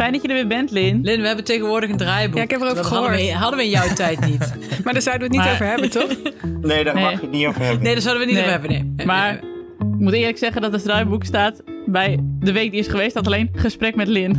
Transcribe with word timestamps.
Fijn 0.00 0.12
dat 0.12 0.22
je 0.22 0.28
er 0.28 0.34
weer 0.34 0.46
bent, 0.46 0.70
Lin. 0.70 1.00
Lin, 1.02 1.20
we 1.20 1.26
hebben 1.26 1.44
tegenwoordig 1.44 1.90
een 1.90 1.96
draaiboek. 1.96 2.36
Ja, 2.36 2.42
ik 2.42 2.50
heb 2.50 2.60
erover 2.60 2.76
dat 2.82 2.90
hadden 2.92 3.10
we, 3.10 3.16
gehoord. 3.16 3.34
hadden 3.38 3.58
we 3.58 3.64
in 3.64 3.70
jouw 3.70 3.88
tijd 3.94 4.20
niet. 4.20 4.52
Maar 4.84 4.92
daar 4.92 5.02
zouden 5.02 5.30
we 5.30 5.36
het 5.36 5.44
niet 5.44 5.44
Maar- 5.44 5.52
over 5.52 5.66
hebben, 5.66 5.90
toch? 5.90 6.16
Nee, 6.70 6.84
daar 6.84 6.94
Nee. 6.94 7.02
mag 7.04 7.12
je 7.12 7.20
het 7.20 7.30
niet 7.30 7.46
over 7.46 7.60
hebben. 7.62 7.82
Nee, 7.82 7.92
daar 7.92 8.02
zouden 8.02 8.26
we 8.26 8.32
niet 8.32 8.44
Nee. 8.44 8.54
over 8.54 8.60
hebben. 8.68 8.94
Nee. 8.96 9.06
Maar 9.06 9.34
ik 9.78 9.98
moet 9.98 10.12
eerlijk 10.12 10.38
zeggen 10.38 10.62
dat 10.62 10.72
het 10.72 10.82
draaiboek 10.82 11.24
staat 11.24 11.62
bij 11.86 12.18
de 12.22 12.52
week 12.52 12.70
die 12.70 12.80
is 12.80 12.88
geweest. 12.88 13.14
Dat 13.14 13.26
alleen 13.26 13.50
gesprek 13.54 13.94
met 13.94 14.08
Lin. 14.08 14.36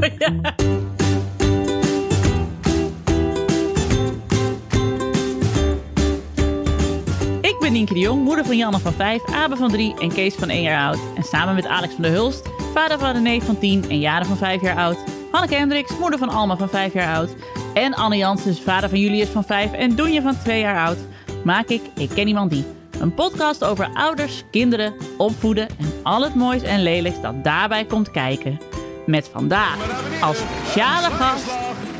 Ik 0.00 0.97
ben 7.68 7.76
Nienke 7.76 7.94
de 7.94 8.00
Jong, 8.00 8.24
moeder 8.24 8.44
van 8.44 8.56
Janne 8.56 8.78
van 8.78 8.92
5, 8.92 9.24
Abe 9.24 9.56
van 9.56 9.70
3 9.70 9.94
en 9.98 10.12
Kees 10.12 10.34
van 10.34 10.48
1 10.48 10.62
jaar 10.62 10.88
oud. 10.88 10.98
En 11.16 11.22
samen 11.22 11.54
met 11.54 11.66
Alex 11.66 11.94
van 11.94 12.02
der 12.02 12.12
Hulst, 12.12 12.48
vader 12.74 12.98
van 12.98 13.12
René 13.12 13.40
van 13.40 13.58
10 13.58 13.84
en 13.88 13.98
Jaren 13.98 14.26
van 14.26 14.36
5 14.36 14.60
jaar 14.60 14.76
oud. 14.76 14.98
Hanneke 15.30 15.54
Hendricks, 15.54 15.98
moeder 15.98 16.18
van 16.18 16.28
Alma 16.28 16.56
van 16.56 16.68
5 16.68 16.92
jaar 16.92 17.16
oud. 17.16 17.34
En 17.74 17.94
Anne 17.94 18.16
Janssens, 18.16 18.60
vader 18.60 18.88
van 18.88 18.98
Julius 18.98 19.28
van 19.28 19.44
5 19.44 19.72
en 19.72 19.96
Doenje 19.96 20.22
van 20.22 20.38
2 20.42 20.60
jaar 20.60 20.86
oud. 20.86 20.98
Maak 21.44 21.68
ik 21.68 21.82
Ik 21.94 22.10
Ken 22.14 22.28
Iemand 22.28 22.50
Die. 22.50 22.64
Een 23.00 23.14
podcast 23.14 23.64
over 23.64 23.90
ouders, 23.94 24.44
kinderen, 24.50 24.94
opvoeden 25.16 25.68
en 25.68 25.92
al 26.02 26.22
het 26.22 26.34
moois 26.34 26.62
en 26.62 26.82
lelijks 26.82 27.20
dat 27.20 27.44
daarbij 27.44 27.84
komt 27.84 28.10
kijken. 28.10 28.60
Met 29.06 29.30
vandaag 29.32 29.76
als 30.20 30.36
speciale 30.38 31.10
gast 31.10 31.46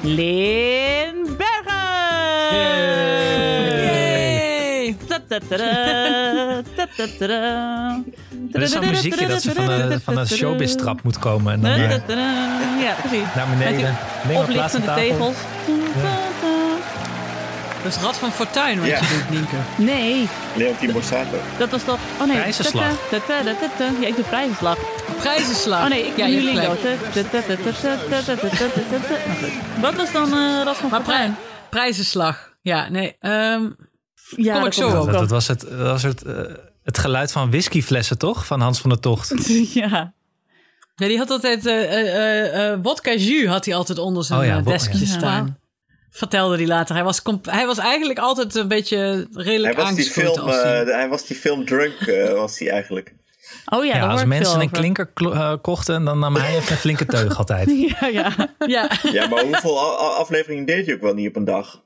Lin 0.02 1.36
Bergen! 1.36 3.27
Er 8.52 8.62
is 8.62 8.70
zo'n 8.70 8.86
muziekje 8.86 9.26
dat 9.26 9.42
ze 9.42 9.52
van 9.52 9.66
de, 9.66 10.00
van 10.04 10.26
moet 11.02 11.18
komen. 11.18 11.52
En 11.52 11.60
dan 11.60 11.70
eh, 11.70 11.78
naar, 11.78 11.98
ja, 12.80 12.94
precies. 13.02 13.34
Naar 13.34 13.48
beneden. 13.48 13.96
Oplichtende 14.34 14.94
tegels. 14.94 15.36
Dat 17.82 17.92
is 17.92 18.02
Rad 18.02 18.16
van 18.16 18.32
Fortuin 18.32 18.80
wat 18.80 18.88
je 18.88 18.98
doet, 18.98 19.30
Nienke. 19.30 19.56
Nee. 19.76 20.28
Leontien 20.56 20.92
Borsato. 20.92 21.36
Dat 21.58 21.70
was 21.70 21.82
toch... 21.82 21.98
Oh 22.20 22.26
nee. 22.26 22.36
Prijzenslag. 22.36 22.92
Ja, 24.00 24.06
ik 24.06 24.16
doe 24.16 24.24
prijzenslag. 24.24 24.76
Prijzenslag. 25.18 25.82
Oh 25.82 25.88
nee, 25.88 26.06
ik 26.06 26.16
ja, 26.16 26.26
nu 26.26 26.42
Lingo. 26.42 26.76
Wat 29.80 29.94
was 29.94 30.12
dan 30.12 30.28
uh, 30.34 30.62
Rad 30.64 30.76
van 30.76 30.90
Fortuin? 30.90 31.36
Prijzenslag. 31.70 32.52
Ja, 32.62 32.88
nee. 32.88 33.16
Ja, 34.36 34.54
kom 34.56 34.66
ik 34.66 34.72
zo 34.72 34.90
Dat, 34.90 35.12
dat 35.12 35.30
was, 35.30 35.48
het, 35.48 35.60
dat 35.60 35.78
was 35.78 36.02
het, 36.02 36.22
eh, 36.22 36.34
het 36.82 36.98
geluid 36.98 37.32
van 37.32 37.50
whiskyflessen, 37.50 38.18
toch? 38.18 38.46
Van 38.46 38.60
Hans 38.60 38.80
van 38.80 38.90
der 38.90 39.00
Tocht. 39.00 39.34
Ja. 39.74 40.12
ja, 40.94 41.06
die 41.06 41.18
had 41.18 41.30
altijd... 41.30 41.66
eh 41.66 41.92
eh 41.92 42.72
eh 42.72 42.78
wodka 42.82 43.14
jus 43.14 43.46
had 43.48 43.64
hij 43.64 43.74
altijd 43.74 43.98
onder 43.98 44.24
zijn 44.24 44.40
Oh 44.40 44.46
ja, 44.46 44.60
deskje 44.60 44.98
ja. 44.98 45.06
staan. 45.06 45.58
Vertelde 46.10 46.56
hij 46.56 46.66
later. 46.66 46.94
Hij 46.94 47.04
was, 47.04 47.20
hij 47.42 47.66
was 47.66 47.78
eigenlijk 47.78 48.18
altijd 48.18 48.54
een 48.54 48.68
beetje 48.68 49.28
redelijk 49.32 49.74
Hij 49.76 49.84
was, 49.84 49.94
die 49.94 50.04
film, 50.04 50.38
als 50.38 50.62
hij- 50.62 50.82
eh, 50.84 50.94
hij 50.94 51.08
was 51.08 51.26
die 51.26 51.36
film 51.36 51.64
Drunk, 51.64 51.94
was 52.34 52.58
hij 52.58 52.70
eigenlijk. 52.70 53.14
Oh 53.66 53.84
ja, 53.84 53.96
Ja, 53.96 54.06
als 54.08 54.24
mensen 54.24 54.60
een 54.60 54.70
klinker 54.70 55.12
kochten, 55.60 56.04
dan 56.04 56.18
nam 56.18 56.36
hij 56.36 56.56
even 56.56 56.72
een 56.72 56.78
flinke 56.78 57.06
teug 57.06 57.38
altijd. 57.38 57.70
Ja, 58.00 58.06
ja. 58.06 58.32
ja. 58.66 58.90
Ja, 59.12 59.28
maar 59.28 59.42
hoeveel 59.44 59.78
afleveringen 59.98 60.64
deed 60.64 60.86
hij 60.86 60.94
ook 60.94 61.00
wel 61.00 61.14
niet 61.14 61.28
op 61.28 61.36
een 61.36 61.44
dag? 61.44 61.82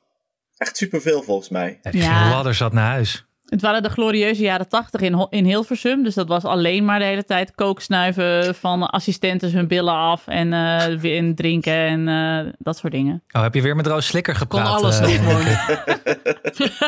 Echt 0.63 0.77
superveel 0.77 1.23
volgens 1.23 1.49
mij. 1.49 1.79
Ja, 1.83 1.91
die 1.91 2.03
Ja. 2.03 2.31
ladder 2.31 2.55
zat 2.55 2.73
naar 2.73 2.91
huis. 2.91 3.25
Het 3.47 3.61
waren 3.61 3.83
de 3.83 3.89
glorieuze 3.89 4.43
jaren 4.43 4.69
tachtig 4.69 5.01
in, 5.01 5.27
in 5.31 5.45
Hilversum. 5.45 6.03
Dus 6.03 6.15
dat 6.15 6.29
was 6.29 6.45
alleen 6.45 6.85
maar 6.85 6.99
de 6.99 7.05
hele 7.05 7.25
tijd 7.25 7.55
kooksnuiven 7.55 8.55
van 8.55 8.91
assistenten 8.91 9.53
hun 9.53 9.69
billen 9.69 9.95
af. 9.95 10.27
En, 10.27 10.53
eh, 10.53 10.87
weer 10.99 11.15
in 11.17 11.35
drinken 11.35 11.73
en 11.75 12.09
eh, 12.09 12.53
dat 12.59 12.77
soort 12.77 12.93
dingen. 12.93 13.23
Oh, 13.31 13.43
heb 13.43 13.55
je 13.55 13.63
weer 13.63 13.77
met 13.77 13.87
Roos 13.87 14.07
Slikker 14.07 14.33
Kon 14.33 14.43
gepraat? 14.43 14.69
alles 14.83 14.99
eh, 14.99 15.03
nog 15.03 15.17
gewoon. 15.17 15.45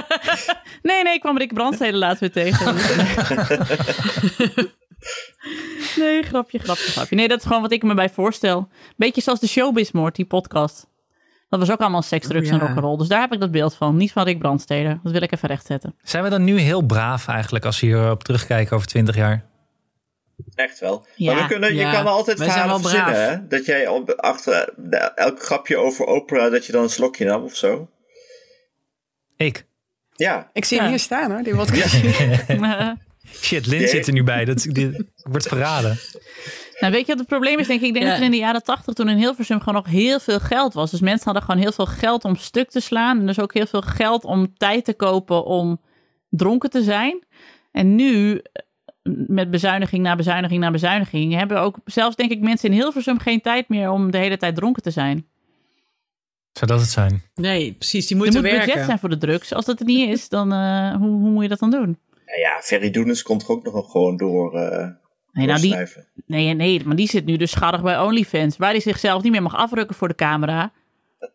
Nee, 0.83 1.03
nee, 1.03 1.15
ik 1.15 1.21
kwam 1.21 1.39
Rick 1.39 1.55
Brandstede 1.55 1.97
laatst 1.97 2.21
weer 2.21 2.33
tegen. 2.33 2.75
nee, 5.97 6.23
grapje, 6.23 6.59
grapje, 6.59 6.91
grapje. 6.91 7.17
Nee, 7.17 7.29
dat 7.29 7.39
is 7.39 7.45
gewoon 7.47 7.63
wat 7.63 7.73
ik 7.73 7.83
me 7.83 7.95
bij 7.95 8.11
voorstel. 8.11 8.69
Beetje 8.97 9.21
zoals 9.21 9.41
de 9.41 9.49
Showbizmoord, 9.49 10.17
die 10.17 10.25
podcast. 10.25 10.87
Dat 11.59 11.67
was 11.67 11.77
ook 11.77 11.81
allemaal 11.83 12.03
seks, 12.03 12.27
drugs 12.27 12.49
en 12.49 12.57
ja. 12.57 12.67
rock'n'roll. 12.67 12.97
Dus 12.99 13.09
daar 13.09 13.21
heb 13.21 13.33
ik 13.33 13.41
dat 13.41 13.51
beeld 13.51 13.75
van. 13.75 13.97
Niet 13.97 14.13
van 14.13 14.25
Rick 14.25 14.39
Brandstede. 14.39 14.99
Dat 15.03 15.13
wil 15.13 15.23
ik 15.23 15.33
even 15.33 15.49
rechtzetten. 15.49 15.95
Zijn 16.03 16.23
we 16.25 16.31
dan 16.31 16.45
nu 16.45 16.59
heel 16.59 16.83
braaf 16.83 17.29
eigenlijk 17.29 17.65
als 17.65 17.81
we 17.81 17.87
hierop 17.87 18.25
terugkijken 18.25 18.77
over 18.77 18.89
20 18.89 19.17
jaar? 19.17 19.45
Echt 20.55 20.79
wel. 20.81 21.07
Ja. 21.17 21.33
maar 21.35 21.43
we 21.43 21.49
kunnen, 21.49 21.75
je 21.75 21.91
kan 21.91 22.07
altijd 22.07 22.39
wij 22.39 22.49
zijn 22.49 22.59
verhalen 22.61 22.83
wel 22.83 22.91
verzinnen, 22.91 23.13
braaf. 23.27 23.41
hè? 23.41 23.47
Dat 23.49 23.67
jij 23.67 23.89
op, 23.89 24.11
achter 24.11 24.73
de- 24.77 24.97
elk 25.15 25.43
grapje 25.43 25.77
over 25.77 26.05
Oprah, 26.07 26.51
dat 26.53 26.67
je 26.67 26.73
dan 26.73 26.83
een 26.83 26.89
slokje 26.91 27.25
nam 27.25 27.43
of 27.45 27.55
zo. 27.55 27.89
Ik. 29.37 29.65
Ja. 30.17 30.51
Ik 30.53 30.65
zie 30.65 30.77
Ja. 30.77 30.83
hem 30.83 30.93
hier 30.93 31.01
staan 31.01 31.31
hoor. 31.31 31.43
Die 31.43 31.55
wordt 31.55 31.71
Shit, 33.43 33.67
Lin 33.67 33.89
zit 33.89 34.07
er 34.07 34.13
nu 34.13 34.23
bij. 34.25 34.45
Dat, 34.45 34.67
dit 34.71 35.05
wordt 35.23 35.49
verraden. 35.49 35.99
Nou, 36.81 36.93
weet 36.93 37.01
je 37.01 37.07
wat 37.13 37.19
het 37.19 37.29
probleem 37.29 37.59
is? 37.59 37.67
Denk 37.67 37.81
ik, 37.81 37.87
ik 37.87 37.93
denk 37.93 38.05
Ja. 38.05 38.11
dat 38.11 38.19
er 38.21 38.25
in 38.25 38.31
de 38.31 38.37
jaren 38.37 38.63
tachtig 38.63 38.95
toen 38.95 39.09
in 39.09 39.17
Hilversum 39.17 39.59
gewoon 39.59 39.75
nog 39.75 39.87
heel 39.93 40.21
veel 40.21 40.41
geld 40.41 40.75
was. 40.75 40.91
Dus 40.91 41.01
mensen 41.01 41.25
hadden 41.25 41.43
gewoon 41.43 41.61
heel 41.61 41.73
veel 41.73 41.87
geld 41.87 42.25
om 42.25 42.37
stuk 42.37 42.71
te 42.71 42.81
slaan. 42.81 43.19
En 43.19 43.27
dus 43.27 43.41
ook 43.41 43.55
heel 43.55 43.67
veel 43.67 43.81
geld 43.83 44.25
om 44.25 44.57
tijd 44.57 44.85
te 44.85 44.95
kopen 44.95 45.45
om 45.45 45.81
dronken 46.29 46.71
te 46.71 46.83
zijn. 46.83 47.25
En 47.73 47.95
nu, 47.95 48.41
eh, 48.53 48.63
met 49.27 49.51
bezuiniging 49.51 50.03
na 50.03 50.17
bezuiniging 50.17 50.61
na 50.61 50.71
bezuiniging, 50.71 51.35
hebben 51.35 51.61
ook 51.61 51.77
zelfs 51.85 52.17
denk 52.17 52.31
ik 52.31 52.41
mensen 52.41 52.69
in 52.69 52.75
Hilversum 52.75 53.19
geen 53.19 53.41
tijd 53.41 53.69
meer 53.69 53.91
om 53.91 54.11
de 54.11 54.19
hele 54.19 54.37
tijd 54.37 54.55
dronken 54.55 54.83
te 54.83 54.91
zijn. 54.91 55.27
Zou 56.53 56.71
dat 56.71 56.81
het 56.81 56.91
zijn? 56.91 57.23
Nee, 57.35 57.73
precies. 57.73 58.07
Die 58.07 58.17
Er 58.17 58.23
moeten 58.23 58.41
moet 58.41 58.51
budget 58.51 58.67
werken. 58.67 58.85
zijn 58.85 58.99
voor 58.99 59.09
de 59.09 59.19
drugs. 59.19 59.53
Als 59.53 59.65
dat 59.65 59.81
er 59.81 59.87
niet 59.87 60.09
is, 60.09 60.29
dan 60.29 60.53
eh, 60.53 60.95
hoe, 60.97 61.09
hoe 61.21 61.31
moet 61.31 61.43
je 61.43 61.49
dat 61.49 61.59
dan 61.59 61.71
doen? 61.71 61.99
Nou 62.27 62.39
ja, 62.41 62.61
Ferry 62.63 62.91
Doenens 62.91 63.23
komt 63.23 63.43
er 63.43 63.49
ook 63.49 63.65
nog 63.73 63.91
gewoon 63.91 64.17
door, 64.17 64.59
eh 64.59 64.89
Nee, 65.35 65.47
nou 65.47 65.61
die, 65.61 65.77
nee, 66.27 66.55
nee, 66.55 66.83
maar 66.85 66.97
die 66.97 67.09
zit 67.09 67.25
nu 67.25 67.37
dus 67.37 67.51
schattig 67.51 67.83
bij 67.83 67.99
OnlyFans, 68.01 68.57
waar 68.57 68.71
hij 68.71 68.81
zichzelf 68.81 69.23
niet 69.23 69.33
meer 69.33 69.43
mag 69.43 69.55
afrukken 69.57 69.97
voor 69.97 70.09
de 70.09 70.15
camera. 70.15 70.71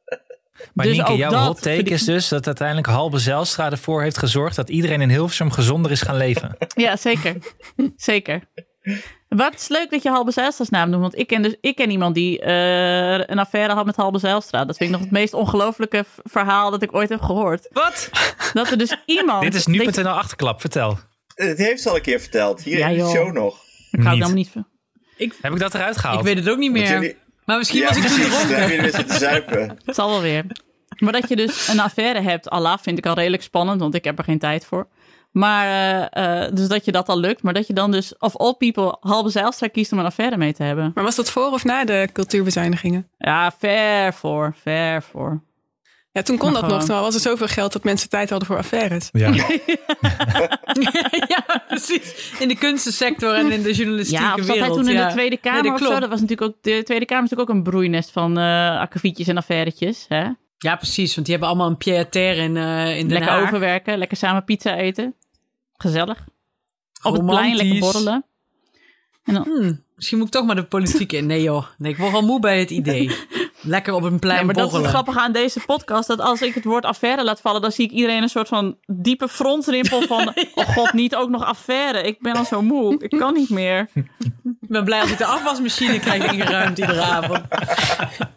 Maar 0.73 0.85
Dus 0.85 0.95
Nienke, 0.95 1.15
jouw 1.15 1.31
hot 1.31 1.61
take 1.61 1.75
verdien- 1.75 1.93
is 1.93 2.03
dus 2.03 2.27
dat 2.27 2.45
uiteindelijk 2.45 2.87
Halbe 2.87 3.17
Zijlstra 3.19 3.71
ervoor 3.71 4.01
heeft 4.01 4.17
gezorgd 4.17 4.55
dat 4.55 4.69
iedereen 4.69 5.01
in 5.01 5.09
Hilversum 5.09 5.51
gezonder 5.51 5.91
is 5.91 6.01
gaan 6.01 6.17
leven. 6.17 6.55
Ja, 6.75 6.95
zeker. 6.95 7.35
zeker. 7.95 8.41
Wat 9.29 9.53
is 9.55 9.67
leuk 9.67 9.89
dat 9.89 10.03
je 10.03 10.09
Halbe 10.09 10.31
Zijlstra's 10.31 10.69
naam 10.69 10.89
noemt. 10.89 11.01
Want 11.01 11.17
ik 11.17 11.27
ken, 11.27 11.41
dus, 11.41 11.55
ik 11.61 11.75
ken 11.75 11.89
iemand 11.89 12.15
die 12.15 12.39
eh, 12.41 13.13
een 13.13 13.39
affaire 13.39 13.73
had 13.73 13.85
met 13.85 13.95
Halbe 13.95 14.19
Zijlstra. 14.19 14.65
Dat 14.65 14.77
vind 14.77 14.89
ik 14.89 14.95
nog 14.95 15.05
het 15.05 15.13
meest 15.15 15.33
ongelofelijke 15.33 16.03
v- 16.07 16.31
verhaal 16.31 16.71
dat 16.71 16.81
ik 16.81 16.95
ooit 16.95 17.09
heb 17.09 17.21
gehoord. 17.21 17.67
Wat? 17.71 18.09
Dat 18.53 18.71
er 18.71 18.77
dus 18.77 18.95
iemand... 19.05 19.41
Dit 19.43 19.55
is 19.55 19.65
dat 19.65 19.75
je- 19.75 19.81
nu.nl 19.81 20.09
achterklap, 20.13 20.59
vertel. 20.59 20.99
Het 21.35 21.57
heeft 21.57 21.81
ze 21.81 21.89
al 21.89 21.95
een 21.95 22.01
keer 22.01 22.19
verteld. 22.19 22.61
Hier 22.63 22.77
Ja, 22.77 22.87
in 22.87 22.97
de 22.97 23.09
show 23.09 23.31
nog. 23.33 23.57
Ik 23.91 23.99
hou 24.03 24.15
Niet. 24.15 24.23
dan 24.25 24.33
niet 24.33 24.49
van. 24.49 24.67
Heb 25.41 25.53
ik 25.53 25.59
dat 25.59 25.73
eruit 25.73 25.97
gehaald? 25.97 26.19
Ik 26.19 26.25
weet 26.25 26.37
het 26.37 26.49
ook 26.49 26.57
niet 26.57 26.71
meer. 26.71 26.89
jullie- 26.91 27.15
Maar 27.45 27.57
misschien 27.57 27.79
ja, 27.79 27.87
was 27.87 27.97
ik 27.97 28.03
toen 28.03 28.19
dronken. 28.29 28.59
Jullie 28.61 28.81
weer 28.81 28.91
zitten 28.95 29.17
zuipen. 29.19 29.77
Het 29.85 29.95
zal 29.99 30.09
wel 30.09 30.21
weer. 30.21 30.45
Maar 30.97 31.13
dat 31.13 31.29
je 31.29 31.35
dus 31.35 31.67
een 31.67 31.79
affaire 31.79 32.21
hebt, 32.21 32.49
Allah, 32.49 32.77
vind 32.81 32.97
ik 32.97 33.05
al 33.05 33.13
redelijk 33.15 33.43
spannend, 33.43 33.79
want 33.81 33.95
ik 33.95 34.03
heb 34.03 34.17
er 34.17 34.23
geen 34.23 34.39
tijd 34.39 34.65
voor. 34.65 34.87
Maar, 35.31 35.65
eh, 36.11 36.43
eh, 36.45 36.53
dus 36.55 36.67
dat 36.67 36.85
je 36.85 36.91
dat 36.91 37.07
al 37.09 37.19
lukt. 37.19 37.43
Maar 37.43 37.53
dat 37.53 37.67
je 37.67 37.73
dan 37.73 37.91
dus, 37.91 38.17
of 38.17 38.37
all 38.37 38.53
people, 38.53 38.97
Halbe 38.99 39.29
Zijlstra 39.29 39.67
kiest 39.67 39.91
om 39.91 39.99
een 39.99 40.05
affaire 40.05 40.37
mee 40.37 40.53
te 40.53 40.63
hebben. 40.63 40.91
Maar 40.93 41.03
was 41.03 41.15
dat 41.15 41.31
voor 41.31 41.51
of 41.51 41.63
na 41.63 41.85
de 41.85 42.09
cultuurbezuinigingen? 42.13 43.07
Ja, 43.17 43.51
ver 43.59 44.13
voor, 44.13 44.55
ver 44.61 45.03
voor. 45.03 45.43
Ja, 46.19 46.25
toen 46.25 46.37
kon 46.37 46.51
Maar 46.51 46.61
dat 46.61 46.69
nog. 46.69 46.83
Toen 46.83 46.99
was 46.99 47.13
er 47.15 47.19
zoveel 47.21 47.47
geld 47.47 47.73
dat 47.73 47.83
mensen 47.83 48.09
tijd 48.09 48.29
hadden 48.29 48.47
voor 48.47 48.57
affaires. 48.57 49.09
Ja. 49.11 49.33
ja, 51.27 51.63
precies. 51.67 52.31
In 52.39 52.47
de 52.47 52.55
kunstensector 52.57 53.33
en 53.33 53.51
in 53.51 53.61
de 53.61 53.73
journalistieke 53.73 54.23
Ja, 54.23 54.33
of 54.33 54.39
zat 54.39 54.47
wereld. 54.55 54.75
hij 54.75 54.83
toen 54.85 54.93
in 54.95 55.07
de 55.07 55.11
Tweede 55.13 55.37
Kamer 55.37 55.61
Nee, 55.61 55.71
dat 55.71 55.81
of 55.81 55.87
zo? 55.87 55.99
Dat 55.99 56.09
was 56.09 56.21
natuurlijk 56.21 56.51
ook, 56.51 56.63
de 56.63 56.81
Tweede 56.83 57.05
Kamer 57.05 57.23
is 57.23 57.29
natuurlijk 57.29 57.49
ook 57.49 57.55
een 57.55 57.63
broeinest 57.71 58.11
van 58.11 58.37
eh 58.37 58.79
akkefietjes 58.79 59.27
en 59.27 59.37
affairetjes. 59.37 60.05
Hè? 60.07 60.27
Ja, 60.57 60.75
precies. 60.75 61.13
Want 61.15 61.27
die 61.27 61.35
hebben 61.35 61.47
allemaal 61.53 61.69
een 61.69 61.77
pied-à-terre 61.77 62.41
in, 62.41 62.57
eh 62.57 62.97
in 62.97 63.07
Den 63.07 63.17
Lekker 63.17 63.31
Haag. 63.31 63.43
overwerken, 63.47 63.97
lekker 63.97 64.17
samen 64.17 64.43
pizza 64.43 64.75
eten. 64.75 65.13
Gezellig. 65.77 66.17
Op 67.01 67.13
het 67.13 67.25
plein 67.25 67.55
lekker 67.55 67.79
borrelen. 67.79 68.23
En 69.25 69.33
dan, 69.33 69.43
Hmm, 69.43 69.83
misschien 69.95 70.17
moet 70.17 70.27
ik 70.27 70.33
toch 70.33 70.45
maar 70.45 70.55
de 70.55 70.63
politiek 70.63 71.11
in. 71.11 71.25
Nee 71.25 71.41
joh, 71.41 71.65
nee, 71.77 71.91
ik 71.91 71.97
word 71.97 72.13
al 72.13 72.21
moe 72.25 72.39
bij 72.39 72.59
het 72.59 72.69
idee. 72.69 73.07
Lekker 73.61 73.93
op 73.93 74.03
een 74.03 74.19
plein 74.19 74.39
Ja, 74.39 74.45
maar 74.45 74.53
dat 74.53 74.71
is 74.71 74.77
het 74.77 74.85
grappige 74.85 75.19
aan 75.19 75.31
deze 75.31 75.59
podcast. 75.65 76.07
Dat 76.07 76.19
als 76.19 76.41
ik 76.41 76.53
het 76.53 76.63
woord 76.63 76.85
affaire 76.85 77.23
laat 77.23 77.41
vallen, 77.41 77.61
dan 77.61 77.71
zie 77.71 77.85
ik 77.85 77.91
iedereen 77.91 78.21
een 78.21 78.29
soort 78.29 78.47
van 78.47 78.77
diepe 78.85 79.27
frontrimpel 79.27 80.01
van... 80.01 80.33
Oh 80.55 80.67
god, 80.67 80.93
niet 80.93 81.15
ook 81.15 81.29
nog 81.29 81.43
affaire. 81.45 82.01
Ik 82.01 82.19
ben 82.19 82.33
al 82.33 82.45
zo 82.45 82.61
moe. 82.61 82.95
Ik 82.99 83.19
kan 83.19 83.33
niet 83.33 83.49
meer. 83.49 83.89
Ik 84.61 84.67
ben 84.67 84.83
blij 84.83 85.01
als 85.01 85.11
ik 85.11 85.17
de 85.17 85.25
afwasmachine 85.25 85.99
krijg 85.99 86.31
ingeruimd 86.31 86.77
iedere 86.77 87.01
avond. 87.01 87.41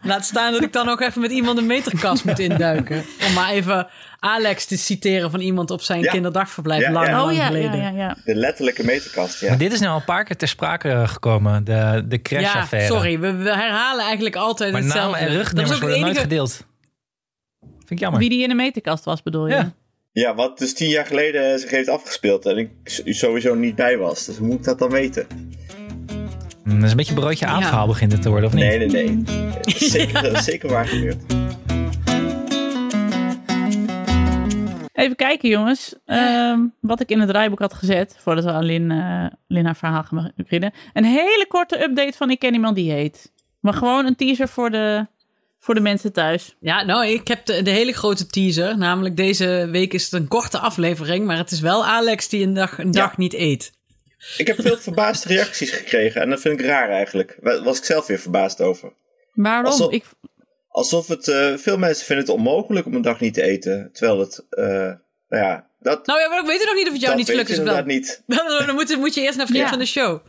Laat 0.02 0.24
staan 0.24 0.52
dat 0.52 0.62
ik 0.62 0.72
dan 0.72 0.88
ook 0.88 1.00
even 1.00 1.20
met 1.20 1.30
iemand 1.30 1.58
een 1.58 1.66
meterkast 1.66 2.24
moet 2.24 2.38
induiken. 2.38 3.04
Om 3.26 3.32
maar 3.32 3.50
even 3.50 3.88
Alex 4.24 4.64
te 4.66 4.76
citeren 4.76 5.30
van 5.30 5.40
iemand 5.40 5.70
op 5.70 5.82
zijn 5.82 6.00
Ja. 6.02 6.10
kinderdagverblijf 6.10 6.80
Ja, 6.82 6.90
lang, 6.92 7.06
ja. 7.06 7.12
lang 7.16 7.24
Oh 7.30 7.32
ja, 7.32 7.40
ja, 7.40 7.46
geleden. 7.46 7.80
ja, 7.80 7.88
ja. 7.90 8.16
De 8.24 8.34
letterlijke 8.34 8.84
meterkast, 8.84 9.40
ja. 9.40 9.48
Maar 9.48 9.58
dit 9.58 9.72
is 9.72 9.80
nou 9.80 9.92
al 9.92 9.98
een 9.98 10.04
paar 10.04 10.24
keer 10.24 10.36
ter 10.36 10.48
sprake 10.48 11.02
gekomen. 11.06 11.64
De, 11.64 12.04
de 12.08 12.16
Ja, 12.16 12.22
crash-affaire. 12.22 12.88
sorry, 12.94 13.18
we, 13.20 13.32
we 13.32 13.54
herhalen 13.54 14.04
eigenlijk 14.04 14.36
altijd 14.36 14.72
Maar 14.72 14.80
hetzelfde. 14.82 15.10
namen 15.10 15.20
en 15.20 15.26
Dat 15.26 15.36
rugnummers 15.36 15.70
is 15.70 15.74
ook 15.76 15.80
worden 15.82 15.98
de 15.98 16.04
nooit 16.04 16.16
enige... 16.16 16.30
gedeeld. 16.30 16.66
Vind 17.78 17.90
ik 17.90 17.98
jammer. 17.98 18.20
Wie 18.20 18.28
die 18.28 18.42
in 18.42 18.48
de 18.48 18.54
meterkast 18.54 19.04
was, 19.04 19.22
bedoel 19.22 19.48
je? 19.48 19.54
Ja. 19.54 19.72
Ja, 20.12 20.34
wat 20.34 20.58
dus 20.58 20.74
tien 20.74 20.88
jaar 20.88 21.06
geleden 21.06 21.58
zich 21.58 21.70
heeft 21.70 21.88
afgespeeld 21.88 22.46
en 22.46 22.56
ik 22.58 22.70
sowieso 23.04 23.54
niet 23.54 23.74
bij 23.74 23.96
was. 23.98 24.24
Dus 24.24 24.36
hoe 24.36 24.46
moet 24.46 24.58
ik 24.58 24.64
dat 24.64 24.78
dan 24.78 24.90
weten? 24.90 25.26
Mm, 26.64 26.74
Dat 26.74 26.84
is 26.84 26.90
een 26.90 26.96
beetje 26.96 27.14
een 27.14 27.20
broodje 27.20 27.46
Ja. 27.46 27.52
aanverhaal 27.52 27.86
begint 27.86 28.12
het 28.12 28.22
te 28.22 28.28
worden, 28.28 28.48
of 28.48 28.54
niet? 28.54 28.64
Nee, 28.64 28.78
nee, 28.78 28.88
nee. 29.08 29.22
Zeker, 29.76 30.22
dat 30.22 30.32
is 30.32 30.44
zeker 30.44 30.68
waar 30.68 30.86
gebeurd. 30.86 31.22
Even 34.92 35.16
kijken, 35.16 35.48
jongens. 35.48 35.94
Ehm, 36.06 36.60
wat 36.80 37.00
ik 37.00 37.10
in 37.10 37.20
het 37.20 37.28
draaiboek 37.28 37.58
had 37.58 37.74
gezet. 37.74 38.16
Voordat 38.18 38.44
we 38.44 38.50
aan 38.52 38.64
Lin, 38.64 38.90
eh, 38.90 39.26
Lin 39.48 39.64
haar 39.64 39.76
verhaal 39.76 40.02
gaan 40.02 40.32
beginnen. 40.36 40.72
Een 40.92 41.04
hele 41.04 41.44
korte 41.48 41.82
update 41.82 42.16
van 42.16 42.30
Ik 42.30 42.38
ken 42.38 42.52
iemand 42.52 42.76
die 42.76 42.92
heet. 42.92 43.32
Maar 43.60 43.74
gewoon 43.74 44.06
een 44.06 44.16
teaser 44.16 44.48
voor 44.48 44.70
de, 44.70 45.06
voor 45.58 45.74
de 45.74 45.80
mensen 45.80 46.12
thuis. 46.12 46.56
Ja, 46.60 46.82
nou, 46.84 47.06
ik 47.06 47.28
heb 47.28 47.46
de, 47.46 47.62
de 47.62 47.70
hele 47.70 47.92
grote 47.92 48.26
teaser. 48.26 48.78
Namelijk 48.78 49.16
deze 49.16 49.68
week 49.70 49.92
is 49.92 50.04
het 50.04 50.12
een 50.12 50.28
korte 50.28 50.58
aflevering. 50.58 51.26
Maar 51.26 51.36
het 51.36 51.50
is 51.50 51.60
wel 51.60 51.84
Alex 51.86 52.28
die 52.28 52.46
een 52.46 52.54
dag, 52.54 52.78
een 52.78 52.90
dag 52.90 53.16
niet 53.16 53.34
eet. 53.34 53.72
Ik 54.36 54.46
heb 54.46 54.60
veel 54.60 54.76
verbaasde 54.76 55.28
reacties 55.28 55.70
gekregen 55.70 56.20
en 56.22 56.30
dat 56.30 56.40
vind 56.40 56.60
ik 56.60 56.66
raar 56.66 56.88
eigenlijk. 56.88 57.38
Daar 57.40 57.62
was 57.62 57.78
ik 57.78 57.84
zelf 57.84 58.06
weer 58.06 58.18
verbaasd 58.18 58.60
over. 58.60 58.92
Waarom? 59.32 59.64
Alsof- 59.66 59.92
Ik, 59.92 60.04
Alsof 60.72 61.06
het, 61.08 61.28
eh, 61.28 61.54
veel 61.56 61.78
mensen 61.78 62.06
vinden 62.06 62.24
het 62.24 62.34
onmogelijk 62.34 62.86
om 62.86 62.94
een 62.94 63.02
dag 63.02 63.20
niet 63.20 63.34
te 63.34 63.42
eten. 63.42 63.90
Terwijl 63.92 64.18
het, 64.20 64.46
eh, 64.50 64.64
nou 65.28 65.44
ja, 65.44 65.66
dat, 65.80 66.06
Nou 66.06 66.20
ja, 66.20 66.28
maar 66.28 66.38
ik 66.40 66.46
weet 66.46 66.64
nog 66.64 66.74
niet 66.74 66.86
of 66.86 66.92
het 66.92 67.00
jou 67.02 67.06
dat 67.16 67.16
niet 67.16 67.30
gelukt 67.30 67.48
is 67.48 67.58
inderdaad 67.58 67.86
niet. 67.86 68.22
Dan 68.66 68.74
moet, 68.74 68.96
moet 68.96 69.14
je 69.14 69.20
eerst 69.20 69.36
naar 69.38 69.46
vriend 69.46 69.62
Ja. 69.62 69.68
van 69.68 69.78
de 69.78 69.86
show. 69.86 70.20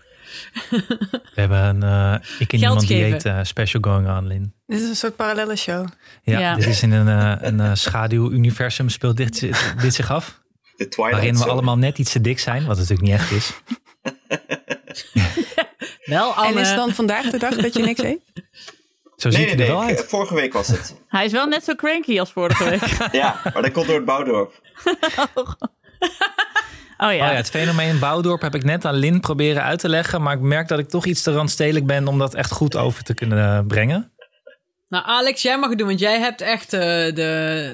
We 0.70 1.42
hebben 1.42 1.58
een 1.64 1.84
eh 1.84 2.16
Ik 2.40 2.48
ken 2.48 2.60
Geld 2.60 2.62
iemand 2.62 2.88
die 2.88 2.98
geven. 2.98 3.12
heet 3.12 3.26
eh, 3.26 3.40
special 3.44 3.82
going 3.82 4.08
on, 4.18 4.28
Lin. 4.28 4.54
Dit 4.68 4.82
is 4.82 4.90
een 4.90 4.96
soort 4.96 5.16
parallelle 5.16 5.56
show. 5.56 5.88
Ja, 6.24 6.40
Ja. 6.40 6.56
dit 6.56 6.66
is 6.68 6.82
in 6.84 6.92
een, 6.92 7.08
eh, 7.08 7.48
een 7.50 7.78
schaduwuniversum 7.78 8.90
speelt 8.90 9.18
dit, 9.18 9.40
dit 9.82 9.94
zich 9.94 10.12
af. 10.12 10.42
De 10.76 10.88
Twilight 10.88 11.12
Waarin 11.16 11.34
we 11.34 11.40
Zone. 11.40 11.52
allemaal 11.52 11.78
net 11.78 11.98
iets 11.98 12.12
te 12.12 12.22
dik 12.22 12.40
zijn, 12.40 12.66
wat 12.66 12.78
natuurlijk 12.78 13.02
niet 13.02 13.14
echt 13.14 13.32
is. 13.32 13.52
Wel, 16.06 16.34
Anne. 16.34 16.56
En 16.60 16.62
is 16.62 16.76
dan 16.76 16.92
vandaag 16.94 17.30
de 17.30 17.38
dag 17.38 17.56
dat 17.56 17.74
je 17.74 17.84
niks 17.84 18.02
eet? 18.04 18.20
Zo 19.24 19.30
ziet 19.30 19.40
Nee, 19.40 19.48
hij 19.48 19.56
nee, 19.58 19.68
wel 19.68 19.80
nee. 19.80 19.90
uit. 19.98 20.06
Vorige 20.10 20.34
week 20.34 20.54
was 20.54 20.68
het. 20.68 20.96
hij 21.08 21.26
is 21.26 21.32
wel 21.32 21.46
net 21.48 21.64
zo 21.64 21.76
cranky 21.76 22.20
als 22.20 22.32
vorige 22.32 22.64
week. 22.70 22.82
ja, 23.22 23.40
maar 23.54 23.62
dat 23.62 23.72
komt 23.72 23.86
door 23.86 23.96
het 23.96 24.06
bouwdorp. 24.06 24.62
Oh 26.98 27.14
ja. 27.14 27.26
Oh 27.26 27.32
ja, 27.32 27.36
het 27.36 27.50
fenomeen 27.50 28.00
Bouwdorp 28.00 28.42
heb 28.42 28.56
ik 28.56 28.64
net 28.64 28.86
aan 28.86 28.94
Lin 28.96 29.20
proberen 29.20 29.64
uit 29.64 29.80
te 29.80 29.90
leggen. 29.90 30.22
Maar 30.22 30.34
ik 30.36 30.40
merk 30.42 30.68
dat 30.68 30.80
ik 30.80 30.90
toch 30.90 31.06
iets 31.06 31.22
te 31.22 31.32
randstedelijk 31.34 31.86
ben 31.86 32.08
om 32.08 32.20
dat 32.20 32.34
echt 32.34 32.52
goed 32.52 32.76
over 32.78 33.04
te 33.04 33.14
kunnen 33.14 33.58
eh, 33.58 33.66
brengen. 33.68 34.12
Nou, 34.88 35.06
Alex, 35.06 35.42
jij 35.42 35.58
mag 35.60 35.70
het 35.70 35.78
doen, 35.78 35.88
want 35.88 36.00
jij 36.00 36.20
hebt 36.20 36.42
echt 36.42 36.74
eh, 36.74 36.80
de, 36.80 37.14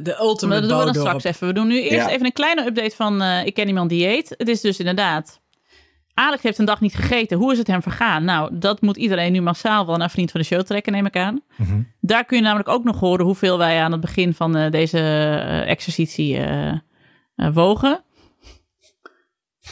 de 0.04 0.12
Maar 0.12 0.20
ultimate 0.22 0.60
dat 0.62 0.70
doen 0.70 0.78
we 0.80 0.86
dan 0.86 0.94
bouwdorp. 0.94 1.20
straks 1.20 1.24
even. 1.24 1.48
We 1.48 1.54
doen 1.54 1.68
nu 1.68 1.82
eerst 1.82 2.08
Ja. 2.08 2.10
even 2.10 2.26
een 2.26 2.34
kleine 2.34 2.66
update 2.66 2.96
van 2.96 3.22
eh, 3.22 3.46
Ik 3.46 3.54
ken 3.54 3.68
iemand 3.68 3.90
die 3.90 4.08
eet. 4.08 4.34
Het 4.38 4.48
is 4.48 4.62
dus 4.62 4.80
inderdaad... 4.80 5.40
Alex 6.20 6.44
heeft 6.44 6.58
een 6.58 6.66
dag 6.66 6.82
niet 6.82 6.96
gegeten. 6.96 7.38
Hoe 7.38 7.52
is 7.52 7.58
het 7.58 7.68
hem 7.68 7.82
vergaan? 7.82 8.24
Nou, 8.24 8.50
dat 8.58 8.82
moet 8.82 8.98
iedereen 8.98 9.32
nu 9.32 9.42
massaal 9.42 9.86
wel 9.86 9.98
naar 9.98 10.10
Vriend 10.10 10.32
van 10.32 10.40
de 10.40 10.46
Show 10.46 10.62
trekken, 10.62 10.94
neem 10.94 11.06
ik 11.06 11.16
aan. 11.16 11.42
Mhm. 11.56 11.82
Daar 12.02 12.26
kun 12.26 12.38
je 12.38 12.44
namelijk 12.44 12.70
ook 12.70 12.84
nog 12.84 13.00
horen 13.00 13.26
hoeveel 13.26 13.58
wij 13.58 13.82
aan 13.82 13.92
het 13.92 14.02
begin 14.02 14.34
van 14.34 14.56
eh, 14.56 14.72
deze 14.72 14.98
eh, 14.98 15.70
exercitie 15.70 16.38
eh, 16.38 16.78
wogen. 17.54 18.04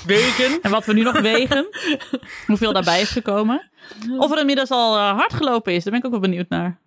Wegen. 0.06 0.62
En 0.62 0.72
wat 0.72 0.86
we 0.86 0.94
nu 0.94 1.04
nog 1.04 1.20
wegen. 1.20 1.68
hoeveel 2.48 2.74
daarbij 2.74 3.02
is 3.02 3.10
gekomen. 3.10 3.70
Of 4.18 4.32
er 4.32 4.40
inmiddels 4.40 4.70
al 4.70 4.98
hard 4.98 5.34
gelopen 5.34 5.74
is. 5.74 5.84
Daar 5.84 5.92
ben 5.92 6.02
ik 6.02 6.06
ook 6.06 6.22
wel 6.22 6.30
benieuwd 6.30 6.50
naar. 6.50 6.80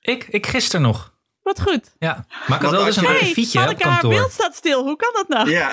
Ik, 0.00 0.24
ik 0.24 0.46
gisteren 0.46 0.82
nog. 0.82 1.17
Wat 1.48 1.60
goed. 1.60 1.94
Ja, 1.98 2.24
maar 2.28 2.38
ik 2.44 2.48
had 2.48 2.60
Wat 2.62 2.70
wel 2.70 2.84
dus 2.84 2.96
een 2.96 3.04
had 3.04 3.12
je- 3.12 3.18
akkefietje 3.20 3.58
op 3.58 3.64
Hanneke, 3.64 3.88
haar 3.88 4.00
kantoor. 4.00 4.18
beeld 4.18 4.32
staat 4.32 4.54
stil. 4.54 4.82
Hoe 4.84 4.96
kan 4.96 5.10
dat 5.12 5.28
nou? 5.28 5.50
Ja. 5.50 5.70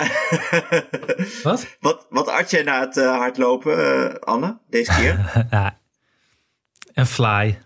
Wat? 1.44 1.66
wat, 1.80 2.06
wat 2.10 2.28
at 2.28 2.52
jij 2.52 2.64
na 2.64 2.80
het 2.80 2.98
eh, 2.98 3.18
hardlopen, 3.18 4.10
eh, 4.12 4.20
Anne, 4.20 4.58
deze 4.70 4.92
keer? 4.92 5.20
Ja. 5.52 5.78
Een 6.94 7.06
fly. 7.06 7.60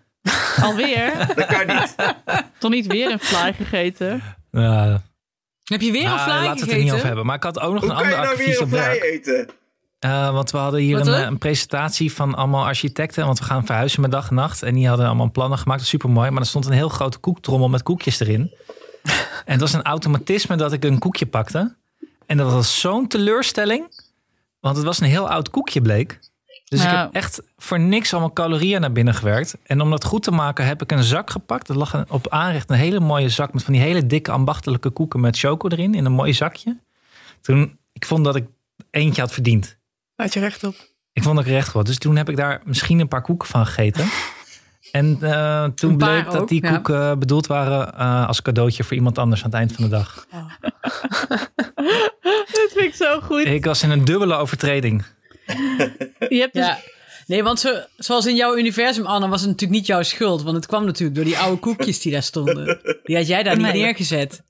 Alweer? 0.62 1.34
Dat 1.36 1.46
kan 1.46 1.68
niet. 1.68 1.96
Toch 2.60 2.72
niet 2.72 2.88
weer 2.88 3.12
een 3.12 3.20
fly 3.20 3.54
gegeten? 3.54 4.24
Uh, 4.52 4.96
Heb 5.64 5.82
je 5.82 5.92
weer 5.92 6.06
een 6.06 6.12
ah, 6.12 6.24
fly 6.24 6.32
laten 6.34 6.44
we 6.44 6.50
het 6.50 6.60
er 6.60 6.66
gegeten? 6.66 6.84
niet 6.84 6.94
over 6.94 7.06
hebben. 7.06 7.26
Maar 7.26 7.36
ik 7.36 7.44
had 7.44 7.60
ook 7.60 7.74
nog 7.74 7.82
Hoe 7.82 7.90
een 7.90 7.96
kan 7.98 8.08
je 8.10 8.16
ander 8.16 8.28
nou 8.28 8.38
weer 8.38 8.48
akkefietje 8.48 8.78
een 8.78 8.84
op 8.92 9.00
fly 9.00 9.00
werk. 9.00 9.04
eten? 9.04 9.50
Eh, 10.00 10.32
want 10.32 10.52
we 10.52 10.58
hadden 10.58 10.80
hier 10.80 11.00
een, 11.00 11.14
eh, 11.14 11.22
een 11.22 11.38
presentatie 11.38 12.14
van 12.14 12.36
allemaal 12.36 12.66
architecten. 12.66 13.26
Want 13.26 13.40
we 13.40 13.46
gaan 13.46 13.66
verhuizen 13.66 14.02
met 14.02 14.12
dag 14.12 14.30
en 14.30 14.36
nacht. 14.36 14.64
En 14.64 14.74
die 14.74 14.88
hadden 14.88 15.06
allemaal 15.06 15.32
plannen 15.32 15.58
gemaakt. 15.58 15.86
Super 15.86 16.10
mooi. 16.10 16.30
Maar 16.30 16.42
er 16.42 16.48
stond 16.48 16.66
een 16.66 16.72
heel 16.72 16.90
grote 16.90 17.18
koektrommel 17.18 17.70
met 17.70 17.84
koekjes 17.84 18.20
erin. 18.20 18.54
en 19.46 19.52
het 19.52 19.60
was 19.60 19.74
een 19.74 19.84
automatisme 19.84 20.56
dat 20.56 20.74
ik 20.74 20.84
een 20.84 21.00
koekje 21.00 21.26
pakte. 21.26 21.76
En 22.26 22.38
dat 22.38 22.52
was 22.52 22.80
zo'n 22.80 23.08
teleurstelling. 23.08 24.08
Want 24.60 24.76
het 24.76 24.86
was 24.86 25.00
een 25.00 25.08
heel 25.08 25.30
oud 25.30 25.50
koekje 25.50 25.82
bleek. 25.82 26.20
Dus 26.66 26.84
ik 26.84 26.90
heb 26.90 27.14
echt 27.14 27.42
voor 27.58 27.80
niks 27.80 28.12
allemaal 28.12 28.34
calorieën 28.34 28.82
naar 28.82 28.92
binnen 28.92 29.14
gewerkt. 29.14 29.58
En 29.64 29.82
om 29.82 29.90
dat 29.90 30.04
goed 30.04 30.24
te 30.24 30.32
maken 30.32 30.66
heb 30.66 30.82
ik 30.82 30.92
een 30.92 31.04
zak 31.04 31.30
gepakt. 31.30 31.70
Er 31.70 31.78
lag 31.78 32.06
op 32.10 32.30
aanrecht 32.30 32.70
een 32.70 32.78
hele 32.78 33.00
mooie 33.00 33.30
zak 33.30 33.54
met 33.54 33.64
van 33.64 33.74
die 33.74 33.82
hele 33.82 34.06
dikke 34.06 34.32
ambachtelijke 34.32 34.90
koeken 34.90 35.20
met 35.20 35.38
choco 35.38 35.68
erin. 35.68 35.96
In 35.96 36.06
een 36.06 36.12
mooi 36.12 36.34
zakje. 36.34 36.78
Toen, 37.42 37.78
ik 37.94 38.06
vond 38.06 38.26
dat 38.26 38.36
ik 38.36 38.48
eentje 38.92 39.22
had 39.22 39.32
verdiend. 39.32 39.79
Laat 40.20 40.34
je 40.34 40.40
recht 40.40 40.64
op. 40.64 40.76
Ik 41.14 41.24
vond 41.24 41.36
dat 41.36 41.46
ik 41.46 41.52
recht 41.52 41.74
was. 41.74 41.84
Dus 41.84 41.98
toen 41.98 42.16
heb 42.16 42.30
ik 42.30 42.36
daar 42.36 42.62
misschien 42.66 43.00
een 43.00 43.08
paar 43.08 43.22
koeken 43.22 43.48
van 43.48 43.66
gegeten. 43.66 44.10
En 44.92 45.18
eh, 45.22 45.66
toen 45.66 45.98
bleek 45.98 46.26
dat 46.26 46.38
ook, 46.38 46.48
die 46.48 46.64
ja. 46.64 46.72
koeken 46.72 47.20
bedoeld 47.20 47.48
waren 47.48 47.94
eh, 47.94 48.28
als 48.28 48.42
cadeautje 48.42 48.84
voor 48.84 48.96
iemand 48.96 49.18
anders 49.18 49.44
aan 49.44 49.50
het 49.50 49.60
eind 49.60 49.72
van 49.74 49.84
de 49.84 49.90
dag. 49.90 50.26
Dat 52.52 52.72
vind 52.74 52.86
ik 52.86 52.96
zo 52.96 53.20
goed. 53.20 53.46
Ik 53.46 53.66
was 53.66 53.84
in 53.84 53.90
een 53.90 54.06
dubbele 54.06 54.36
overtreding. 54.36 55.06
Je 56.30 56.40
hebt 56.40 56.54
dus... 56.54 56.66
Ja. 56.66 56.80
Nee, 57.26 57.44
want 57.44 57.60
zo, 57.60 57.80
zoals 57.98 58.26
in 58.26 58.36
jouw 58.36 58.58
universum, 58.58 59.06
Anne, 59.06 59.28
was 59.28 59.42
het 59.42 59.50
natuurlijk 59.50 59.80
niet 59.80 59.88
jouw 59.88 60.04
schuld. 60.04 60.44
Want 60.44 60.56
het 60.56 60.66
kwam 60.66 60.86
natuurlijk 60.86 61.16
door 61.16 61.26
die 61.26 61.38
oude 61.38 61.60
koekjes 61.60 62.02
die 62.02 62.12
daar 62.12 62.24
stonden. 62.24 62.80
Die 63.04 63.16
had 63.16 63.28
jij 63.28 63.44
daar 63.44 63.58
niet 63.58 63.66
Nee. 63.66 63.82
neergezet. 63.82 64.44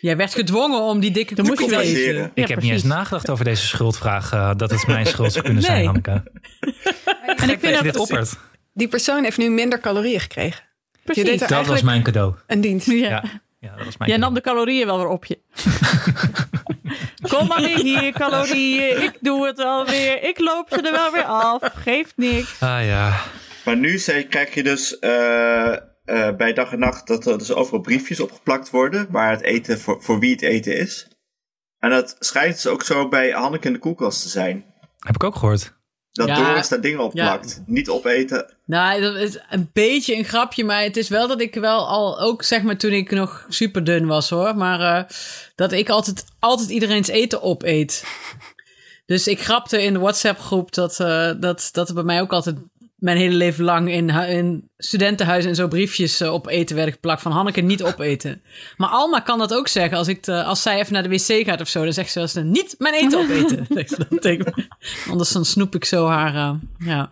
Jij 0.00 0.16
werd 0.16 0.34
gedwongen 0.34 0.80
om 0.80 1.00
die 1.00 1.10
dikke 1.10 1.34
je 1.36 1.42
te 1.42 1.66
wel 1.70 1.80
eten. 1.80 2.30
Ik 2.34 2.48
Ja, 2.48 2.54
heb 2.54 2.62
niet 2.62 2.72
eens 2.72 2.82
nagedacht 2.82 3.30
over 3.30 3.44
deze 3.44 3.66
schuldvraag. 3.66 4.32
eh, 4.32 4.50
dat 4.56 4.70
het 4.70 4.86
mijn 4.86 5.06
schuld 5.06 5.32
zou 5.32 5.44
kunnen 5.44 5.62
zijn. 5.62 5.84
Hanneke. 5.84 6.22
En 7.36 7.50
ik 7.50 7.58
vind 7.60 7.74
dat... 7.74 7.82
dit 7.82 7.96
oppert. 7.96 8.36
Die 8.74 8.88
persoon 8.88 9.24
heeft 9.24 9.38
nu 9.38 9.50
minder 9.50 9.80
calorieën 9.80 10.20
gekregen. 10.20 10.62
Je 11.04 11.14
deed 11.14 11.24
Precies. 11.24 11.46
Dat 11.46 11.66
was 11.66 11.82
mijn 11.82 12.02
cadeau. 12.02 12.34
een 12.46 12.60
dienst. 12.60 12.86
Ja. 12.86 12.96
Ja, 13.08 13.22
ja 13.60 13.76
dat 13.76 13.84
was 13.84 13.96
mijn 13.96 14.10
Jij 14.10 14.18
nam 14.18 14.34
de 14.34 14.40
calorieën 14.40 14.86
wel 14.86 14.96
weer 14.98 15.06
op 15.08 15.24
je. 15.24 15.38
Kom 17.28 17.46
maar 17.46 17.60
weer 17.60 17.78
hier, 17.78 18.12
calorieën. 18.12 19.02
Ik 19.02 19.12
doe 19.20 19.46
het 19.46 19.56
wel 19.56 19.86
weer. 19.86 20.22
Ik 20.22 20.38
loop 20.38 20.68
ze 20.70 20.76
er 20.82 20.92
wel 20.92 21.12
weer 21.12 21.24
af. 21.24 21.60
Geeft 21.74 22.12
niks. 22.16 22.60
Ah 22.60 22.84
ja. 22.86 23.20
Maar 23.64 23.76
nu 23.76 23.98
zei, 23.98 24.26
krijg 24.26 24.54
je 24.54 24.62
dus 24.62 24.98
eh, 24.98 25.72
eh, 26.10 26.36
bij 26.36 26.52
dag 26.52 26.72
en 26.72 26.78
nacht 26.78 27.06
dat 27.06 27.26
er 27.26 27.38
dus 27.38 27.52
overal 27.52 27.80
briefjes 27.80 28.20
opgeplakt 28.20 28.70
worden. 28.70 29.06
Waar 29.10 29.30
het 29.30 29.40
eten, 29.40 29.80
voor, 29.80 30.02
voor 30.02 30.18
wie 30.18 30.30
het 30.30 30.42
eten 30.42 30.76
is. 30.76 31.08
En 31.78 31.90
dat 31.90 32.16
schijnt 32.18 32.54
dus 32.54 32.66
ook 32.66 32.82
zo 32.82 33.08
bij 33.08 33.30
Hanneke 33.30 33.66
in 33.66 33.72
de 33.72 33.78
koelkast 33.78 34.22
te 34.22 34.28
zijn. 34.28 34.64
Heb 34.98 35.14
ik 35.14 35.24
ook 35.24 35.36
gehoord. 35.36 35.78
Dat 36.12 36.28
Ja, 36.28 36.34
Doris 36.34 36.68
daar 36.68 36.80
dingen 36.80 37.00
op 37.00 37.14
ja. 37.14 37.24
plakt. 37.24 37.62
Niet 37.66 37.88
opeten. 37.88 38.54
Nou, 38.66 39.00
dat 39.00 39.16
is 39.16 39.38
een 39.50 39.70
beetje 39.72 40.16
een 40.16 40.24
grapje, 40.24 40.64
maar 40.64 40.82
het 40.82 40.96
is 40.96 41.08
wel 41.08 41.28
dat 41.28 41.40
ik 41.40 41.54
wel 41.54 41.88
al, 41.88 42.20
ook 42.20 42.42
zeg 42.42 42.62
maar 42.62 42.76
toen 42.76 42.92
ik 42.92 43.10
nog 43.10 43.46
super 43.48 43.84
dun 43.84 44.06
was 44.06 44.30
hoor, 44.30 44.56
maar 44.56 44.80
eh, 44.80 45.10
dat 45.54 45.72
ik 45.72 45.88
altijd, 45.88 46.24
altijd 46.38 46.68
iedereen's 46.68 47.08
eten 47.08 47.42
opeet. 47.42 48.04
Dus 49.06 49.26
ik 49.26 49.40
grapte 49.40 49.82
in 49.82 49.92
de 49.92 49.98
WhatsApp-groep 49.98 50.72
dat, 50.74 51.00
eh, 51.00 51.32
dat, 51.40 51.68
dat 51.72 51.88
er 51.88 51.94
bij 51.94 52.02
mij 52.02 52.20
ook 52.20 52.32
altijd 52.32 52.56
mijn 53.00 53.16
hele 53.16 53.34
leven 53.34 53.64
lang 53.64 53.90
in, 53.90 54.08
in 54.08 54.68
studentenhuizen 54.78 55.50
en 55.50 55.56
zo 55.56 55.68
briefjes 55.68 56.20
eh, 56.20 56.32
op 56.32 56.46
eten 56.48 56.76
werden 56.76 56.94
geplakt 56.94 57.22
van 57.22 57.32
Hanneke 57.32 57.60
niet 57.60 57.82
opeten. 57.82 58.42
Maar 58.76 58.88
Alma 58.88 59.20
kan 59.20 59.38
dat 59.38 59.54
ook 59.54 59.68
zeggen 59.68 59.98
als, 59.98 60.08
ik 60.08 60.22
te- 60.22 60.42
als 60.44 60.62
zij 60.62 60.78
even 60.78 60.92
naar 60.92 61.02
de 61.02 61.08
wc 61.08 61.46
gaat 61.46 61.60
of 61.60 61.68
zo, 61.68 61.84
dan 61.84 61.92
zegt 61.92 62.10
ze 62.12 62.18
wel 62.18 62.28
eens 62.44 62.58
niet 62.58 62.74
mijn 62.78 62.94
eten 62.94 63.18
opeten. 63.18 63.66
Zegt 63.70 63.88
ze 63.94 64.06
dan 64.08 64.18
tegen 64.18 64.52
me. 64.56 64.64
Anders 65.10 65.30
dan 65.32 65.44
snoep 65.44 65.74
ik 65.74 65.84
zo 65.84 66.06
haar, 66.08 66.34
eh, 66.34 66.52
ja. 66.78 67.10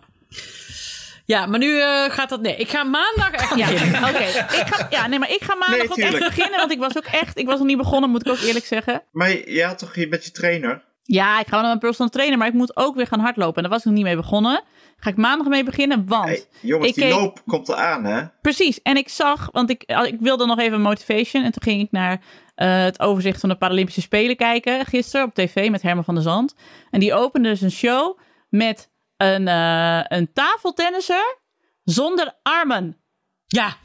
Ja, 1.25 1.45
maar 1.45 1.59
nu 1.59 1.79
eh, 1.81 2.09
gaat 2.09 2.29
dat. 2.29 2.41
Nee, 2.41 2.55
ik 2.55 2.69
ga 2.69 2.83
maandag 2.83 3.31
echt 3.31 3.55
Ja, 3.55 3.67
beginnen. 3.69 4.03
oké. 4.09 4.17
Ik 4.23 4.65
ga- 4.69 4.87
Ja, 4.89 5.07
nee, 5.07 5.19
maar 5.19 5.29
ik 5.31 5.43
ga 5.43 5.55
maandag 5.55 5.77
Nee, 5.77 5.89
ook 5.89 5.97
echt 6.13 6.19
beginnen. 6.35 6.59
Want 6.59 6.71
ik 6.71 6.79
was 6.79 6.97
ook 6.97 7.05
echt... 7.05 7.37
Ik 7.37 7.45
was 7.45 7.57
nog 7.57 7.67
niet 7.67 7.77
begonnen, 7.77 8.09
moet 8.09 8.25
ik 8.25 8.31
ook 8.31 8.39
eerlijk 8.39 8.65
zeggen. 8.65 9.03
Maar 9.11 9.49
jij 9.49 9.65
had 9.65 9.77
toch 9.77 9.93
hier 9.93 10.07
met 10.07 10.25
je 10.25 10.31
trainer? 10.31 10.81
Ja, 11.03 11.39
ik 11.39 11.45
ga 11.45 11.51
wel 11.51 11.59
naar 11.59 11.67
mijn 11.69 11.79
personal 11.79 12.11
trainer. 12.11 12.37
Maar 12.37 12.47
ik 12.47 12.53
moet 12.53 12.77
ook 12.77 12.95
weer 12.95 13.07
gaan 13.07 13.19
hardlopen. 13.19 13.55
En 13.55 13.61
daar 13.61 13.71
was 13.71 13.79
ik 13.79 13.85
nog 13.85 13.93
niet 13.95 14.03
mee 14.03 14.15
begonnen. 14.15 14.63
Ga 14.99 15.09
ik 15.09 15.15
maandag 15.17 15.47
mee 15.47 15.63
beginnen, 15.63 16.07
want... 16.07 16.25
Hey, 16.25 16.45
jongens, 16.61 16.89
ik 16.89 16.95
die 16.95 17.03
keek- 17.03 17.13
loop 17.13 17.41
komt 17.47 17.69
eraan, 17.69 18.03
hè? 18.05 18.23
Precies. 18.41 18.81
En 18.81 18.97
ik 18.97 19.09
zag, 19.09 19.49
want 19.51 19.69
ik, 19.69 19.83
ik 19.83 20.17
wilde 20.19 20.45
nog 20.45 20.59
even 20.59 20.81
motivation. 20.81 21.43
En 21.43 21.51
toen 21.51 21.61
ging 21.63 21.81
ik 21.81 21.91
naar 21.91 22.21
eh, 22.55 22.81
het 22.83 22.99
overzicht 22.99 23.39
van 23.39 23.49
de 23.49 23.55
Paralympische 23.57 24.01
Spelen 24.01 24.35
kijken 24.35 24.85
gisteren 24.85 25.25
op 25.25 25.33
tv 25.33 25.69
met 25.69 25.81
Herman 25.81 26.03
van 26.03 26.13
der 26.13 26.23
Zand. 26.23 26.55
En 26.91 26.99
die 26.99 27.13
opende 27.13 27.49
dus 27.49 27.61
een 27.61 27.71
show 27.71 28.17
met 28.49 28.89
een, 29.17 29.47
eh, 29.47 30.01
een 30.03 30.33
tafeltennisser 30.33 31.37
zonder 31.83 32.33
armen. 32.43 32.97
Ja, 33.45 33.75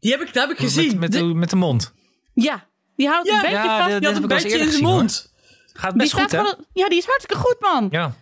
die 0.00 0.10
heb 0.10 0.20
ik, 0.20 0.32
dat 0.32 0.42
heb 0.48 0.52
ik 0.52 0.58
gezien. 0.64 0.86
Met, 0.90 0.98
met, 0.98 1.12
de, 1.12 1.24
met 1.24 1.50
de 1.50 1.56
mond. 1.56 1.92
Ja, 2.34 2.66
die 2.96 3.08
houdt 3.08 3.28
Ja, 3.28 3.34
een 3.34 3.40
beetje 3.40 3.56
ja, 3.56 3.78
vast. 3.78 3.90
dat- 3.90 4.00
Die 4.00 4.08
had 4.08 4.14
heb 4.14 4.16
een 4.16 4.22
ik 4.22 4.28
wel 4.28 4.36
eens 4.38 4.42
beetje 4.42 4.58
in 4.58 4.64
zijn 4.72 4.80
gezien, 4.84 4.96
mond. 4.96 5.32
Gaat 5.72 5.90
Die 5.90 6.00
best 6.00 6.12
goed, 6.12 6.30
hè? 6.30 6.38
gewoon- 6.38 6.64
ja, 6.72 6.88
die 6.88 6.98
is 6.98 7.06
hartstikke 7.06 7.42
goed, 7.42 7.56
man. 7.60 7.88
Ja. 7.90 8.12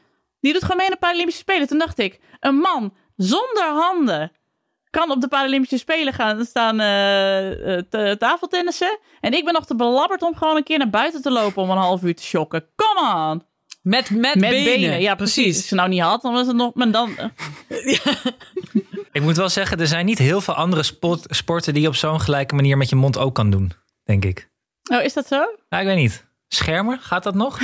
Die 0.41 0.53
doet 0.53 0.63
gewoon 0.63 0.77
mee 0.77 0.87
aan 0.87 0.93
de 0.93 0.99
Paralympische 0.99 1.41
Spelen. 1.41 1.67
Toen 1.67 1.79
dacht 1.79 1.99
ik, 1.99 2.21
een 2.41 2.55
man 2.55 2.95
zonder 3.17 3.65
handen 3.65 4.33
kan 4.91 5.11
op 5.11 5.21
de 5.21 5.29
Paralympische 5.29 5.79
Spelen 5.79 6.13
gaan 6.13 6.45
staan 6.45 6.77
te- 6.77 8.17
tafeltennissen. 8.19 8.99
En 9.21 9.33
ik 9.35 9.45
ben 9.45 9.53
nog 9.55 9.67
te 9.67 9.77
belabberd 9.77 10.23
om 10.23 10.37
gewoon 10.37 10.57
een 10.57 10.63
keer 10.65 10.79
naar 10.79 10.91
buiten 10.91 11.23
te 11.23 11.31
lopen 11.31 11.63
om 11.63 11.71
een 11.71 11.77
half 11.77 12.03
uur 12.03 12.15
te 12.17 12.23
shocken. 12.23 12.67
Come 12.77 13.31
on! 13.31 13.43
Met, 13.83 14.11
met, 14.11 14.21
Met 14.35 14.51
benen. 14.51 14.65
benen. 14.65 15.01
Ja, 15.01 15.15
precies. 15.15 15.47
Als 15.47 15.59
ik 15.63 15.65
ze 15.69 15.75
nou 15.75 15.89
niet 15.89 16.01
had, 16.01 16.23
dan 16.23 16.33
was 16.33 16.47
het 16.47 16.57
nog... 16.57 16.75
Maar 16.75 16.91
dan, 16.91 17.17
eh, 17.17 17.99
Ik 19.13 19.23
moet 19.23 19.37
wel 19.37 19.49
zeggen, 19.49 19.81
er 19.81 19.87
zijn 19.87 20.07
niet 20.07 20.19
heel 20.19 20.41
veel 20.41 20.55
andere 20.55 20.83
sport, 20.83 21.25
sporten 21.29 21.73
die 21.73 21.83
je 21.83 21.89
op 21.89 21.95
zo'n 21.95 22.21
gelijke 22.21 22.55
manier 22.55 22.77
met 22.77 22.89
je 22.89 22.97
mond 22.97 23.19
ook 23.19 23.35
kan 23.35 23.51
doen, 23.51 23.73
denk 24.05 24.25
ik. 24.25 24.49
oh, 24.93 25.03
is 25.03 25.13
dat 25.13 25.27
zo? 25.27 25.37
Nou, 25.69 25.83
ik 25.83 25.89
weet 25.89 25.97
niet. 25.97 26.27
Schermen, 26.49 26.99
gaat 27.01 27.23
dat 27.23 27.35
nog? 27.35 27.59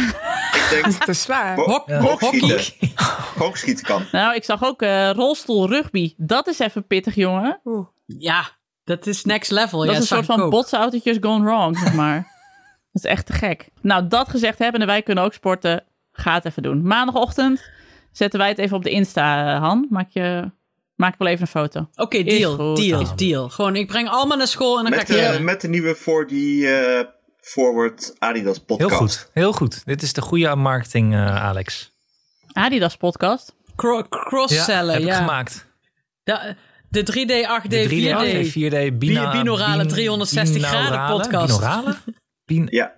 Ik 0.77 0.85
denk, 0.85 0.99
Dat 0.99 1.09
is 1.09 1.23
zwaar. 1.23 1.57
Hok- 1.57 1.87
boogschieten. 2.01 2.75
Boogschieten 3.39 3.85
kan. 3.85 4.07
Nou, 4.13 4.35
ik 4.35 4.45
zag 4.45 4.65
ook 4.65 4.83
eh, 4.83 5.11
rolstoel 5.11 5.69
rugby. 5.69 6.15
Dat 6.17 6.47
is 6.47 6.59
even 6.59 6.87
pittig, 6.87 7.15
jongen. 7.15 7.61
Oeh. 7.65 7.87
Ja, 8.07 8.51
dat 8.85 9.07
is 9.07 9.25
next 9.25 9.51
level. 9.51 9.79
Dat 9.79 9.89
ja, 9.89 9.93
is 9.93 9.99
een 9.99 10.07
soort 10.07 10.27
van 10.27 10.51
botsautootjes 10.51 11.17
gone 11.21 11.45
wrong, 11.45 11.79
zeg 11.79 11.93
maar. 11.93 12.17
dat 12.93 13.05
is 13.05 13.11
echt 13.11 13.27
te 13.27 13.33
gek. 13.33 13.69
Nou, 13.81 14.09
dat 14.09 14.29
gezegd 14.29 14.59
hebben 14.59 14.81
en 14.81 14.87
wij 14.87 15.03
kunnen 15.03 15.25
ook 15.25 15.33
sporten. 15.33 15.85
Ga 16.13 16.35
het 16.35 16.45
even 16.45 16.63
doen. 16.63 16.87
Maandagochtend 16.87 17.71
zetten 18.13 18.39
wij 18.39 18.49
het 18.49 18.59
even 18.59 18.77
op 18.77 18.83
de 18.83 18.91
Insta, 18.91 19.55
eh, 19.55 19.61
Han. 19.61 19.87
Maak 19.91 20.11
je... 20.11 20.51
Maak 20.95 21.15
wel 21.19 21.29
even 21.29 21.41
een 21.41 21.47
foto. 21.47 21.89
Oké, 21.95 22.23
deal, 22.23 22.57
goed, 22.57 22.77
deal, 22.77 23.05
dan. 23.05 23.17
deal. 23.17 23.49
Gewoon, 23.49 23.77
ik 23.77 23.87
breng 23.87 24.09
allemaal 24.09 24.37
naar 24.37 24.47
school 24.47 24.77
en 24.79 24.83
dan 24.83 24.93
Met, 24.93 25.11
ga 25.11 25.31
ik 25.31 25.37
de, 25.37 25.43
met 25.43 25.61
de 25.61 25.69
nieuwe 25.69 25.95
voor 25.95 26.27
die 26.27 26.69
eh, 26.69 27.05
Forward 27.45 28.15
Adidas 28.19 28.59
podcast. 28.59 28.91
Heel 28.91 28.99
goed, 28.99 29.31
heel 29.33 29.53
goed. 29.53 29.85
Dit 29.85 30.03
is 30.03 30.13
de 30.13 30.21
goede 30.21 30.55
marketing, 30.57 31.15
eh, 31.15 31.45
Alex. 31.45 31.93
Adidas 32.53 32.97
podcast. 32.97 33.55
cro- 33.77 34.09
cross-cellen, 34.09 34.95
heb 34.95 35.03
ja. 35.03 35.09
ik 35.11 35.15
gemaakt. 35.15 35.67
De, 36.23 36.55
de 36.89 37.03
3D, 37.03 37.47
8D, 37.67 37.69
De 37.71 37.87
3D, 37.89 38.47
4D. 38.47 38.53
4D, 38.53 38.99
bina, 38.99 39.31
Bi- 39.31 39.39
binaurale 39.39 39.79
bin- 39.79 39.89
360 39.89 40.63
graden 40.67 41.17
podcast. 41.17 41.47
Binaurale? 41.47 41.97
Bin- 42.45 42.67
Ja, 42.71 42.93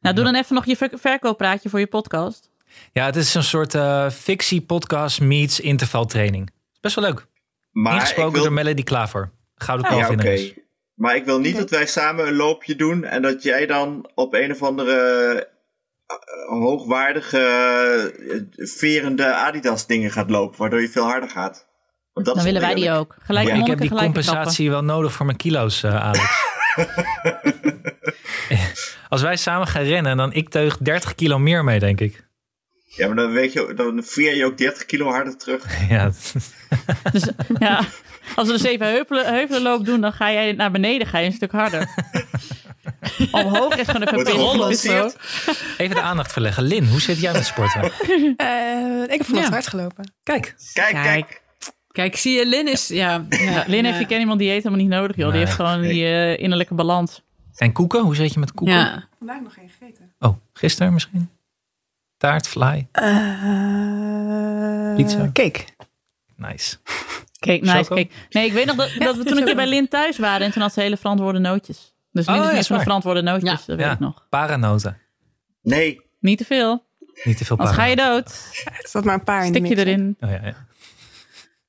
Nou, 0.00 0.14
doe 0.14 0.24
dan 0.24 0.34
even 0.34 0.54
nog 0.54 0.66
je 0.66 0.76
ver- 0.76 0.90
verkooppraatje 0.94 1.68
voor 1.68 1.78
je 1.78 1.86
podcast. 1.86 2.50
ja, 2.92 3.04
het 3.04 3.16
is 3.16 3.34
een 3.34 3.42
soort 3.44 3.74
eh 3.74 4.10
fictie-podcast 4.10 5.20
meets 5.20 5.60
intervaltraining. 5.60 6.50
Best 6.80 6.94
wel 6.94 7.04
leuk. 7.04 7.26
maar 7.70 7.92
ik 7.94 8.00
Ingesproken 8.00 8.32
wil, 8.32 8.42
door 8.42 8.52
Melody 8.52 8.82
Klaver. 8.82 9.30
Gouden 9.54 9.86
ja, 9.86 9.92
oké. 9.96 10.04
kalvinnares. 10.06 10.52
Maar 10.94 11.16
ik 11.16 11.24
wil 11.24 11.38
niet 11.38 11.56
dat 11.56 11.70
wij 11.70 11.86
samen 11.86 12.26
een 12.26 12.36
loopje 12.36 12.76
doen 12.76 13.04
en 13.04 13.22
dat 13.22 13.42
jij 13.42 13.66
dan 13.66 14.10
op 14.14 14.34
een 14.34 14.50
of 14.50 14.62
andere 14.62 15.50
eh, 16.06 16.16
hoogwaardige, 16.60 17.38
eh, 17.38 18.66
verende 18.66 19.34
Adidas 19.34 19.86
dingen 19.86 20.10
gaat 20.10 20.30
lopen, 20.30 20.58
waardoor 20.58 20.80
je 20.80 20.88
veel 20.88 21.04
harder 21.04 21.30
gaat. 21.30 21.66
Want 22.12 22.26
dat 22.26 22.34
Dan 22.34 22.44
is 22.44 22.50
willen 22.52 22.60
wij 22.60 22.74
die 22.74 22.90
ook. 22.90 23.16
Gelijk 23.22 23.48
Ja, 23.48 23.54
Ik 23.54 23.66
heb 23.66 23.78
die 23.78 23.90
compensatie 23.90 24.70
wel 24.70 24.84
nodig 24.84 25.12
voor 25.12 25.26
mijn 25.26 25.38
kilo's, 25.38 25.82
eh, 25.82 25.96
Alex. 25.96 26.50
Als 29.08 29.22
wij 29.22 29.36
samen 29.36 29.66
gaan 29.66 29.82
rennen, 29.82 30.16
dan 30.16 30.32
ik 30.32 30.48
teug 30.48 30.78
30 30.78 31.14
kilo 31.14 31.38
meer 31.38 31.64
mee, 31.64 31.78
denk 31.78 32.00
ik. 32.00 32.30
Ja, 32.96 33.06
maar 33.06 33.16
dan, 33.16 33.32
weet 33.32 33.52
je, 33.52 33.72
dan 33.76 34.02
veer 34.04 34.36
je 34.36 34.44
ook 34.44 34.58
30 34.58 34.84
kilo 34.86 35.08
harder 35.10 35.36
terug. 35.36 35.64
Ja. 35.88 36.10
Dus, 37.12 37.28
ja, 37.58 37.80
als 38.34 38.46
we 38.46 38.52
de 38.52 38.58
zeven 38.58 38.86
heuvelen, 38.86 39.26
heuvelenloop 39.34 39.84
doen, 39.84 40.00
dan 40.00 40.12
ga 40.12 40.32
jij 40.32 40.52
naar 40.52 40.70
beneden 40.70 41.06
ga 41.06 41.18
je 41.18 41.26
een 41.26 41.32
stuk 41.32 41.52
harder. 41.52 41.88
Omhoog 43.30 43.76
is 43.76 43.86
gewoon 43.86 44.02
even 44.02 44.16
pittig. 44.16 44.34
gebalanceerd? 44.34 45.16
even 45.78 45.94
de 45.96 46.02
aandacht 46.02 46.32
verleggen. 46.32 46.62
Lin, 46.62 46.84
hoe 46.88 47.00
zit 47.00 47.20
jij 47.20 47.32
met 47.32 47.46
sporten? 47.46 47.82
Eh, 47.82 49.02
ik 49.02 49.18
heb 49.18 49.24
vanochtend 49.24 49.36
Ja. 49.38 49.50
hard 49.50 49.66
gelopen. 49.66 50.12
Kijk, 50.22 50.54
Kijk, 50.72 50.92
Kijk. 50.92 51.04
kijk. 51.04 51.40
Kijk, 51.92 52.16
zie 52.16 52.38
je, 52.38 52.46
Lin 52.46 52.68
is... 52.68 52.88
Ja, 52.88 53.26
ja, 53.28 53.64
Lin 53.66 53.76
ja. 53.82 53.84
heeft 53.84 53.98
die 53.98 54.06
ken 54.06 54.20
iemand 54.20 54.38
dieet 54.38 54.52
helemaal 54.56 54.78
niet 54.78 54.88
nodig, 54.88 55.16
joh. 55.16 55.30
Die 55.30 55.38
heeft 55.38 55.52
gewoon 55.52 55.80
die 55.82 56.04
eh, 56.04 56.38
innerlijke 56.38 56.74
balans. 56.74 57.22
en 57.56 57.72
koeken? 57.72 58.00
Hoe 58.02 58.14
zit 58.16 58.32
je 58.32 58.38
met 58.40 58.52
koeken? 58.52 58.76
Ja. 58.76 59.08
Vandaag 59.18 59.40
nog 59.40 59.54
geen 59.54 59.70
gegeten. 59.78 60.12
Oh, 60.18 60.36
gisteren 60.52 60.92
misschien? 60.92 61.28
Taart, 62.22 62.46
fly. 62.48 62.86
Uh, 63.02 64.94
Pizza. 64.96 65.30
Cake. 65.32 65.64
Nice. 66.36 66.76
Kijk, 67.38 67.60
nice, 67.62 67.76
Choco? 67.76 67.94
kijk. 67.94 68.12
Nee, 68.30 68.46
ik 68.46 68.52
weet 68.52 68.66
nog 68.66 68.76
dat, 68.76 68.90
dat 69.06 69.16
we 69.16 69.24
toen 69.24 69.36
een 69.38 69.44
keer 69.44 69.54
bij 69.54 69.66
Lin 69.66 69.88
thuis 69.88 70.18
waren 70.18 70.46
en 70.46 70.52
toen 70.52 70.62
had 70.62 70.72
ze 70.72 70.80
hele 70.80 70.96
verantwoorde 70.96 71.38
nootjes. 71.38 71.94
Dus 72.12 72.26
Oh, 72.26 72.34
ja, 72.34 72.62
van 72.62 72.80
verantwoorde 72.80 73.22
nootjes, 73.22 73.50
Ja. 73.50 73.56
dat 73.66 73.76
weet 73.76 73.86
Ja, 73.86 73.92
ik 73.92 73.98
nog. 73.98 74.26
paranoten. 74.30 74.98
Nee, 75.62 76.00
Niet 76.20 76.38
te 76.38 76.44
veel, 76.44 76.84
Niet 77.24 77.36
te 77.36 77.44
veel 77.44 77.56
anders 77.58 77.76
ga 77.76 77.84
je 77.84 77.96
dood. 77.96 78.26
Er 78.64 78.88
zat 78.88 79.04
maar 79.04 79.14
een 79.14 79.24
paar 79.24 79.46
in 79.46 79.52
de 79.52 79.58
Stik 79.58 79.70
je 79.70 79.76
erin. 79.84 80.16
Oh, 80.20 80.30
ja, 80.30 80.40
ja. 80.44 80.66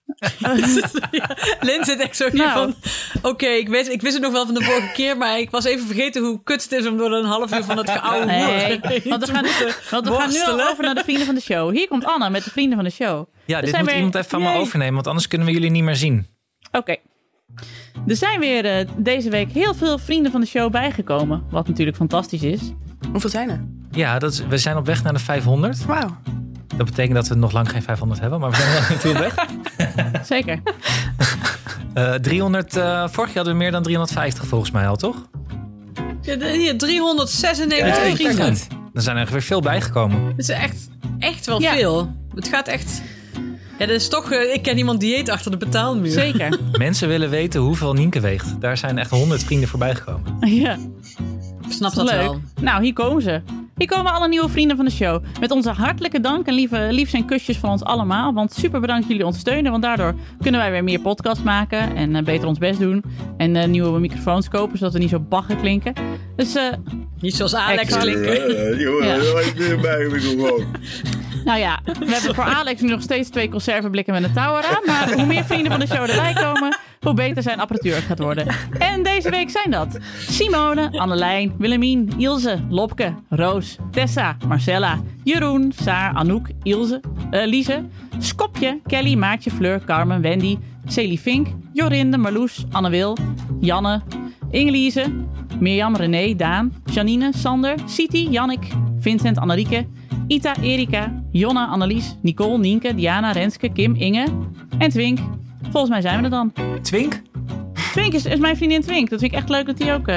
Lin 1.60 1.84
zit 1.86 2.00
echt 2.00 2.16
zo 2.18 2.26
hier 2.32 2.36
Nou. 2.46 2.52
van... 2.54 2.76
Oké, 3.32 3.46
ik, 3.48 3.70
wist, 3.70 3.90
ik 3.90 4.02
wist 4.02 4.14
het 4.14 4.24
nog 4.24 4.32
wel 4.32 4.46
van 4.46 4.54
de 4.54 4.64
vorige 4.64 4.92
keer, 4.94 5.18
maar 5.18 5.40
ik 5.40 5.50
was 5.50 5.66
even 5.66 5.86
vergeten 5.86 6.24
hoe 6.24 6.44
kut 6.44 6.64
het 6.64 6.72
is 6.72 6.88
om 6.88 6.98
door 6.98 7.12
een 7.12 7.26
half 7.26 7.54
uur 7.54 7.64
van 7.64 7.78
het 7.78 7.90
geouwe 7.90 8.26
Nee, 8.26 8.80
want 9.04 9.26
we 9.26 9.34
gaan, 9.34 9.46
want 9.92 10.08
we 10.08 10.14
gaan 10.14 10.30
nu 10.30 10.44
al 10.62 10.70
over 10.70 10.84
naar 10.84 10.96
de 10.96 11.04
vrienden 11.04 11.26
van 11.26 11.36
de 11.36 11.42
show. 11.42 11.72
Hier 11.76 11.88
komt 11.88 12.06
Anna 12.06 12.30
met 12.30 12.44
de 12.44 12.50
vrienden 12.50 12.76
van 12.76 12.84
de 12.86 12.92
show. 12.92 13.28
ja 13.46 13.58
Er 13.60 13.66
dit 13.66 13.78
moet 13.78 13.86
weer- 13.86 13.96
iemand 13.96 14.16
even 14.16 14.30
van 14.30 14.42
me 14.42 14.54
overnemen, 14.54 14.94
want 14.94 15.08
anders 15.08 15.28
kunnen 15.28 15.48
we 15.48 15.54
jullie 15.54 15.72
niet 15.72 15.84
meer 15.84 15.96
zien. 15.96 16.28
Oké. 16.72 16.96
Er 18.08 18.16
zijn 18.16 18.40
weer 18.40 18.66
eh, 18.66 18.88
deze 18.98 19.30
week 19.30 19.52
heel 19.52 19.74
veel 19.74 19.98
vrienden 19.98 20.32
van 20.32 20.42
de 20.42 20.48
show 20.48 20.72
bijgekomen. 20.72 21.44
Wat 21.52 21.68
natuurlijk 21.68 21.98
fantastisch 21.98 22.44
is. 22.44 22.60
Hoeveel 23.12 23.30
zijn 23.30 23.50
er? 23.50 23.64
Ja, 23.92 24.20
dat 24.20 24.32
is, 24.34 24.46
we 24.48 24.58
zijn 24.58 24.78
op 24.78 24.86
weg 24.86 25.04
naar 25.04 25.14
de 25.14 25.20
500. 25.20 25.86
Wauw. 25.86 26.18
Dat 26.78 26.86
betekent 26.86 27.16
dat 27.16 27.28
we 27.28 27.36
nog 27.36 27.52
lang 27.52 27.70
geen 27.70 27.82
500 27.84 28.20
hebben, 28.22 28.40
maar 28.40 28.50
we 28.50 28.56
zijn 28.56 28.68
er 28.68 28.74
wel 28.80 28.90
naartoe 28.90 29.14
weg. 29.14 30.26
Zeker. 30.26 30.62
Eh 31.94 32.14
300, 32.14 32.76
eh, 32.76 32.84
vorig 33.08 33.28
jaar 33.28 33.36
hadden 33.36 33.54
we 33.54 33.60
meer 33.60 33.72
dan 33.72 33.84
350 33.84 34.46
volgens 34.46 34.72
mij 34.72 34.88
al, 34.88 34.96
toch? 34.96 35.16
Ja, 36.22 36.38
hier, 36.40 36.78
396 36.78 37.78
Kijk, 37.96 38.16
vrienden. 38.16 38.36
kijk. 38.38 38.68
Er 38.94 39.02
zijn 39.02 39.18
er 39.18 39.28
weer 39.32 39.42
veel 39.42 39.62
bijgekomen. 39.62 40.26
Dat 40.30 40.34
is 40.40 40.50
echt, 40.50 40.88
echt 41.20 41.46
wel 41.46 41.62
Ja. 41.62 41.74
veel. 41.74 42.16
Het 42.36 42.48
gaat 42.48 42.68
echt... 42.68 43.02
Ja, 43.80 43.86
dat 43.86 43.96
is 43.96 44.08
toch... 44.08 44.32
eh, 44.32 44.54
ik 44.54 44.62
ken 44.62 44.78
iemand 44.78 45.00
dieet 45.00 45.30
achter 45.30 45.52
de 45.52 45.58
betaalmuur. 45.58 46.12
Zeker. 46.12 46.60
Mensen 46.78 47.08
willen 47.08 47.30
weten 47.30 47.62
hoeveel 47.62 47.94
Nienke 47.94 48.20
weegt. 48.20 48.62
Daar 48.62 48.78
zijn 48.78 48.98
echt 48.98 49.10
100 49.10 49.44
vrienden 49.44 49.70
voorbij 49.70 49.96
gekomen. 49.96 50.38
ja. 50.40 50.78
Ik 51.68 51.72
snap 51.72 51.94
dat 51.94 52.10
Leuk. 52.10 52.22
wel. 52.22 52.42
Nou, 52.62 52.84
hier 52.84 52.94
komen 52.94 53.22
ze. 53.22 53.42
Hier 53.78 53.88
komen 53.88 54.14
alle 54.14 54.28
nieuwe 54.28 54.50
vrienden 54.50 54.76
van 54.76 54.86
de 54.86 54.92
show. 54.92 55.24
Met 55.40 55.52
onze 55.52 55.70
hartelijke 55.70 56.20
dank 56.20 56.48
en 56.48 56.54
lieve, 56.54 56.88
liefs 56.92 57.14
en 57.14 57.26
kusjes 57.26 57.58
van 57.58 57.70
ons 57.70 57.84
allemaal. 57.84 58.34
Want 58.34 58.54
super 58.54 58.80
bedankt 58.80 59.02
dat 59.02 59.12
jullie 59.12 59.26
ons 59.26 59.40
steunen. 59.40 59.72
Want 59.72 59.84
daardoor 59.84 60.16
kunnen 60.42 60.62
wij 60.62 60.72
weer 60.72 60.84
meer 60.84 61.00
podcasts 61.00 61.44
maken. 61.44 61.96
En 61.96 62.16
eh, 62.16 62.24
beter 62.24 62.48
ons 62.48 62.58
best 62.58 62.80
doen. 62.80 63.04
En 63.38 63.56
eh, 63.56 63.68
nieuwe 63.68 64.00
microfoons 64.00 64.50
kopen, 64.50 64.78
zodat 64.78 64.94
we 64.94 65.00
niet 65.00 65.10
zo 65.10 65.20
baggen 65.20 65.58
klinken. 65.58 65.94
Dus, 66.36 66.56
eh, 66.56 66.68
Niet 67.24 67.36
zoals 67.36 67.56
Alex 67.56 67.82
Exact. 67.82 68.04
klinken. 68.04 68.58
Eh, 68.72 68.80
jongen, 68.80 69.08
Ja. 69.08 69.40
ik 69.40 69.54
ben 69.58 69.82
bij 69.82 70.08
me 70.12 70.20
gewoon. 70.20 70.66
nou 71.46 71.60
ja, 71.60 71.80
we 71.84 72.12
hebben 72.12 72.36
voor 72.36 72.44
Alex 72.44 72.82
nu 72.82 72.90
nog 72.90 73.02
steeds 73.02 73.30
twee 73.30 73.50
conserveblikken 73.50 74.14
met 74.14 74.24
een 74.24 74.34
touw 74.34 74.58
eraan. 74.58 74.82
Maar 74.86 75.14
hoe 75.14 75.26
meer 75.26 75.44
vrienden 75.46 75.72
van 75.72 75.80
de 75.80 75.88
show 75.88 76.10
erbij 76.10 76.34
komen, 76.34 76.78
hoe 77.02 77.14
beter 77.14 77.44
zijn 77.44 77.60
apparatuur 77.60 77.96
gaat 77.96 78.20
worden. 78.20 78.48
En 78.80 79.04
deze 79.04 79.30
week 79.30 79.50
zijn 79.50 79.72
dat 79.72 79.98
Simone, 80.30 80.90
Annelijn, 80.92 81.54
Willemien, 81.58 82.14
Ilse, 82.18 82.60
Lopke, 82.70 83.14
Roos, 83.30 83.76
Tessa, 83.92 84.38
Marcella, 84.48 85.00
Jeroen, 85.24 85.74
Saar, 85.84 86.14
Anouk, 86.14 86.48
Ilse, 86.64 87.02
eh, 87.32 87.46
Lise, 87.46 87.84
Skopje, 88.20 88.80
Kelly, 88.88 89.16
Maartje, 89.16 89.52
Fleur, 89.52 89.82
Carmen, 89.86 90.22
Wendy, 90.22 90.58
Celie 90.88 91.20
Fink, 91.20 91.48
Jorinde, 91.74 92.18
Marloes, 92.18 92.66
Anne 92.72 92.90
Wil, 92.90 93.18
Janne, 93.60 94.02
Ingelise, 94.54 95.06
Mirjam, 95.60 95.96
René, 95.96 96.36
Daan, 96.36 96.74
Janine, 96.86 97.30
Sander, 97.36 97.76
Siti, 97.86 98.30
Jannik, 98.30 98.68
Vincent, 99.00 99.38
Annelieke, 99.38 99.86
Ita, 100.28 100.54
Erika, 100.62 101.24
Jonna, 101.32 101.68
Annelies, 101.68 102.18
Nicole, 102.22 102.58
Nienke, 102.58 102.96
Diana, 102.96 103.32
Renske, 103.32 103.70
Kim, 103.70 103.96
Inge 103.96 104.26
en 104.78 104.90
Twink. 104.90 105.20
Volgens 105.72 105.90
mij 105.92 106.02
zijn 106.02 106.18
we 106.18 106.24
er 106.24 106.30
dan. 106.30 106.54
Twink? 106.82 107.22
Twink 107.92 108.14
is, 108.14 108.26
is 108.26 108.40
mijn 108.40 108.58
vriendin 108.58 108.82
Twink. 108.82 109.10
Dat 109.10 109.20
vind 109.20 109.32
ik 109.32 109.38
echt 109.38 109.50
leuk 109.50 109.66
dat 109.66 109.78
die 109.78 109.92
ook... 109.94 110.08
eh 110.08 110.16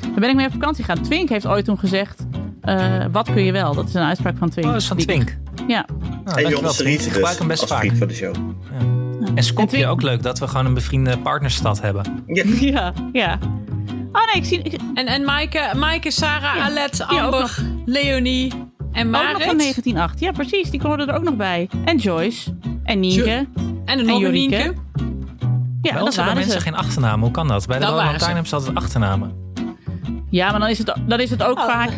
Daar 0.00 0.20
ben 0.20 0.28
ik 0.28 0.34
mee 0.36 0.46
op 0.46 0.52
vakantie 0.52 0.84
gegaan. 0.84 1.02
Twink 1.02 1.28
heeft 1.28 1.46
ooit 1.46 1.64
toen 1.64 1.78
gezegd... 1.78 2.26
eh, 2.60 3.04
wat 3.12 3.32
kun 3.32 3.42
je 3.44 3.52
wel? 3.52 3.74
Dat 3.74 3.88
is 3.88 3.94
een 3.94 4.02
uitspraak 4.02 4.36
van 4.38 4.50
Twink. 4.50 4.66
Oh, 4.66 4.72
dat 4.72 4.82
is 4.82 4.88
van 4.88 4.96
Die- 4.96 5.06
Twink. 5.06 5.36
Ja. 5.66 5.66
Nou, 5.66 6.08
En 6.08 6.24
dankjewel, 6.24 6.50
Jonas 6.50 6.76
Twink. 6.76 7.00
Ik 7.00 7.12
gebruik 7.12 7.26
dus, 7.28 7.38
hem 7.38 7.48
best 7.48 7.60
als 7.60 7.70
vaak. 7.70 7.96
van 7.96 8.08
de 8.08 8.14
show. 8.14 8.34
En 9.34 9.42
Skopje 9.42 9.68
Twink- 9.76 9.90
ook 9.90 10.02
leuk 10.02 10.22
dat 10.22 10.38
we 10.38 10.48
gewoon 10.48 10.66
een 10.66 10.74
bevriende 10.74 11.18
partnerstad 11.18 11.80
hebben. 11.80 12.24
Ja, 12.26 12.44
ja, 12.72 12.92
ja. 13.12 13.38
Oh 14.16 14.26
nee, 14.32 14.42
ik 14.42 14.44
zie... 14.44 14.62
Ik, 14.62 14.80
En, 14.94 15.06
en 15.06 15.24
Maaike, 15.24 15.70
Maaike, 15.76 16.10
Sarah, 16.10 16.56
Ja, 16.56 16.64
Alet, 16.64 17.02
Amber, 17.06 17.58
Leonie 17.84 18.52
en 18.92 19.06
ook 19.06 19.12
nog 19.12 19.22
Marit. 19.22 19.44
van 19.44 19.56
1908. 19.58 20.20
Ja, 20.20 20.32
precies. 20.32 20.70
Die 20.70 20.80
hoorden 20.82 21.08
er 21.08 21.14
ook 21.16 21.22
nog 21.22 21.36
bij. 21.36 21.68
En 21.84 21.96
Joyce. 21.96 22.54
En 22.84 23.00
Nienke. 23.00 23.46
En 23.84 23.98
de 24.06 24.12
En. 24.12 24.32
Nienke. 24.32 24.56
Ja, 24.56 24.72
Bij 25.80 25.92
dat 25.92 26.02
ons 26.02 26.16
hebben 26.16 26.34
mensen 26.34 26.52
ze. 26.52 26.60
geen 26.60 26.74
achternaam. 26.74 27.22
Hoe 27.22 27.30
kan 27.30 27.48
dat? 27.48 27.66
Bij 27.66 27.78
de 27.78 27.84
waren 27.84 27.96
Lantaarn 28.04 28.30
hebben 28.32 28.46
ze 28.48 28.54
altijd 28.54 28.76
achternamen. 28.76 29.32
Ja, 30.30 30.50
maar 30.50 30.60
dan 30.60 30.68
is 30.68 30.78
het, 30.78 30.94
dan 31.06 31.20
is 31.20 31.30
het 31.30 31.42
ook 31.42 31.58
Oh. 31.58 31.66
vaak 31.66 31.90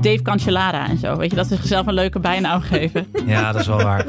Dave 0.00 0.22
Cancellara 0.22 0.88
en 0.88 0.98
zo. 0.98 1.16
Weet 1.16 1.30
je, 1.30 1.36
dat 1.36 1.46
ze 1.46 1.54
zichzelf 1.56 1.86
een 1.86 1.94
leuke 1.94 2.18
bijnaam 2.20 2.60
geven. 2.60 3.06
Ja, 3.26 3.52
dat 3.52 3.60
is 3.60 3.66
wel 3.66 3.82
waar. 3.82 4.04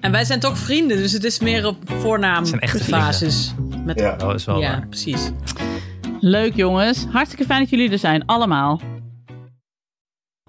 En 0.00 0.12
wij 0.12 0.24
zijn 0.24 0.40
toch 0.40 0.58
vrienden, 0.58 0.96
dus 0.96 1.12
het 1.12 1.24
is 1.24 1.38
meer 1.40 1.66
op 1.66 1.76
voornaam 2.00 2.44
zijn 2.44 2.60
echte 2.60 2.90
basis. 2.90 3.54
Met, 3.84 3.98
Ja. 4.00 4.16
Dat 4.16 4.34
is 4.34 4.44
wel 4.44 4.60
ja, 4.60 4.70
waar. 4.70 4.86
precies. 4.88 5.30
Leuk 6.26 6.54
jongens. 6.54 7.06
Hartstikke 7.12 7.44
fijn 7.44 7.60
dat 7.60 7.70
jullie 7.70 7.90
er 7.90 7.98
zijn. 7.98 8.26
Allemaal. 8.26 8.80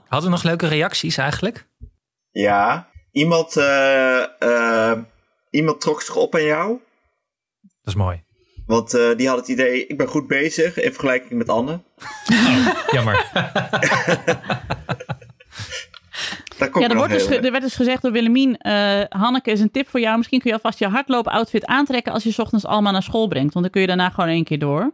Hadden 0.08 0.30
we 0.30 0.36
nog 0.36 0.44
leuke 0.44 0.68
reacties 0.68 1.18
eigenlijk? 1.18 1.68
Ja. 2.32 2.90
Iemand, 3.12 3.58
eh, 3.58 4.24
eh, 4.42 5.00
iemand 5.50 5.82
trok 5.82 6.02
zich 6.02 6.16
op 6.16 6.36
aan 6.36 6.44
jou. 6.44 6.80
Dat 7.62 7.94
is 7.94 7.96
mooi. 7.96 8.24
Want 8.66 8.94
eh, 8.94 9.16
die 9.16 9.28
had 9.28 9.38
het 9.38 9.48
idee, 9.48 9.88
ik 9.88 9.98
ben 9.98 10.08
goed 10.08 10.28
bezig 10.28 10.80
in 10.80 10.92
vergelijking 10.92 11.32
met 11.32 11.50
Anne. 11.50 11.80
Jammer. 12.92 13.16
Daar 16.58 16.70
komt 16.70 16.84
Ja, 16.84 16.90
er, 16.90 16.96
wordt 16.96 17.14
dus, 17.14 17.28
er 17.28 17.52
werd 17.52 17.64
dus 17.64 17.76
gezegd 17.76 18.02
door 18.02 18.12
Willemien... 18.12 18.58
eh, 18.58 19.02
Hanneke 19.10 19.52
is 19.52 19.60
een 19.60 19.72
tip 19.72 19.90
voor 19.90 20.00
jou. 20.00 20.18
Misschien 20.18 20.40
kun 20.40 20.50
je 20.50 20.56
alvast 20.56 20.80
je 20.80 20.88
hardloop-outfit 20.88 21.66
aantrekken... 21.66 22.14
als 22.14 22.24
je 22.24 22.32
's 22.32 22.40
ochtends 22.40 22.66
Alma 22.66 22.92
naar 22.92 23.04
school 23.04 23.28
brengt. 23.28 23.54
Want 23.54 23.66
dan 23.66 23.74
kun 23.74 23.82
je 23.82 23.88
daarna 23.88 24.10
gewoon 24.10 24.30
één 24.30 24.44
keer 24.44 24.60
door. 24.60 24.94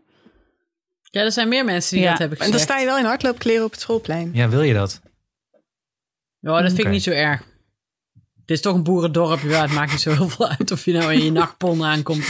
Ja, 1.14 1.22
er 1.22 1.32
zijn 1.32 1.48
meer 1.48 1.66
mensen 1.66 1.96
die 1.96 2.04
Ja. 2.04 2.10
dat 2.10 2.20
hebben 2.20 2.38
En 2.38 2.44
gezegd. 2.46 2.68
dan 2.68 2.76
sta 2.76 2.82
je 2.84 2.90
wel 2.90 2.98
in 2.98 3.06
hardloopkleren 3.06 3.66
op 3.66 3.72
het 3.72 3.82
schoolplein. 3.82 4.30
Ja, 4.34 4.50
wil 4.50 4.62
je 4.62 4.74
dat? 4.74 5.02
Ja, 6.40 6.62
dat 6.62 6.66
vind 6.72 6.80
ik 6.80 6.90
niet 6.90 7.04
zo 7.04 7.12
erg. 7.12 7.40
Het 8.42 8.52
is 8.52 8.62
toch 8.62 8.76
een 8.76 8.84
boerendorp. 8.84 9.40
Ja, 9.42 9.62
het 9.62 9.72
maakt 9.72 9.92
niet 9.92 10.02
zo 10.02 10.12
heel 10.14 10.30
veel 10.30 10.50
uit 10.50 10.72
of 10.72 10.86
je 10.86 10.94
nou 10.94 11.14
in 11.14 11.24
je 11.24 11.32
nachtpon 11.42 11.84
aankomt. 11.84 12.26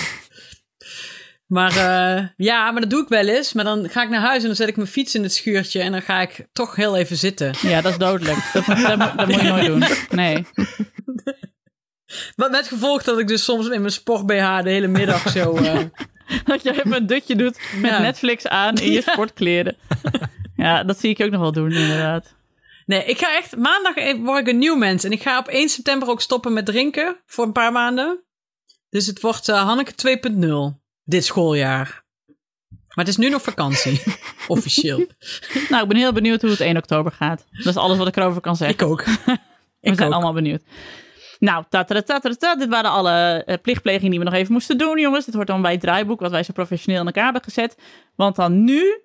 Maar 1.46 1.70
eh, 1.78 2.28
ja, 2.38 2.72
maar 2.72 2.82
dat 2.82 2.90
doe 2.90 3.02
ik 3.02 3.08
wel 3.08 3.28
eens. 3.28 3.54
Maar 3.54 3.64
dan 3.64 3.90
ga 3.90 4.04
ik 4.04 4.10
naar 4.10 4.22
huis 4.22 4.42
en 4.42 4.48
dan 4.48 4.56
zet 4.56 4.68
ik 4.68 4.76
mijn 4.76 4.88
fiets 4.88 5.16
in 5.16 5.24
het 5.24 5.34
schuurtje. 5.34 5.82
En 5.82 5.92
dan 5.92 6.02
ga 6.02 6.22
ik 6.22 6.48
toch 6.52 6.76
heel 6.76 6.98
even 6.98 7.18
zitten. 7.18 7.54
Ja, 7.62 7.82
dat 7.82 7.92
is 7.92 7.98
dodelijk. 7.98 8.50
Dat, 8.54 8.68
moet- 8.68 8.82
dat, 8.82 8.98
moet- 8.98 9.18
dat 9.18 9.28
moet 9.28 9.42
je 9.42 9.48
nooit 9.48 9.66
doen. 9.66 9.84
Nee. 10.10 10.46
Wat 12.36 12.52
met 12.52 12.68
gevolg 12.68 13.04
dat 13.04 13.20
ik 13.20 13.28
dus 13.28 13.44
soms 13.44 13.68
in 13.70 13.80
mijn 13.82 13.92
sport 13.94 14.26
BH 14.26 14.62
de 14.64 14.70
hele 14.70 14.88
middag 14.88 15.30
zo... 15.32 15.56
eh, 15.56 15.80
Dat 16.46 16.64
je 16.64 16.72
even 16.72 16.94
een 16.94 17.08
dutje 17.08 17.36
doet 17.36 17.60
met. 17.82 18.00
Netflix 18.00 18.48
aan 18.48 18.76
in 18.76 18.92
je 18.92 19.02
sportkleren. 19.12 19.76
Ja, 20.56 20.84
dat 20.84 21.00
zie 21.00 21.10
ik 21.10 21.22
ook 21.22 21.32
nog 21.32 21.42
wel 21.42 21.52
doen, 21.52 21.72
inderdaad. 21.72 22.36
Nee, 22.86 23.06
ik 23.06 23.18
ga 23.18 23.38
echt... 23.38 23.56
Maandag 23.58 23.96
even- 23.96 24.24
word 24.24 24.40
ik 24.40 24.48
een 24.48 24.58
nieuw 24.58 24.76
mens. 24.76 25.04
En 25.04 25.12
ik 25.12 25.22
ga 25.22 25.38
op 25.40 25.48
1 25.48 25.70
september 25.70 26.10
ook 26.10 26.22
stoppen 26.22 26.54
met 26.54 26.66
drinken. 26.66 27.16
Voor 27.26 27.46
een 27.46 27.52
paar 27.52 27.72
maanden. 27.72 28.24
Dus 28.90 29.06
het 29.06 29.22
wordt 29.22 29.50
eh, 29.50 29.64
Hanneke 29.64 30.20
2.0. 30.74 30.80
Dit 31.04 31.26
schooljaar. 31.26 32.04
Maar 32.70 33.06
het 33.06 33.08
is 33.08 33.18
nu 33.18 33.30
nog 33.30 33.42
vakantie. 33.42 34.02
Officieel. 34.48 35.06
Nou, 35.70 35.82
ik 35.84 35.88
ben 35.88 35.98
heel 35.98 36.14
benieuwd 36.14 36.42
hoe 36.42 36.50
het 36.52 36.60
1 36.60 36.78
oktober 36.78 37.12
gaat. 37.12 37.46
Dat 37.52 37.66
is 37.66 37.78
alles 37.78 37.98
wat 37.98 38.08
ik 38.08 38.16
erover 38.18 38.42
kan 38.42 38.56
zeggen. 38.56 38.76
Ik 38.80 38.92
ook. 38.92 39.04
We 39.06 39.12
Ik 39.82 39.96
zijn 39.96 40.08
ook. 40.08 40.14
allemaal 40.14 40.34
benieuwd. 40.34 40.62
Nou, 41.42 41.64
tatatatatata, 41.70 42.56
dit 42.56 42.70
waren 42.70 42.92
alle 42.92 43.44
eh, 43.46 43.58
plichtplegingen 43.62 44.10
die 44.10 44.20
we 44.20 44.26
nog 44.26 44.34
even 44.34 44.54
moesten 44.54 44.78
doen, 44.78 45.00
jongens. 45.00 45.26
Dit 45.26 45.34
hoort 45.34 45.48
dan 45.48 45.62
bij 45.62 45.72
het 45.72 45.82
draaiboek 45.82 46.20
wat 46.20 46.32
wij 46.32 46.44
zo 46.44 46.54
professioneel 46.54 47.00
in 47.00 47.06
elkaar 47.06 47.24
hebben 47.24 47.44
gezet. 47.44 47.78
Want 48.16 48.36
dan 48.36 48.64
nu, 48.64 49.02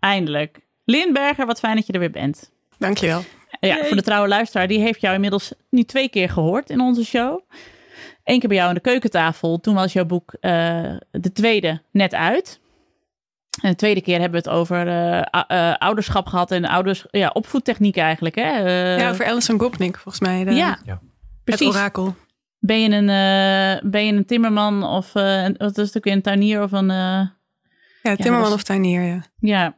eindelijk. 0.00 0.60
Lindberger, 0.84 1.46
wat 1.46 1.58
fijn 1.58 1.76
dat 1.76 1.86
je 1.86 1.92
er 1.92 1.98
weer 1.98 2.10
bent. 2.10 2.50
Dankjewel. 2.78 3.22
Ja, 3.60 3.68
Yay. 3.68 3.84
voor 3.86 3.96
de 3.96 4.02
trouwe 4.02 4.28
luisteraar, 4.28 4.68
die 4.68 4.80
heeft 4.80 5.00
jou 5.00 5.14
inmiddels 5.14 5.52
nu 5.70 5.82
twee 5.82 6.08
keer 6.08 6.28
gehoord 6.30 6.70
in 6.70 6.80
onze 6.80 7.04
show. 7.04 7.40
Eén 8.24 8.38
keer 8.38 8.48
bij 8.48 8.56
jou 8.56 8.68
aan 8.68 8.74
de 8.74 8.80
keukentafel. 8.80 9.60
Toen 9.60 9.74
was 9.74 9.92
jouw 9.92 10.04
boek 10.04 10.32
eh, 10.40 10.50
de 11.10 11.32
tweede 11.32 11.80
net 11.90 12.14
uit. 12.14 12.60
En 13.62 13.70
de 13.70 13.76
tweede 13.76 14.00
keer 14.02 14.20
hebben 14.20 14.42
we 14.42 14.48
het 14.48 14.58
over 14.58 14.88
eh, 14.88 15.22
ou- 15.30 15.44
eh, 15.48 15.74
ouderschap 15.78 16.26
gehad 16.26 16.50
en 16.50 16.64
ouders, 16.64 17.04
ja, 17.10 17.30
opvoedtechniek 17.32 17.96
eigenlijk. 17.96 18.34
Hè? 18.34 18.42
Eh, 18.64 18.98
ja, 18.98 19.14
voor 19.14 19.24
Alison 19.26 19.60
Gopnik, 19.60 19.96
volgens 19.98 20.20
mij. 20.28 20.44
De, 20.44 20.52
ja, 20.52 20.78
Ja. 20.84 21.00
Het 21.44 21.56
precies. 21.56 21.68
orakel. 21.74 22.14
Ben 22.58 22.80
je 22.80 22.88
een, 22.90 23.08
eh, 23.08 23.90
ben 23.90 24.06
je 24.06 24.12
een 24.12 24.24
timmerman 24.26 24.84
of 24.84 25.14
eh, 25.14 25.42
een, 25.42 25.54
wat 25.58 25.78
is 25.78 25.86
het 25.86 25.96
ook 25.96 26.04
weer, 26.04 26.12
een 26.12 26.22
tuinier 26.22 26.62
of 26.62 26.72
een... 26.72 26.90
eh, 26.90 27.26
Ja, 28.02 28.16
Timmerman 28.16 28.42
dat 28.42 28.52
of 28.52 28.62
tuinier, 28.62 29.02
ja. 29.02 29.24
ja. 29.38 29.76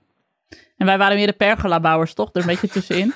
En 0.77 0.87
wij 0.87 0.99
waren 0.99 1.17
weer 1.17 1.27
de 1.27 1.33
pergola-bouwers, 1.33 2.15
toch? 2.15 2.29
Er 2.33 2.41
een 2.41 2.47
beetje 2.47 2.69
tussenin. 2.69 3.15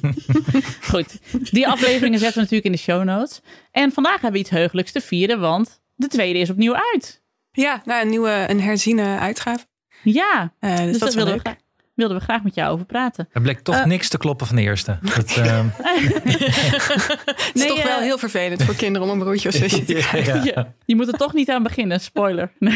Goed. 0.90 1.18
Die 1.52 1.68
afleveringen 1.68 2.18
zetten 2.18 2.34
we 2.36 2.40
natuurlijk 2.40 2.64
in 2.64 2.72
de 2.72 2.78
show 2.78 3.04
notes. 3.04 3.40
En 3.70 3.92
vandaag 3.92 4.12
hebben 4.12 4.32
we 4.32 4.38
iets 4.38 4.50
heugelijks 4.50 4.92
te 4.92 5.00
vieren, 5.00 5.40
want 5.40 5.80
de 5.94 6.08
tweede 6.08 6.38
is 6.38 6.50
opnieuw 6.50 6.74
uit. 6.92 7.22
Ja, 7.52 7.82
nou, 7.84 8.02
een 8.02 8.08
nieuwe, 8.08 8.44
een 8.48 8.60
herziene 8.60 9.18
uitgave. 9.18 9.64
Ja, 10.02 10.52
dus, 10.60 10.70
dus 10.80 10.98
dat 10.98 11.14
we, 11.14 11.24
leuk. 11.24 11.40
graag, 11.40 11.56
wilden 11.96 12.16
we 12.18 12.22
graag 12.22 12.42
met 12.42 12.54
jou 12.54 12.72
over 12.72 12.86
praten. 12.86 13.28
Er 13.32 13.40
bleek 13.40 13.60
toch 13.60 13.74
Eh. 13.74 13.84
niks 13.84 14.08
te 14.08 14.18
kloppen 14.18 14.46
van 14.46 14.56
de 14.56 14.62
eerste. 14.62 14.98
Dat, 15.02 15.36
ehm, 15.36 15.66
Het 15.76 17.50
is 17.54 17.60
Nee, 17.60 17.68
toch 17.68 17.82
wel 17.82 17.96
eh, 17.96 18.02
heel 18.02 18.18
vervelend 18.18 18.62
voor 18.62 18.74
kinderen 18.74 19.08
om 19.08 19.12
een 19.12 19.18
broertje 19.24 19.48
of 19.48 19.54
zusje 19.64 19.84
te 19.84 19.92
krijgen. 19.94 20.34
ja. 20.44 20.52
Ja, 20.54 20.74
je 20.84 20.96
moet 20.96 21.06
er 21.08 21.18
toch 21.18 21.32
niet 21.32 21.50
aan 21.50 21.62
beginnen, 21.62 22.00
spoiler. 22.00 22.52
Nee. 22.58 22.72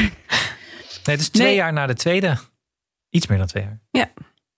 Nee, 1.04 1.16
het 1.16 1.20
is 1.20 1.28
twee 1.28 1.46
Nee. 1.46 1.56
jaar 1.56 1.72
na 1.72 1.86
de 1.86 1.94
tweede. 1.94 2.36
Iets 3.10 3.26
meer 3.26 3.38
dan 3.38 3.46
twee 3.46 3.62
jaar. 3.62 3.80
Ja. 3.90 4.10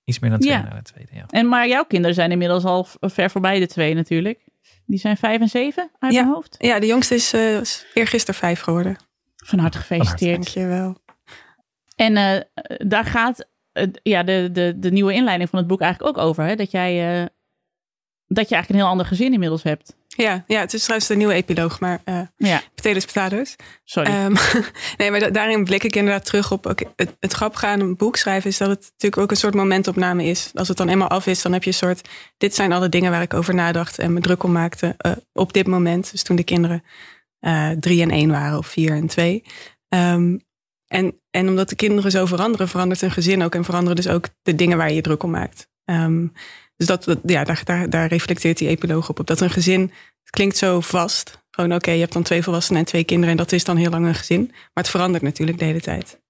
Iets 0.04 0.18
meer 0.18 0.30
dan 0.30 0.38
twee 0.40 0.52
Ja. 0.52 0.58
jaar 0.60 0.68
na 0.70 0.76
de 0.76 0.82
tweede, 0.82 1.10
ja. 1.14 1.24
En, 1.28 1.48
maar 1.48 1.68
jouw 1.68 1.84
kinderen 1.84 2.14
zijn 2.14 2.30
inmiddels 2.30 2.64
al 2.64 2.86
ver 3.00 3.30
voorbij 3.30 3.58
de 3.58 3.66
twee 3.66 3.94
natuurlijk. 3.94 4.38
Die 4.86 4.98
zijn 4.98 5.16
vijf 5.16 5.40
en 5.40 5.48
zeven 5.48 5.90
uit 5.98 6.12
Ja. 6.12 6.20
mijn 6.22 6.34
hoofd. 6.34 6.54
Ja, 6.58 6.78
de 6.80 6.86
jongste 6.86 7.14
is 7.14 7.32
eh 7.32 7.60
is 7.60 7.86
eergisteren 7.94 8.40
vijf 8.40 8.60
geworden. 8.60 8.96
Van 9.36 9.58
harte 9.58 9.78
gefeliciteerd. 9.78 10.34
Dankjewel. 10.34 10.96
En 11.96 12.16
eh, 12.16 12.40
daar 12.88 13.04
gaat 13.04 13.48
ja, 14.02 14.22
de, 14.22 14.48
de, 14.52 14.74
de 14.78 14.90
nieuwe 14.90 15.12
inleiding 15.12 15.50
van 15.50 15.58
het 15.58 15.68
boek 15.68 15.80
eigenlijk 15.80 16.16
ook 16.18 16.24
over. 16.24 16.44
Hè? 16.44 16.54
Dat, 16.56 16.70
jij, 16.70 17.20
eh, 17.20 17.26
dat 18.26 18.48
je 18.48 18.54
eigenlijk 18.54 18.68
een 18.68 18.74
heel 18.76 18.86
ander 18.86 19.06
gezin 19.06 19.32
inmiddels 19.32 19.62
hebt. 19.62 19.96
Ja, 20.16 20.44
ja, 20.46 20.60
het 20.60 20.74
is 20.74 20.82
trouwens 20.82 21.08
een 21.10 21.18
nieuwe 21.18 21.32
epiloog, 21.32 21.80
maar 21.80 22.00
eh 22.04 22.20
Ja, 22.36 22.62
potatoes, 22.74 23.04
potatoes. 23.04 23.56
sorry. 23.84 24.10
Ehm, 24.10 24.34
nee, 24.98 25.10
maar 25.10 25.20
da- 25.20 25.30
daarin 25.30 25.64
blik 25.64 25.84
ik 25.84 25.96
inderdaad 25.96 26.24
terug 26.24 26.52
op... 26.52 26.66
oké, 26.66 26.84
het, 26.96 27.16
het 27.20 27.32
grappige 27.32 27.66
aan 27.66 27.80
een 27.80 27.96
boek 27.96 28.16
schrijven 28.16 28.50
is 28.50 28.58
dat 28.58 28.68
het 28.68 28.80
natuurlijk 28.80 29.22
ook 29.22 29.30
een 29.30 29.36
soort 29.36 29.54
momentopname 29.54 30.24
is. 30.24 30.50
Als 30.54 30.68
het 30.68 30.76
dan 30.76 30.88
eenmaal 30.88 31.08
af 31.08 31.26
is, 31.26 31.42
dan 31.42 31.52
heb 31.52 31.62
je 31.62 31.68
een 31.70 31.76
soort... 31.76 32.08
dit 32.36 32.54
zijn 32.54 32.72
alle 32.72 32.88
dingen 32.88 33.10
waar 33.10 33.22
ik 33.22 33.34
over 33.34 33.54
nadacht 33.54 33.98
en 33.98 34.12
me 34.12 34.20
druk 34.20 34.42
om 34.42 34.52
maakte 34.52 34.94
eh, 34.98 35.12
op 35.32 35.52
dit 35.52 35.66
moment. 35.66 36.10
Dus 36.10 36.22
toen 36.22 36.36
de 36.36 36.44
kinderen 36.44 36.84
eh, 37.38 37.70
drie 37.70 38.02
en 38.02 38.10
één 38.10 38.30
waren 38.30 38.58
of 38.58 38.66
vier 38.66 38.92
en 38.92 39.06
twee. 39.06 39.42
Ehm, 39.88 40.36
en, 40.92 41.20
en 41.30 41.48
omdat 41.48 41.68
de 41.68 41.76
kinderen 41.76 42.10
zo 42.10 42.26
veranderen, 42.26 42.68
verandert 42.68 43.02
een 43.02 43.10
gezin 43.10 43.42
ook... 43.42 43.54
en 43.54 43.64
veranderen 43.64 43.96
dus 43.96 44.08
ook 44.08 44.26
de 44.42 44.54
dingen 44.54 44.76
waar 44.76 44.88
je 44.88 44.94
je 44.94 45.00
druk 45.00 45.22
om 45.22 45.30
maakt. 45.30 45.68
Ehm, 45.84 46.26
dus 46.76 46.86
dat, 46.86 47.04
dat- 47.04 47.18
ja, 47.26 47.44
daar, 47.44 47.60
daar, 47.64 47.90
daar 47.90 48.08
reflecteert 48.08 48.58
die 48.58 48.68
epiloog 48.68 49.08
op. 49.08 49.18
op 49.18 49.26
dat 49.26 49.40
een 49.40 49.50
gezin, 49.50 49.80
het 50.22 50.30
klinkt 50.30 50.56
zo 50.56 50.80
vast. 50.80 51.40
Gewoon 51.50 51.74
oké, 51.74 51.90
je 51.90 52.00
hebt 52.00 52.12
dan 52.12 52.22
twee 52.22 52.42
volwassenen 52.42 52.80
en 52.80 52.86
twee 52.86 53.04
kinderen... 53.04 53.30
en 53.30 53.36
dat 53.36 53.52
is 53.52 53.64
dan 53.64 53.76
heel 53.76 53.90
lang 53.90 54.06
een 54.06 54.14
gezin. 54.14 54.46
Maar 54.50 54.70
het 54.84 54.88
verandert 54.88 55.22
natuurlijk 55.22 55.58
de 55.58 55.64
hele 55.64 55.80
tijd. 55.80 56.20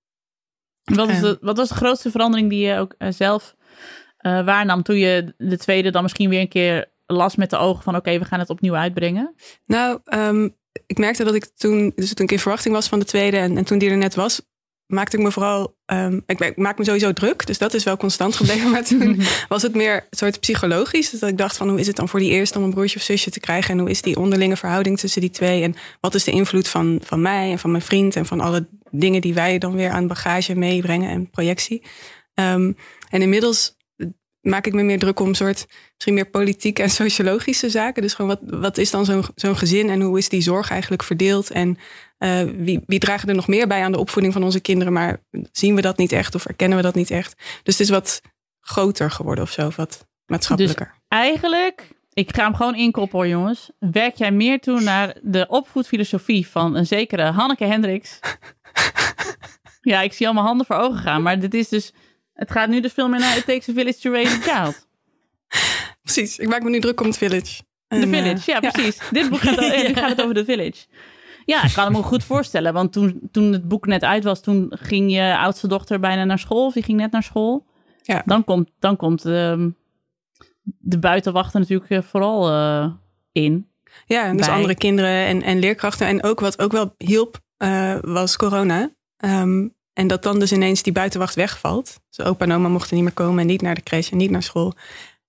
wat, 0.84 1.08
is 1.08 1.14
eh, 1.14 1.22
de, 1.22 1.38
wat 1.40 1.56
was 1.56 1.68
de 1.68 1.74
grootste 1.74 2.10
verandering 2.10 2.50
die 2.50 2.66
je 2.66 2.78
ook 2.78 2.94
eh, 2.98 3.08
zelf 3.12 3.54
eh, 4.16 4.44
waarnam 4.44 4.82
toen 4.82 4.96
je 4.96 5.34
de 5.38 5.58
tweede 5.58 5.90
dan 5.90 6.02
misschien 6.02 6.28
weer 6.28 6.40
een 6.40 6.48
keer 6.48 6.90
las 7.06 7.36
met 7.36 7.50
de 7.50 7.56
ogen 7.56 7.82
van 7.82 7.96
oké, 7.96 8.18
we 8.18 8.24
gaan 8.24 8.38
het 8.38 8.50
opnieuw 8.50 8.74
uitbrengen? 8.74 9.34
Nou, 9.66 10.00
ehm, 10.04 10.48
ik 10.86 10.98
merkte 10.98 11.24
dat 11.24 11.34
ik 11.34 11.44
toen, 11.44 11.92
dus 11.94 12.14
toen 12.14 12.24
ik 12.24 12.32
in 12.32 12.38
verwachting 12.38 12.74
was 12.74 12.88
van 12.88 12.98
de 12.98 13.04
tweede 13.04 13.36
en, 13.36 13.56
en 13.56 13.64
toen 13.64 13.78
die 13.78 13.90
er 13.90 13.96
net 13.96 14.14
was, 14.14 14.42
maakte 14.92 15.16
ik 15.16 15.22
me 15.22 15.30
vooral, 15.30 15.76
ehm, 15.84 16.20
ik, 16.26 16.40
ik 16.40 16.56
maak 16.56 16.78
me 16.78 16.84
sowieso 16.84 17.12
druk, 17.12 17.46
dus 17.46 17.58
dat 17.58 17.74
is 17.74 17.84
wel 17.84 17.96
constant 17.96 18.36
gebleven. 18.36 18.70
Maar 18.70 18.84
toen 18.84 19.20
was 19.48 19.62
het 19.62 19.74
meer 19.74 19.94
een 19.94 20.18
soort 20.18 20.40
psychologisch. 20.40 21.10
Dus 21.10 21.20
dat 21.20 21.28
ik 21.28 21.38
dacht 21.38 21.56
van 21.56 21.68
hoe 21.68 21.80
is 21.80 21.86
het 21.86 21.96
dan 21.96 22.08
voor 22.08 22.20
die 22.20 22.30
eerste 22.30 22.58
om 22.58 22.64
een 22.64 22.70
broertje 22.70 22.96
of 22.96 23.02
zusje 23.02 23.30
te 23.30 23.40
krijgen 23.40 23.70
en 23.70 23.78
hoe 23.78 23.90
is 23.90 24.02
die 24.02 24.16
onderlinge 24.16 24.56
verhouding 24.56 24.98
tussen 24.98 25.20
die 25.20 25.30
twee 25.30 25.62
en 25.62 25.74
wat 26.00 26.14
is 26.14 26.24
de 26.24 26.30
invloed 26.30 26.68
van, 26.68 27.00
van 27.04 27.22
mij 27.22 27.50
en 27.50 27.58
van 27.58 27.70
mijn 27.70 27.82
vriend 27.82 28.16
en 28.16 28.26
van 28.26 28.40
alle 28.40 28.68
dingen 28.90 29.20
die 29.20 29.34
wij 29.34 29.58
dan 29.58 29.74
weer 29.74 29.90
aan 29.90 30.06
bagage 30.06 30.54
meebrengen 30.54 31.10
en 31.10 31.30
projectie. 31.30 31.82
Ehm, 32.34 32.72
en 33.10 33.22
inmiddels 33.22 33.76
maak 34.40 34.66
ik 34.66 34.72
me 34.72 34.82
meer 34.82 34.98
druk 34.98 35.20
om 35.20 35.28
een 35.28 35.34
soort 35.34 35.66
misschien 35.94 36.14
meer 36.14 36.30
politieke 36.30 36.82
en 36.82 36.90
sociologische 36.90 37.70
zaken. 37.70 38.02
Dus 38.02 38.14
gewoon 38.14 38.38
wat, 38.40 38.60
wat 38.60 38.78
is 38.78 38.90
dan 38.90 39.04
zo'n 39.04 39.24
zo'n 39.34 39.56
gezin 39.56 39.90
en 39.90 40.00
hoe 40.00 40.18
is 40.18 40.28
die 40.28 40.40
zorg 40.40 40.70
eigenlijk 40.70 41.02
verdeeld? 41.02 41.50
En 41.50 41.78
eh, 42.22 42.42
wie, 42.56 42.80
wie 42.86 42.98
dragen 42.98 43.28
er 43.28 43.34
nog 43.34 43.48
meer 43.48 43.66
bij 43.66 43.82
aan 43.82 43.92
de 43.92 43.98
opvoeding 43.98 44.32
van 44.32 44.42
onze 44.42 44.60
kinderen? 44.60 44.92
Maar 44.92 45.20
zien 45.52 45.74
we 45.74 45.80
dat 45.80 45.96
niet 45.96 46.12
echt 46.12 46.34
of 46.34 46.46
erkennen 46.46 46.76
we 46.76 46.82
dat 46.82 46.94
niet 46.94 47.10
echt? 47.10 47.34
Dus 47.62 47.78
het 47.78 47.80
is 47.80 47.90
wat 47.90 48.20
groter 48.60 49.10
geworden 49.10 49.44
of 49.44 49.50
zo, 49.50 49.70
wat 49.76 50.06
maatschappelijker. 50.26 50.94
Eigenlijk, 51.08 51.88
ik 52.12 52.34
ga 52.34 52.44
hem 52.44 52.54
gewoon 52.54 52.74
inkoppen 52.74 53.18
hoor 53.18 53.28
jongens. 53.28 53.70
Werk 53.78 54.14
jij 54.14 54.30
meer 54.30 54.60
toe 54.60 54.80
naar 54.80 55.16
de 55.22 55.46
opvoedfilosofie 55.48 56.48
van 56.48 56.76
een 56.76 56.86
zekere 56.86 57.30
Hanneke 57.30 57.64
Hendricks 57.64 58.18
Ja, 59.80 60.00
ik 60.00 60.12
zie 60.12 60.26
allemaal 60.26 60.44
handen 60.44 60.66
voor 60.66 60.76
ogen 60.76 60.98
gaan. 60.98 61.22
Maar 61.22 61.40
dit 61.40 61.54
is 61.54 61.68
dus... 61.68 61.92
Het 62.32 62.50
gaat 62.50 62.68
nu 62.68 62.80
dus 62.80 62.92
veel 62.92 63.08
meer 63.08 63.20
naar 63.20 63.36
It 63.36 63.44
Takes 63.44 63.68
a 63.68 63.72
Village 63.72 63.98
to 63.98 64.12
Raise 64.12 64.36
a 64.36 64.40
Child. 64.40 64.86
Precies, 66.02 66.38
ik 66.38 66.48
maak 66.48 66.62
me 66.62 66.70
nu 66.70 66.80
druk 66.80 67.00
om 67.00 67.06
het 67.06 67.18
village. 67.18 67.62
En, 67.88 68.08
Village, 68.08 68.28
eh, 68.28 68.44
ja, 68.44 68.70
precies. 68.70 68.98
Dit 69.10 69.30
boek 69.30 69.40
gaat, 69.40 69.60
ja, 69.82 69.92
gaat 69.92 70.08
het 70.08 70.22
over 70.22 70.34
The 70.34 70.44
Village. 70.44 70.86
Ja, 71.44 71.64
ik 71.64 71.72
kan 71.72 71.92
me 71.92 72.02
goed 72.12 72.24
voorstellen. 72.24 72.72
Want 72.72 72.92
toen, 72.92 73.20
toen 73.30 73.52
het 73.52 73.68
boek 73.68 73.86
net 73.86 74.02
uit 74.02 74.24
was, 74.24 74.40
toen 74.40 74.72
ging 74.80 75.12
je 75.12 75.36
oudste 75.38 75.68
dochter 75.68 76.00
bijna 76.00 76.24
naar 76.24 76.38
school. 76.38 76.66
Of 76.66 76.72
die 76.72 76.82
ging 76.82 76.98
net 76.98 77.12
naar 77.12 77.22
school. 77.22 77.66
Ja. 78.02 78.22
Dan 78.24 78.44
komt, 78.44 78.70
dan 78.78 78.96
komt 78.96 79.24
ehm, 79.24 79.70
de 80.62 80.98
buitenwachten 80.98 81.60
natuurlijk 81.60 81.90
eh, 81.90 82.02
vooral 82.02 82.50
eh, 82.50 82.90
in. 83.32 83.66
Ja, 84.06 84.32
dus 84.32 84.46
bij. 84.46 84.54
andere 84.54 84.74
kinderen 84.74 85.26
en, 85.26 85.42
en 85.42 85.58
leerkrachten. 85.58 86.06
En 86.06 86.22
ook 86.22 86.40
wat 86.40 86.58
ook 86.58 86.72
wel 86.72 86.94
hielp, 86.98 87.40
eh, 87.56 87.96
was 88.00 88.36
corona. 88.36 88.90
Ehm, 89.16 89.68
en 89.92 90.06
dat 90.06 90.22
dan 90.22 90.38
dus 90.38 90.52
ineens 90.52 90.82
die 90.82 90.92
buitenwacht 90.92 91.34
wegvalt. 91.34 92.00
Dus 92.10 92.26
opa 92.26 92.44
en 92.44 92.52
oma 92.52 92.68
mochten 92.68 92.94
niet 92.94 93.04
meer 93.04 93.12
komen 93.12 93.40
en 93.40 93.46
niet 93.46 93.62
naar 93.62 93.74
de 93.74 93.82
crash 93.82 94.10
en 94.10 94.16
niet 94.16 94.30
naar 94.30 94.42
school. 94.42 94.74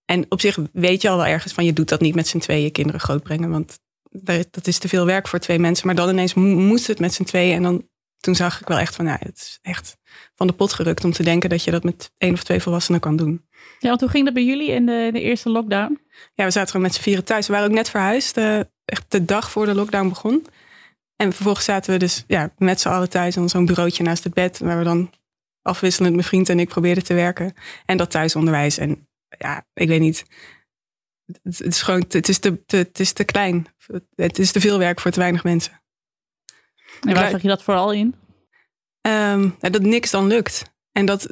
En 0.05 0.25
op 0.29 0.41
zich 0.41 0.57
weet 0.73 1.01
je 1.01 1.09
al 1.09 1.17
wel 1.17 1.25
ergens 1.25 1.53
van 1.53 1.65
je 1.65 1.73
doet 1.73 1.89
dat 1.89 2.01
niet 2.01 2.15
met 2.15 2.27
z'n 2.27 2.37
tweeën 2.37 2.71
kinderen 2.71 3.01
grootbrengen. 3.01 3.49
Want 3.49 3.79
dat 4.51 4.67
is 4.67 4.77
te 4.77 4.87
veel 4.87 5.05
werk 5.05 5.27
voor 5.27 5.39
twee 5.39 5.59
mensen. 5.59 5.85
Maar 5.87 5.95
dan 5.95 6.09
ineens 6.09 6.33
mo- 6.33 6.43
moest 6.43 6.87
het 6.87 6.99
met 6.99 7.13
z'n 7.13 7.23
tweeën. 7.23 7.55
En 7.55 7.63
dan, 7.63 7.87
toen 8.17 8.35
zag 8.35 8.61
ik 8.61 8.67
wel 8.67 8.77
echt 8.77 8.95
van, 8.95 9.05
ja, 9.05 9.17
het 9.19 9.37
is 9.37 9.59
echt 9.61 9.97
van 10.35 10.47
de 10.47 10.53
pot 10.53 10.73
gerukt 10.73 11.05
om 11.05 11.11
te 11.11 11.23
denken 11.23 11.49
dat 11.49 11.63
je 11.63 11.71
dat 11.71 11.83
met 11.83 12.11
één 12.17 12.33
of 12.33 12.43
twee 12.43 12.61
volwassenen 12.61 12.99
kan 12.99 13.15
doen. 13.15 13.45
Ja, 13.79 13.89
want 13.89 14.01
hoe 14.01 14.09
ging 14.09 14.25
dat 14.25 14.33
bij 14.33 14.45
jullie 14.45 14.69
in 14.71 14.85
de, 14.85 15.09
de 15.13 15.21
eerste 15.21 15.49
lockdown? 15.49 15.99
Ja, 16.33 16.45
we 16.45 16.51
zaten 16.51 16.69
gewoon 16.69 16.85
met 16.85 16.95
z'n 16.95 17.01
vieren 17.01 17.23
thuis. 17.23 17.47
We 17.47 17.53
waren 17.53 17.67
ook 17.69 17.75
net 17.75 17.89
verhuisd, 17.89 18.37
eh, 18.37 18.59
echt 18.85 19.05
de 19.07 19.25
dag 19.25 19.51
voor 19.51 19.65
de 19.65 19.75
lockdown 19.75 20.09
begon. 20.09 20.45
En 21.15 21.33
vervolgens 21.33 21.65
zaten 21.65 21.93
we 21.93 21.99
dus 21.99 22.23
ja, 22.27 22.53
met 22.57 22.81
z'n 22.81 22.87
allen 22.89 23.09
thuis 23.09 23.37
aan 23.37 23.49
zo'n 23.49 23.65
bureautje 23.65 24.03
naast 24.03 24.23
het 24.23 24.33
bed, 24.33 24.59
waar 24.59 24.77
we 24.77 24.83
dan 24.83 25.11
afwisselend 25.61 26.13
mijn 26.13 26.27
vriend 26.27 26.49
en 26.49 26.59
ik 26.59 26.67
probeerden 26.69 27.03
te 27.03 27.13
werken. 27.13 27.53
En 27.85 27.97
dat 27.97 28.11
thuisonderwijs. 28.11 28.77
En 28.77 29.07
ja, 29.37 29.65
ik 29.73 29.87
weet 29.87 29.99
niet. 29.99 30.25
Het, 31.43 31.61
is 31.61 31.81
gewoon, 31.81 32.05
het 32.07 32.29
is, 32.29 32.37
te, 32.37 32.65
te, 32.65 32.77
het 32.77 32.99
is 32.99 33.13
te 33.13 33.23
klein. 33.23 33.67
Het 34.15 34.39
is 34.39 34.51
te 34.51 34.59
veel 34.59 34.77
werk 34.77 34.99
voor 34.99 35.11
te 35.11 35.19
weinig 35.19 35.43
mensen. 35.43 35.81
En 37.01 37.13
waar 37.13 37.29
zag 37.29 37.41
je 37.41 37.47
dat 37.47 37.63
vooral 37.63 37.91
in? 37.91 38.15
Ehm, 39.01 39.49
ja, 39.59 39.69
dat 39.69 39.81
niks 39.81 40.11
dan 40.11 40.27
lukt. 40.27 40.63
En 40.91 41.05
dat, 41.05 41.27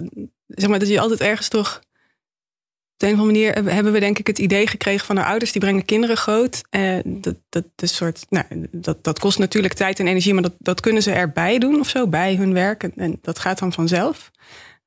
zeg 0.47 0.69
maar, 0.69 0.79
dat 0.79 0.87
je 0.87 0.99
altijd 0.99 1.21
ergens 1.21 1.47
toch. 1.47 1.75
Op 1.77 3.07
de 3.07 3.07
een 3.07 3.13
of 3.13 3.19
andere 3.19 3.51
manier 3.53 3.73
hebben- 3.73 3.93
we 3.93 3.99
denk 3.99 4.19
ik 4.19 4.27
het 4.27 4.39
idee 4.39 4.67
gekregen 4.67 5.05
van 5.05 5.17
haar 5.17 5.25
ouders. 5.25 5.51
Die 5.51 5.61
brengen 5.61 5.85
kinderen 5.85 6.17
groot. 6.17 6.61
Eh, 6.69 6.99
dat, 7.05 7.35
dat, 7.49 7.65
is 7.75 7.95
soort, 7.95 8.25
nou, 8.29 8.45
dat, 8.71 9.03
dat 9.03 9.19
kost 9.19 9.39
natuurlijk 9.39 9.73
tijd 9.73 9.99
en 9.99 10.07
energie. 10.07 10.33
Maar 10.33 10.43
dat, 10.43 10.55
dat 10.57 10.79
kunnen 10.79 11.03
ze 11.03 11.11
erbij 11.11 11.59
doen 11.59 11.79
of 11.79 11.89
zo. 11.89 12.07
Bij 12.07 12.35
hun 12.35 12.53
werk. 12.53 12.83
En, 12.83 12.93
en 12.95 13.17
dat 13.21 13.39
gaat 13.39 13.59
dan 13.59 13.73
vanzelf. 13.73 14.31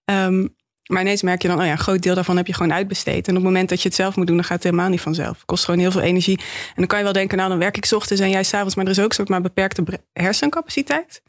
Ehm, 0.05 0.47
maar 0.87 1.01
ineens 1.01 1.23
merk 1.23 1.43
je 1.43 1.49
dan, 1.49 1.59
oh 1.59 1.65
ja, 1.65 1.71
een 1.71 1.79
groot 1.79 2.03
deel 2.03 2.15
daarvan 2.15 2.37
heb 2.37 2.47
je 2.47 2.55
gewoon 2.55 2.73
uitbesteed. 2.73 3.29
En 3.29 3.37
op 3.37 3.43
het 3.43 3.45
moment 3.45 3.69
dat 3.69 3.83
je 3.83 3.89
het 3.89 3.97
zelf 3.97 4.17
moet 4.17 4.27
doen, 4.27 4.37
dan 4.37 4.45
gaat 4.45 4.55
het 4.55 4.65
helemaal 4.65 4.89
niet 4.89 5.01
vanzelf. 5.01 5.37
Het 5.37 5.45
kost 5.45 5.65
gewoon 5.65 5.81
heel 5.81 5.91
veel 5.91 6.01
energie. 6.01 6.39
En 6.39 6.75
dan 6.75 6.87
kan 6.87 6.99
je 6.99 7.05
wel 7.05 7.13
denken, 7.13 7.37
nou 7.37 7.49
dan 7.49 7.59
werk 7.59 7.77
ik 7.77 7.93
ochtends 7.93 8.23
en 8.23 8.31
jij 8.31 8.43
s'avonds. 8.43 8.75
Maar 8.75 8.85
er 8.85 8.91
is 8.91 8.99
ook 8.99 9.09
een 9.09 9.15
soort 9.15 9.29
maar 9.29 9.41
beperkte 9.41 9.85
hersencapaciteit. 10.13 11.23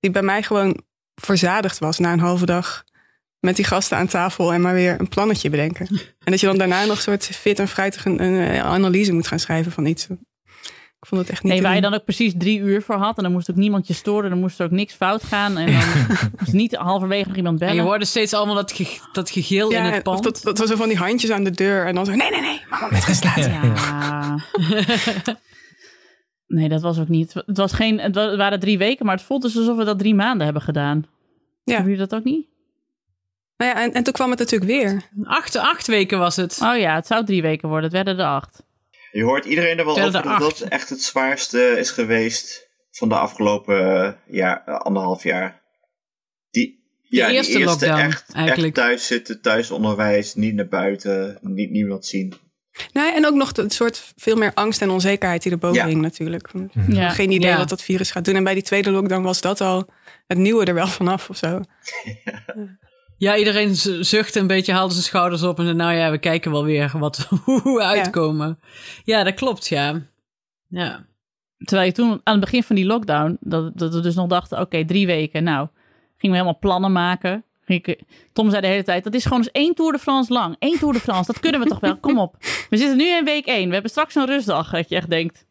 Die 0.00 0.10
bij 0.10 0.22
mij 0.22 0.42
gewoon 0.42 0.80
verzadigd 1.14 1.78
was 1.78 1.98
na 1.98 2.12
een 2.12 2.20
halve 2.20 2.46
dag 2.46 2.84
met 3.40 3.56
die 3.56 3.64
gasten 3.64 3.96
aan 3.96 4.06
tafel 4.06 4.52
en 4.52 4.60
maar 4.60 4.74
weer 4.74 5.00
een 5.00 5.08
plannetje 5.08 5.50
bedenken. 5.50 5.86
En 6.24 6.30
dat 6.30 6.40
je 6.40 6.46
dan 6.46 6.58
daarna 6.58 6.84
nog 6.84 7.00
soort 7.00 7.24
fit 7.24 7.58
en 7.58 7.68
fruitig 7.68 8.04
een, 8.04 8.40
analyse 8.62 9.12
moet 9.12 9.26
gaan 9.26 9.38
schrijven 9.38 9.72
van 9.72 9.86
iets. 9.86 10.06
Ik 11.00 11.06
vond 11.06 11.20
het 11.20 11.30
echt 11.30 11.42
niet 11.42 11.52
Nee, 11.52 11.62
waar 11.62 11.74
je 11.74 11.80
dan 11.80 11.94
ook 11.94 12.04
precies 12.04 12.32
drie 12.38 12.58
uur 12.58 12.82
voor 12.82 12.94
had. 12.94 13.16
En 13.16 13.22
dan 13.22 13.32
moest 13.32 13.50
ook 13.50 13.56
niemand 13.56 13.86
je 13.86 13.92
storen. 13.92 14.30
Dan 14.30 14.38
moest 14.38 14.58
er 14.58 14.64
ook 14.64 14.70
niks 14.70 14.94
fout 14.94 15.22
gaan. 15.22 15.58
En 15.58 15.72
dan 15.72 15.82
moest 16.38 16.52
niet 16.52 16.74
halverwege 16.74 17.28
nog 17.28 17.36
iemand 17.36 17.60
En 17.60 17.66
bellen. 17.66 17.82
je 17.82 17.88
hoorde 17.88 18.04
steeds 18.04 18.34
allemaal 18.34 18.54
dat, 18.54 18.72
ge, 18.72 18.98
dat 19.12 19.30
gegil 19.30 19.70
in 19.70 19.76
Ja, 19.76 19.84
het 19.84 19.96
of 19.96 20.02
pand. 20.02 20.22
dat, 20.24 20.40
dat 20.42 20.58
was 20.58 20.68
zo 20.68 20.76
van 20.76 20.88
die 20.88 20.96
handjes 20.96 21.30
aan 21.30 21.44
de 21.44 21.50
deur 21.50 21.86
en 21.86 21.94
dan 21.94 22.04
zo, 22.04 22.14
nee, 22.14 22.30
nee, 22.30 22.40
nee, 22.40 22.60
mama 22.70 22.88
met 22.90 23.04
rust 23.04 23.24
laten. 23.24 23.52
Ja. 23.52 24.38
nee, 26.46 26.68
dat 26.68 26.80
was 26.80 26.98
ook 26.98 27.08
niet. 27.08 27.34
Het, 27.34 27.56
was 27.56 27.72
geen, 27.72 27.98
het 28.00 28.14
het 28.14 28.36
waren 28.36 28.60
drie 28.60 28.78
weken, 28.78 29.06
maar 29.06 29.16
het 29.16 29.24
voelt 29.24 29.42
dus 29.42 29.56
alsof 29.56 29.76
we 29.76 29.84
dat 29.84 29.98
drie 29.98 30.14
maanden 30.14 30.44
hebben 30.44 30.62
gedaan. 30.62 31.06
Ja. 31.64 31.74
Hebben 31.74 31.92
jullie 31.92 32.08
dat 32.08 32.18
ook 32.18 32.24
niet? 32.24 32.46
Nou 33.56 33.70
ja, 33.70 33.82
en, 33.82 33.92
en 33.92 34.02
toen 34.02 34.12
kwam 34.12 34.30
het 34.30 34.38
natuurlijk 34.38 34.70
weer. 34.70 35.02
Acht, 35.24 35.56
acht 35.56 35.86
weken 35.86 36.18
was 36.18 36.36
het. 36.36 36.58
Oh 36.62 36.76
ja, 36.76 36.94
het 36.94 37.06
zou 37.06 37.24
drie 37.24 37.42
weken 37.42 37.68
worden. 37.68 37.84
Het 37.84 37.92
werden 38.04 38.18
er 38.18 38.30
acht. 38.32 38.62
Je 39.12 39.22
hoort 39.22 39.44
iedereen 39.44 39.78
er 39.78 39.84
wel 39.84 39.98
over 39.98 40.12
dat 40.12 40.24
acht. 40.26 40.40
dat 40.40 40.60
echt 40.60 40.88
het 40.88 41.02
zwaarste 41.02 41.76
is 41.78 41.90
geweest 41.90 42.68
van 42.90 43.08
de 43.08 43.14
afgelopen 43.14 44.04
eh, 44.06 44.12
jaar, 44.26 44.62
eh, 44.66 44.74
anderhalf 44.78 45.22
jaar. 45.22 45.62
Die, 46.50 46.84
ja, 47.08 47.26
die 47.26 47.36
eerste 47.36 47.60
lockdown, 47.60 47.98
echt, 48.00 48.32
eigenlijk. 48.32 48.76
echt 48.76 48.86
thuis 48.86 49.06
zitten, 49.06 49.40
thuisonderwijs, 49.40 50.34
niet 50.34 50.54
naar 50.54 50.68
buiten, 50.68 51.38
niet 51.40 51.70
niemand 51.70 52.06
zien. 52.06 52.34
Nee, 52.92 53.12
en 53.12 53.26
ook 53.26 53.34
nog 53.34 53.56
een 53.56 53.70
soort 53.70 54.12
veel 54.16 54.36
meer 54.36 54.54
angst 54.54 54.82
en 54.82 54.90
onzekerheid 54.90 55.42
die 55.42 55.52
erboven 55.52 55.76
Ja. 55.76 55.86
hing 55.86 56.00
natuurlijk. 56.00 56.50
Ja. 56.88 57.08
Geen 57.10 57.30
idee 57.30 57.50
Ja. 57.50 57.56
wat 57.56 57.68
dat 57.68 57.82
virus 57.82 58.10
gaat 58.10 58.24
doen. 58.24 58.34
En 58.34 58.44
bij 58.44 58.54
die 58.54 58.62
tweede 58.62 58.90
lockdown 58.90 59.22
was 59.22 59.40
dat 59.40 59.60
al 59.60 59.86
het 60.26 60.38
nieuwe 60.38 60.64
er 60.64 60.74
wel 60.74 60.86
vanaf 60.86 61.28
of 61.30 61.36
zo. 61.36 61.60
Ja, 63.20 63.36
iedereen 63.36 63.76
z- 63.76 63.98
zuchtte 64.00 64.38
een 64.40 64.46
beetje, 64.46 64.72
haalde 64.72 64.92
zijn 64.92 65.04
schouders 65.04 65.42
op 65.42 65.58
en 65.58 65.64
zei, 65.64 65.76
nou 65.76 65.92
ja, 65.94 66.10
we 66.10 66.18
kijken 66.18 66.50
wel 66.50 66.64
weer 66.64 66.92
wat, 66.98 67.26
hoe 67.44 67.62
we 67.62 67.82
uitkomen. 67.82 68.58
Ja, 69.04 69.22
dat 69.24 69.34
klopt, 69.34 69.68
ja. 69.68 70.02
Ja. 70.68 71.06
Terwijl 71.58 71.88
je 71.88 71.94
toen 71.94 72.10
aan 72.24 72.34
het 72.34 72.40
begin 72.40 72.62
van 72.62 72.76
die 72.76 72.84
lockdown, 72.86 73.36
dat, 73.40 73.78
dat 73.78 73.94
we 73.94 74.00
dus 74.00 74.14
nog 74.14 74.26
dachten, 74.28 74.60
oké, 74.60 74.84
drie 74.84 75.06
weken. 75.06 75.42
Nou, 75.44 75.68
gingen 76.16 76.36
we 76.36 76.42
helemaal 76.42 76.58
plannen 76.58 76.92
maken. 76.92 77.44
Ik- 77.66 78.00
Tom 78.32 78.50
zei 78.50 78.60
de 78.60 78.66
hele 78.66 78.82
tijd, 78.82 79.04
dat 79.04 79.14
is 79.14 79.22
gewoon 79.22 79.38
eens 79.38 79.50
één 79.50 79.74
Tour 79.74 79.92
de 79.92 79.98
France 79.98 80.32
lang. 80.32 80.56
Één 80.58 80.78
Tour 80.78 80.94
de 80.94 81.00
France, 81.00 81.32
dat 81.32 81.40
kunnen 81.40 81.60
we 81.60 81.66
toch 81.66 81.80
wel? 81.80 81.96
Kom 81.98 82.18
op. 82.18 82.36
We 82.70 82.76
zitten 82.76 82.96
nu 82.96 83.04
in 83.04 83.24
week 83.24 83.46
één. 83.46 83.66
We 83.66 83.72
hebben 83.72 83.90
straks 83.90 84.14
een 84.14 84.26
rustdag. 84.26 84.70
Dat 84.70 84.88
je 84.88 84.96
echt 84.96 85.10
denkt, 85.10 85.46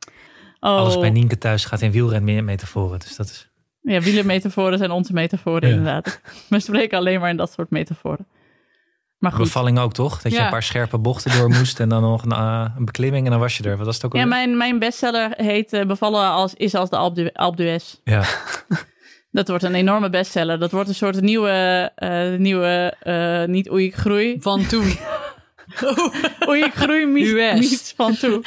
oh, 0.59 0.69
Alles 0.77 0.99
bij 0.99 1.09
Nienke 1.09 1.37
thuis 1.37 1.65
gaat 1.65 1.81
in 1.81 1.91
wielrenmetaforen. 1.91 2.99
Dus 2.99 3.15
dat 3.15 3.25
is... 3.25 3.48
ja, 3.81 3.99
wielermetaforen 4.01 4.77
zijn 4.77 4.91
onze 4.91 5.13
metaforen 5.13 5.69
Ja. 5.69 5.75
inderdaad. 5.75 6.21
We 6.49 6.59
spreken 6.59 6.97
alleen 6.97 7.19
maar 7.19 7.29
in 7.29 7.37
dat 7.37 7.51
soort 7.51 7.69
metaforen. 7.69 8.27
Maar 9.17 9.31
goed. 9.31 9.43
Bevalling 9.43 9.79
ook, 9.79 9.93
toch? 9.93 10.21
Dat 10.21 10.31
je 10.31 10.37
Ja. 10.37 10.43
een 10.45 10.51
paar 10.51 10.63
scherpe 10.63 10.97
bochten 10.97 11.37
door 11.37 11.49
moest 11.49 11.79
en 11.79 11.89
dan 11.89 12.01
nog 12.01 12.23
een, 12.23 12.31
eh, 12.31 12.65
een 12.77 12.85
beklimming 12.85 13.25
en 13.25 13.31
dan 13.31 13.39
was 13.39 13.57
je 13.57 13.63
er. 13.63 13.77
Wat 13.77 13.85
was 13.85 13.95
het 13.95 14.05
ook 14.05 14.13
Ja, 14.13 14.21
alweer? 14.23 14.35
mijn, 14.37 14.57
mijn 14.57 14.79
bestseller 14.79 15.31
heet 15.35 15.73
eh, 15.73 15.85
Bevallen 15.85 16.29
als, 16.29 16.53
is 16.53 16.75
als 16.75 16.89
de 16.89 16.95
Alpe 16.95 17.29
Alpe 17.33 17.55
d'Huez. 17.57 17.95
Ja. 18.03 18.23
Dat 19.31 19.47
wordt 19.47 19.63
een 19.63 19.75
enorme 19.75 20.09
bestseller. 20.09 20.59
Dat 20.59 20.71
wordt 20.71 20.89
een 20.89 20.95
soort 20.95 21.21
nieuwe, 21.21 21.91
eh, 21.95 22.35
nieuwe 22.37 22.93
eh, 22.99 23.43
niet 23.45 23.71
oei 23.71 23.85
ik 23.85 23.95
groei. 23.95 24.37
Van 24.41 24.65
toen. 24.65 24.91
Oei 26.49 26.63
ik 26.63 26.73
groei 26.73 27.05
meets 27.05 27.93
van 27.95 28.15
toe. 28.15 28.41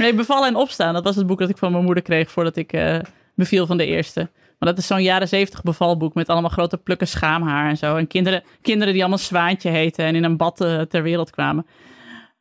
Nee, 0.00 0.14
Bevallen 0.14 0.48
en 0.48 0.56
Opstaan. 0.56 0.94
Dat 0.94 1.04
was 1.04 1.16
het 1.16 1.26
boek 1.26 1.38
dat 1.38 1.48
ik 1.48 1.58
van 1.58 1.72
mijn 1.72 1.84
moeder 1.84 2.02
kreeg 2.02 2.30
voordat 2.30 2.56
ik 2.56 2.72
eh, 2.72 2.98
beviel 3.34 3.66
van 3.66 3.76
de 3.76 3.86
eerste. 3.86 4.30
Maar 4.58 4.68
dat 4.68 4.78
is 4.78 4.86
zo'n 4.86 5.02
jaren 5.02 5.28
zeventig 5.28 5.62
bevalboek 5.62 6.14
met 6.14 6.28
allemaal 6.28 6.50
grote 6.50 6.76
plukken 6.78 7.08
schaamhaar 7.08 7.68
en 7.68 7.76
zo. 7.76 7.96
En 7.96 8.06
kinderen, 8.06 8.42
kinderen 8.62 8.92
die 8.92 9.02
allemaal 9.02 9.18
Zwaantje 9.18 9.70
heten 9.70 10.04
en 10.04 10.14
in 10.14 10.24
een 10.24 10.36
bad 10.36 10.60
eh, 10.60 10.80
ter 10.80 11.02
wereld 11.02 11.30
kwamen. 11.30 11.66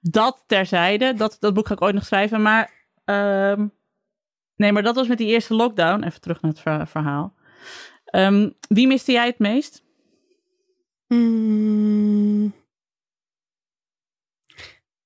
Dat 0.02 0.43
terzijde, 0.48 1.13
dat, 1.13 1.38
dat 1.39 1.54
boek 1.54 1.67
ga 1.67 1.74
ik 1.74 1.82
ooit 1.82 1.93
nog 1.93 2.06
schrijven. 2.06 2.41
Maar 2.41 2.72
ehm, 3.06 3.67
nee, 4.56 4.72
maar 4.72 4.84
dat 4.84 4.95
was 4.95 5.08
met 5.08 5.17
die 5.17 5.28
eerste 5.28 5.54
lockdown. 5.54 6.04
Even 6.04 6.22
terug 6.22 6.41
naar 6.41 6.52
het 6.52 6.60
ver- 6.62 6.88
verhaal. 6.88 7.34
Ehm, 8.06 8.50
wie 8.67 8.88
miste 8.88 9.12
jij 9.12 9.26
het 9.26 9.39
meest? 9.39 9.84
Mm. 11.08 12.54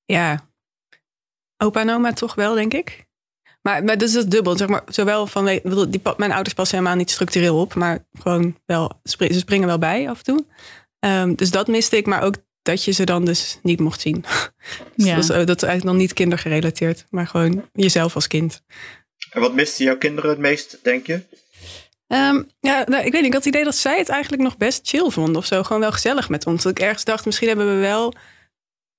Ja. 0.06 0.52
Opa 1.58 1.80
en 1.80 1.89
oma 1.89 2.13
toch 2.13 2.36
wel, 2.36 2.54
denk 2.54 2.74
ik. 2.74 3.06
Maar, 3.62 3.84
maar 3.84 3.98
dat 3.98 4.08
is 4.08 4.13
het 4.13 4.32
dubbel. 4.32 4.58
Zeg 4.58 4.68
maar, 4.68 4.84
zowel 4.86 5.28
van, 5.28 5.46
die, 5.46 6.02
mijn 6.18 6.32
ouders 6.32 6.54
passen 6.56 6.78
helemaal 6.78 6.98
niet 6.98 7.12
structureel 7.12 7.60
op. 7.60 7.74
Maar 7.74 8.06
gewoon 8.20 8.58
wel, 8.66 9.00
ze 9.04 9.39
springen 9.39 9.68
wel 9.68 9.78
bij 9.78 10.10
af 10.10 10.18
en 10.18 10.24
toe. 10.24 10.46
Ehm, 11.00 11.34
dus 11.36 11.52
dat 11.52 11.68
miste 11.68 11.98
ik. 11.98 12.06
Maar 12.06 12.24
ook 12.24 12.36
dat 12.62 12.84
je 12.84 12.92
ze 12.92 13.04
dan 13.04 13.26
dus 13.26 13.60
niet 13.63 13.80
mocht 13.80 14.02
zien. 14.02 14.26
Dus 14.96 15.06
Ja. 15.06 15.16
dat, 15.16 15.24
is, 15.24 15.28
dat 15.28 15.56
is 15.62 15.63
eigenlijk 15.63 15.84
nog 15.84 15.96
niet 15.96 16.13
kindergerelateerd. 16.13 17.06
Maar 17.10 17.28
gewoon 17.28 17.70
jezelf 17.74 18.16
als 18.16 18.28
kind. 18.28 18.63
En 19.32 19.42
wat 19.42 19.54
misten 19.54 19.86
jouw 19.86 19.98
kinderen 19.98 20.30
het 20.30 20.39
meest, 20.39 20.80
denk 20.84 21.06
je? 21.08 21.22
Ehm, 22.08 22.44
ja, 22.60 22.84
nou, 22.88 23.06
ik 23.06 23.12
weet 23.12 23.22
niet. 23.22 23.26
Ik 23.26 23.34
had 23.34 23.44
het 23.44 23.54
idee 23.54 23.63
dat 23.63 23.76
zij 23.76 23.98
het 23.98 24.10
eigenlijk 24.10 24.42
nog 24.44 24.58
best 24.58 24.88
chill 24.88 25.10
vonden 25.10 25.36
of 25.36 25.46
zo. 25.46 25.63
Gewoon 25.63 25.82
wel 25.82 25.92
gezellig 25.92 26.30
met 26.30 26.46
ons. 26.46 26.63
Dat 26.63 26.72
ik 26.72 26.80
ergens 26.84 27.04
dacht, 27.04 27.26
misschien 27.26 27.48
hebben 27.48 27.76
we 27.76 27.82
wel 27.82 28.13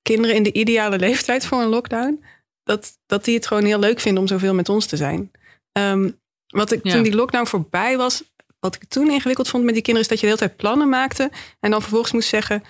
kinderen 0.03 0.37
in 0.37 0.43
de 0.43 0.53
ideale 0.53 0.99
leeftijd 0.99 1.47
voor 1.47 1.61
een 1.61 1.69
lockdown. 1.69 2.25
Dat, 2.65 2.99
dat 3.07 3.25
die 3.25 3.35
het 3.35 3.47
gewoon 3.47 3.65
heel 3.65 3.79
leuk 3.79 4.01
vinden 4.01 4.23
om 4.23 4.29
zoveel 4.29 4.55
met 4.55 4.69
ons 4.69 4.87
te 4.87 4.97
zijn. 4.97 5.31
Ehm, 5.73 6.11
wat 6.47 6.73
ik 6.73 6.81
Ja. 6.87 6.93
toen 6.93 7.03
die 7.03 7.15
lockdown 7.15 7.47
voorbij 7.47 7.97
was, 7.97 8.33
wat 8.61 8.75
ik 8.75 8.85
toen 8.89 9.11
ingewikkeld 9.11 9.49
vond 9.49 9.65
met 9.65 9.75
die 9.75 9.83
kinderen, 9.83 10.11
is 10.11 10.17
dat 10.17 10.21
je 10.21 10.27
de 10.27 10.33
hele 10.37 10.47
tijd 10.49 10.57
plannen 10.61 10.89
maakte. 10.89 11.31
En 11.61 11.71
dan 11.71 11.81
vervolgens 11.81 12.13
moest 12.13 12.29
zeggen, 12.29 12.63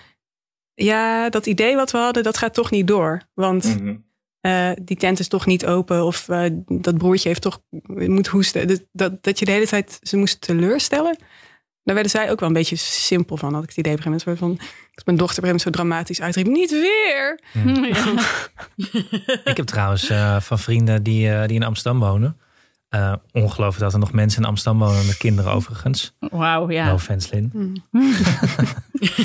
ja, 0.73 1.29
dat 1.29 1.45
idee 1.45 1.75
wat 1.75 1.91
we 1.91 1.97
hadden, 1.97 2.23
dat 2.23 2.37
gaat 2.37 2.53
toch 2.53 2.71
niet 2.71 2.87
door. 2.87 3.21
Want 3.33 3.63
Mhm. 3.63 3.95
eh, 4.39 4.71
die 4.81 4.97
tent 4.97 5.19
is 5.19 5.27
toch 5.27 5.45
niet 5.45 5.65
open. 5.65 6.03
Of 6.05 6.29
eh, 6.29 6.45
dat 6.65 6.97
broertje 6.97 7.27
heeft 7.27 7.41
toch 7.41 7.61
moet 7.87 8.27
hoesten. 8.27 8.67
Dus 8.67 8.79
dat, 8.91 9.23
dat 9.23 9.39
je 9.39 9.45
de 9.45 9.51
hele 9.51 9.67
tijd 9.67 9.99
ze 10.01 10.17
moest 10.17 10.41
teleurstellen. 10.41 11.17
Daar 11.85 11.95
werden 11.95 12.11
zij 12.11 12.31
ook 12.31 12.39
wel 12.39 12.49
een 12.49 12.55
beetje 12.55 12.75
simpel 12.75 13.37
van. 13.37 13.53
Had 13.53 13.63
ik 13.63 13.69
het 13.69 13.77
idee 13.77 13.93
op 13.93 14.05
een 14.05 14.11
gegeven 14.11 14.37
moment. 14.41 14.59
Van, 14.61 14.67
als 14.95 15.05
mijn 15.05 15.17
dochter 15.17 15.43
op 15.43 15.49
een 15.49 15.59
gegeven 15.59 15.61
moment 15.61 15.61
zo 15.61 15.69
dramatisch 15.69 16.21
uitriep. 16.21 16.47
Niet 16.47 16.71
weer! 16.71 17.39
Ik 19.51 19.57
heb 19.57 19.65
trouwens 19.65 20.09
eh, 20.09 20.39
van 20.39 20.59
vrienden 20.59 21.03
die, 21.03 21.29
eh, 21.31 21.47
die 21.47 21.55
in 21.55 21.63
Amsterdam 21.63 21.99
wonen. 22.01 22.37
Eh, 22.89 23.13
ongelooflijk 23.31 23.83
dat 23.83 23.93
er 23.93 23.99
nog 23.99 24.11
mensen 24.11 24.41
in 24.41 24.47
Amsterdam 24.47 24.81
wonen 24.87 25.05
met 25.05 25.17
kinderen 25.17 25.51
overigens. 25.51 26.15
Wauw, 26.19 26.69
ja. 26.69 26.85
No 26.85 26.93
offense, 26.93 27.29
Lin. 27.31 27.83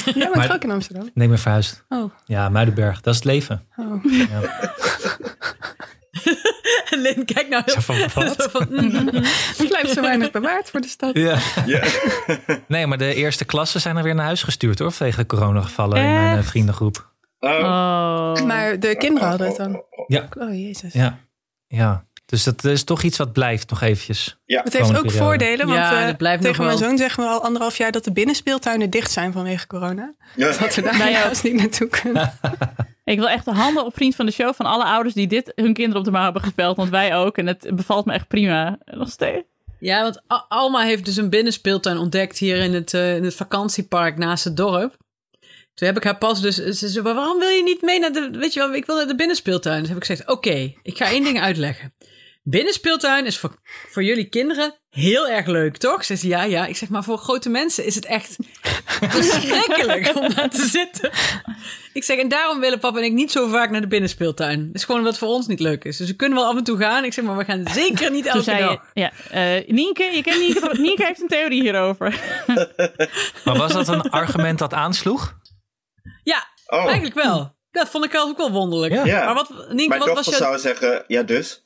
Jij 0.04 0.14
bent 0.14 0.34
Maar- 0.34 0.52
ook 0.54 0.62
in 0.64 0.70
Amsterdam. 0.70 1.10
Nee, 1.14 1.28
mijn 1.28 1.40
verhuisd. 1.40 1.84
Oh. 1.88 2.10
Ja, 2.24 2.48
Muidenberg. 2.48 3.00
Dat 3.00 3.14
is 3.14 3.20
het 3.20 3.28
leven. 3.28 3.66
oh. 3.76 4.04
Ja. 4.04 4.40
En 6.94 7.00
Lin, 7.00 7.24
kijk 7.24 7.48
nou 7.48 7.62
heel 7.64 7.74
Zo 7.74 7.80
van, 7.80 7.98
wat? 8.24 8.42
zo 8.42 8.48
van, 8.48 8.66
mm, 8.70 8.90
mm, 8.90 9.08
mm. 9.12 9.22
Blijft 9.68 9.90
zo 9.90 10.00
weinig 10.00 10.30
bewaard 10.30 10.70
voor 10.70 10.80
de 10.80 10.88
stad. 10.88 11.16
Ja. 11.16 11.38
Ja. 11.66 11.82
Nee, 12.68 12.86
maar 12.86 12.98
de 12.98 13.14
eerste 13.14 13.44
klassen 13.44 13.80
zijn 13.80 13.96
er 13.96 14.02
weer 14.02 14.14
naar 14.14 14.24
huis 14.24 14.42
gestuurd 14.42 14.78
hoor. 14.78 14.92
Vanwege 14.92 15.18
de 15.18 15.26
coronagevallen 15.26 15.98
in 15.98 16.14
mijn 16.14 16.38
eh, 16.38 16.44
vriendengroep. 16.44 17.12
Oh. 17.40 17.50
Oh. 17.50 18.42
Maar 18.46 18.78
de 18.78 18.96
kinderen 18.96 19.28
hadden 19.28 19.46
het 19.46 19.56
dan. 19.56 19.82
Ja. 20.06 20.28
Oh 20.38 20.54
jezus. 20.54 20.92
Ja. 20.92 21.18
ja. 21.66 22.04
Dus 22.26 22.44
dat 22.44 22.64
is 22.64 22.84
toch 22.84 23.02
iets 23.02 23.18
wat 23.18 23.32
blijft 23.32 23.70
nog 23.70 23.80
eventjes. 23.80 24.38
Ja. 24.44 24.62
Het 24.62 24.72
heeft 24.72 24.98
ook 24.98 25.10
voordelen, 25.10 25.66
want 25.66 25.78
Ja, 25.78 26.08
eh, 26.08 26.38
tegen 26.38 26.40
mijn 26.40 26.56
wel. 26.56 26.88
zoon 26.88 26.98
zeggen 26.98 27.24
we 27.24 27.30
al 27.30 27.42
anderhalf 27.42 27.76
jaar 27.76 27.92
dat 27.92 28.04
de 28.04 28.12
binnenspeeltuinen 28.12 28.90
dicht 28.90 29.10
zijn 29.10 29.32
vanwege 29.32 29.66
corona. 29.66 30.14
Ja. 30.36 30.52
Dat 30.58 30.74
we 30.74 30.82
daar 30.82 30.98
Nou 30.98 31.10
ja. 31.10 31.30
niet 31.42 31.54
naartoe 31.54 31.88
kunnen. 31.88 32.32
Ik 33.10 33.18
wil 33.18 33.28
echt 33.28 33.44
de 33.44 33.50
handen 33.50 33.84
op 33.84 33.94
vriend 33.94 34.14
van 34.14 34.26
de 34.26 34.32
show 34.32 34.54
van 34.54 34.66
alle 34.66 34.84
ouders 34.84 35.14
die 35.14 35.26
dit 35.26 35.52
hun 35.54 35.74
kinderen 35.74 35.98
op 35.98 36.04
de 36.04 36.10
mouw 36.10 36.22
hebben 36.22 36.42
gespeld. 36.42 36.76
Want 36.76 36.90
wij 36.90 37.16
ook. 37.16 37.38
En 37.38 37.46
het 37.46 37.70
bevalt 37.74 38.06
me 38.06 38.12
echt 38.12 38.28
prima. 38.28 38.78
Nog 38.84 39.10
steeds. 39.10 39.44
Ja, 39.78 40.02
want 40.02 40.20
Alma 40.48 40.80
heeft 40.80 41.04
dus 41.04 41.16
een 41.16 41.30
binnenspeeltuin 41.30 41.98
ontdekt 41.98 42.38
hier 42.38 42.56
in 42.56 42.74
het, 42.74 42.94
eh, 42.94 43.16
in 43.16 43.24
het 43.24 43.34
vakantiepark 43.34 44.16
naast 44.16 44.44
het 44.44 44.56
dorp. 44.56 44.96
Toen 45.74 45.88
heb 45.88 45.96
ik 45.96 46.04
haar 46.04 46.18
pas 46.18 46.40
dus, 46.40 46.56
ze 46.56 46.88
zei, 46.88 47.04
"Maar 47.04 47.14
waarom 47.14 47.38
wil 47.38 47.48
je 47.48 47.62
niet 47.62 47.82
mee 47.82 47.98
naar 47.98 48.12
de, 48.12 48.30
weet 48.32 48.52
je 48.52 48.60
wel, 48.60 48.74
ik 48.74 48.86
wil 48.86 48.96
naar 48.96 49.06
de 49.06 49.14
binnenspeeltuin. 49.14 49.80
Dus 49.80 49.88
heb 49.88 49.98
ik 49.98 50.04
gezegd, 50.04 50.30
oké, 50.30 50.72
ik 50.82 50.96
ga 50.96 51.04
één 51.04 51.24
ding 51.24 51.40
uitleggen. 51.40 51.94
Binnenspeeltuin 52.42 53.26
is 53.26 53.38
voor, 53.38 53.56
voor 53.88 54.04
jullie 54.04 54.28
kinderen 54.28 54.74
heel 54.90 55.28
erg 55.28 55.46
leuk, 55.46 55.76
toch? 55.76 56.04
Ze 56.04 56.16
zei, 56.16 56.32
ja, 56.32 56.42
ja. 56.42 56.66
Ik 56.66 56.76
zeg, 56.76 56.88
maar 56.88 57.04
voor 57.04 57.18
grote 57.18 57.48
mensen 57.48 57.84
is 57.84 57.94
het 57.94 58.04
echt 58.04 58.36
verschrikkelijk 59.16 60.16
om 60.16 60.34
daar 60.34 60.50
te 60.50 60.66
zitten. 60.66 61.10
Ik 61.92 62.04
zeg, 62.04 62.18
en 62.18 62.28
daarom 62.28 62.60
willen 62.60 62.78
papa 62.78 62.98
en 62.98 63.04
ik 63.04 63.12
niet 63.12 63.30
zo 63.32 63.48
vaak 63.48 63.70
naar 63.70 63.80
de 63.80 63.86
binnenspeeltuin. 63.86 64.60
Het 64.60 64.74
is 64.74 64.84
gewoon 64.84 65.02
wat 65.02 65.18
voor 65.18 65.28
ons 65.28 65.46
niet 65.46 65.60
leuk 65.60 65.84
is. 65.84 65.96
Dus 65.96 66.08
we 66.08 66.14
kunnen 66.16 66.38
wel 66.38 66.46
af 66.46 66.56
en 66.56 66.64
toe 66.64 66.78
gaan. 66.78 67.04
Ik 67.04 67.12
zeg, 67.12 67.24
maar 67.24 67.36
we 67.36 67.44
gaan 67.44 67.66
zeker 67.82 68.10
niet 68.10 68.26
elke 68.26 68.42
zei 68.42 68.58
je, 68.58 68.64
dag. 68.64 68.84
ja, 68.94 69.12
eh, 69.30 69.68
Nienke, 69.68 70.02
je 70.04 70.22
kent 70.22 70.38
Nienke? 70.38 70.80
Nienke 70.80 71.04
heeft 71.04 71.20
een 71.20 71.28
theorie 71.28 71.60
hierover. 71.62 72.20
Maar 73.44 73.56
was 73.56 73.72
dat 73.72 73.88
een 73.88 74.00
argument 74.10 74.58
dat 74.58 74.74
aansloeg? 74.74 75.34
Ja, 76.22 76.48
Oh. 76.66 76.84
eigenlijk 76.84 77.14
wel. 77.14 77.56
Dat 77.70 77.88
vond 77.88 78.04
ik 78.04 78.14
ook 78.16 78.36
wel 78.36 78.50
wonderlijk. 78.50 78.92
Ja. 78.92 79.04
Ja. 79.04 79.24
Maar 79.24 79.34
wat, 79.34 79.48
Nienke, 79.68 79.88
Mijn 79.88 80.00
wat 80.00 80.14
was 80.14 80.24
je... 80.26 80.34
zou 80.34 80.58
zeggen, 80.58 81.04
ja 81.06 81.22
dus. 81.22 81.62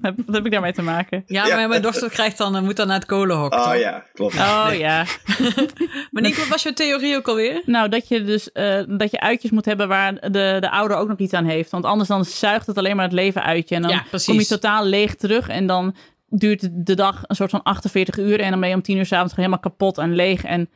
Heb- 0.00 0.16
Wat 0.26 0.34
heb 0.34 0.46
ik 0.46 0.52
daarmee 0.52 0.72
te 0.72 0.82
maken? 0.82 1.22
Ja, 1.26 1.46
Ja. 1.46 1.56
maar 1.56 1.68
mijn 1.68 1.82
dochter 1.82 2.10
krijgt 2.10 2.38
dan, 2.38 2.56
eh, 2.56 2.62
moet 2.62 2.76
dan 2.76 2.86
naar 2.86 2.96
het 2.96 3.06
kolenhok. 3.06 3.52
Oh 3.52 3.62
toch? 3.64 3.76
ja, 3.76 4.04
klopt. 4.14 4.34
Oh 4.34 4.68
ja. 4.72 5.04
Maar 6.10 6.22
Nienke, 6.22 6.38
wat 6.38 6.48
was 6.48 6.62
jouw 6.62 6.72
theorie 6.72 7.16
ook 7.16 7.28
alweer? 7.28 7.62
Nou, 7.66 7.88
dat 7.88 8.08
je 8.08 8.24
dus 8.24 8.52
eh, 8.52 8.82
dat 8.88 9.10
je 9.10 9.20
uitjes 9.20 9.50
moet 9.50 9.64
hebben 9.64 9.88
waar 9.88 10.14
de, 10.14 10.56
de 10.60 10.70
ouder 10.70 10.96
ook 10.96 11.08
nog 11.08 11.18
iets 11.18 11.32
aan 11.32 11.44
heeft. 11.44 11.70
Want 11.70 11.84
anders 11.84 12.08
dan 12.08 12.24
zuigt 12.24 12.66
het 12.66 12.78
alleen 12.78 12.96
maar 12.96 13.04
het 13.04 13.14
leven 13.14 13.42
uit 13.42 13.68
je. 13.68 13.74
En 13.74 13.82
dan 13.82 13.90
Ja, 13.90 14.04
kom 14.24 14.38
je 14.38 14.46
totaal 14.46 14.84
leeg 14.84 15.14
terug. 15.14 15.48
En 15.48 15.66
dan 15.66 15.94
duurt 16.28 16.68
de 16.86 16.94
dag 16.94 17.22
een 17.26 17.36
soort 17.36 17.50
van 17.50 17.62
48 17.62 18.18
uur. 18.18 18.40
En 18.40 18.50
dan 18.50 18.60
ben 18.60 18.68
je 18.68 18.74
om 18.74 18.82
10 18.82 18.96
uur 18.96 19.06
s'avonds 19.06 19.34
gewoon 19.34 19.50
helemaal 19.50 19.70
kapot 19.72 19.98
en 19.98 20.14
leeg. 20.14 20.44
En 20.44 20.70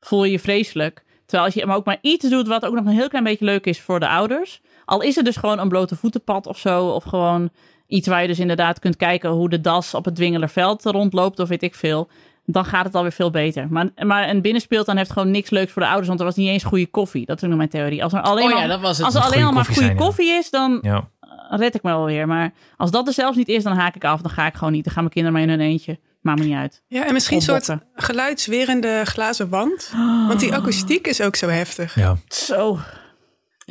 voel 0.00 0.24
je 0.24 0.30
je 0.32 0.38
vreselijk. 0.38 1.02
Terwijl 1.26 1.44
als 1.44 1.54
je 1.54 1.66
maar 1.66 1.76
ook 1.76 1.84
maar 1.86 1.98
iets 2.00 2.28
doet 2.28 2.46
wat 2.46 2.64
ook 2.64 2.74
nog 2.74 2.84
een 2.84 2.92
heel 2.92 3.08
klein 3.08 3.24
beetje 3.24 3.44
leuk 3.44 3.66
is 3.66 3.80
voor 3.80 4.00
de 4.00 4.08
ouders. 4.08 4.60
Al 4.92 5.00
is 5.00 5.16
het 5.16 5.24
dus 5.24 5.36
gewoon 5.36 5.58
een 5.58 5.68
blote 5.68 5.96
voetenpad 5.96 6.46
of 6.46 6.58
zo. 6.58 6.86
Of 6.86 7.04
gewoon 7.04 7.50
iets 7.86 8.08
waar 8.08 8.22
je 8.22 8.28
dus 8.28 8.38
inderdaad 8.38 8.78
kunt 8.78 8.96
kijken 8.96 9.30
hoe 9.30 9.48
de 9.48 9.60
das 9.60 9.94
op 9.94 10.04
het 10.04 10.14
Dwingelerveld 10.14 10.84
rondloopt. 10.84 11.38
Of 11.38 11.48
weet 11.48 11.62
ik 11.62 11.74
veel. 11.74 12.08
Dan 12.46 12.64
gaat 12.64 12.84
het 12.84 12.94
alweer 12.94 13.12
veel 13.12 13.30
beter. 13.30 13.66
Maar, 13.70 13.88
maar 13.96 14.28
een 14.28 14.40
binnenspeeltuin 14.42 14.96
heeft 14.96 15.12
gewoon 15.12 15.30
niks 15.30 15.50
leuks 15.50 15.72
voor 15.72 15.82
de 15.82 15.88
ouders. 15.88 16.08
Want 16.08 16.20
er 16.20 16.26
was 16.26 16.36
niet 16.36 16.48
eens 16.48 16.64
goede 16.64 16.86
koffie. 16.86 17.26
Dat 17.26 17.42
is 17.42 17.48
nog 17.48 17.56
mijn 17.56 17.68
theorie. 17.68 18.02
Als 18.04 18.12
er 18.12 18.20
alleen, 18.20 18.44
Oh 18.44 18.50
ja, 18.50 18.62
al, 18.62 18.68
dat 18.68 18.80
was 18.80 18.96
het. 18.96 19.06
als 19.06 19.14
er 19.14 19.20
alleen 19.20 19.44
al 19.44 19.52
goede 19.52 19.54
maar 19.54 19.64
koffie 19.64 19.74
goede 19.74 19.88
zijn, 19.88 19.98
ja. 19.98 20.04
koffie 20.04 20.30
is, 20.32 20.50
dan 20.50 20.78
Ja. 20.82 21.08
red 21.56 21.74
ik 21.74 21.82
me 21.82 21.90
wel 21.90 22.04
weer. 22.04 22.26
Maar 22.26 22.52
als 22.76 22.90
dat 22.90 23.06
er 23.06 23.12
zelfs 23.12 23.36
niet 23.36 23.48
is, 23.48 23.62
dan 23.62 23.76
haak 23.76 23.94
ik 23.94 24.04
af. 24.04 24.20
Dan 24.20 24.30
ga 24.30 24.46
ik 24.46 24.54
gewoon 24.54 24.72
niet. 24.72 24.84
Dan 24.84 24.92
gaan 24.92 25.02
mijn 25.02 25.14
kinderen 25.14 25.38
maar 25.38 25.48
in 25.48 25.58
hun 25.60 25.68
eentje. 25.70 25.98
Maakt 26.20 26.38
me 26.38 26.44
niet 26.44 26.56
uit. 26.56 26.82
Ja, 26.88 27.06
en 27.06 27.12
misschien 27.12 27.36
een 27.36 27.42
soort 27.42 27.76
geluidswerende 27.94 29.00
glazen 29.04 29.48
wand. 29.48 29.92
Want 30.28 30.40
die 30.40 30.54
akoestiek 30.54 31.06
is 31.06 31.20
ook 31.20 31.36
zo 31.36 31.48
heftig. 31.48 31.94
ja. 31.94 32.16
Zo. 32.28 32.78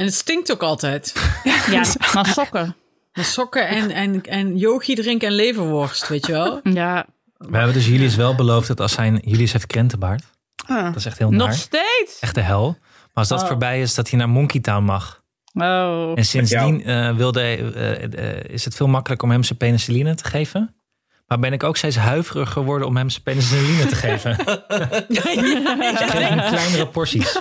En 0.01 0.07
het 0.07 0.15
stinkt 0.15 0.51
ook 0.51 0.61
altijd. 0.61 1.13
Ja, 1.69 1.83
maar 2.13 2.25
sokken. 2.25 2.75
De 3.11 3.23
sokken 3.23 3.67
en, 3.67 3.91
en, 3.91 4.21
en 4.21 4.57
yogi 4.57 4.95
drinken 4.95 5.27
en 5.27 5.33
leverworst, 5.33 6.07
weet 6.07 6.25
je 6.25 6.31
wel? 6.31 6.59
Ja, 6.63 7.05
We 7.37 7.57
hebben 7.57 7.73
dus 7.73 7.87
Julius 7.87 8.15
wel 8.15 8.35
beloofd 8.35 8.67
dat 8.67 8.79
als 8.79 8.91
zijn... 8.91 9.21
Julius 9.25 9.51
heeft 9.51 9.67
krentenbaard. 9.67 10.23
Ah. 10.65 10.83
Dat 10.83 10.95
is 10.95 11.05
echt 11.05 11.17
heel 11.17 11.31
nog 11.31 11.47
naar. 11.47 11.53
steeds. 11.55 12.19
Echt 12.19 12.35
de 12.35 12.41
hel. 12.41 12.77
Maar 12.79 13.09
als 13.13 13.27
dat 13.27 13.41
Oh. 13.41 13.47
voorbij 13.47 13.81
is, 13.81 13.95
dat 13.95 14.09
hij 14.09 14.19
naar 14.19 14.29
Monkey 14.29 14.61
Town 14.61 14.83
mag. 14.83 15.21
Oh. 15.53 16.11
En 16.15 16.25
sindsdien 16.25 16.83
eh, 16.83 17.15
wilde, 17.15 17.41
eh, 17.41 18.03
eh, 18.03 18.43
is 18.43 18.65
het 18.65 18.75
veel 18.75 18.87
makkelijker 18.87 19.27
om 19.27 19.33
hem 19.33 19.43
zijn 19.43 19.57
penicilline 19.57 20.15
te 20.15 20.23
geven. 20.23 20.75
Maar 21.27 21.39
ben 21.39 21.53
ik 21.53 21.63
ook 21.63 21.77
steeds 21.77 21.95
huiverig 21.95 22.51
geworden 22.51 22.87
om 22.87 22.97
hem 22.97 23.09
zijn 23.09 23.23
penicilline 23.23 23.85
te 23.85 23.95
geven. 23.95 24.35
Hem 26.27 26.37
kleinere 26.37 26.87
porties. 26.87 27.37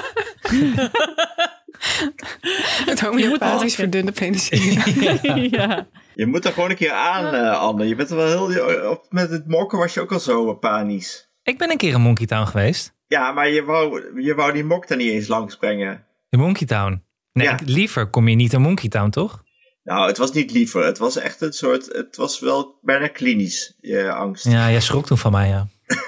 Het 2.91 3.01
homeopathisch 3.01 3.77
wel- 3.77 3.87
verdunde 3.89 4.13
penicilline. 4.13 5.49
ja. 5.57 5.87
Je 6.15 6.27
moet 6.27 6.45
er 6.45 6.53
gewoon 6.53 6.71
een 6.71 6.77
keer 6.77 6.93
aan, 6.93 7.35
eh, 7.35 7.59
Anne. 7.61 7.89
Je 7.89 7.95
bent 7.95 8.11
er 8.11 8.17
wel 8.17 8.27
heel... 8.27 8.51
je- 8.51 8.91
Op, 8.91 9.07
met 9.09 9.31
het 9.31 9.49
mokken 9.49 9.79
was 9.79 9.95
je 9.95 10.01
ook 10.01 10.13
al 10.13 10.21
zo 10.21 10.51
eh, 10.51 10.59
panisch. 10.59 11.29
Ik 11.43 11.59
ben 11.59 11.71
een 11.71 11.77
keer 11.77 11.95
in 11.95 12.01
Monkey 12.01 12.27
Town 12.27 12.47
geweest. 12.47 12.95
Ja, 13.07 13.33
maar 13.33 13.49
je 13.49 13.65
wou, 13.65 14.21
je 14.23 14.35
wou 14.35 14.53
die 14.53 14.65
mok 14.65 14.89
er 14.89 14.97
niet 14.97 15.11
eens 15.11 15.27
langs 15.29 15.57
brengen. 15.57 16.05
In 16.29 16.39
Monkey 16.39 16.67
Town. 16.67 17.03
Nee, 17.33 17.47
Ja. 17.47 17.53
ik- 17.53 17.61
liever 17.69 18.11
kom 18.11 18.29
je 18.29 18.37
niet 18.37 18.53
in 18.53 18.61
Monkey 18.61 18.89
Town, 18.89 19.11
toch? 19.11 19.43
Nou, 19.83 20.07
het 20.07 20.19
was 20.19 20.33
niet 20.33 20.53
liever. 20.53 20.85
Het 20.85 20.99
was 20.99 21.17
echt 21.17 21.41
een 21.41 21.53
soort... 21.53 21.87
Het 21.93 22.17
was 22.17 22.41
wel 22.41 22.79
bijna 22.83 23.09
klinisch, 23.09 23.75
je 23.81 24.13
angst. 24.13 24.45
Ja, 24.45 24.71
jij 24.71 24.81
schrok 24.81 25.07
toen 25.07 25.19
van 25.19 25.33
mij, 25.33 25.49
ja. 25.49 25.67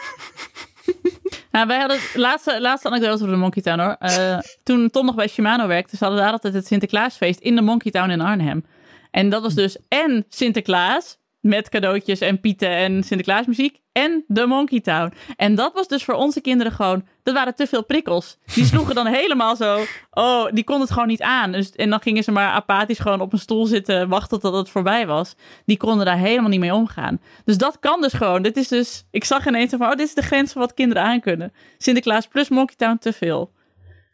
Nou, 1.52 1.66
wij 1.66 1.78
hadden 1.78 1.98
laatste, 2.14 2.60
laatste 2.60 2.88
anekdote 2.88 3.12
over 3.12 3.28
de 3.28 3.36
Monkey 3.36 3.62
Town 3.62 3.80
hoor. 3.80 3.96
Eh, 3.98 4.38
toen 4.62 4.90
Tom 4.90 5.06
nog 5.06 5.14
bij 5.14 5.28
Shimano 5.28 5.66
werkte, 5.66 5.96
ze 5.96 6.04
hadden 6.04 6.22
daar 6.22 6.32
altijd 6.32 6.54
het 6.54 6.66
Sinterklaasfeest 6.66 7.40
in 7.40 7.54
de 7.54 7.62
Monkey 7.62 7.90
Town 7.90 8.10
in 8.10 8.20
Arnhem. 8.20 8.64
En 9.10 9.28
dat 9.28 9.42
was 9.42 9.54
dus 9.54 9.76
en 9.88 10.24
Sinterklaas 10.28 11.18
met 11.42 11.68
cadeautjes 11.68 12.20
en 12.20 12.40
pieten 12.40 12.68
en 12.68 13.02
Sinterklaasmuziek 13.02 13.80
en 13.92 14.24
de 14.26 14.46
Monkey 14.46 14.80
Town. 14.80 15.12
En 15.36 15.54
dat 15.54 15.72
was 15.72 15.88
dus 15.88 16.04
voor 16.04 16.14
onze 16.14 16.40
kinderen 16.40 16.72
gewoon, 16.72 17.06
dat 17.22 17.34
waren 17.34 17.54
te 17.54 17.66
veel 17.66 17.84
prikkels. 17.84 18.38
Die 18.54 18.64
sloegen 18.64 18.94
dan 18.94 19.06
helemaal 19.22 19.56
zo, 19.56 19.84
oh, 20.10 20.44
die 20.52 20.64
konden 20.64 20.84
het 20.84 20.92
gewoon 20.92 21.08
niet 21.08 21.22
aan. 21.22 21.52
Dus, 21.52 21.70
en 21.70 21.90
dan 21.90 22.00
gingen 22.00 22.22
ze 22.22 22.30
maar 22.30 22.52
apathisch 22.52 22.98
gewoon 22.98 23.20
op 23.20 23.32
een 23.32 23.38
stoel 23.38 23.66
zitten, 23.66 24.08
wachten 24.08 24.40
tot 24.40 24.54
het 24.54 24.70
voorbij 24.70 25.06
was. 25.06 25.34
Die 25.64 25.76
konden 25.76 26.06
daar 26.06 26.18
helemaal 26.18 26.50
niet 26.50 26.60
mee 26.60 26.74
omgaan. 26.74 27.20
Dus 27.44 27.58
dat 27.58 27.78
kan 27.78 28.00
dus 28.00 28.12
gewoon. 28.12 28.42
Dit 28.42 28.56
is 28.56 28.68
dus, 28.68 29.04
ik 29.10 29.24
zag 29.24 29.46
ineens 29.46 29.70
van, 29.70 29.82
oh, 29.82 29.90
dit 29.90 30.06
is 30.06 30.14
de 30.14 30.22
grens 30.22 30.52
van 30.52 30.60
wat 30.60 30.74
kinderen 30.74 31.02
aan 31.02 31.20
kunnen. 31.20 31.52
Sinterklaas 31.78 32.26
plus 32.26 32.48
Monkey 32.48 32.76
Town 32.76 32.98
te 32.98 33.12
veel. 33.12 33.52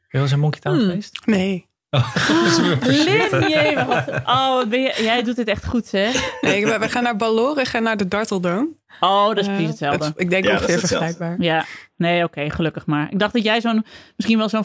Wel 0.09 0.23
eens 0.23 0.33
in 0.33 0.41
Monkey 0.41 0.61
Town 0.61 0.79
geweest? 0.79 1.27
Nee. 1.27 1.68
Oh. 1.91 2.15
Lin, 2.83 3.49
jee, 3.49 3.75
wat- 3.85 4.09
Oh, 4.27 4.55
wat 4.55 4.69
ben 4.69 4.81
je, 4.81 4.95
jij 5.03 5.23
doet 5.23 5.37
dit 5.37 5.49
echt 5.49 5.67
goed, 5.67 5.91
hè? 5.91 6.11
nee 6.41 6.67
we, 6.67 6.79
we 6.79 6.89
gaan 6.89 7.03
naar 7.03 7.17
Ballorig 7.17 7.75
en 7.75 7.83
naar 7.83 7.97
de 7.97 8.09
Darteldome. 8.09 8.69
Oh, 9.01 9.27
dat 9.27 9.39
is 9.39 9.47
Eh, 9.47 9.53
precies 9.53 9.69
hetzelfde. 9.71 10.05
het- 10.05 10.13
ik 10.21 10.31
denk 10.31 10.45
Ja, 10.45 10.51
dat 10.51 10.59
ongeveer 10.61 10.75
is 10.77 10.81
hetzelfde. 10.83 11.07
vergelijkbaar. 11.15 11.47
Ja, 11.47 11.65
nee, 11.97 12.25
oké, 12.25 12.51
gelukkig 12.51 12.87
maar. 12.87 13.09
Ik 13.11 13.19
dacht 13.19 13.33
dat 13.33 13.43
jij 13.45 13.61
zo'n, 13.61 13.85
misschien 14.17 14.39
wel 14.39 14.49
zo'n 14.49 14.65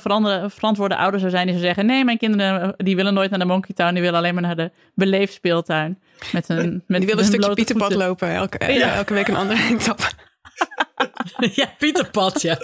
verantwoorde 0.49 0.95
ouder 0.95 1.19
zou 1.19 1.31
zijn 1.31 1.43
die 1.45 1.53
zou 1.55 1.65
zeggen: 1.65 1.85
nee, 1.85 2.03
mijn 2.05 2.17
kinderen 2.17 2.61
eh, 2.63 2.69
die 2.77 2.95
willen 2.95 3.13
nooit 3.13 3.29
naar 3.29 3.39
de 3.39 3.45
Monkey 3.45 3.75
Town, 3.75 3.93
die 3.93 4.01
willen 4.01 4.17
alleen 4.17 4.33
maar 4.33 4.43
naar 4.43 4.55
de 4.55 4.71
beleefspeeltuin. 4.95 5.99
Met 6.31 6.49
een, 6.49 6.83
met 6.87 6.97
Die 6.99 7.07
willen 7.09 7.23
een 7.23 7.29
stukje 7.29 7.53
Pieterpad 7.53 7.87
voeten. 7.87 8.07
lopen. 8.07 8.33
Elke, 8.33 8.71
Ja. 8.73 8.93
elke 8.95 9.13
week 9.13 9.27
een 9.27 9.35
andere 9.35 9.63
etappe. 9.73 10.03
ja, 11.61 11.65
Pieterpad, 11.77 12.41
ja. 12.41 12.57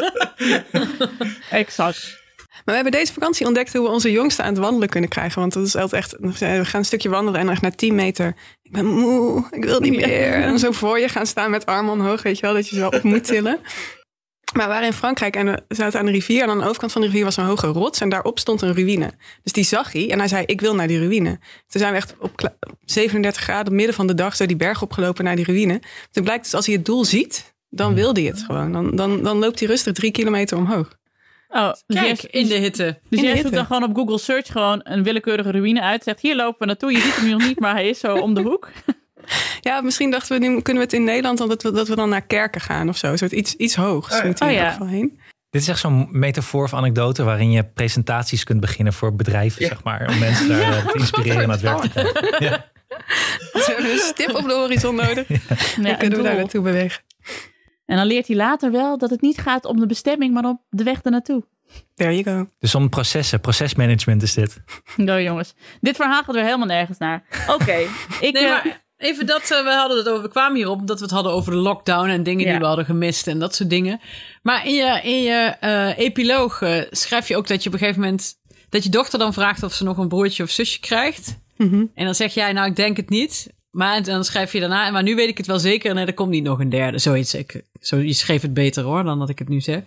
Exact. 1.50 2.19
Maar 2.70 2.78
we 2.78 2.84
hebben 2.84 3.02
deze 3.02 3.14
vakantie 3.14 3.46
ontdekt 3.46 3.74
hoe 3.74 3.84
we 3.84 3.94
onze 3.94 4.12
jongste 4.12 4.42
aan 4.44 4.50
het 4.50 4.58
wandelen 4.58 4.90
kunnen 4.90 5.10
krijgen. 5.10 5.40
Want 5.40 5.54
dat 5.54 5.66
is 5.66 5.76
altijd 5.76 6.04
echt. 6.04 6.16
We 6.20 6.66
gaan 6.66 6.80
een 6.80 6.86
stukje 6.86 7.10
wandelen 7.10 7.40
en 7.40 7.50
echt 7.50 7.62
na 7.62 7.72
10 7.72 7.96
meter. 7.96 8.36
Ik 8.62 8.72
ben 8.72 8.86
moe, 8.86 9.48
ik 9.52 9.64
wil 9.64 9.80
niet 9.80 9.96
meer. 9.96 10.34
En 10.34 10.50
dan 10.50 10.60
zo 10.60 10.72
voor 10.72 11.00
je 11.00 11.08
gaan 11.10 11.26
staan 11.26 11.52
met 11.52 11.66
armen 11.66 11.94
omhoog, 11.94 12.22
weet 12.22 12.36
je 12.36 12.42
wel, 12.42 12.54
dat 12.54 12.70
je 12.70 12.76
ze 12.76 12.82
wel 12.82 12.90
op 12.90 13.04
moet 13.04 13.24
tillen. 13.24 13.60
Maar 14.54 14.68
we 14.68 14.74
waren 14.74 14.88
in 14.88 14.94
Frankrijk 14.94 15.36
en 15.36 15.46
we 15.46 15.76
zaten 15.76 16.00
aan 16.00 16.06
de 16.06 16.12
rivier. 16.12 16.42
En 16.44 16.50
aan 16.50 16.58
de 16.58 16.66
overkant 16.66 16.92
van 16.92 17.02
de 17.02 17.08
rivier 17.08 17.24
was 17.24 17.38
een 17.38 17.46
hoge 17.46 17.68
rots. 17.68 18.02
En 18.02 18.10
daarop 18.10 18.40
stond 18.40 18.62
een 18.62 18.74
ruïne. 18.74 19.12
Dus 19.44 19.52
die 19.52 19.64
zag 19.64 19.92
hij 19.92 20.12
en 20.12 20.20
hij 20.20 20.28
zei, 20.28 20.44
ik 20.46 20.62
wil 20.62 20.76
naar 20.76 20.88
die 20.88 21.00
ruïne. 21.00 21.40
Toen 21.68 21.82
zijn 21.82 21.92
we 21.92 21.98
echt 21.98 22.16
op 22.20 22.36
kla- 22.36 22.58
37 22.86 23.42
graden, 23.42 23.76
midden 23.76 23.96
van 23.96 24.08
de 24.08 24.14
dag, 24.14 24.36
zo 24.36 24.46
die 24.46 24.56
berg 24.56 24.82
opgelopen 24.82 25.24
naar 25.24 25.36
die 25.36 25.46
ruïne. 25.46 25.82
Toen 26.12 26.24
blijkt 26.24 26.44
dus 26.44 26.54
als 26.54 26.66
hij 26.66 26.76
het 26.76 26.86
doel 26.86 27.06
ziet, 27.06 27.54
dan 27.70 27.94
wil 27.94 28.14
hij 28.14 28.24
het 28.24 28.42
gewoon. 28.42 28.72
Dan, 28.72 28.96
dan, 28.96 29.24
dan 29.24 29.38
loopt 29.38 29.60
hij 29.60 29.68
rustig 29.68 29.94
drie 29.94 30.12
kilometer 30.12 30.58
omhoog. 30.58 30.98
Oh, 31.52 31.72
dus 31.86 32.00
Kijk, 32.00 32.22
jij- 32.22 32.42
in 32.42 32.48
de 32.48 32.54
hitte. 32.56 33.00
Dus 33.10 33.22
jij 33.22 33.38
zoekt 33.38 33.54
dan 33.54 33.66
gewoon 33.66 33.84
op 33.84 33.96
Google 33.96 34.18
Search 34.20 34.48
gewoon 34.48 34.80
een 34.84 35.04
willekeurige 35.04 35.52
ruïne 35.52 35.82
uit. 35.82 36.04
Zegt 36.04 36.20
hier 36.20 36.36
lopen 36.36 36.60
we 36.60 36.66
naartoe. 36.66 36.92
Je 36.92 37.00
ziet 37.00 37.16
hem 37.16 37.26
nu 37.26 37.32
nog 37.32 37.42
niet, 37.48 37.60
maar 37.60 37.74
hij 37.74 37.90
is 37.90 38.00
zo 38.00 38.16
om 38.16 38.34
de 38.34 38.42
hoek. 38.42 38.70
Ja, 39.62 39.82
misschien 39.82 40.12
dachten 40.12 40.40
we, 40.40 40.48
nu 40.48 40.62
kunnen 40.62 40.84
we 40.84 40.90
het 40.90 40.94
in 41.00 41.04
Nederland, 41.04 41.38
dan 41.38 41.48
dat 41.50 41.64
we, 41.64 41.72
dat 41.72 41.88
we 41.88 41.96
dan 41.96 42.10
naar 42.10 42.22
kerken 42.26 42.62
gaan 42.62 42.90
of 42.90 42.98
zo. 42.98 43.08
Een 43.12 43.18
soort 43.18 43.32
iets, 43.32 43.56
iets 43.56 43.76
hoogs 43.76 44.18
Oh 44.18 44.24
moeten 44.24 44.46
we 44.48 44.52
Oh 44.54 44.58
in 44.58 44.64
ja. 44.64 44.72
ieder 44.72 44.72
geval 44.82 44.98
heen. 45.00 45.20
Dit 45.50 45.62
is 45.62 45.68
echt 45.68 45.80
zo'n 45.80 46.08
metafoor 46.12 46.64
of 46.64 46.74
anekdote 46.74 47.24
waarin 47.24 47.52
je 47.52 47.64
presentaties 47.64 48.44
kunt 48.44 48.60
beginnen 48.60 48.94
voor 48.94 49.16
bedrijven, 49.16 49.62
Ja. 49.62 49.68
zeg 49.68 49.84
maar. 49.84 50.08
Om 50.10 50.18
mensen 50.20 50.48
daar 50.50 50.62
eh, 50.62 50.86
te 50.88 51.00
inspireren 51.00 51.44
aan 51.44 51.50
het 51.50 51.62
werk 51.62 51.78
te 51.82 51.90
krijgen. 51.90 52.36
Ja. 52.50 52.66
Dus 53.54 53.66
we 53.66 53.72
hebben 53.74 53.92
een 53.92 53.98
stip 53.98 54.36
op 54.36 54.48
de 54.48 54.54
horizon 54.54 54.96
nodig. 54.96 55.28
Ja, 55.28 55.36
dan 55.84 55.98
kunnen 55.98 56.18
we 56.18 56.24
daar 56.24 56.36
naartoe 56.36 56.62
bewegen. 56.62 57.02
En 57.90 57.98
dan 57.98 58.06
leert 58.06 58.28
hij 58.28 58.36
later 58.36 58.72
wel 58.72 58.98
dat 58.98 59.10
het 59.10 59.22
niet 59.22 59.38
gaat 59.38 59.66
om 59.66 59.80
de 59.80 59.86
bestemming, 59.86 60.34
maar 60.34 60.44
om 60.44 60.62
de 60.70 60.84
weg 60.84 61.02
ernaartoe. 61.02 61.44
There 61.96 62.18
you 62.18 62.38
go. 62.38 62.50
Dus 62.60 62.76
om 62.76 62.90
processen, 62.90 63.40
procesmanagement 63.40 64.22
is 64.22 64.34
dit. 64.34 64.58
Nou 64.96 65.22
jongens, 65.22 65.54
dit 65.82 65.96
verhaal 65.96 66.24
gaat 66.24 66.36
weer 66.36 66.44
helemaal 66.44 66.68
nergens 66.68 66.98
naar. 66.98 67.24
Oké, 67.48 67.78
ik... 68.28 68.34
Nee, 68.34 68.46
eh, 68.46 68.50
maar 68.50 68.84
even 68.98 69.26
dat, 69.26 69.42
eh, 69.42 69.64
we 69.64 69.70
hadden 69.70 69.98
het 69.98 70.10
over, 70.10 70.22
we 70.24 70.30
kwamen 70.30 70.56
hierop 70.56 70.80
omdat 70.80 70.98
we 70.98 71.04
het 71.06 71.14
hadden 71.14 71.32
over 71.32 71.52
de 71.52 71.58
lockdown 71.58 72.10
en 72.10 72.24
dingen 72.24 72.46
Ja. 72.46 72.52
die 72.52 72.60
we 72.60 72.66
hadden 72.66 72.86
gemist 72.86 73.28
en 73.28 73.40
dat 73.40 73.56
soort 73.56 73.70
dingen. 73.70 74.00
Maar 74.42 74.66
in 74.66 74.74
je, 74.74 75.00
in 75.04 75.22
je 75.22 75.56
eh, 75.60 75.98
epiloog 75.98 76.62
schrijf 76.90 77.28
je 77.28 77.38
ook 77.38 77.48
dat 77.48 77.64
je 77.64 77.68
op 77.70 77.74
een 77.74 77.80
gegeven 77.80 78.02
moment, 78.02 78.34
dat 78.70 78.84
je 78.84 78.90
dochter 78.90 79.20
dan 79.20 79.34
vraagt 79.34 79.64
of 79.64 79.74
ze 79.74 79.84
nog 79.84 79.98
een 79.98 80.08
broertje 80.08 80.44
of 80.44 80.50
zusje 80.50 80.80
krijgt. 80.80 81.40
Mhm. 81.58 81.86
En 81.94 82.06
dan 82.06 82.16
zeg 82.16 82.34
jij, 82.34 82.54
nou 82.54 82.70
ik 82.70 82.76
denk 82.76 82.98
het 82.98 83.10
niet. 83.10 83.48
Maar 83.72 84.04
dan 84.04 84.24
schrijf 84.24 84.52
je 84.52 84.60
daarna, 84.60 84.90
maar 84.90 85.04
nu 85.04 85.16
weet 85.16 85.30
ik 85.30 85.38
het 85.38 85.48
wel 85.48 85.60
zeker. 85.60 85.94
Nee, 85.94 86.06
er 86.06 86.14
komt 86.14 86.30
niet 86.30 86.44
nog 86.44 86.60
een 86.60 86.70
derde. 86.70 86.98
Zoiets. 86.98 87.34
Ik, 87.34 87.62
zo, 87.82 87.98
je 87.98 88.14
schreef 88.14 88.42
het 88.42 88.54
beter 88.54 88.84
hoor, 88.84 89.04
dan 89.04 89.20
dat 89.20 89.30
ik 89.30 89.40
het 89.40 89.50
nu 89.50 89.62
zeg. 89.62 89.82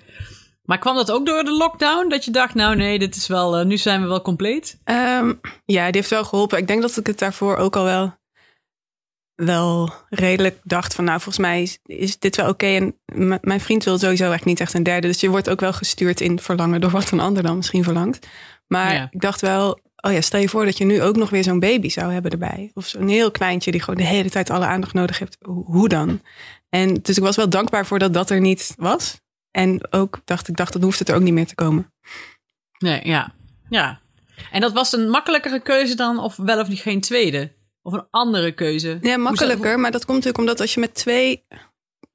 Maar 0.62 0.78
kwam 0.78 0.94
dat 0.96 1.10
ook 1.10 1.26
door 1.26 1.44
de 1.44 1.56
lockdown? 1.56 2.08
Dat 2.08 2.24
je 2.24 2.30
dacht, 2.30 2.54
nou 2.54 2.76
nee, 2.76 2.98
dit 2.98 3.16
is 3.16 3.26
wel, 3.26 3.56
eh, 3.58 3.64
nu 3.64 3.76
zijn 3.76 4.02
we 4.02 4.08
wel 4.08 4.22
compleet? 4.22 4.78
Ehm, 4.84 5.32
ja, 5.64 5.84
die 5.84 5.96
heeft 6.00 6.10
wel 6.10 6.24
geholpen. 6.24 6.58
Ik 6.58 6.66
denk 6.66 6.82
dat 6.82 6.96
ik 6.96 7.06
het 7.06 7.18
daarvoor 7.18 7.56
ook 7.56 7.76
al 7.76 7.84
wel, 7.84 8.14
wel 9.34 9.92
redelijk 10.08 10.58
dacht 10.64 10.94
van... 10.94 11.04
nou, 11.04 11.16
volgens 11.20 11.44
mij 11.44 11.62
is, 11.62 11.78
is 11.84 12.18
dit 12.18 12.36
wel 12.36 12.48
oké. 12.48 12.66
En 12.66 12.98
mijn 13.40 13.60
vriend 13.60 13.84
wil 13.84 13.98
sowieso 13.98 14.30
echt 14.32 14.44
niet 14.44 14.60
echt 14.60 14.74
een 14.74 14.82
derde. 14.82 15.06
Dus 15.06 15.20
je 15.20 15.28
wordt 15.28 15.50
ook 15.50 15.60
wel 15.60 15.72
gestuurd 15.72 16.20
in 16.20 16.38
verlangen... 16.38 16.80
door 16.80 16.90
wat 16.90 17.10
een 17.10 17.20
ander 17.20 17.42
dan 17.42 17.56
misschien 17.56 17.84
verlangt. 17.84 18.26
Maar 18.66 18.94
Ja. 18.94 19.08
ik 19.10 19.20
dacht 19.20 19.40
wel... 19.40 19.78
oh 20.02 20.12
ja, 20.12 20.20
stel 20.20 20.40
je 20.40 20.48
voor 20.48 20.64
dat 20.64 20.78
je 20.78 20.84
nu 20.84 21.02
ook 21.02 21.16
nog 21.16 21.30
weer 21.30 21.42
zo'n 21.42 21.60
baby 21.60 21.88
zou 21.88 22.12
hebben 22.12 22.30
erbij. 22.30 22.70
Of 22.74 22.86
zo'n 22.86 23.08
heel 23.08 23.30
kleintje 23.30 23.70
die 23.70 23.80
gewoon 23.80 24.00
de 24.00 24.06
hele 24.06 24.30
tijd 24.30 24.50
alle 24.50 24.66
aandacht 24.66 24.92
nodig 24.92 25.18
heeft. 25.18 25.36
Hoe, 25.44 25.88
dan? 25.88 26.20
En 26.68 26.94
dus 26.94 27.16
ik 27.16 27.22
was 27.22 27.36
wel 27.36 27.48
dankbaar 27.48 27.86
voor 27.86 27.98
dat 27.98 28.14
dat 28.14 28.30
er 28.30 28.40
niet 28.40 28.74
was. 28.76 29.20
En 29.50 29.92
ook 29.92 30.20
dacht 30.24 30.48
ik, 30.48 30.56
dacht, 30.56 30.72
dan 30.72 30.82
hoeft 30.82 30.98
het 30.98 31.08
er 31.08 31.14
ook 31.14 31.22
niet 31.22 31.34
meer 31.34 31.46
te 31.46 31.54
komen. 31.54 31.92
Nee, 32.78 33.00
ja. 33.04 33.34
Ja. 33.68 34.00
En 34.50 34.60
dat 34.60 34.72
was 34.72 34.92
een 34.92 35.08
makkelijkere 35.10 35.60
keuze 35.60 35.94
dan 35.94 36.18
of 36.18 36.36
wel 36.36 36.60
of 36.60 36.68
niet 36.68 36.80
geen 36.80 37.00
tweede? 37.00 37.52
Of 37.82 37.92
een 37.92 38.06
andere 38.10 38.52
keuze? 38.52 38.98
Ja, 39.00 39.16
makkelijker. 39.16 39.80
Maar 39.80 39.90
dat 39.90 40.04
komt 40.04 40.16
natuurlijk 40.16 40.38
omdat 40.38 40.60
als 40.60 40.74
je 40.74 40.80
met 40.80 40.94
twee. 40.94 41.44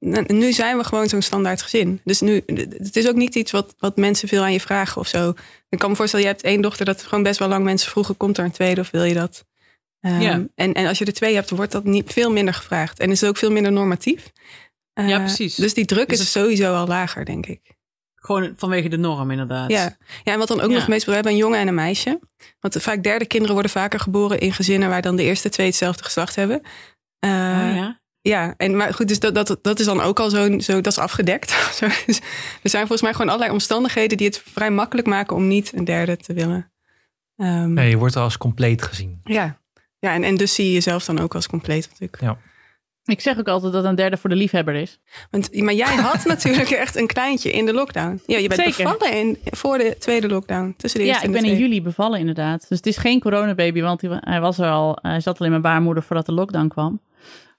N- 0.06 0.24
Nu 0.38 0.52
zijn 0.52 0.76
we 0.76 0.84
gewoon 0.84 1.08
zo'n 1.08 1.22
standaard 1.22 1.62
gezin. 1.62 2.00
Dus 2.04 2.20
nu, 2.20 2.42
het 2.46 2.96
is 2.96 3.08
ook 3.08 3.14
niet 3.16 3.34
iets 3.34 3.50
wat, 3.52 3.74
wat 3.78 3.96
mensen 3.96 4.28
veel 4.28 4.42
aan 4.42 4.52
je 4.52 4.60
vragen 4.60 5.00
of 5.00 5.08
zo. 5.08 5.34
Ik 5.68 5.78
kan 5.78 5.90
me 5.90 5.96
voorstellen, 5.96 6.26
je 6.26 6.32
hebt 6.32 6.44
één 6.44 6.60
dochter 6.60 6.84
dat 6.84 7.02
gewoon 7.02 7.24
best 7.24 7.38
wel 7.38 7.48
lang 7.48 7.64
mensen 7.64 7.90
vroegen: 7.90 8.16
komt 8.16 8.38
er 8.38 8.44
een 8.44 8.50
tweede 8.50 8.80
of 8.80 8.90
wil 8.90 9.04
je 9.04 9.14
dat? 9.14 9.44
Ehm, 10.00 10.20
Ja. 10.20 10.44
en, 10.54 10.72
en 10.72 10.86
als 10.86 10.98
je 10.98 11.04
er 11.04 11.12
twee 11.12 11.34
hebt, 11.34 11.50
wordt 11.50 11.72
dat 11.72 11.84
niet 11.84 12.12
veel 12.12 12.30
minder 12.32 12.54
gevraagd. 12.54 12.98
En 12.98 13.10
is 13.10 13.20
het 13.20 13.30
ook 13.30 13.36
veel 13.36 13.50
minder 13.50 13.72
normatief. 13.72 14.32
Eh, 14.92 15.08
Ja, 15.08 15.18
precies. 15.18 15.54
Dus 15.54 15.74
die 15.74 15.84
druk 15.84 16.08
Dus 16.08 16.20
is 16.20 16.32
sowieso 16.32 16.74
al 16.74 16.86
lager, 16.86 17.24
denk 17.24 17.46
ik. 17.46 17.76
Gewoon 18.14 18.52
vanwege 18.56 18.88
de 18.88 18.96
norm, 18.98 19.30
inderdaad. 19.30 19.70
Ja. 19.70 19.96
ja, 20.24 20.32
en 20.32 20.38
wat 20.38 20.48
dan 20.48 20.60
ook 20.60 20.70
Ja. 20.70 20.76
nog 20.76 20.88
meestal, 20.88 21.08
we 21.08 21.14
hebben 21.14 21.32
een 21.32 21.38
jongen 21.38 21.58
en 21.58 21.68
een 21.68 21.74
meisje. 21.74 22.20
Want 22.60 22.76
vaak 22.82 23.02
derde 23.02 23.26
kinderen 23.26 23.54
worden 23.54 23.72
vaker 23.72 24.00
geboren 24.00 24.40
in 24.40 24.52
gezinnen 24.52 24.88
waar 24.88 25.02
dan 25.02 25.16
de 25.16 25.22
eerste 25.22 25.48
twee 25.48 25.66
hetzelfde 25.66 26.04
geslacht 26.04 26.34
hebben. 26.34 26.56
Oh, 27.20 27.30
ja. 27.74 28.00
Ja, 28.28 28.54
en 28.56 28.76
maar 28.76 28.94
goed, 28.94 29.08
dus 29.08 29.20
dat, 29.20 29.34
dat, 29.34 29.58
dat 29.62 29.78
is 29.80 29.86
dan 29.86 30.00
ook 30.00 30.20
al 30.20 30.30
zo, 30.30 30.58
zo 30.58 30.80
dat 30.80 30.92
is 30.92 30.98
afgedekt. 30.98 31.56
Dus 32.06 32.20
er 32.62 32.70
zijn 32.70 32.86
volgens 32.86 33.02
mij 33.02 33.12
gewoon 33.12 33.28
allerlei 33.28 33.52
omstandigheden 33.52 34.16
die 34.16 34.26
het 34.26 34.42
vrij 34.52 34.70
makkelijk 34.70 35.06
maken 35.06 35.36
om 35.36 35.48
niet 35.48 35.72
een 35.74 35.84
derde 35.84 36.16
te 36.16 36.32
willen. 36.32 36.72
Ehm, 37.36 37.72
Nee, 37.72 37.90
je 37.90 37.96
wordt 37.96 38.16
al 38.16 38.22
als 38.22 38.36
compleet 38.38 38.82
gezien. 38.82 39.20
Ja, 39.24 39.60
ja 39.98 40.12
en, 40.14 40.24
en 40.24 40.36
dus 40.36 40.54
zie 40.54 40.66
je 40.66 40.72
jezelf 40.72 41.04
dan 41.04 41.18
ook 41.18 41.34
als 41.34 41.46
compleet 41.46 41.88
natuurlijk. 41.90 42.38
ik 43.04 43.20
zeg 43.20 43.38
ook 43.38 43.48
altijd 43.48 43.72
dat 43.72 43.84
een 43.84 43.94
derde 43.94 44.16
voor 44.16 44.30
de 44.30 44.36
liefhebber 44.36 44.74
is. 44.74 45.00
Want, 45.30 45.60
maar 45.60 45.74
jij 45.74 45.94
had 45.94 46.24
natuurlijk 46.34 46.70
echt 46.70 46.96
een 46.96 47.06
kleintje 47.06 47.52
in 47.52 47.66
de 47.66 47.72
lockdown. 47.72 48.22
Ja, 48.26 48.38
je 48.38 48.48
bent 48.48 48.60
Zeker. 48.60 48.92
bevallen 48.92 49.16
in, 49.16 49.38
voor 49.44 49.78
de 49.78 49.96
tweede 49.98 50.28
lockdown. 50.28 50.74
Tussen 50.76 51.00
de 51.00 51.06
Ja, 51.06 51.12
eerste 51.12 51.28
ik 51.28 51.34
en 51.34 51.40
de 51.40 51.46
ben 51.48 51.56
in 51.56 51.62
juli 51.62 51.82
bevallen 51.82 52.18
inderdaad. 52.18 52.68
Dus 52.68 52.76
het 52.76 52.86
is 52.86 52.96
geen 52.96 53.20
coronababy, 53.20 53.80
want 53.80 54.00
hij, 54.00 54.18
hij 54.20 54.40
was 54.40 54.58
er 54.58 54.70
al. 54.70 54.98
Hij 55.02 55.20
zat 55.20 55.38
al 55.38 55.44
in 55.44 55.50
mijn 55.50 55.62
baarmoeder 55.62 56.02
voordat 56.02 56.26
de 56.26 56.32
lockdown 56.32 56.68
kwam. 56.68 57.00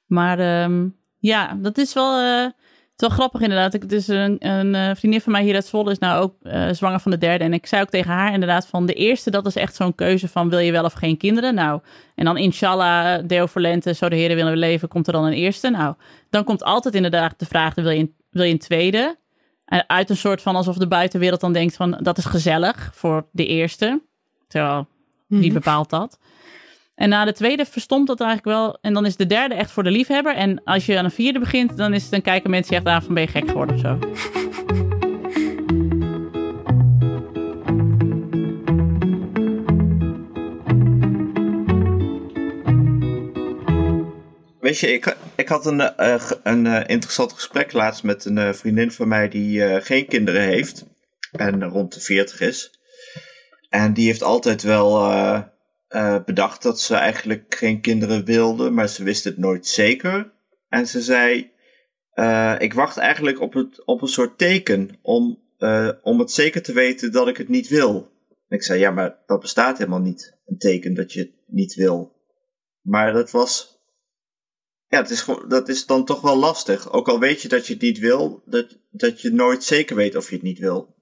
Maar 0.09 0.39
ehm, 0.39 0.87
ja, 1.19 1.57
dat 1.61 1.77
is 1.77 1.93
wel, 1.93 2.23
het 2.23 2.53
is 2.95 3.07
wel 3.07 3.09
grappig 3.09 3.41
inderdaad. 3.41 3.73
Ik, 3.73 3.89
dus 3.89 4.07
een, 4.07 4.47
een 4.47 4.75
eh, 4.75 4.95
vriendin 4.95 5.21
van 5.21 5.31
mij 5.31 5.43
hier 5.43 5.55
uit 5.55 5.65
Zwolle 5.65 5.91
is 5.91 5.97
nou 5.99 6.21
ook 6.21 6.33
eh, 6.41 6.69
zwanger 6.71 6.99
van 6.99 7.11
de 7.11 7.17
derde. 7.17 7.43
En 7.43 7.53
ik 7.53 7.65
zei 7.65 7.81
ook 7.81 7.89
tegen 7.89 8.11
haar 8.11 8.33
inderdaad 8.33 8.67
van 8.67 8.85
de 8.85 8.93
eerste, 8.93 9.31
dat 9.31 9.45
is 9.45 9.55
echt 9.55 9.75
zo'n 9.75 9.95
keuze 9.95 10.27
van 10.27 10.49
wil 10.49 10.59
je 10.59 10.71
wel 10.71 10.83
of 10.83 10.93
geen 10.93 11.17
kinderen? 11.17 11.53
Nou, 11.53 11.81
en 12.15 12.25
dan 12.25 12.37
inshallah, 12.37 13.23
deel 13.27 13.47
voor 13.47 13.61
lente, 13.61 13.93
zo 13.93 14.09
de 14.09 14.15
heren 14.15 14.35
willen 14.35 14.51
we 14.51 14.57
leven, 14.57 14.87
komt 14.87 15.07
er 15.07 15.13
dan 15.13 15.25
een 15.25 15.33
eerste? 15.33 15.69
Nou, 15.69 15.95
dan 16.29 16.43
komt 16.43 16.63
altijd 16.63 16.95
inderdaad 16.95 17.39
de 17.39 17.45
vraag, 17.45 17.75
wil 17.75 17.89
je 17.89 17.99
een, 17.99 18.15
wil 18.29 18.43
je 18.43 18.51
een 18.51 18.59
tweede? 18.59 19.17
En 19.65 19.83
Uit 19.89 20.09
een 20.09 20.17
soort 20.17 20.41
van 20.41 20.55
alsof 20.55 20.77
de 20.77 20.87
buitenwereld 20.87 21.41
dan 21.41 21.53
denkt 21.53 21.75
van 21.75 21.99
dat 22.01 22.17
is 22.17 22.25
gezellig 22.25 22.91
voor 22.93 23.27
de 23.31 23.45
eerste. 23.45 24.01
Terwijl, 24.47 24.87
wie 25.27 25.39
Mhm. 25.45 25.53
bepaalt 25.53 25.89
dat? 25.89 26.19
En 26.99 27.09
na 27.09 27.25
de 27.25 27.33
tweede 27.33 27.65
verstomt 27.65 28.07
dat 28.07 28.21
eigenlijk 28.21 28.57
wel. 28.57 28.77
En 28.81 28.93
dan 28.93 29.05
is 29.05 29.15
de 29.15 29.25
derde 29.25 29.55
echt 29.55 29.71
voor 29.71 29.83
de 29.83 29.91
liefhebber. 29.91 30.35
En 30.35 30.63
als 30.63 30.85
je 30.85 30.97
aan 30.97 31.05
een 31.05 31.11
vierde 31.11 31.39
begint, 31.39 31.77
dan, 31.77 31.93
is, 31.93 32.09
dan 32.09 32.21
kijken 32.21 32.49
mensen 32.49 32.75
echt 32.75 32.85
aan 32.85 33.03
van 33.03 33.13
ben 33.13 33.23
je 33.23 33.29
gek 33.29 33.49
geworden 33.49 33.75
of 33.75 33.81
zo. 33.81 33.99
Weet 44.59 44.79
je, 44.79 44.93
ik, 44.93 45.17
ik 45.35 45.47
had 45.47 45.65
een, 45.65 45.81
eh, 45.81 46.31
een 46.43 46.67
eh, 46.67 46.83
interessant 46.87 47.33
gesprek 47.33 47.73
laatst 47.73 48.03
met 48.03 48.25
een 48.25 48.37
eh, 48.37 48.53
vriendin 48.53 48.91
van 48.91 49.07
mij 49.07 49.29
die 49.29 49.81
geen 49.81 50.05
kinderen 50.07 50.41
heeft. 50.41 50.85
En 51.31 51.63
rond 51.63 51.93
de 51.93 51.99
40 51.99 52.39
is. 52.39 52.79
En 53.69 53.93
die 53.93 54.05
heeft 54.05 54.23
altijd 54.23 54.61
wel 54.63 54.97
eh, 55.89 56.23
bedacht 56.25 56.61
dat 56.61 56.81
ze 56.81 56.95
eigenlijk 56.95 57.55
geen 57.55 57.81
kinderen 57.81 58.25
wilde, 58.25 58.69
maar 58.69 58.87
ze 58.87 59.03
wist 59.03 59.23
het 59.23 59.37
nooit 59.37 59.67
zeker. 59.67 60.31
En 60.67 60.87
ze 60.87 61.01
zei: 61.01 61.51
eh, 62.11 62.55
Ik 62.59 62.73
wacht 62.73 62.97
eigenlijk 62.97 63.39
op, 63.39 63.53
het, 63.53 63.85
op 63.85 64.01
een 64.01 64.07
soort 64.07 64.37
teken 64.37 64.97
om, 65.01 65.39
eh, 65.57 65.89
om 66.01 66.19
het 66.19 66.31
zeker 66.31 66.61
te 66.61 66.73
weten 66.73 67.11
dat 67.11 67.27
ik 67.27 67.37
het 67.37 67.49
niet 67.49 67.67
wil. 67.67 68.11
En 68.47 68.57
ik 68.57 68.63
zei: 68.63 68.79
Ja, 68.79 68.91
maar 68.91 69.17
dat 69.25 69.39
bestaat 69.39 69.77
helemaal 69.77 69.99
niet. 69.99 70.37
Een 70.45 70.57
teken 70.57 70.93
dat 70.93 71.13
je 71.13 71.19
het 71.19 71.31
niet 71.47 71.75
wil. 71.75 72.17
Maar 72.81 73.13
dat 73.13 73.31
was 73.31 73.79
ja, 74.87 74.97
het 74.97 75.09
is 75.09 75.21
gewoon, 75.21 75.49
dat 75.49 75.69
is 75.69 75.85
dan 75.85 76.05
toch 76.05 76.21
wel 76.21 76.37
lastig. 76.37 76.91
Ook 76.91 77.07
al 77.07 77.19
weet 77.19 77.41
je 77.41 77.47
dat 77.47 77.67
je 77.67 77.73
het 77.73 77.81
niet 77.81 77.99
wil, 77.99 78.41
dat, 78.45 78.77
dat 78.91 79.21
je 79.21 79.31
nooit 79.31 79.63
zeker 79.63 79.95
weet 79.95 80.15
of 80.15 80.29
je 80.29 80.35
het 80.35 80.43
niet 80.43 80.59
wil. 80.59 80.95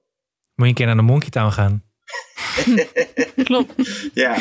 Moet 0.56 0.66
je 0.66 0.66
een 0.66 0.74
keer 0.74 0.86
naar 0.86 0.96
de 0.96 1.02
Monkey 1.02 1.30
Town 1.30 1.52
gaan. 1.52 1.84
Klopt. 3.44 3.74
Ja, 4.14 4.38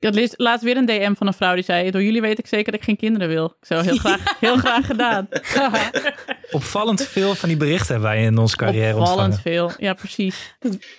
Ik 0.00 0.14
had 0.14 0.34
laatst 0.36 0.64
weer 0.64 0.76
een 0.76 0.86
DM 0.86 1.14
van 1.14 1.26
een 1.26 1.32
vrouw 1.32 1.54
die 1.54 1.64
zei: 1.64 1.90
Door 1.90 2.02
jullie 2.02 2.20
weet 2.20 2.38
ik 2.38 2.46
zeker 2.46 2.72
dat 2.72 2.80
ik 2.80 2.86
geen 2.86 2.96
kinderen 2.96 3.28
wil. 3.28 3.44
Ik 3.60 3.66
zou 3.66 3.84
heel 3.84 3.96
graag, 3.96 4.34
heel 4.40 4.56
graag 4.56 4.86
gedaan. 4.86 5.28
Opvallend 6.50 7.02
veel 7.06 7.34
van 7.34 7.48
die 7.48 7.58
berichten 7.58 7.92
hebben 7.92 8.10
wij 8.10 8.22
in 8.22 8.38
onze 8.38 8.56
carrière 8.56 8.96
Opvallend 8.96 9.34
ontvangen. 9.34 9.40
veel. 9.56 9.70
Ja, 9.78 9.94
precies. 9.94 10.54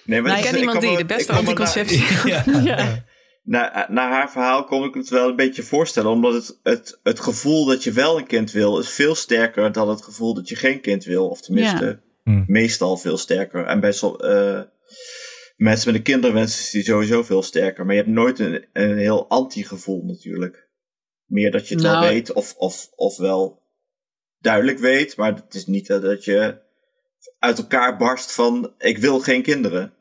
nee, 0.06 0.22
maar 0.22 0.38
Ik 0.38 0.44
ken 0.44 0.54
is- 0.54 0.60
iemand 0.60 0.82
die, 0.82 0.98
de 0.98 1.06
beste 1.06 1.32
anticonceptie. 1.34 2.04
Ja. 2.32 2.44
Ja. 2.63 3.04
Na, 3.44 3.88
haar 4.10 4.32
verhaal 4.32 4.63
kon 4.63 4.84
ik 4.84 4.94
het 4.94 5.10
wel 5.10 5.30
een 5.30 5.36
beetje 5.36 5.63
voorstellen, 5.63 6.12
omdat 6.12 6.34
het, 6.34 6.60
het, 6.63 7.00
het 7.04 7.19
gevoel 7.19 7.65
dat 7.65 7.84
je 7.84 7.92
wel 7.92 8.17
een 8.17 8.28
kind 8.28 8.52
wil, 8.52 8.80
is 8.80 8.90
veel 8.90 9.15
sterker 9.15 9.71
dan 9.71 9.90
het 9.90 10.02
gevoel 10.04 10.34
dat 10.34 10.50
je 10.50 10.56
geen 10.56 10.82
kind 10.82 11.04
wil. 11.04 11.28
Of 11.28 11.42
tenminste, 11.42 11.86
Ja. 11.86 12.00
Hmm. 12.23 12.44
meestal 12.48 12.98
veel 12.98 13.17
sterker. 13.17 13.65
En 13.65 13.80
bij 13.80 13.92
som- 13.92 14.15
eh, 14.19 14.60
mensen 15.62 15.88
met 15.88 15.96
een 15.96 16.04
kinderwens 16.04 16.60
is 16.60 16.70
die 16.70 16.84
sowieso 16.84 17.24
veel 17.24 17.44
sterker. 17.44 17.86
Maar 17.86 17.96
je 17.96 18.02
hebt 18.02 18.14
nooit 18.14 18.40
een, 18.40 18.66
een 18.74 18.98
heel 18.98 19.30
anti-gevoel 19.30 20.04
natuurlijk. 20.06 20.68
Meer 21.26 21.52
dat 21.52 21.68
je 21.68 21.74
het 21.74 21.84
wel 21.84 21.94
Nou, 21.94 22.06
weet, 22.08 22.34
of, 22.34 22.56
of, 22.58 22.90
of 22.96 23.18
wel 23.18 23.62
duidelijk 24.40 24.80
weet, 24.80 25.16
maar 25.18 25.34
het 25.36 25.54
is 25.54 25.66
niet 25.66 25.88
dat 25.88 26.02
dat 26.02 26.26
je 26.26 26.58
uit 27.40 27.58
elkaar 27.58 27.98
barst 27.98 28.32
van 28.32 28.74
ik 28.78 28.98
wil 28.98 29.20
geen 29.20 29.42
kinderen. 29.42 29.94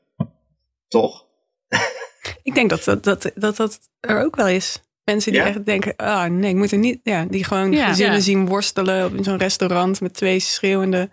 Toch? 0.89 1.27
Ik 2.43 2.55
denk 2.55 2.71
dat 2.71 2.85
dat, 2.85 3.05
dat, 3.05 3.31
dat, 3.35 3.57
dat 3.57 3.81
er 4.01 4.25
ook 4.25 4.37
wel 4.37 4.49
is. 4.49 4.83
Mensen 5.05 5.33
die 5.33 5.41
Ja? 5.41 5.47
echt 5.47 5.65
denken, 5.65 5.97
ah 5.97 6.31
nee, 6.31 6.51
ik 6.51 6.57
moet 6.57 6.73
er 6.73 6.79
niet... 6.79 7.01
Ja, 7.03 7.25
die 7.25 7.45
gewoon 7.45 7.73
Ja. 7.73 7.89
gezinnen 7.89 8.15
Ja. 8.17 8.21
zien 8.21 8.47
worstelen 8.47 9.05
op 9.05 9.15
in 9.15 9.25
zo'n 9.25 9.37
restaurant 9.39 10.01
met 10.01 10.15
twee 10.15 10.41
schreeuwende 10.41 11.11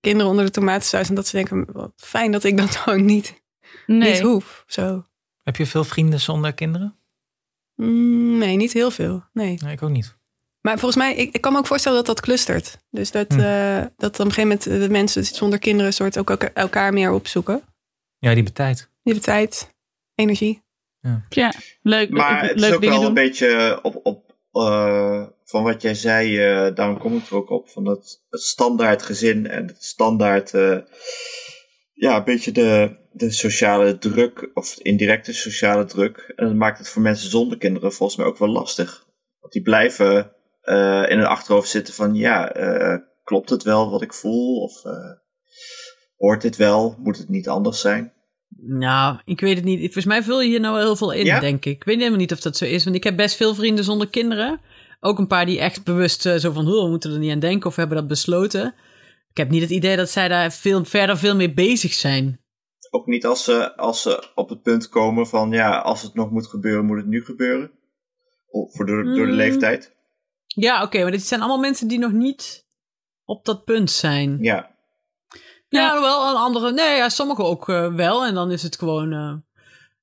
kinderen 0.00 0.30
onder 0.30 0.44
de 0.44 0.50
tomatensaus. 0.50 1.08
En 1.08 1.14
dat 1.14 1.26
ze 1.26 1.36
denken, 1.36 1.66
wat 1.72 1.92
fijn 1.96 2.32
dat 2.32 2.44
ik 2.44 2.56
dat 2.56 2.76
gewoon 2.76 3.04
niet, 3.04 3.42
Nee. 3.86 4.12
niet 4.12 4.20
hoef. 4.20 4.64
Zo. 4.66 5.04
Heb 5.42 5.56
je 5.56 5.66
veel 5.66 5.84
vrienden 5.84 6.20
zonder 6.20 6.52
kinderen? 6.52 6.96
Mm, 7.74 8.38
nee, 8.38 8.56
niet 8.56 8.72
heel 8.72 8.90
veel. 8.90 9.24
Nee. 9.32 9.58
Nee, 9.62 9.72
ik 9.72 9.82
ook 9.82 9.90
niet. 9.90 10.16
Maar 10.60 10.78
volgens 10.78 10.96
mij, 11.04 11.14
ik, 11.14 11.34
ik 11.34 11.40
kan 11.40 11.52
me 11.52 11.58
ook 11.58 11.66
voorstellen 11.66 11.96
dat 11.98 12.06
dat 12.06 12.20
clustert. 12.20 12.78
Dus 12.90 13.10
dat, 13.10 13.32
Hm. 13.32 13.40
eh, 13.40 13.82
dat 13.96 14.20
op 14.20 14.26
een 14.26 14.32
gegeven 14.32 14.42
moment 14.42 14.62
de 14.62 14.88
mensen 14.90 15.24
zonder 15.24 15.58
kinderen 15.58 15.92
soort 15.92 16.18
ook 16.18 16.30
elkaar, 16.30 16.50
elkaar 16.54 16.92
meer 16.92 17.12
opzoeken. 17.12 17.62
Ja, 18.18 18.28
die 18.28 18.34
hebben 18.34 18.52
tijd. 18.52 18.76
Die 18.76 19.12
hebben 19.12 19.22
tijd, 19.22 19.74
energie. 20.14 20.62
Ja, 21.28 21.52
leuk. 21.82 22.10
Maar 22.10 22.42
het 22.42 22.54
is 22.54 22.60
leuk 22.60 22.74
ook 22.74 22.80
wel 22.84 22.96
doen. 22.96 23.04
een 23.04 23.14
beetje 23.14 23.78
op, 23.82 24.00
op 24.02 24.34
eh, 24.52 25.22
van 25.44 25.62
wat 25.62 25.82
jij 25.82 25.94
zei, 25.94 26.38
eh, 26.38 26.74
daarom 26.74 26.98
kom 26.98 27.16
ik 27.16 27.26
er 27.26 27.36
ook 27.36 27.50
op, 27.50 27.68
van 27.68 27.84
dat 27.84 28.22
het 28.30 28.40
standaard 28.40 29.02
gezin 29.02 29.46
en 29.46 29.66
het 29.66 29.84
standaard, 29.84 30.54
eh, 30.54 30.78
ja, 31.92 32.16
een 32.16 32.24
beetje 32.24 32.52
de, 32.52 32.96
de 33.16 33.30
sociale 33.30 33.98
druk, 33.98 34.50
of 34.54 34.78
indirecte 34.78 35.32
sociale 35.32 35.84
druk. 35.84 36.32
En 36.36 36.46
dat 36.46 36.54
maakt 36.54 36.78
het 36.78 36.88
voor 36.88 37.02
mensen 37.02 37.30
zonder 37.30 37.58
kinderen 37.58 37.92
volgens 37.92 38.18
mij 38.18 38.26
ook 38.26 38.38
wel 38.38 38.48
lastig. 38.48 39.06
Want 39.40 39.52
die 39.52 39.62
blijven 39.62 40.32
eh, 40.60 41.02
in 41.08 41.18
hun 41.18 41.26
achterhoofd 41.26 41.68
zitten 41.68 41.94
van, 41.94 42.14
ja, 42.14 42.52
eh, 42.52 42.98
klopt 43.24 43.50
het 43.50 43.62
wel 43.62 43.90
wat 43.90 44.02
ik 44.02 44.14
voel? 44.14 44.62
Of 44.62 44.84
eh, 44.84 45.12
hoort 46.16 46.42
dit 46.42 46.56
wel? 46.56 46.96
Moet 46.98 47.18
het 47.18 47.28
niet 47.28 47.48
anders 47.48 47.80
zijn? 47.80 48.12
Nou, 48.66 49.18
ik 49.24 49.40
weet 49.40 49.56
het 49.56 49.64
niet. 49.64 49.80
Volgens 49.80 50.04
mij 50.04 50.22
vul 50.22 50.40
je 50.40 50.48
hier 50.48 50.60
nou 50.60 50.78
heel 50.78 50.96
veel 50.96 51.12
in, 51.12 51.24
Ja? 51.24 51.40
denk 51.40 51.64
ik. 51.64 51.76
Ik 51.76 51.84
weet 51.84 51.98
helemaal 51.98 52.18
niet 52.18 52.32
of 52.32 52.40
dat 52.40 52.56
zo 52.56 52.64
is. 52.64 52.84
Want 52.84 52.96
ik 52.96 53.04
heb 53.04 53.16
best 53.16 53.36
veel 53.36 53.54
vrienden 53.54 53.84
zonder 53.84 54.08
kinderen. 54.08 54.60
Ook 55.00 55.18
een 55.18 55.26
paar 55.26 55.46
die 55.46 55.60
echt 55.60 55.84
bewust 55.84 56.22
zo 56.22 56.50
van... 56.50 56.64
"Hoe, 56.64 56.82
we 56.82 56.88
moeten 56.90 57.12
er 57.12 57.18
niet 57.18 57.32
aan 57.32 57.38
denken 57.38 57.70
of 57.70 57.76
hebben 57.76 57.96
dat 57.96 58.06
besloten. 58.08 58.74
Ik 59.30 59.36
heb 59.36 59.50
niet 59.50 59.62
het 59.62 59.70
idee 59.70 59.96
dat 59.96 60.10
zij 60.10 60.28
daar 60.28 60.52
veel, 60.52 60.84
verder 60.84 61.18
veel 61.18 61.36
mee 61.36 61.54
bezig 61.54 61.92
zijn. 61.92 62.43
Ook 62.94 63.06
niet 63.06 63.26
als 63.26 63.44
ze, 63.44 63.76
als 63.76 64.02
ze 64.02 64.30
op 64.34 64.48
het 64.48 64.62
punt 64.62 64.88
komen 64.88 65.26
van 65.26 65.50
ja, 65.50 65.78
als 65.78 66.02
het 66.02 66.14
nog 66.14 66.30
moet 66.30 66.46
gebeuren, 66.46 66.84
moet 66.84 66.96
het 66.96 67.06
nu 67.06 67.24
gebeuren. 67.24 67.70
Of 68.46 68.74
voor 68.74 68.86
door, 68.86 69.04
door 69.04 69.14
de 69.26 69.32
Mm. 69.32 69.36
leeftijd. 69.36 69.92
Ja, 70.46 70.82
oké. 70.82 71.02
maar 71.02 71.10
dit 71.10 71.22
zijn 71.26 71.40
allemaal 71.40 71.58
mensen 71.60 71.88
die 71.88 71.98
nog 71.98 72.12
niet 72.12 72.66
op 73.24 73.44
dat 73.44 73.64
punt 73.64 73.90
zijn. 73.90 74.38
Ja. 74.40 74.70
Ja, 75.68 76.00
wel. 76.00 76.28
Een 76.30 76.36
andere... 76.36 76.72
Nee, 76.72 76.96
ja, 76.96 77.08
sommigen 77.08 77.44
ook 77.44 77.68
eh, 77.68 77.94
wel. 77.94 78.26
En 78.26 78.34
dan 78.34 78.50
is 78.50 78.62
het 78.62 78.78
gewoon... 78.78 79.12
eh, 79.12 79.34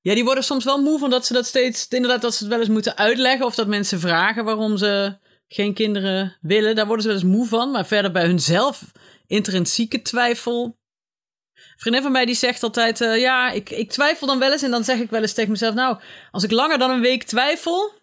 Ja, 0.01 0.13
die 0.13 0.23
worden 0.23 0.43
soms 0.43 0.63
wel 0.63 0.81
moe 0.81 0.99
van 0.99 1.09
dat 1.09 1.25
ze 1.25 1.33
dat 1.33 1.45
steeds... 1.45 1.87
Inderdaad, 1.87 2.21
dat 2.21 2.33
ze 2.33 2.39
het 2.43 2.51
wel 2.51 2.59
eens 2.61 2.69
moeten 2.69 2.97
uitleggen. 2.97 3.45
Of 3.45 3.55
dat 3.55 3.67
mensen 3.67 3.99
vragen 3.99 4.45
waarom 4.45 4.77
ze 4.77 5.17
geen 5.47 5.73
kinderen 5.73 6.37
willen. 6.41 6.75
Daar 6.75 6.85
worden 6.85 7.03
ze 7.03 7.11
wel 7.11 7.17
eens 7.21 7.27
moe 7.29 7.47
van. 7.47 7.71
Maar 7.71 7.85
verder 7.85 8.11
bij 8.11 8.25
hunzelf 8.25 8.91
intrinsieke 9.27 10.01
twijfel... 10.01 10.79
Vriendin 11.81 12.01
van 12.01 12.11
mij 12.11 12.25
die 12.25 12.35
zegt 12.35 12.63
altijd... 12.63 13.01
eh, 13.01 13.19
ja, 13.19 13.51
ik, 13.51 13.69
ik 13.69 13.89
twijfel 13.89 14.27
dan 14.27 14.39
wel 14.39 14.51
eens. 14.51 14.61
En 14.61 14.71
dan 14.71 14.83
zeg 14.83 14.99
ik 14.99 15.09
wel 15.09 15.21
eens 15.21 15.33
tegen 15.33 15.51
mezelf... 15.51 15.73
Nou, 15.73 15.97
als 16.31 16.43
ik 16.43 16.51
langer 16.51 16.77
dan 16.77 16.89
een 16.91 17.01
week 17.01 17.23
twijfel... 17.23 17.93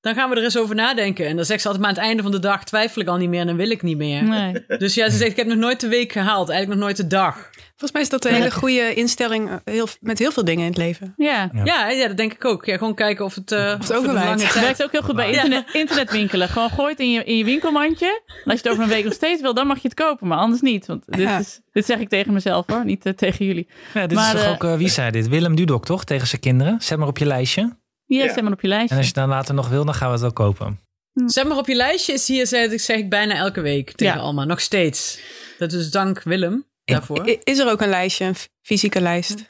Dan 0.00 0.14
gaan 0.14 0.30
we 0.30 0.36
er 0.36 0.42
eens 0.44 0.58
over 0.58 0.74
nadenken. 0.74 1.26
En 1.26 1.36
dan 1.36 1.44
zegt 1.44 1.60
ze 1.60 1.68
altijd... 1.68 1.86
Maar 1.86 1.94
aan 1.94 2.00
het 2.00 2.08
einde 2.08 2.22
van 2.22 2.32
de 2.32 2.38
dag 2.38 2.64
twijfel 2.64 3.02
ik 3.02 3.08
al 3.08 3.16
niet 3.16 3.28
meer. 3.28 3.40
En 3.40 3.46
dan 3.46 3.56
wil 3.56 3.70
ik 3.70 3.82
niet 3.82 3.96
meer. 3.96 4.22
Nee. 4.22 4.64
Dus 4.78 4.94
ja, 4.94 5.10
ze 5.10 5.16
zegt... 5.16 5.30
Ik 5.30 5.36
heb 5.36 5.46
nog 5.46 5.56
nooit 5.56 5.80
de 5.80 5.88
week 5.88 6.12
gehaald. 6.12 6.48
Eigenlijk 6.48 6.80
nog 6.80 6.88
nooit 6.88 6.96
de 6.96 7.06
dag. 7.06 7.50
Volgens 7.68 7.92
mij 7.92 8.02
is 8.02 8.08
dat 8.08 8.24
een 8.24 8.34
hele 8.34 8.50
goede 8.50 8.94
instelling 8.94 9.48
eh, 9.50 9.56
heel, 9.64 9.88
met 10.00 10.18
heel 10.18 10.32
veel 10.32 10.44
dingen 10.44 10.62
in 10.64 10.68
het 10.68 10.78
leven. 10.78 11.14
Ja. 11.16 11.50
Ja. 11.52 11.64
Ja, 11.64 11.88
ja, 11.88 12.06
dat 12.08 12.16
denk 12.16 12.32
ik 12.32 12.44
ook. 12.44 12.64
Ja, 12.64 12.76
gewoon 12.76 12.94
kijken 12.94 13.24
of 13.24 13.34
het, 13.34 13.52
eh 13.52 13.74
of 13.78 13.88
het 13.88 14.60
werkt 14.60 14.82
ook 14.82 14.92
heel 14.92 15.02
goed 15.02 15.16
bij 15.16 15.30
internet, 15.32 15.64
internetwinkelen. 15.72 16.48
Gewoon 16.48 16.70
gooi 16.70 16.90
het 16.90 17.00
in 17.00 17.10
je, 17.10 17.24
in 17.24 17.36
je 17.36 17.44
winkelmandje. 17.44 18.22
En 18.26 18.50
als 18.50 18.60
je 18.60 18.62
het 18.62 18.68
over 18.68 18.82
een 18.82 18.88
week 18.88 19.04
nog 19.04 19.12
steeds 19.12 19.40
wil, 19.42 19.54
dan 19.54 19.66
mag 19.66 19.76
je 19.76 19.88
het 19.88 19.94
kopen. 19.96 20.26
Maar 20.26 20.38
anders 20.38 20.60
niet. 20.60 20.86
Want 20.86 21.02
dit, 21.06 21.20
Ja. 21.20 21.38
is, 21.38 21.60
dit 21.72 21.86
zeg 21.86 21.98
ik 21.98 22.08
tegen 22.08 22.32
mezelf 22.32 22.66
hoor, 22.66 22.84
niet 22.84 23.06
eh, 23.06 23.12
tegen 23.12 23.46
jullie. 23.46 23.68
Ja, 23.94 24.06
dit 24.06 24.18
Maar, 24.18 24.34
is 24.34 24.42
toch 24.42 24.62
ook, 24.62 24.78
wie 24.78 24.88
zei 24.88 25.10
dit? 25.10 25.28
Willem 25.28 25.54
Dudok 25.54 25.84
toch? 25.84 26.04
Tegen 26.04 26.26
zijn 26.26 26.40
kinderen. 26.40 26.76
Zet 26.80 26.98
maar 26.98 27.08
op 27.08 27.18
je 27.18 27.26
lijstje. 27.26 27.76
Hier, 28.08 28.24
Ja. 28.24 28.32
zet 28.34 28.42
maar 28.42 28.52
op 28.52 28.60
je 28.60 28.68
lijstje. 28.68 28.90
En 28.90 28.96
als 28.96 29.06
je 29.08 29.12
het 29.14 29.20
dan 29.26 29.28
later 29.36 29.54
nog 29.54 29.68
wil, 29.68 29.84
dan 29.84 29.94
gaan 29.94 30.06
we 30.06 30.12
het 30.12 30.22
wel 30.22 30.32
kopen. 30.32 30.78
Zet 31.26 31.48
maar 31.48 31.56
op 31.56 31.66
je 31.66 31.74
lijstje 31.74 32.12
is 32.12 32.28
hier, 32.28 32.46
zeg 32.46 32.70
ik, 32.70 32.80
zeg 32.80 32.96
ik 32.96 33.08
bijna 33.10 33.34
elke 33.34 33.60
week 33.60 33.92
tegen 33.92 34.14
Ja. 34.14 34.20
Alma. 34.20 34.44
Nog 34.44 34.60
steeds. 34.60 35.18
Dat 35.58 35.72
is 35.72 35.90
dank 35.90 36.22
Willem 36.22 36.66
daarvoor. 36.84 37.38
Is 37.44 37.58
er 37.58 37.70
ook 37.70 37.80
een 37.80 37.88
lijstje, 37.88 38.24
een 38.24 38.34
fysieke 38.62 39.00
lijst? 39.00 39.44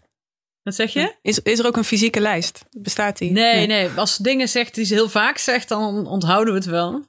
Wat 0.63 0.75
zeg 0.75 0.93
je? 0.93 1.15
Is, 1.23 1.39
is 1.43 1.59
er 1.59 1.67
ook 1.67 1.77
een 1.77 1.85
fysieke 1.85 2.21
lijst? 2.21 2.65
Bestaat 2.71 3.19
die? 3.19 3.31
Nee, 3.33 3.67
nee. 3.67 3.89
Als 3.97 4.15
ze 4.15 4.23
dingen 4.23 4.49
zegt 4.49 4.75
die 4.75 4.85
ze 4.85 4.95
heel 4.95 5.09
vaak 5.09 5.39
zegt, 5.39 5.69
dan 5.69 6.07
onthouden 6.07 6.53
we 6.53 6.59
het 6.59 6.69
wel. 6.69 7.07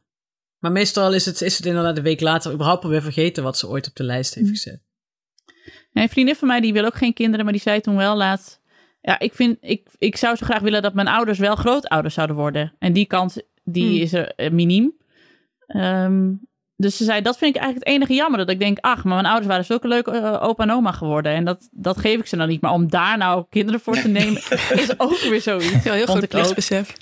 Maar 0.59 0.71
meestal 0.71 1.13
is 1.13 1.25
het, 1.25 1.41
is 1.41 1.57
het 1.57 1.65
inderdaad 1.65 1.97
een 1.97 2.03
week 2.03 2.19
later 2.21 2.51
überhaupt 2.53 2.83
alweer 2.83 3.01
vergeten 3.01 3.43
wat 3.43 3.57
ze 3.57 3.67
ooit 3.67 3.87
op 3.87 3.95
de 3.95 4.03
lijst 4.03 4.33
heeft 4.33 4.49
gezet. 4.49 4.81
Nee, 5.91 6.03
een 6.03 6.09
vriendin 6.09 6.35
van 6.35 6.47
mij 6.47 6.61
die 6.61 6.73
wil 6.73 6.85
ook 6.85 6.95
geen 6.97 7.13
kinderen, 7.13 7.43
maar 7.45 7.53
die 7.53 7.61
zei 7.61 7.81
toen 7.81 7.95
wel 7.95 8.15
laatst. 8.15 8.58
Ja, 9.09 9.19
ik, 9.19 9.33
vind, 9.33 9.57
ik, 9.61 9.87
ik 9.97 10.15
zou 10.15 10.35
zo 10.35 10.45
graag 10.45 10.61
willen 10.61 10.81
dat 10.81 10.93
mijn 10.93 11.07
ouders 11.07 11.39
wel 11.39 11.55
grootouders 11.55 12.13
zouden 12.13 12.35
worden. 12.35 12.73
En 12.79 12.93
die 12.93 13.05
kans 13.05 13.41
die 13.63 13.87
Hmm. 13.87 14.01
is 14.01 14.13
er 14.13 14.33
eh, 14.35 14.51
miniem. 14.51 14.93
Ehm, 15.67 16.31
dus 16.75 16.97
ze 16.97 17.03
zei, 17.03 17.21
dat 17.21 17.37
vind 17.37 17.55
ik 17.55 17.61
eigenlijk 17.61 17.89
het 17.89 17.95
enige 17.95 18.13
jammer. 18.13 18.39
Dat 18.39 18.49
ik 18.49 18.59
denk, 18.59 18.77
ach, 18.79 19.03
maar 19.03 19.13
mijn 19.13 19.25
ouders 19.25 19.47
waren 19.47 19.65
zulke 19.65 19.87
leuke 19.87 20.11
eh, 20.11 20.43
opa 20.43 20.63
en 20.63 20.71
oma 20.71 20.91
geworden. 20.91 21.31
En 21.31 21.45
dat, 21.45 21.69
dat 21.71 21.97
geef 21.97 22.19
ik 22.19 22.25
ze 22.25 22.37
dan 22.37 22.47
niet. 22.47 22.61
Maar 22.61 22.71
om 22.71 22.89
daar 22.89 23.17
nou 23.17 23.45
kinderen 23.49 23.79
voor 23.79 23.95
te 23.95 24.07
nemen, 24.07 24.41
is 24.83 24.99
ook 24.99 25.19
weer 25.19 25.41
zoiets. 25.41 25.83
Heel, 25.83 25.93
heel 25.93 26.05
goed 26.05 26.27
plichtsbesef. 26.27 26.95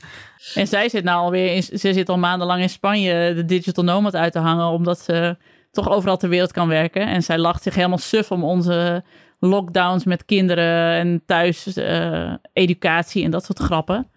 En 0.53 0.67
zij 0.67 0.89
zit 0.89 1.03
nou 1.03 1.19
alweer, 1.19 1.53
in, 1.55 1.63
ze 1.63 1.93
zit 1.93 2.09
al 2.09 2.17
maandenlang 2.17 2.61
in 2.61 2.69
Spanje 2.69 3.33
de 3.33 3.45
digital 3.45 3.83
nomad 3.83 4.15
uit 4.15 4.31
te 4.31 4.39
hangen, 4.39 4.67
omdat 4.67 4.99
ze 4.99 5.37
toch 5.71 5.89
overal 5.89 6.17
ter 6.17 6.29
wereld 6.29 6.51
kan 6.51 6.67
werken. 6.67 7.07
En 7.07 7.23
zij 7.23 7.37
lacht 7.37 7.63
zich 7.63 7.75
helemaal 7.75 7.97
suf 7.97 8.31
om 8.31 8.43
onze 8.43 9.03
lockdowns 9.39 10.03
met 10.03 10.25
kinderen 10.25 10.97
en 10.99 11.23
thuis 11.25 11.75
eh, 11.75 12.33
educatie 12.53 13.23
en 13.23 13.31
dat 13.31 13.45
soort 13.45 13.59
grappen. 13.59 14.11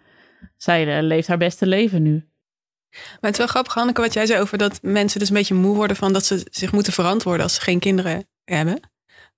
Zij 0.57 0.97
eh, 0.97 1.03
leeft 1.03 1.27
haar 1.27 1.37
beste 1.37 1.67
leven 1.67 2.01
nu. 2.01 2.25
Maar 2.91 3.17
het 3.21 3.31
is 3.31 3.37
wel 3.37 3.47
grappig, 3.47 3.73
Hanneke, 3.73 4.01
wat 4.01 4.13
jij 4.13 4.25
zei 4.25 4.41
over 4.41 4.57
dat 4.57 4.79
mensen 4.81 5.19
dus 5.19 5.29
een 5.29 5.35
beetje 5.35 5.53
moe 5.53 5.75
worden 5.75 5.95
van 5.95 6.13
dat 6.13 6.25
ze 6.25 6.47
zich 6.51 6.71
moeten 6.71 6.93
verantwoorden 6.93 7.43
als 7.43 7.55
ze 7.55 7.61
geen 7.61 7.79
kinderen 7.79 8.27
hebben. 8.43 8.79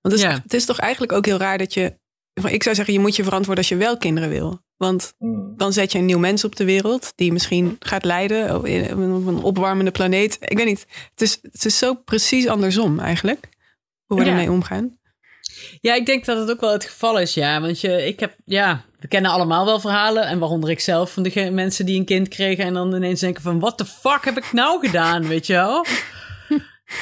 het 0.00 0.12
is, 0.12 0.22
Ja. 0.22 0.40
het 0.42 0.54
is 0.54 0.64
toch 0.64 0.78
eigenlijk 0.78 1.12
ook 1.12 1.26
heel 1.26 1.36
raar 1.38 1.58
dat 1.58 1.74
je. 1.74 1.98
Ik 2.44 2.62
zou 2.62 2.74
zeggen, 2.74 2.94
je 2.94 3.00
moet 3.00 3.16
je 3.16 3.24
verantwoorden 3.24 3.64
als 3.64 3.72
je 3.72 3.78
wel 3.78 3.96
kinderen 3.98 4.28
wil. 4.28 4.62
Want 4.76 5.14
Mm. 5.18 5.56
dan 5.56 5.72
zet 5.72 5.92
je 5.92 5.98
een 5.98 6.04
nieuw 6.04 6.18
mens 6.18 6.44
op 6.44 6.56
de 6.56 6.64
wereld 6.64 7.12
die 7.14 7.32
misschien 7.32 7.76
gaat 7.78 8.04
lijden 8.04 8.56
op 8.56 8.64
een 8.64 9.42
opwarmende 9.42 9.90
planeet. 9.90 10.36
Ik 10.40 10.56
weet 10.56 10.66
niet. 10.66 10.86
Het 11.10 11.20
is, 11.20 11.38
het 11.42 11.64
is 11.64 11.78
zo 11.78 11.94
precies 11.94 12.46
andersom 12.48 12.98
eigenlijk. 12.98 13.48
Hoe 14.06 14.18
we 14.18 14.24
Ja. 14.24 14.30
ermee 14.30 14.50
omgaan. 14.50 14.98
Ja, 15.84 15.94
ik 15.94 16.06
denk 16.06 16.24
dat 16.24 16.38
het 16.38 16.50
ook 16.50 16.60
wel 16.60 16.72
het 16.72 16.84
geval 16.84 17.18
is, 17.18 17.34
ja. 17.34 17.60
Want 17.60 17.80
je, 17.80 18.06
ik 18.06 18.20
heb, 18.20 18.36
ja, 18.44 18.84
we 18.98 19.08
kennen 19.08 19.30
allemaal 19.30 19.64
wel 19.64 19.80
verhalen. 19.80 20.26
En 20.26 20.38
waaronder 20.38 20.70
ik 20.70 20.80
zelf 20.80 21.12
van 21.12 21.22
de 21.22 21.50
mensen 21.50 21.86
die 21.86 21.98
een 21.98 22.04
kind 22.04 22.28
kregen. 22.28 22.64
En 22.64 22.74
dan 22.74 22.94
ineens 22.94 23.20
denken 23.20 23.42
van, 23.42 23.60
what 23.60 23.78
the 23.78 23.84
fuck 23.84 24.24
heb 24.24 24.36
ik 24.36 24.52
nou 24.52 24.86
gedaan, 24.86 25.26
weet 25.28 25.46
je 25.46 25.52
wel? 25.52 25.86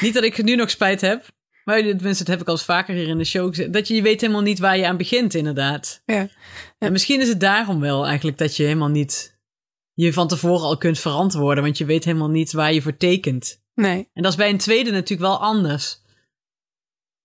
niet 0.00 0.14
dat 0.14 0.24
ik 0.24 0.42
nu 0.42 0.56
nog 0.56 0.70
spijt 0.70 1.00
heb. 1.00 1.24
Maar 1.64 1.82
tenminste, 1.82 2.24
dat 2.24 2.32
heb 2.32 2.40
ik 2.40 2.46
al 2.46 2.54
eens 2.54 2.64
vaker 2.64 2.94
hier 2.94 3.08
in 3.08 3.18
de 3.18 3.24
show 3.24 3.48
gezegd. 3.48 3.72
Dat 3.72 3.88
je, 3.88 3.94
je 3.94 4.02
weet 4.02 4.20
helemaal 4.20 4.42
niet 4.42 4.58
waar 4.58 4.76
je 4.76 4.86
aan 4.86 4.96
begint, 4.96 5.34
inderdaad. 5.34 6.02
Ja. 6.06 6.28
En 6.78 6.92
misschien 6.92 7.20
is 7.20 7.28
het 7.28 7.40
daarom 7.40 7.80
wel 7.80 8.06
eigenlijk 8.06 8.38
dat 8.38 8.56
je 8.56 8.62
helemaal 8.62 8.88
niet 8.88 9.38
je 9.92 10.12
van 10.12 10.28
tevoren 10.28 10.66
al 10.66 10.76
kunt 10.76 10.98
verantwoorden. 10.98 11.64
Want 11.64 11.78
je 11.78 11.84
weet 11.84 12.04
helemaal 12.04 12.30
niet 12.30 12.52
waar 12.52 12.72
je 12.72 12.82
voor 12.82 12.96
tekent. 12.96 13.62
Nee. 13.74 14.08
En 14.14 14.22
dat 14.22 14.32
is 14.32 14.38
bij 14.38 14.50
een 14.50 14.58
tweede 14.58 14.90
natuurlijk 14.90 15.28
wel 15.28 15.40
anders. 15.40 16.01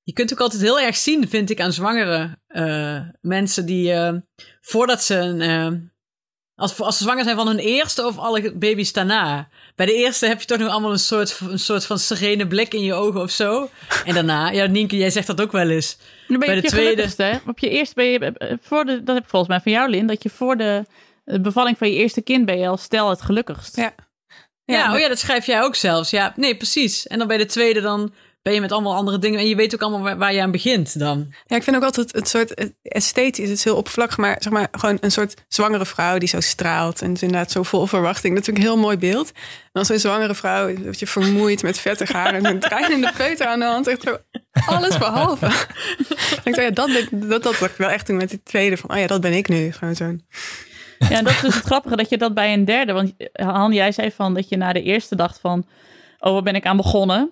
Je 0.08 0.14
kunt 0.14 0.34
ook 0.34 0.39
altijd 0.39 0.62
heel 0.62 0.80
erg 0.80 0.95
zien, 0.95 1.30
vind 1.30 1.49
ik, 1.49 1.62
aan 1.62 1.74
zwangere 1.74 2.38
eh, 2.47 2.99
mensen 3.22 3.66
die 3.66 3.93
eh, 3.93 4.14
voordat 4.62 5.03
ze 5.03 5.16
een, 5.16 5.41
eh, 5.41 5.80
als, 6.55 6.80
als 6.80 6.97
ze 6.97 7.03
zwanger 7.03 7.24
zijn 7.24 7.36
van 7.36 7.47
hun 7.47 7.58
eerste 7.58 8.05
of 8.05 8.18
alle 8.18 8.53
baby's 8.53 8.93
daarna. 8.93 9.49
Bij 9.76 9.86
de 9.86 9.93
eerste 9.93 10.26
heb 10.28 10.39
je 10.39 10.45
toch 10.45 10.58
nog 10.58 10.70
allemaal 10.70 10.91
een 10.91 10.99
soort, 10.99 11.39
een 11.49 11.60
soort 11.60 11.86
van 11.86 11.99
serene 11.99 12.47
blik 12.47 12.74
in 12.74 12.84
je 12.84 12.93
ogen 12.93 13.22
of 13.22 13.32
zo. 13.32 13.70
En 14.05 14.14
daarna, 14.14 14.49
ja, 14.49 14.66
Nienke, 14.66 14.97
jij 14.97 15.10
zegt 15.10 15.28
dat 15.28 15.41
ook 15.41 15.51
wel 15.51 15.70
eens. 15.70 15.97
Dan 16.28 16.39
ben 16.39 16.47
Bij 16.47 16.49
de 16.49 16.58
op 16.58 16.64
je 16.64 16.70
tweede- 16.70 17.24
hè? 17.24 17.38
Op 17.47 17.60
je 17.60 17.70
eerste 17.70 17.95
ben 17.95 18.05
je, 18.05 18.58
voor 18.62 18.86
de, 18.86 19.03
dat 19.03 19.16
heb 19.16 19.24
ik 19.24 19.30
volgens 19.30 19.51
mij 19.51 19.62
van 19.62 19.72
jou, 19.72 19.89
Lin, 19.89 20.08
dat 20.08 20.24
je 20.24 20.30
voor 20.30 20.58
de, 20.58 20.86
de 21.24 21.41
bevalling 21.41 21.78
van 21.78 21.89
je 21.89 21.95
eerste 21.95 22.22
kind 22.22 22.45
ben 22.45 22.58
je 22.60 22.68
al 22.68 22.78
stel 22.78 23.10
het 23.10 23.22
gelukkigst. 23.22 23.76
Ja. 23.76 23.95
Ja, 24.66 24.76
Ja, 24.78 24.93
oh 24.93 24.99
ja, 24.99 25.08
dat 25.08 25.20
schrijf 25.20 25.45
jij 25.45 25.62
ook 25.62 25.76
zelfs. 25.76 26.10
Ja, 26.10 26.34
nee, 26.36 26.58
precies. 26.58 27.08
En 27.08 27.18
dan 27.18 27.28
bij 27.28 27.38
de 27.38 27.45
tweede 27.45 27.82
dan 27.82 28.14
ben 28.48 28.56
je 28.56 28.62
met 28.62 28.72
allemaal 28.72 28.95
andere 28.95 29.20
dingen. 29.20 29.39
En 29.39 29.48
je 29.48 29.56
weet 29.56 29.74
ook 29.74 29.82
allemaal 29.82 30.02
waar, 30.02 30.18
waar 30.18 30.34
je 30.34 30.41
aan 30.41 30.52
begint 30.52 31.00
dan. 31.00 31.34
Ja, 31.45 31.56
ik 31.56 31.64
vind 31.64 31.76
ook 31.76 31.84
altijd 31.84 32.12
het 32.12 32.28
soort 32.28 32.72
esthetisch, 32.82 33.50
het 33.50 33.58
is 33.58 33.64
heel 33.64 33.76
oppervlakkig, 33.76 34.18
maar 34.18 34.36
zeg 34.39 34.54
maar 34.54 34.68
gewoon 34.72 34.98
een 35.02 35.12
soort 35.12 35.45
zwangere 35.48 35.86
vrouw 35.86 36.18
die 36.18 36.28
zo 36.28 36.39
straalt 36.39 37.02
en 37.02 37.12
is 37.12 37.22
inderdaad 37.22 37.52
zo 37.52 37.64
vol 37.64 37.86
verwachting. 37.86 38.34
Dat 38.34 38.41
is 38.41 38.48
natuurlijk 38.48 38.66
een 38.66 38.72
heel 38.72 38.84
mooi 38.88 38.98
beeld. 38.98 39.32
En 39.32 39.70
dan 39.72 39.86
zo'n 39.86 40.00
zwangere 40.00 40.36
vrouw, 40.36 40.74
dat 40.84 41.00
je 41.00 41.08
vermoeid 41.08 41.64
met 41.64 41.80
vettig 41.80 42.12
haar 42.12 42.34
en 42.34 42.45
een 42.45 42.60
trein 42.60 42.91
in 42.91 43.02
de 43.02 43.12
peuter 43.18 43.48
aan 43.48 43.60
de 43.60 43.66
hand, 43.66 43.88
echt 43.88 44.02
zo 44.02 44.18
alles 44.66 44.98
behalve. 44.98 45.45
ik 46.38 46.41
denk, 46.43 46.56
ja, 46.56 46.70
dat, 46.70 46.88
dat, 46.88 47.08
dat, 47.12 47.30
dat 47.30 47.43
dacht 47.43 47.62
ik 47.62 47.78
wel 47.78 47.89
echt 47.89 48.06
toen 48.06 48.18
met 48.18 48.30
die 48.30 48.43
tweede 48.43 48.78
van, 48.78 48.91
oh 48.91 48.98
ja, 48.98 49.08
dat 49.08 49.22
ben 49.22 49.34
ik 49.34 49.48
nu. 49.48 49.72
Gewoon 49.72 49.95
zo'n 49.95 50.26
Ja, 51.00 51.10
en 51.10 51.24
dat 51.24 51.34
is 51.34 51.41
dus 51.41 51.56
het 51.56 51.66
grappige 51.66 51.95
dat 51.95 52.10
je 52.10 52.18
dat 52.18 52.34
bij 52.34 52.54
een 52.54 52.66
derde. 52.66 52.93
Want 52.93 53.14
Han, 53.34 53.74
jij 53.74 53.91
zei 53.91 54.12
van 54.12 54.34
dat 54.34 54.50
je 54.50 54.58
na 54.58 54.74
de 54.74 54.84
eerste 54.84 55.16
dacht 55.16 55.39
van. 55.39 55.66
Oh, 56.20 56.34
waar 56.34 56.43
ben 56.43 56.56
ik 56.56 56.66
aan 56.66 56.78
begonnen? 56.78 57.32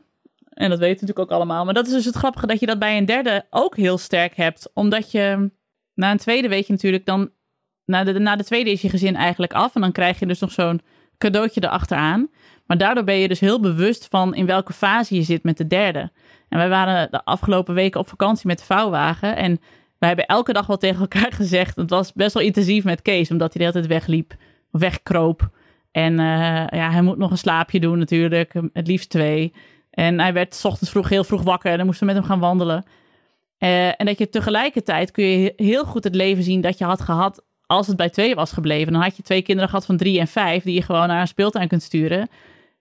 En 0.56 0.70
dat 0.70 0.80
weten 0.80 1.00
we 1.00 1.06
natuurlijk 1.06 1.20
ook 1.20 1.38
allemaal. 1.38 1.66
Maar 1.66 1.74
dat 1.74 1.88
is 1.88 1.94
dus 1.94 2.06
het 2.06 2.16
grappige 2.16 2.48
dat 2.48 2.60
je 2.60 2.66
dat 2.66 2.80
bij 2.80 2.98
een 2.98 3.06
derde 3.06 3.46
ook 3.50 3.76
heel 3.76 3.98
sterk 3.98 4.36
hebt. 4.36 4.70
Omdat 4.74 5.12
je 5.12 5.52
na 5.94 6.12
een 6.12 6.18
tweede 6.18 6.48
weet 6.48 6.68
je 6.68 6.74
natuurlijk 6.74 7.06
dan. 7.06 7.30
Na 7.86 8.04
de, 8.04 8.20
na 8.20 8.36
de 8.36 8.44
tweede 8.44 8.72
is 8.72 8.82
je 8.82 8.90
gezin 8.90 9.16
eigenlijk 9.16 9.54
af. 9.54 9.76
En 9.76 9.82
dan 9.82 9.92
krijg 9.92 10.20
je 10.20 10.26
dus 10.26 10.40
nog 10.40 10.52
zo'n 10.52 10.82
cadeautje 11.18 11.64
erachteraan. 11.64 12.30
Maar 12.66 12.78
daardoor 12.78 13.04
ben 13.04 13.16
je 13.16 13.28
dus 13.28 13.40
heel 13.40 13.60
bewust 13.60 14.08
van 14.10 14.36
in 14.36 14.46
welke 14.46 14.74
fase 14.74 15.16
je 15.16 15.24
zit 15.24 15.44
met 15.44 15.58
de 15.58 15.68
derde. 15.68 16.12
En 16.50 16.58
wij 16.58 16.70
waren 16.70 17.12
de 17.12 17.26
afgelopen 17.26 17.74
weken 17.74 18.00
op 18.00 18.08
vakantie 18.08 18.48
met 18.48 18.60
de 18.60 18.66
vouwwagen. 18.66 19.36
En 19.36 19.60
wij 19.98 20.08
hebben 20.08 20.26
elke 20.26 20.54
dag 20.54 20.68
wel 20.68 20.78
tegen 20.78 21.00
elkaar 21.00 21.32
gezegd. 21.42 21.76
Het 21.76 21.90
was 21.90 22.14
best 22.14 22.34
wel 22.34 22.44
intensief 22.44 22.84
met 22.84 23.02
Kees, 23.02 23.32
omdat 23.32 23.54
hij 23.54 23.66
de 23.66 23.72
hele 23.72 23.88
tijd 23.88 24.00
wegliep. 24.00 24.36
Wegkroop. 24.72 25.50
En 25.92 26.12
uh, 26.12 26.68
ja, 26.68 26.92
hij 26.92 27.02
moet 27.02 27.18
nog 27.18 27.32
een 27.32 27.38
slaapje 27.38 27.80
doen 27.80 27.98
natuurlijk. 27.98 28.54
Het 28.74 28.88
liefst 28.88 29.10
twee. 29.10 29.54
En 29.96 30.20
hij 30.20 30.34
werd 30.34 30.56
s 30.56 30.66
ochtends 30.66 30.92
vroeg 30.92 31.10
heel 31.10 31.24
vroeg 31.24 31.44
wakker. 31.44 31.72
En 31.72 31.78
dan 31.78 31.86
moesten 31.86 32.08
we 32.08 32.14
met 32.14 32.22
hem 32.22 32.32
gaan 32.32 32.40
wandelen. 32.40 32.86
Uh, 33.60 33.88
en 33.88 34.06
dat 34.06 34.18
je 34.18 34.30
tegelijkertijd 34.30 35.12
kun 35.12 35.26
je 35.26 35.54
heel 35.56 35.86
goed 35.86 36.04
het 36.04 36.16
leven 36.16 36.44
zien 36.44 36.62
dat 36.62 36.78
je 36.78 36.86
had 36.86 37.02
gehad 37.02 37.44
als 37.66 37.88
het 37.88 37.96
bij 37.96 38.10
twee 38.10 38.36
was 38.36 38.52
gebleven. 38.52 38.94
Dan 38.94 39.02
had 39.02 39.18
je 39.18 39.24
twee 39.24 39.42
kinderen 39.42 39.70
gehad 39.70 39.86
van 39.86 39.98
drie 39.98 40.20
en 40.20 40.28
vijf 40.28 40.64
die 40.64 40.74
je 40.74 40.82
gewoon 40.82 41.08
naar 41.08 41.22
een 41.22 41.28
speeltuin 41.28 41.68
kunt 41.68 41.84
sturen. 41.84 42.30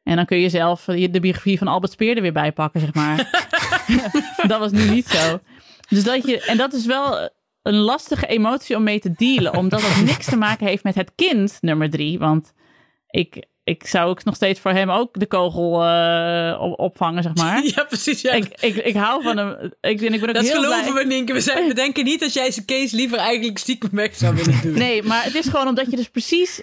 En 0.02 0.16
dan 0.16 0.24
kun 0.24 0.38
je 0.38 0.48
zelf 0.48 0.84
de 0.84 1.20
biografie 1.20 1.58
van 1.58 1.68
Albert 1.68 1.92
Speer 1.92 2.16
er 2.16 2.22
weer 2.22 2.32
bij 2.32 2.52
pakken, 2.52 2.80
zeg 2.80 2.94
maar. 2.94 3.16
dat 4.48 4.58
was 4.58 4.72
nu 4.72 4.90
niet 4.90 5.06
zo. 5.06 5.40
Dus 5.88 6.04
dat 6.04 6.26
je, 6.26 6.40
en 6.40 6.56
dat 6.56 6.72
is 6.72 6.86
wel 6.86 7.30
een 7.62 7.74
lastige 7.74 8.26
emotie 8.26 8.76
om 8.76 8.82
mee 8.82 9.00
te 9.00 9.12
dealen, 9.12 9.56
omdat 9.56 9.82
het 9.82 10.04
niks 10.04 10.26
te 10.26 10.36
maken 10.36 10.66
heeft 10.66 10.84
met 10.84 10.94
het 10.94 11.12
kind, 11.14 11.58
nummer 11.60 11.90
drie. 11.90 12.18
Want 12.18 12.52
ik, 13.08 13.44
ik 13.64 13.86
zou 13.86 14.08
ook 14.08 14.24
nog 14.24 14.34
steeds 14.34 14.60
voor 14.60 14.70
hem 14.70 14.90
ook 14.90 15.18
de 15.18 15.26
kogel 15.26 15.84
uh, 15.84 16.72
opvangen, 16.76 17.22
zeg 17.22 17.34
maar. 17.34 17.62
Ja, 17.74 17.84
precies. 17.84 18.20
Ja. 18.20 18.32
Ik, 18.32 18.60
ik, 18.60 18.76
ik 18.76 18.94
hou 18.94 19.22
van 19.22 19.36
hem. 19.36 19.72
Ik, 19.80 20.00
ik 20.00 20.20
ben 20.20 20.28
ook 20.28 20.34
dat 20.34 20.44
heel 20.44 20.62
geloven 20.62 20.92
blij. 20.92 21.02
we, 21.02 21.14
Nienke. 21.14 21.32
We, 21.32 21.40
zijn, 21.40 21.68
we 21.68 21.74
denken 21.84 22.04
niet 22.04 22.20
dat 22.20 22.32
jij 22.32 22.50
zijn 22.50 22.66
case 22.66 22.96
liever 22.96 23.18
eigenlijk 23.18 23.58
stiekem 23.58 23.90
weg 23.92 24.14
zou 24.14 24.34
willen 24.34 24.62
doen. 24.62 24.74
Nee, 24.74 25.02
maar 25.02 25.24
het 25.24 25.34
is 25.34 25.48
gewoon 25.48 25.68
omdat 25.68 25.90
je 25.90 25.96
dus 25.96 26.08
precies... 26.08 26.62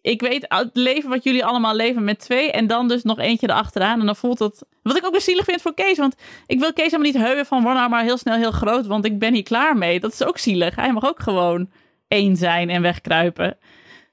Ik 0.00 0.20
weet 0.20 0.44
het 0.48 0.70
leven 0.72 1.10
wat 1.10 1.24
jullie 1.24 1.44
allemaal 1.44 1.74
leven 1.74 2.04
met 2.04 2.18
twee 2.18 2.52
en 2.52 2.66
dan 2.66 2.88
dus 2.88 3.02
nog 3.02 3.18
eentje 3.18 3.48
erachteraan. 3.48 4.00
En 4.00 4.06
dan 4.06 4.16
voelt 4.16 4.38
het... 4.38 4.64
Wat 4.82 4.96
ik 4.96 5.04
ook 5.04 5.12
weer 5.12 5.20
zielig 5.20 5.44
vind 5.44 5.62
voor 5.62 5.74
Kees. 5.74 5.98
Want 5.98 6.14
ik 6.46 6.60
wil 6.60 6.72
Kees 6.72 6.84
helemaal 6.84 7.12
niet 7.12 7.22
heuwen 7.22 7.46
van 7.46 7.62
word 7.62 7.74
nou 7.74 7.90
maar 7.90 8.02
heel 8.02 8.18
snel 8.18 8.36
heel 8.36 8.50
groot. 8.50 8.86
Want 8.86 9.04
ik 9.04 9.18
ben 9.18 9.34
hier 9.34 9.42
klaar 9.42 9.76
mee. 9.76 10.00
Dat 10.00 10.12
is 10.12 10.24
ook 10.24 10.38
zielig. 10.38 10.76
Hij 10.76 10.92
mag 10.92 11.06
ook 11.06 11.20
gewoon 11.20 11.70
één 12.08 12.36
zijn 12.36 12.70
en 12.70 12.82
wegkruipen. 12.82 13.58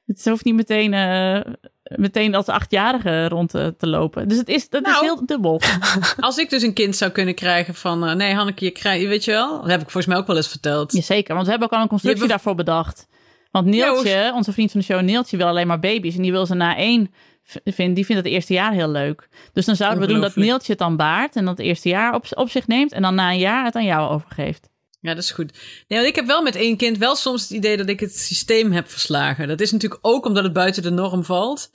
Het 0.05 0.25
hoeft 0.25 0.45
niet 0.45 0.55
meteen, 0.55 0.93
uh, 0.93 1.53
meteen 1.95 2.35
als 2.35 2.45
achtjarige 2.47 3.27
rond 3.27 3.49
te, 3.49 3.73
te, 3.77 3.87
lopen. 3.87 4.27
Dus 4.27 4.37
het 4.37 4.47
is, 4.47 4.69
dat 4.69 4.81
Nou. 4.81 4.95
is 4.95 5.01
heel 5.01 5.25
dubbel. 5.25 5.61
Als 6.19 6.37
ik 6.37 6.49
dus 6.49 6.61
een 6.61 6.73
kind 6.73 6.95
zou 6.95 7.11
kunnen 7.11 7.35
krijgen 7.35 7.73
van... 7.75 8.05
eh, 8.07 8.15
nee, 8.15 8.33
Hanneke, 8.33 8.65
je 8.65 8.71
krijgt... 8.71 9.05
Weet 9.07 9.23
je 9.23 9.31
wel? 9.31 9.61
Dat 9.61 9.69
heb 9.69 9.81
ik 9.81 9.89
volgens 9.89 10.05
mij 10.05 10.17
ook 10.17 10.27
wel 10.27 10.35
eens 10.35 10.47
verteld. 10.47 10.93
Jazeker, 10.93 11.33
want 11.33 11.45
we 11.45 11.51
hebben 11.51 11.69
ook 11.69 11.75
al 11.77 11.81
een 11.83 11.89
constructie 11.89 12.27
daarvoor 12.27 12.55
bedacht. 12.55 13.07
Want 13.51 13.65
Neeltje, 13.67 14.31
onze 14.33 14.53
vriend 14.53 14.71
van 14.71 14.79
de 14.79 14.85
show 14.85 15.01
Neeltje, 15.01 15.37
wil 15.37 15.47
alleen 15.47 15.67
maar 15.67 15.79
baby's. 15.79 16.15
En 16.15 16.21
die 16.21 16.31
wil 16.31 16.45
ze 16.45 16.53
na 16.55 16.75
één 16.77 17.13
v- 17.43 17.55
vindt, 17.63 17.95
die 17.95 18.05
vindt 18.05 18.23
het 18.23 18.31
eerste 18.33 18.53
jaar 18.53 18.71
heel 18.71 18.89
leuk. 18.89 19.27
Dus 19.53 19.65
dan 19.65 19.75
zouden 19.75 19.99
we 20.01 20.07
doen 20.07 20.21
dat. 20.21 20.35
Neeltje 20.35 20.71
het 20.71 20.81
dan 20.81 20.95
baart 20.97 21.35
en 21.35 21.45
dat 21.45 21.57
het 21.57 21.65
eerste 21.67 21.89
jaar 21.89 22.13
op, 22.13 22.25
op 22.29 22.49
zich 22.49 22.67
neemt. 22.67 22.91
En 22.91 23.01
dan 23.01 23.15
na 23.15 23.31
een 23.31 23.37
jaar 23.39 23.65
het 23.65 23.75
aan 23.75 23.83
jou 23.85 24.09
overgeeft. 24.09 24.69
Ja, 25.05 25.13
dat 25.13 25.23
is 25.23 25.31
goed. 25.31 25.51
Nee, 25.87 25.99
want 25.99 26.11
ik 26.11 26.15
heb 26.15 26.25
wel 26.25 26.41
met 26.41 26.55
één 26.55 26.77
kind 26.77 26.97
wel 26.97 27.15
soms 27.15 27.41
het 27.41 27.51
idee 27.51 27.77
dat 27.77 27.89
ik 27.89 27.99
het 27.99 28.17
systeem 28.17 28.71
heb 28.71 28.89
verslagen. 28.89 29.47
Dat 29.47 29.61
is 29.61 29.71
natuurlijk 29.71 30.07
ook 30.07 30.25
omdat 30.25 30.43
het 30.43 30.53
buiten 30.53 30.83
de 30.83 30.89
norm 30.89 31.23
valt. 31.23 31.71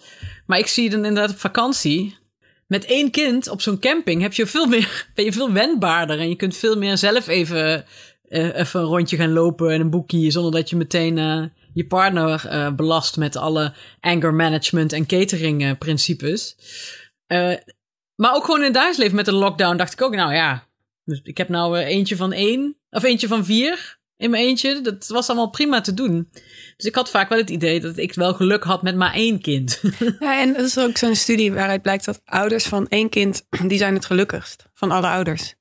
Maar 0.47 0.59
ik 0.59 0.67
zie 0.67 0.91
dan 0.91 1.05
inderdaad 1.05 1.31
op 1.31 1.39
vakantie. 1.39 2.17
Met 2.67 2.85
één 2.85 3.11
kind 3.11 3.49
op 3.49 3.61
zo'n 3.61 3.79
camping 3.79 4.23
heb 4.23 4.33
je 4.33 4.47
veel 4.47 4.67
meer, 4.67 5.07
ben 5.15 5.25
je 5.25 5.33
veel 5.33 5.53
wendbaarder. 5.53 6.19
En 6.19 6.29
je 6.29 6.37
kunt 6.37 6.57
veel 6.57 6.77
meer 6.77 6.99
zelf 6.99 7.27
even, 7.29 7.85
eh, 8.29 8.59
even 8.59 8.81
een 8.81 8.87
rondje 8.87 9.17
gaan 9.17 9.33
lopen 9.33 9.71
en 9.71 9.81
een 9.81 9.91
boekje. 9.91 10.31
Zonder 10.31 10.53
dat 10.53 10.71
je 10.71 10.77
meteen 10.77 11.19
eh, 11.19 11.43
je 11.75 11.87
partner 11.87 12.47
eh, 12.47 12.73
belast 12.73 13.17
met 13.17 13.37
alle 13.37 13.73
anger 14.01 14.35
management 14.35 14.93
en 14.93 15.07
catering 15.07 15.79
principes. 15.79 16.57
Maar 18.15 18.35
ook 18.35 18.45
gewoon 18.45 18.59
in 18.59 18.65
het 18.65 18.75
dagelijks 18.75 18.99
leven 18.99 19.17
met 19.17 19.25
de 19.25 19.33
lockdown 19.33 19.77
dacht 19.77 19.93
ik 19.93 20.03
ook, 20.03 20.15
nou 20.15 20.35
ja, 20.35 20.69
dus 21.11 21.21
ik 21.23 21.37
heb 21.39 21.49
nou 21.49 21.79
eh, 21.79 21.87
eentje 21.87 22.17
van 22.17 22.33
één, 22.33 22.77
of 22.91 23.03
eentje 23.03 23.29
van 23.29 23.45
vier 23.45 23.99
in 24.17 24.31
mijn 24.31 24.43
eentje. 24.45 24.81
Dat 24.81 25.07
was 25.09 25.29
allemaal 25.29 25.51
prima 25.51 25.81
te 25.81 25.95
doen. 25.95 26.29
Dus 26.77 26.87
ik 26.87 26.95
had 26.95 27.11
vaak 27.11 27.29
wel 27.29 27.39
het 27.39 27.51
idee 27.51 27.81
dat 27.81 27.97
ik 27.97 28.15
wel 28.15 28.35
geluk 28.35 28.65
had 28.65 28.83
met 28.83 28.97
maar 28.97 29.13
één 29.15 29.41
kind. 29.41 29.81
Ja, 30.21 30.41
en 30.41 30.53
dat 30.53 30.65
is 30.65 30.79
ook 30.79 30.97
zo'n 30.97 31.15
studie 31.15 31.53
waaruit 31.53 31.83
blijkt 31.83 32.05
dat 32.05 32.21
ouders 32.25 32.65
van 32.67 32.89
één 32.89 33.09
kind, 33.09 33.47
die 33.69 33.79
zijn 33.79 33.95
het 33.95 34.05
gelukkigst 34.05 34.65
van 34.75 34.91
alle 34.91 35.07
ouders. 35.07 35.55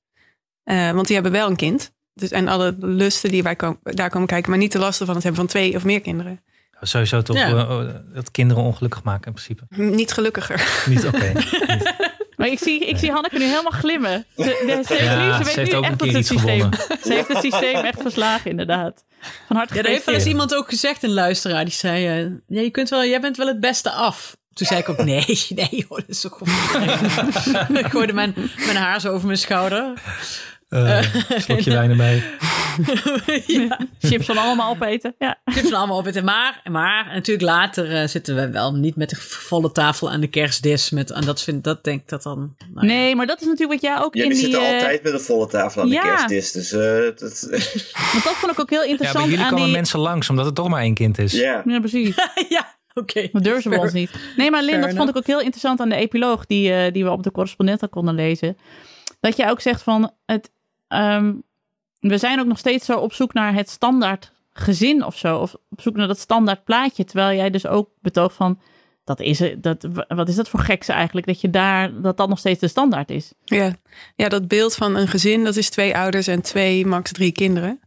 Eh, 0.64 0.92
want 0.92 1.06
die 1.06 1.16
hebben 1.16 1.32
wel 1.34 1.50
een 1.50 1.56
kind. 1.56 1.92
Dus, 2.14 2.32
en 2.32 2.48
alle 2.48 2.76
lusten 2.80 3.30
die 3.32 3.44
wij 3.44 3.56
kom- 3.56 3.80
daar 3.84 4.10
komen 4.10 4.28
kijken, 4.28 4.50
maar 4.50 4.60
niet 4.60 4.72
de 4.72 4.80
lasten 4.80 5.06
van 5.06 5.16
het 5.16 5.24
hebben 5.24 5.42
van 5.42 5.50
twee 5.52 5.76
of 5.76 5.84
meer 5.84 6.02
kinderen. 6.02 6.44
Sowieso 6.82 7.22
toch 7.22 7.36
Ja. 7.38 7.50
eh, 7.68 7.96
dat 8.14 8.32
kinderen 8.32 8.64
ongelukkig 8.64 9.04
maken 9.04 9.28
in 9.28 9.34
principe. 9.34 9.64
Niet 9.96 10.12
gelukkiger. 10.12 10.84
Niet 10.86 11.06
oké. 11.06 11.32
Maar 12.40 12.48
ik 12.48 12.60
zie, 12.60 12.86
ik 12.86 12.98
zie 12.98 13.12
Hanneke 13.12 13.38
nu 13.38 13.44
helemaal 13.46 13.72
glimmen. 13.72 14.26
Ze, 14.38 14.44
de- 14.44 14.84
ze, 14.88 14.94
heeft 14.94 15.04
Ja, 15.06 15.26
nu, 15.26 15.32
ze 15.32 15.38
ze 15.38 15.44
weet 15.44 15.56
heeft 15.56 15.72
nu 15.72 15.78
ook 15.78 15.84
echt 15.84 15.92
een 15.92 15.98
dat 15.98 16.08
keer 16.08 16.18
het 16.18 16.18
iets 16.18 16.28
systeem. 16.28 16.60
gewonnen. 16.62 16.80
Ze 17.04 17.14
heeft 17.14 17.28
het 17.28 17.38
systeem 17.42 17.76
echt 17.86 18.02
verslagen, 18.02 18.50
inderdaad. 18.52 19.04
Van 19.48 19.56
harte 19.56 19.74
Ja, 19.76 19.80
er 19.82 19.86
heeft 19.90 20.06
wel 20.06 20.14
eens 20.16 20.24
gefeliciteerd. 20.24 20.26
iemand 20.26 20.56
ook 20.56 20.70
gezegd, 20.70 21.04
een 21.04 21.14
luisteraar, 21.14 21.64
die 21.66 21.74
zei: 21.74 22.08
eh, 22.08 22.32
ja, 22.48 22.62
je 22.62 22.70
kunt 22.70 22.90
wel, 22.90 23.06
jij 23.06 23.22
bent 23.22 23.38
wel 23.38 23.48
het 23.48 23.60
beste 23.60 23.92
af. 23.92 24.38
Toen 24.54 24.68
zei 24.68 24.80
ik 24.80 24.90
ook: 24.90 24.98
nee, 25.04 25.26
nee, 25.56 25.68
joh, 25.70 25.90
dat 25.90 26.04
is 26.08 26.22
toch 26.22 26.38
gewoon. 26.38 27.78
ik 27.86 27.86
gooide 27.86 28.14
mijn, 28.14 28.34
mijn 28.66 28.78
haar 28.78 29.00
zo 29.02 29.12
over 29.12 29.26
mijn 29.26 29.38
schouder. 29.40 29.94
Eh, 30.70 31.02
slokje 31.38 31.72
wijn 31.72 31.90
erbij. 31.90 32.24
ja, 33.48 33.80
Chips 34.00 34.26
van 34.26 34.38
allemaal 34.38 34.72
opeten. 34.72 35.16
Ja. 35.18 35.40
dit 35.46 35.68
van 35.68 35.78
allemaal 35.78 35.98
op 35.98 36.06
het. 36.06 36.24
Maar, 36.24 36.62
maar 36.72 37.06
natuurlijk 37.14 37.48
later 37.48 37.96
eh, 37.96 38.08
zitten 38.08 38.36
we 38.36 38.50
wel 38.50 38.76
niet 38.76 38.96
met 38.96 39.10
de 39.10 39.16
volle 39.16 39.72
tafel 39.72 40.12
aan 40.12 40.20
de 40.20 40.28
kerstdis. 40.28 40.90
Met, 40.90 41.12
en 41.12 41.26
dat, 41.26 41.42
vind, 41.42 41.64
dat 41.64 41.84
denk 41.84 42.02
ik 42.02 42.10
dat 42.10 42.24
dan. 42.24 42.56
nou 42.74 42.88
ja. 42.88 42.94
Nee, 42.94 43.16
maar 43.16 43.28
dat 43.28 43.42
is 43.42 43.48
natuurlijk 43.48 43.82
wat 43.82 43.92
jij 43.92 44.04
ook 44.04 44.16
Jullie 44.16 44.30
in 44.32 44.38
die... 44.38 44.46
zitten 44.46 44.74
altijd 44.74 45.04
met 45.04 45.14
een 45.14 45.20
volle 45.20 45.48
tafel 45.48 45.82
aan 45.82 45.88
ja. 45.88 46.02
de 46.02 46.08
kerstdis. 46.08 46.52
Dus 46.52 46.72
eh, 46.72 46.80
dat, 47.20 47.48
Want 48.12 48.24
dat 48.24 48.36
vond 48.36 48.52
ik 48.52 48.60
ook 48.60 48.70
heel 48.70 48.84
Ja, 48.84 48.90
interessant 48.90 49.26
bij 49.26 49.30
jullie 49.30 49.46
aan 49.46 49.52
komen 49.52 49.66
die... 49.66 49.76
mensen 49.76 50.00
langs 50.00 50.30
omdat 50.30 50.46
het 50.46 50.56
toch 50.56 50.70
maar 50.70 50.82
één 50.82 50.94
kind 50.94 51.18
is. 51.18 51.32
ja. 51.32 51.62
Ja, 51.66 51.80
precies. 51.80 52.16
ja, 52.50 52.76
oké. 52.94 53.30
Dat 53.32 53.44
durven 53.44 53.62
ze 53.62 53.70
bij 53.70 53.78
ons 53.78 53.94
niet. 53.94 54.12
Nee, 54.36 54.52
maar 54.52 54.64
Lin, 54.64 54.74
Fair 54.74 54.88
dat 54.88 54.96
vond 54.96 55.10
ik 55.10 55.18
ook 55.18 55.28
heel 55.28 55.40
interessant 55.40 55.80
aan 55.80 55.90
de 55.90 55.96
epiloog 55.96 56.46
die, 56.46 56.74
eh, 56.74 56.94
die 56.94 57.04
we 57.04 57.10
op 57.10 57.24
de 57.24 57.32
correspondenten 57.32 57.90
konden 57.90 58.16
lezen. 58.16 58.58
Dat 59.20 59.38
je 59.38 59.50
ook 59.50 59.62
zegt 59.62 59.84
van, 59.84 60.12
het, 60.26 60.52
ehm, 60.90 61.34
we 62.00 62.18
zijn 62.18 62.40
ook 62.40 62.46
nog 62.46 62.58
steeds 62.58 62.86
zo 62.86 63.00
op 63.00 63.14
zoek 63.14 63.34
naar 63.34 63.54
het 63.54 63.70
standaard 63.70 64.32
gezin 64.54 65.06
of 65.06 65.18
zo. 65.18 65.38
Of 65.38 65.56
op 65.70 65.82
zoek 65.82 65.96
naar 65.96 66.08
dat 66.08 66.20
standaard 66.20 66.64
plaatje. 66.64 67.06
Terwijl 67.06 67.38
jij 67.38 67.50
dus 67.50 67.68
ook 67.68 67.90
betoogt 68.02 68.36
van, 68.36 68.60
dat 69.04 69.20
is, 69.20 69.42
dat, 69.58 69.88
wat 70.08 70.30
is 70.30 70.36
dat 70.36 70.50
voor 70.50 70.60
gekse 70.60 70.94
eigenlijk? 70.94 71.28
Dat 71.28 71.42
je 71.42 71.50
daar, 71.50 72.02
dat 72.02 72.18
dat 72.18 72.30
nog 72.30 72.40
steeds 72.40 72.60
de 72.60 72.68
standaard 72.68 73.10
is. 73.10 73.34
Ja. 73.44 73.76
ja, 74.16 74.30
dat 74.30 74.48
beeld 74.48 74.76
van 74.76 74.96
een 74.96 75.08
gezin, 75.08 75.44
dat 75.44 75.56
is 75.56 75.70
twee 75.70 75.98
ouders 75.98 76.28
en 76.28 76.42
twee, 76.42 76.86
max 76.86 77.12
drie 77.12 77.32
kinderen. 77.32 77.80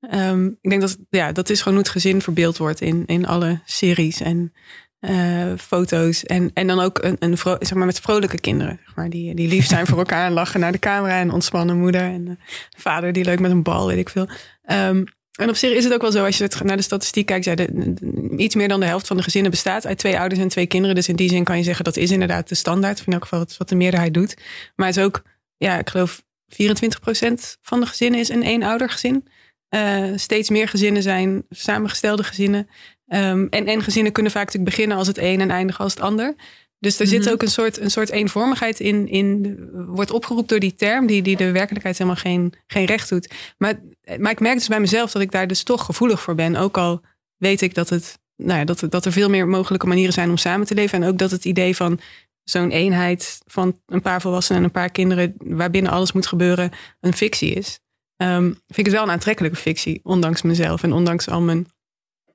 Ehm, 0.00 0.46
ik 0.46 0.70
denk 0.70 0.80
dat 0.80 0.98
ja, 1.10 1.32
dat 1.32 1.50
is 1.50 1.58
gewoon 1.58 1.74
hoe 1.74 1.82
het 1.82 1.92
gezin 1.92 2.22
verbeeld 2.22 2.56
wordt 2.56 2.80
in, 2.80 3.02
in 3.06 3.26
alle 3.26 3.60
series 3.64 4.20
en 4.20 4.52
eh, 5.00 5.52
foto's. 5.56 6.24
En, 6.24 6.50
en 6.54 6.66
dan 6.66 6.80
ook 6.80 6.98
een, 7.02 7.16
een 7.18 7.36
zeg 7.38 7.74
maar 7.74 7.86
met 7.86 8.00
vrolijke 8.00 8.40
kinderen. 8.40 8.80
Zeg 8.84 8.96
maar, 8.96 9.10
die, 9.10 9.34
die 9.34 9.48
lief 9.48 9.66
zijn 9.66 9.86
voor 9.86 9.98
elkaar 9.98 10.26
en 10.26 10.32
lachen 10.32 10.60
naar 10.60 10.72
de 10.72 10.78
camera. 10.78 11.18
En 11.20 11.32
ontspannen 11.32 11.78
moeder. 11.78 12.00
En 12.00 12.28
eh, 12.28 12.34
vader 12.78 13.12
die 13.12 13.24
leuk 13.24 13.40
met 13.40 13.50
een 13.50 13.62
bal, 13.62 13.86
weet 13.86 13.98
ik 13.98 14.08
veel. 14.08 14.28
Ehm, 14.62 15.04
en 15.38 15.48
op 15.48 15.56
zich 15.56 15.72
is 15.72 15.84
het 15.84 15.92
ook 15.92 16.02
wel 16.02 16.12
zo, 16.12 16.24
als 16.24 16.38
je 16.38 16.48
naar 16.64 16.76
de 16.76 16.82
statistiek 16.82 17.26
kijkt, 17.26 17.44
de, 17.56 17.94
iets 18.36 18.54
meer 18.54 18.68
dan 18.68 18.80
de 18.80 18.86
helft 18.86 19.06
van 19.06 19.16
de 19.16 19.22
gezinnen 19.22 19.50
bestaat 19.50 19.86
uit 19.86 19.98
twee 19.98 20.18
ouders 20.18 20.40
en 20.40 20.48
twee 20.48 20.66
kinderen. 20.66 20.96
Dus 20.96 21.08
in 21.08 21.16
die 21.16 21.28
zin 21.28 21.44
kan 21.44 21.56
je 21.56 21.62
zeggen 21.62 21.84
dat 21.84 21.96
is 21.96 22.10
inderdaad 22.10 22.48
de 22.48 22.54
standaard. 22.54 23.02
In 23.06 23.12
elk 23.12 23.22
geval 23.22 23.44
is 23.48 23.56
wat 23.56 23.68
de 23.68 23.74
meerderheid 23.74 24.14
doet. 24.14 24.36
Maar 24.76 24.86
het 24.86 24.96
is 24.96 25.02
ook, 25.02 25.22
ja, 25.56 25.78
ik 25.78 25.88
geloof 25.90 26.22
24% 26.48 27.58
van 27.62 27.80
de 27.80 27.86
gezinnen 27.86 28.20
is 28.20 28.28
een 28.28 28.42
eenoudergezin. 28.42 29.26
Eh 29.68 30.04
steeds 30.16 30.50
meer 30.50 30.68
gezinnen 30.68 31.02
zijn 31.02 31.44
samengestelde 31.50 32.24
gezinnen. 32.24 32.68
Ehm, 33.08 33.46
en, 33.50 33.66
en 33.66 33.82
gezinnen 33.82 34.12
kunnen 34.12 34.32
vaak 34.32 34.44
natuurlijk 34.44 34.70
beginnen 34.76 34.96
als 34.96 35.06
het 35.06 35.18
een 35.18 35.40
en 35.40 35.50
eindigen 35.50 35.84
als 35.84 35.94
het 35.94 36.02
ander. 36.02 36.34
Dus 36.80 37.00
er 37.00 37.06
zit 37.06 37.24
Mhm. 37.24 37.32
ook 37.32 37.42
een 37.42 37.50
soort, 37.50 37.80
een 37.80 37.90
soort 37.90 38.10
eenvormigheid 38.10 38.80
in, 38.80 39.08
in, 39.08 39.58
wordt 39.72 40.10
opgeroepen 40.10 40.48
door 40.48 40.58
die 40.58 40.74
term, 40.74 41.06
die, 41.06 41.22
die 41.22 41.36
de 41.36 41.52
werkelijkheid 41.52 41.98
helemaal 41.98 42.20
geen, 42.20 42.52
geen 42.66 42.84
recht 42.84 43.08
doet. 43.08 43.34
Maar, 43.58 43.80
maar 44.18 44.32
ik 44.32 44.40
merk 44.40 44.54
dus 44.56 44.68
bij 44.68 44.80
mezelf 44.80 45.10
dat 45.10 45.22
ik 45.22 45.30
daar 45.30 45.46
dus 45.46 45.62
toch 45.62 45.84
gevoelig 45.84 46.20
voor 46.20 46.34
ben. 46.34 46.56
Ook 46.56 46.76
al 46.78 47.00
weet 47.36 47.60
ik 47.60 47.74
dat, 47.74 47.88
het, 47.88 48.18
nou 48.36 48.58
ja, 48.58 48.64
dat, 48.64 48.84
dat 48.88 49.04
er 49.04 49.12
veel 49.12 49.28
meer 49.30 49.48
mogelijke 49.48 49.86
manieren 49.86 50.12
zijn 50.12 50.30
om 50.30 50.36
samen 50.36 50.66
te 50.66 50.74
leven. 50.74 51.02
En 51.02 51.08
ook 51.08 51.18
dat 51.18 51.30
het 51.30 51.44
idee 51.44 51.76
van 51.76 52.00
zo'n 52.44 52.70
eenheid 52.70 53.38
van 53.46 53.80
een 53.86 54.02
paar 54.02 54.20
volwassenen 54.20 54.58
en 54.60 54.66
een 54.66 54.72
paar 54.72 54.90
kinderen, 54.90 55.34
waarbinnen 55.38 55.92
alles 55.92 56.12
moet 56.12 56.26
gebeuren, 56.26 56.70
een 57.00 57.14
fictie 57.14 57.54
is. 57.54 57.80
Ehm, 58.16 58.44
vind 58.44 58.78
ik 58.78 58.84
het 58.84 58.94
wel 58.94 59.02
een 59.02 59.10
aantrekkelijke 59.10 59.56
fictie, 59.56 60.00
ondanks 60.02 60.42
mezelf 60.42 60.82
en 60.82 60.92
ondanks 60.92 61.28
al 61.28 61.40
mijn 61.40 61.66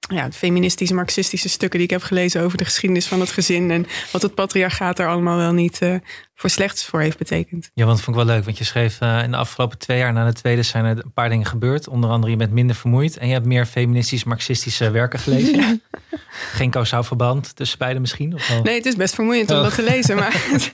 ja, 0.10 0.32
feministische, 0.32 0.94
marxistische 0.94 1.50
stukken 1.50 1.80
die 1.80 1.88
ik 1.88 1.94
heb 1.94 2.04
gelezen 2.04 2.42
over 2.42 2.58
de 2.58 2.66
geschiedenis 2.66 3.08
van 3.08 3.20
het 3.20 3.30
gezin 3.30 3.72
en 3.72 3.86
wat 4.12 4.22
het 4.22 4.36
patriarchaat 4.36 5.00
er 5.00 5.08
allemaal 5.08 5.38
wel 5.38 5.54
niet 5.54 5.82
eh, 5.82 5.96
voor 6.36 6.50
slechts 6.50 6.86
voor 6.86 7.02
heeft 7.02 7.18
betekend. 7.18 7.72
Ja, 7.74 7.86
want 7.86 7.96
dat 7.96 8.06
vond 8.06 8.18
ik 8.18 8.26
wel 8.26 8.36
leuk. 8.36 8.46
Want 8.46 8.58
je 8.58 8.64
schreef 8.64 9.00
eh, 9.00 9.24
in 9.24 9.32
de 9.32 9.38
afgelopen 9.38 9.78
twee 9.78 9.98
jaar 9.98 10.14
na 10.14 10.26
de 10.26 10.34
tweede 10.34 10.64
zijn 10.64 10.86
er 10.86 10.98
een 10.98 11.14
paar 11.14 11.30
dingen 11.30 11.46
gebeurd. 11.46 11.88
Onder 11.88 12.10
andere 12.10 12.32
je 12.32 12.38
bent 12.38 12.52
minder 12.52 12.76
vermoeid. 12.76 13.18
En 13.18 13.28
je 13.28 13.34
hebt 13.34 13.46
meer 13.46 13.66
feministisch-marxistische 13.66 14.92
werken 14.92 15.20
gelezen. 15.20 15.82
Geen 16.52 16.70
kausaal 16.70 17.04
verband 17.04 17.56
tussen 17.56 17.78
beide 17.78 18.00
misschien? 18.00 18.34
Of 18.34 18.48
wel? 18.48 18.62
Nee, 18.62 18.76
het 18.76 18.86
is 18.86 18.96
best 18.96 19.16
vermoeiend 19.16 19.52
om 19.52 19.64
dat 19.64 19.76
te 19.76 19.84
lezen, 19.84 20.16
maar... 20.16 20.36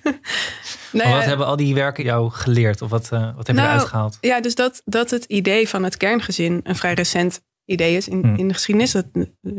Nou 0.92 1.10
ja, 1.10 1.16
wat 1.16 1.26
hebben 1.26 1.46
al 1.46 1.56
die 1.56 1.74
werken 1.74 2.04
jou 2.04 2.32
geleerd? 2.32 2.82
Of 2.82 2.90
wat, 2.90 3.10
eh, 3.12 3.36
wat 3.36 3.48
heb 3.48 3.56
je 3.56 3.62
Nou, 3.62 3.68
eruit 3.68 3.88
gehaald? 3.88 4.18
Ja, 4.22 4.42
dus 4.42 4.56
dat, 4.56 4.82
dat 4.86 5.10
het 5.10 5.24
idee 5.24 5.70
van 5.70 5.84
het 5.84 5.98
kerngezin 5.98 6.60
een 6.64 6.76
vrij 6.76 6.94
recent 6.94 7.42
idee 7.70 7.96
is 7.96 8.08
in, 8.08 8.22
Hmm. 8.22 8.36
in 8.36 8.48
de 8.48 8.54
geschiedenis. 8.54 8.92
Dat 8.92 9.06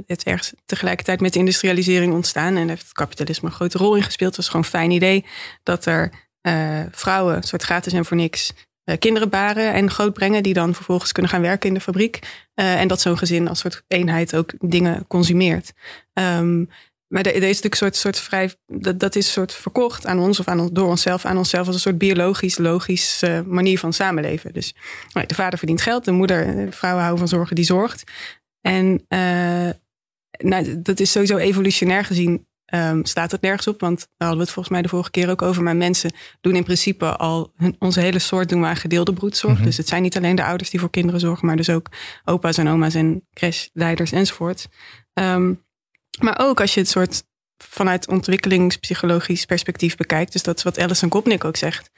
het 0.06 0.22
ergens 0.22 0.52
tegelijkertijd 0.64 1.20
met 1.20 1.32
de 1.32 1.38
industrialisering 1.38 2.12
ontstaan. 2.12 2.54
En 2.54 2.54
daar 2.54 2.68
heeft 2.68 2.82
het 2.82 2.92
kapitalisme 2.92 3.48
een 3.48 3.54
grote 3.54 3.78
rol 3.78 3.94
in 3.94 4.02
gespeeld. 4.02 4.36
Het 4.36 4.36
was 4.36 4.46
gewoon 4.46 4.62
een 4.62 4.70
fijn 4.70 4.90
idee 4.90 5.24
dat 5.62 5.86
er 5.86 6.28
eh, 6.40 6.80
vrouwen, 6.90 7.36
een 7.36 7.42
soort 7.42 7.62
gratis 7.62 7.92
en 7.92 8.04
voor 8.04 8.16
niks, 8.16 8.52
eh, 8.84 8.98
kinderen 8.98 9.28
baren 9.28 9.72
en 9.72 9.90
grootbrengen. 9.90 10.42
Die 10.42 10.54
dan 10.54 10.74
vervolgens 10.74 11.12
kunnen 11.12 11.30
gaan 11.30 11.40
werken 11.40 11.68
in 11.68 11.74
de 11.74 11.80
fabriek. 11.80 12.18
Eh, 12.54 12.80
en 12.80 12.88
dat 12.88 13.00
zo'n 13.00 13.18
gezin 13.18 13.48
als 13.48 13.58
soort 13.58 13.82
eenheid 13.88 14.36
ook 14.36 14.52
dingen 14.58 15.06
consumeert. 15.06 15.72
Ehm, 16.12 16.64
maar 17.12 17.22
er 17.22 17.34
is 17.34 17.40
natuurlijk 17.40 17.72
een 17.72 17.76
soort, 17.78 17.96
soort 17.96 18.18
vrij. 18.18 18.54
Dat, 18.66 19.00
dat 19.00 19.16
is 19.16 19.26
een 19.26 19.32
soort 19.32 19.52
verkocht 19.54 20.06
aan 20.06 20.18
ons 20.18 20.40
of 20.40 20.48
aan, 20.48 20.60
ons- 20.60 20.70
door 20.72 20.88
onszelf, 20.88 21.24
aan 21.24 21.36
onszelf 21.36 21.66
als 21.66 21.74
een 21.74 21.80
soort 21.80 21.98
biologisch, 21.98 22.58
logisch 22.58 23.22
eh, 23.22 23.40
manier 23.40 23.78
van 23.78 23.92
samenleven. 23.92 24.52
Dus 24.52 24.74
nou, 25.12 25.26
de 25.26 25.34
vader 25.34 25.58
verdient 25.58 25.82
geld, 25.82 26.04
de 26.04 26.10
moeder, 26.12 26.46
eh, 26.58 26.66
vrouwen 26.70 27.02
houden 27.02 27.28
van 27.28 27.36
zorgen 27.38 27.56
die 27.56 27.64
zorgt. 27.64 28.02
En 28.60 29.04
eh, 29.08 29.68
nou, 30.38 30.82
dat 30.82 31.00
is 31.00 31.10
sowieso 31.12 31.36
evolutionair 31.36 32.04
gezien. 32.04 32.48
ehm, 32.64 33.04
staat 33.04 33.30
het 33.30 33.40
nergens 33.40 33.66
op, 33.66 33.80
want 33.80 33.98
daar 33.98 34.08
hadden 34.28 34.36
we 34.38 34.42
het 34.44 34.52
volgens 34.52 34.74
mij 34.74 34.82
de 34.82 34.88
vorige 34.88 35.10
keer 35.10 35.30
ook 35.30 35.42
over. 35.42 35.62
Maar 35.62 35.76
mensen 35.76 36.12
doen 36.40 36.54
in 36.56 36.64
principe 36.64 37.16
al 37.16 37.52
hun, 37.56 37.76
onze 37.78 38.00
hele 38.00 38.18
soort 38.18 38.48
doen 38.48 38.60
we 38.60 38.66
aan 38.66 38.76
gedeelde 38.76 39.12
broedzorg. 39.12 39.54
Mhm. 39.56 39.64
Dus 39.64 39.76
het 39.76 39.88
zijn 39.88 40.02
niet 40.02 40.16
alleen 40.16 40.34
de 40.36 40.44
ouders 40.44 40.70
die 40.70 40.80
voor 40.80 40.90
kinderen 40.90 41.20
zorgen, 41.20 41.46
maar 41.46 41.56
dus 41.56 41.70
ook 41.70 41.86
opa's 42.24 42.58
en 42.58 42.68
oma's 42.68 42.94
en 42.94 43.26
crashleiders 43.32 44.12
enzovoort. 44.12 44.66
Ehm, 45.12 45.52
maar 46.20 46.38
ook 46.40 46.60
als 46.60 46.74
je 46.74 46.80
het 46.80 46.88
soort 46.88 47.22
vanuit 47.64 48.08
ontwikkelingspsychologisch 48.08 49.44
perspectief 49.44 49.96
bekijkt. 49.96 50.32
Dus 50.32 50.42
dat 50.42 50.56
is 50.56 50.62
wat 50.62 50.78
Alison 50.78 51.12
Gopnik 51.12 51.44
ook 51.44 51.56
zegt. 51.56 51.90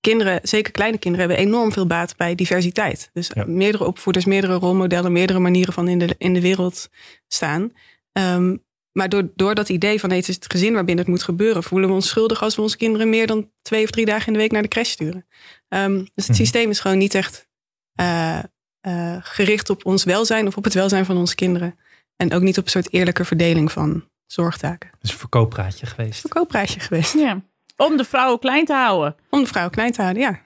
Kinderen, 0.00 0.40
zeker 0.42 0.72
kleine 0.72 0.98
kinderen, 0.98 1.28
hebben 1.28 1.46
enorm 1.46 1.72
veel 1.72 1.86
baat 1.86 2.16
bij 2.16 2.34
diversiteit. 2.34 3.10
Dus 3.12 3.30
Ja. 3.34 3.44
meerdere 3.46 3.84
opvoeders, 3.84 4.24
meerdere 4.24 4.54
rolmodellen, 4.54 5.12
meerdere 5.12 5.38
manieren 5.38 5.72
van 5.72 5.88
in 5.88 5.98
de, 5.98 6.14
in 6.18 6.34
de 6.34 6.40
wereld 6.40 6.88
staan. 7.28 7.72
Ehm, 8.12 8.56
maar 8.92 9.08
door, 9.08 9.30
door 9.34 9.54
dat 9.54 9.68
idee 9.68 10.00
van 10.00 10.10
het 10.10 10.28
is 10.28 10.34
het 10.34 10.50
gezin 10.52 10.72
waarbinnen 10.72 11.04
het 11.04 11.12
moet 11.14 11.22
gebeuren, 11.22 11.62
voelen 11.62 11.88
we 11.88 11.94
ons 11.94 12.08
schuldig 12.08 12.42
als 12.42 12.56
we 12.56 12.62
onze 12.62 12.76
kinderen 12.76 13.08
meer 13.08 13.26
dan 13.26 13.50
twee 13.62 13.84
of 13.84 13.90
drie 13.90 14.06
dagen 14.06 14.26
in 14.26 14.32
de 14.32 14.38
week 14.38 14.52
naar 14.52 14.62
de 14.62 14.68
crash 14.68 14.90
sturen. 14.90 15.26
Ehm, 15.68 15.94
dus 15.98 16.08
het 16.14 16.28
Mhm. 16.28 16.34
systeem 16.36 16.70
is 16.70 16.80
gewoon 16.80 16.98
niet 16.98 17.14
echt 17.14 17.48
eh, 17.94 18.38
eh, 18.80 19.16
gericht 19.20 19.70
op 19.70 19.86
ons 19.86 20.04
welzijn 20.04 20.46
of 20.46 20.56
op 20.56 20.64
het 20.64 20.74
welzijn 20.74 21.04
van 21.04 21.16
onze 21.16 21.34
kinderen. 21.34 21.78
En 22.20 22.32
ook 22.32 22.42
niet 22.42 22.58
op 22.58 22.64
een 22.64 22.70
soort 22.70 22.92
eerlijke 22.92 23.24
verdeling 23.24 23.72
van 23.72 24.04
zorgtaken. 24.26 24.88
Het 24.92 25.02
is 25.02 25.10
een 25.12 25.18
verkooppraatje 25.18 25.86
geweest. 25.86 26.20
Verkoopprijsje 26.20 26.80
geweest. 26.80 27.14
Ja. 27.14 27.42
Om 27.76 27.96
de 27.96 28.04
vrouwen 28.04 28.38
klein 28.38 28.64
te 28.64 28.72
houden. 28.72 29.16
Om 29.30 29.40
de 29.42 29.46
vrouw 29.48 29.70
klein 29.70 29.92
te 29.92 30.02
houden, 30.02 30.22
ja. 30.22 30.40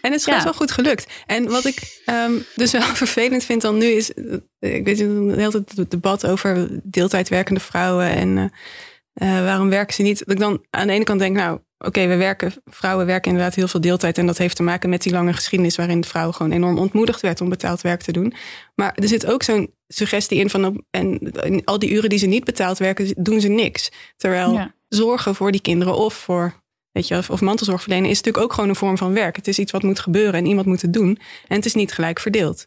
En 0.00 0.12
het 0.12 0.20
is 0.20 0.26
Ja. 0.26 0.42
wel 0.44 0.52
goed 0.54 0.70
gelukt. 0.70 1.12
En 1.26 1.48
wat 1.48 1.64
ik 1.64 2.02
ehm, 2.04 2.32
dus 2.54 2.72
wel 2.72 2.80
vervelend 3.04 3.44
vind 3.44 3.62
dan 3.62 3.78
nu 3.78 3.86
is... 3.86 4.14
eh, 4.14 4.74
Ik 4.74 4.84
weet 4.84 4.98
de 4.98 5.32
hele 5.36 5.50
tijd 5.50 5.76
het 5.76 5.90
debat 5.90 6.26
over 6.26 6.68
deeltijd 6.82 7.28
werkende 7.28 7.60
vrouwen... 7.60 8.06
en 8.10 8.38
eh, 8.38 9.38
eh, 9.38 9.44
waarom 9.44 9.68
werken 9.68 9.94
ze 9.94 10.02
niet? 10.02 10.18
Dat 10.18 10.30
ik 10.30 10.38
dan 10.38 10.64
aan 10.70 10.86
de 10.86 10.92
ene 10.92 11.04
kant 11.04 11.18
denk, 11.20 11.36
nou... 11.36 11.60
Oké, 11.78 12.06
we 12.06 12.16
werken, 12.16 12.52
vrouwen 12.64 13.06
werken 13.06 13.30
inderdaad 13.30 13.54
heel 13.54 13.68
veel 13.68 13.80
deeltijd. 13.80 14.18
En 14.18 14.26
dat 14.26 14.38
heeft 14.38 14.56
te 14.56 14.62
maken 14.62 14.90
met 14.90 15.02
die 15.02 15.12
lange 15.12 15.32
geschiedenis... 15.32 15.76
waarin 15.76 16.00
de 16.00 16.08
vrouw 16.08 16.32
gewoon 16.32 16.52
enorm 16.52 16.78
ontmoedigd 16.78 17.20
werd 17.20 17.40
om 17.40 17.48
betaald 17.48 17.80
werk 17.80 18.02
te 18.02 18.12
doen. 18.12 18.34
Maar 18.74 18.94
er 18.94 19.08
zit 19.08 19.26
ook 19.26 19.42
zo'n 19.42 19.74
suggestie 19.88 20.38
in 20.38 20.50
van... 20.50 20.84
en 20.90 21.64
al 21.64 21.78
die 21.78 21.90
uren 21.90 22.08
die 22.08 22.18
ze 22.18 22.26
niet 22.26 22.44
betaald 22.44 22.78
werken, 22.78 23.14
doen 23.16 23.40
ze 23.40 23.48
niks. 23.48 23.90
Terwijl 24.16 24.52
Ja. 24.52 24.74
zorgen 24.88 25.34
voor 25.34 25.52
die 25.52 25.60
kinderen 25.60 25.96
of 25.96 26.14
voor 26.14 26.64
weet 26.92 27.08
je, 27.08 27.16
of, 27.16 27.30
of 27.30 27.40
mantelzorg 27.40 27.82
verlenen 27.82 28.10
is 28.10 28.16
natuurlijk 28.16 28.44
ook 28.44 28.52
gewoon 28.52 28.68
een 28.68 28.76
vorm 28.76 28.98
van 28.98 29.12
werk. 29.12 29.36
Het 29.36 29.48
is 29.48 29.58
iets 29.58 29.72
wat 29.72 29.82
moet 29.82 30.00
gebeuren 30.00 30.34
en 30.34 30.46
iemand 30.46 30.66
moet 30.66 30.82
het 30.82 30.92
doen. 30.92 31.18
En 31.48 31.56
het 31.56 31.64
is 31.64 31.74
niet 31.74 31.92
gelijk 31.92 32.20
verdeeld. 32.20 32.66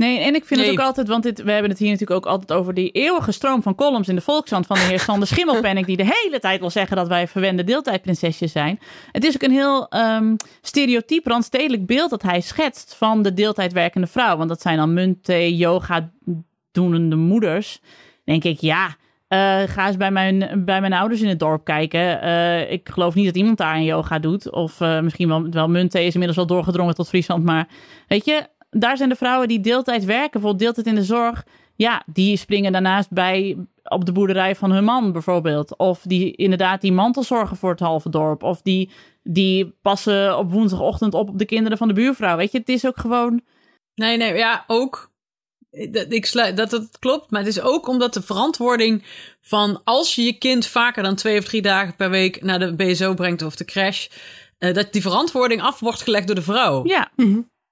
Nee, 0.00 0.18
en 0.18 0.34
ik 0.34 0.44
vind 0.44 0.60
Nee. 0.60 0.70
het 0.70 0.78
ook 0.78 0.86
altijd, 0.86 1.08
want 1.08 1.22
dit, 1.22 1.42
we 1.42 1.52
hebben 1.52 1.70
het 1.70 1.78
hier 1.78 1.90
natuurlijk 1.90 2.26
ook 2.26 2.32
altijd 2.32 2.52
over 2.58 2.74
die 2.74 2.90
eeuwige 2.90 3.32
stroom 3.32 3.62
van 3.62 3.74
columns 3.74 4.08
in 4.08 4.14
de 4.14 4.20
Volkskrant 4.20 4.66
van 4.66 4.76
de 4.76 4.82
heer 4.82 5.00
Sander 5.00 5.28
Schimmelpenninck, 5.28 5.86
die 5.86 5.96
de 5.96 6.20
hele 6.22 6.38
tijd 6.40 6.60
wil 6.60 6.70
zeggen 6.70 6.96
dat 6.96 7.08
wij 7.08 7.28
verwende 7.28 7.64
deeltijdprinsesjes 7.64 8.52
zijn. 8.52 8.78
Het 9.12 9.24
is 9.24 9.34
ook 9.34 9.42
een 9.42 9.50
heel 9.50 9.88
ehm 9.88 10.34
stereotyp, 10.62 11.26
randstedelijk 11.26 11.86
beeld 11.86 12.10
dat 12.10 12.22
hij 12.22 12.40
schetst 12.40 12.94
van 12.94 13.22
de 13.22 13.34
deeltijdwerkende 13.34 14.06
vrouw. 14.06 14.36
Want 14.36 14.48
dat 14.48 14.60
zijn 14.60 14.76
dan 14.76 14.94
munthee, 14.94 15.56
yoga 15.56 16.10
doenende 16.72 17.16
moeders. 17.16 17.80
denk 18.24 18.44
ik, 18.44 18.60
ja, 18.60 18.96
eh, 19.28 19.62
ga 19.66 19.86
eens 19.86 19.96
bij 19.96 20.10
mijn, 20.10 20.64
bij 20.64 20.80
mijn 20.80 20.92
ouders 20.92 21.20
in 21.20 21.28
het 21.28 21.38
dorp 21.38 21.64
kijken. 21.64 22.22
Eh, 22.22 22.72
ik 22.72 22.88
geloof 22.88 23.14
niet 23.14 23.26
dat 23.26 23.36
iemand 23.36 23.58
daar 23.58 23.74
een 23.74 23.84
yoga 23.84 24.18
doet. 24.18 24.50
Of 24.50 24.80
eh, 24.80 25.00
misschien 25.00 25.28
wel, 25.28 25.50
wel 25.50 25.68
munthee 25.68 26.06
is 26.06 26.12
inmiddels 26.12 26.36
wel 26.46 26.56
doorgedrongen 26.56 26.94
tot 26.94 27.08
Friesland. 27.08 27.44
Maar 27.44 27.68
weet 28.08 28.24
je, 28.24 28.46
daar 28.70 28.96
zijn 28.96 29.08
de 29.08 29.14
vrouwen 29.14 29.48
die 29.48 29.60
deeltijd 29.60 30.04
werken, 30.04 30.30
bijvoorbeeld 30.30 30.62
deeltijd 30.62 30.86
in 30.86 30.94
de 30.94 31.04
zorg. 31.04 31.44
Ja, 31.76 32.02
die 32.06 32.36
springen 32.36 32.72
daarnaast 32.72 33.10
bij 33.10 33.56
op 33.82 34.04
de 34.04 34.12
boerderij 34.12 34.56
van 34.56 34.70
hun 34.70 34.84
man 34.84 35.12
bijvoorbeeld. 35.12 35.76
Of 35.76 36.00
die 36.02 36.36
inderdaad 36.36 36.80
die 36.80 36.92
mantel 36.92 37.22
zorgen 37.22 37.56
voor 37.56 37.70
het 37.70 37.80
halve 37.80 38.10
dorp. 38.10 38.42
Of 38.42 38.62
die, 38.62 38.90
die 39.22 39.74
passen 39.82 40.38
op 40.38 40.50
woensdagochtend 40.50 41.14
op 41.14 41.28
op 41.28 41.38
de 41.38 41.44
kinderen 41.44 41.78
van 41.78 41.88
de 41.88 41.94
buurvrouw. 41.94 42.36
Weet 42.36 42.52
je, 42.52 42.58
het 42.58 42.68
is 42.68 42.86
ook 42.86 42.98
gewoon... 42.98 43.40
Nee, 43.94 44.16
nee, 44.16 44.34
ja, 44.34 44.64
ook. 44.66 45.10
Dat, 45.90 46.06
ik 46.08 46.26
sluit, 46.26 46.56
dat 46.56 46.70
dat 46.70 46.98
klopt, 46.98 47.30
maar 47.30 47.40
het 47.40 47.48
is 47.48 47.60
ook 47.60 47.88
omdat 47.88 48.14
de 48.14 48.22
verantwoording 48.22 49.04
van 49.40 49.80
als 49.84 50.14
je 50.14 50.22
je 50.22 50.38
kind 50.38 50.66
vaker 50.66 51.02
dan 51.02 51.14
twee 51.14 51.38
of 51.38 51.44
drie 51.44 51.62
dagen 51.62 51.96
per 51.96 52.10
week 52.10 52.42
naar 52.42 52.58
de 52.58 52.74
BSO 52.74 53.14
brengt 53.14 53.42
of 53.42 53.56
de 53.56 53.64
crash, 53.64 54.08
eh, 54.58 54.74
dat 54.74 54.92
die 54.92 55.02
verantwoording 55.02 55.62
af 55.62 55.80
wordt 55.80 56.02
gelegd 56.02 56.26
door 56.26 56.36
de 56.36 56.42
vrouw. 56.42 56.86
Ja, 56.86 57.10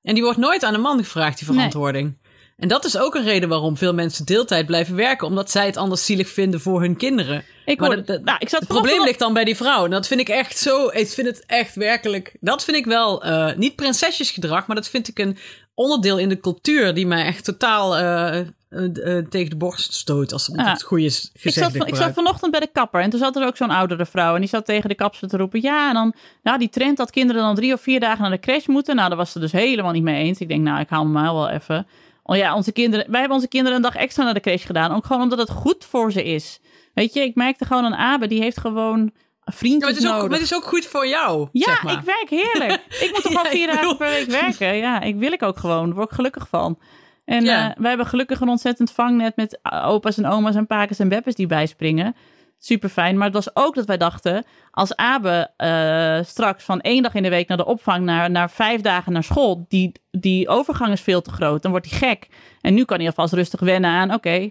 En 0.08 0.14
die 0.14 0.22
wordt 0.22 0.38
nooit 0.38 0.62
aan 0.64 0.72
de 0.72 0.78
man 0.78 0.98
gevraagd, 0.98 1.38
die 1.38 1.46
verantwoording. 1.46 2.16
En 2.56 2.68
dat 2.68 2.84
is 2.84 2.98
ook 2.98 3.14
een 3.14 3.24
reden 3.24 3.48
waarom 3.48 3.76
veel 3.76 3.94
mensen 3.94 4.24
deeltijd 4.26 4.66
blijven 4.66 4.94
werken, 4.94 5.26
omdat 5.26 5.50
zij 5.50 5.66
het 5.66 5.76
anders 5.76 6.04
zielig 6.04 6.28
vinden 6.28 6.60
voor 6.60 6.80
hun 6.80 6.96
kinderen. 6.96 7.44
ik 7.64 7.80
Maar 7.80 8.04
dat- 8.04 8.22
nou, 8.24 8.36
ik 8.38 8.48
zat 8.48 8.60
Het 8.60 8.68
probleem 8.68 9.04
ligt 9.04 9.18
dan 9.18 9.32
bij 9.32 9.44
die 9.44 9.56
vrouw. 9.56 9.84
En 9.84 9.90
dat 9.90 10.06
vind 10.06 10.20
ik 10.20 10.28
echt 10.28 10.58
zo. 10.58 10.88
Ik 10.92 11.08
vind 11.08 11.26
het 11.26 11.44
echt 11.46 11.74
werkelijk. 11.74 12.36
Dat 12.40 12.64
vind 12.64 12.76
ik 12.76 12.84
wel 12.86 13.22
eh, 13.22 13.56
niet 13.56 13.76
prinsesjesgedrag, 13.76 14.66
maar 14.66 14.76
dat 14.76 14.88
vind 14.88 15.08
ik 15.08 15.18
een 15.18 15.38
onderdeel 15.78 16.18
in 16.18 16.28
de 16.28 16.40
cultuur 16.40 16.94
die 16.94 17.06
mij 17.06 17.24
echt 17.24 17.44
totaal 17.44 17.96
eh, 17.96 18.38
eh, 18.38 18.46
eh, 18.68 19.26
tegen 19.26 19.50
de 19.50 19.56
borst 19.56 19.92
stoot. 19.92 20.32
Als 20.32 20.50
Ja. 20.54 20.70
het 20.70 20.82
goede 20.82 21.04
Ik 21.04 21.10
zat, 21.10 21.30
gezegd 21.42 21.76
van- 21.76 21.86
ik 21.86 21.94
zat 21.94 22.12
vanochtend 22.12 22.50
bij 22.50 22.60
de 22.60 22.68
kapper 22.72 23.00
en 23.00 23.10
toen 23.10 23.18
zat 23.18 23.36
er 23.36 23.46
ook 23.46 23.56
zo'n 23.56 23.70
oudere 23.70 24.06
vrouw. 24.06 24.34
En 24.34 24.40
die 24.40 24.48
zat 24.48 24.64
tegen 24.64 24.88
de 24.88 24.94
kapster 24.94 25.28
te 25.28 25.36
roepen. 25.36 25.62
Ja, 25.62 25.88
en 25.88 25.94
dan 25.94 26.12
ja, 26.42 26.58
die 26.58 26.68
trend 26.68 26.96
dat 26.96 27.10
kinderen 27.10 27.42
dan 27.42 27.54
drie 27.54 27.72
of 27.72 27.80
vier 27.80 28.00
dagen 28.00 28.20
naar 28.22 28.30
de 28.30 28.38
crash 28.40 28.66
moeten. 28.66 28.96
Nou, 28.96 29.08
daar 29.08 29.18
was 29.18 29.32
ze 29.32 29.38
dus 29.38 29.52
helemaal 29.52 29.92
niet 29.92 30.02
mee 30.02 30.24
eens. 30.24 30.38
Ik 30.38 30.48
denk, 30.48 30.62
nou, 30.62 30.80
ik 30.80 30.88
haal 30.88 31.04
me 31.04 31.10
maar 31.12 31.32
wel 31.34 31.48
even. 31.48 31.86
Oh 32.22 32.36
ja, 32.36 32.54
onze 32.54 32.72
kinderen, 32.72 33.06
wij 33.10 33.18
hebben 33.18 33.36
onze 33.36 33.48
kinderen 33.48 33.76
een 33.76 33.82
dag 33.82 33.94
extra 33.94 34.24
naar 34.24 34.34
de 34.34 34.40
crash 34.40 34.66
gedaan. 34.66 34.94
Ook 34.94 35.06
gewoon 35.06 35.22
omdat 35.22 35.38
het 35.38 35.50
goed 35.50 35.84
voor 35.84 36.12
ze 36.12 36.24
is. 36.24 36.60
Weet 36.94 37.14
je, 37.14 37.20
ik 37.20 37.34
merkte 37.34 37.64
gewoon 37.64 37.84
een 37.84 37.94
Abe, 37.94 38.26
die 38.26 38.40
heeft 38.40 38.60
gewoon 38.60 39.12
Ja, 39.48 39.54
maar 39.54 39.70
vriendjes 39.70 39.90
het, 39.90 39.98
is 40.04 40.10
ook, 40.10 40.20
maar 40.22 40.30
het 40.38 40.40
is 40.40 40.54
ook 40.54 40.64
goed 40.64 40.86
voor 40.86 41.06
jou. 41.06 41.48
Ja, 41.52 41.64
zeg 41.64 41.82
maar. 41.82 41.92
ik 41.92 42.00
werk 42.00 42.28
heerlijk. 42.30 42.84
Ik 42.88 43.10
moet 43.12 43.22
toch 43.22 43.32
Ja, 43.36 43.42
wel 43.42 43.50
vier 43.52 43.66
dagen 43.66 43.96
per 43.96 44.08
week 44.10 44.30
werken. 44.30 44.76
Ja, 44.76 45.00
ik 45.00 45.16
wil 45.16 45.32
ik 45.32 45.42
ook 45.42 45.58
gewoon. 45.58 45.86
Daar 45.86 45.94
word 45.94 46.08
ik 46.10 46.14
gelukkig 46.14 46.48
van. 46.48 46.78
En 47.24 47.44
Ja. 47.44 47.70
eh, 47.70 47.76
wij 47.80 47.88
hebben 47.88 48.06
gelukkig 48.06 48.40
een 48.40 48.48
ontzettend 48.48 48.92
vangnet 48.92 49.36
met 49.36 49.58
opa's 49.82 50.18
en 50.18 50.26
oma's 50.26 50.54
en 50.54 50.66
pakers 50.66 50.98
en 50.98 51.08
beppes 51.08 51.34
die 51.34 51.46
bijspringen. 51.46 52.16
Super 52.60 52.88
fijn. 52.88 53.16
Maar 53.16 53.24
het 53.26 53.34
was 53.34 53.56
ook 53.56 53.74
dat 53.74 53.86
wij 53.86 53.96
dachten, 53.96 54.44
als 54.70 54.96
Abe 54.96 55.50
eh, 55.56 56.18
straks 56.24 56.64
van 56.64 56.80
één 56.80 57.02
dag 57.02 57.14
in 57.14 57.22
de 57.22 57.28
week 57.28 57.48
naar 57.48 57.56
de 57.56 57.64
opvang 57.66 58.04
naar, 58.04 58.30
naar 58.30 58.50
vijf 58.50 58.80
dagen 58.80 59.12
naar 59.12 59.24
school, 59.24 59.64
die, 59.68 59.92
die 60.10 60.48
overgang 60.48 60.92
is 60.92 61.00
veel 61.00 61.22
te 61.22 61.30
groot. 61.30 61.62
Dan 61.62 61.70
wordt 61.70 61.90
hij 61.90 61.98
gek. 61.98 62.28
En 62.60 62.74
nu 62.74 62.84
kan 62.84 62.96
hij 62.98 63.06
alvast 63.06 63.32
rustig 63.32 63.60
wennen 63.60 63.90
aan, 63.90 64.14
oké, 64.14 64.50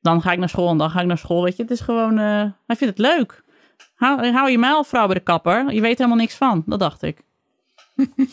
dan 0.00 0.22
ga 0.22 0.32
ik 0.32 0.38
naar 0.38 0.48
school 0.48 0.68
en 0.70 0.78
dan 0.78 0.90
ga 0.90 1.00
ik 1.00 1.06
naar 1.06 1.18
school. 1.18 1.42
Weet 1.42 1.56
je, 1.56 1.62
het 1.62 1.70
is 1.70 1.80
gewoon, 1.80 2.18
eh, 2.18 2.44
hij 2.66 2.76
vindt 2.76 2.98
het 2.98 2.98
leuk. 2.98 3.42
Hou, 3.94 4.30
hou 4.32 4.50
je 4.50 4.58
mijl, 4.58 4.84
vrouw 4.84 5.06
bij 5.06 5.14
de 5.14 5.20
kapper. 5.22 5.72
Je 5.72 5.80
weet 5.80 5.98
helemaal 5.98 6.18
niks 6.18 6.34
van. 6.34 6.62
Dat 6.66 6.78
dacht 6.78 7.02
ik. 7.02 7.18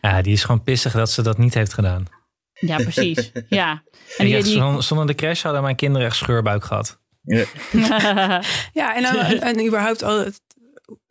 Ja, 0.00 0.22
die 0.22 0.32
is 0.32 0.44
gewoon 0.44 0.62
pissig 0.62 0.92
dat 0.92 1.10
ze 1.10 1.22
dat 1.22 1.38
niet 1.38 1.54
heeft 1.54 1.72
gedaan. 1.72 2.04
Ja, 2.52 2.76
precies. 2.76 3.32
ja. 3.48 3.82
En 4.16 4.24
die, 4.26 4.42
die, 4.42 4.52
zon- 4.52 4.82
Zonder 4.82 5.06
de 5.06 5.14
crash 5.14 5.42
hadden 5.42 5.62
mijn 5.62 5.76
kinderen 5.76 6.06
echt 6.06 6.16
scheurbuik 6.16 6.64
gehad. 6.64 7.00
Ja. 7.22 7.44
Ja, 8.72 8.94
en, 8.94 9.02
dan, 9.02 9.14
en, 9.16 9.66
überhaupt 9.66 10.02
al 10.02 10.18
het, 10.18 10.40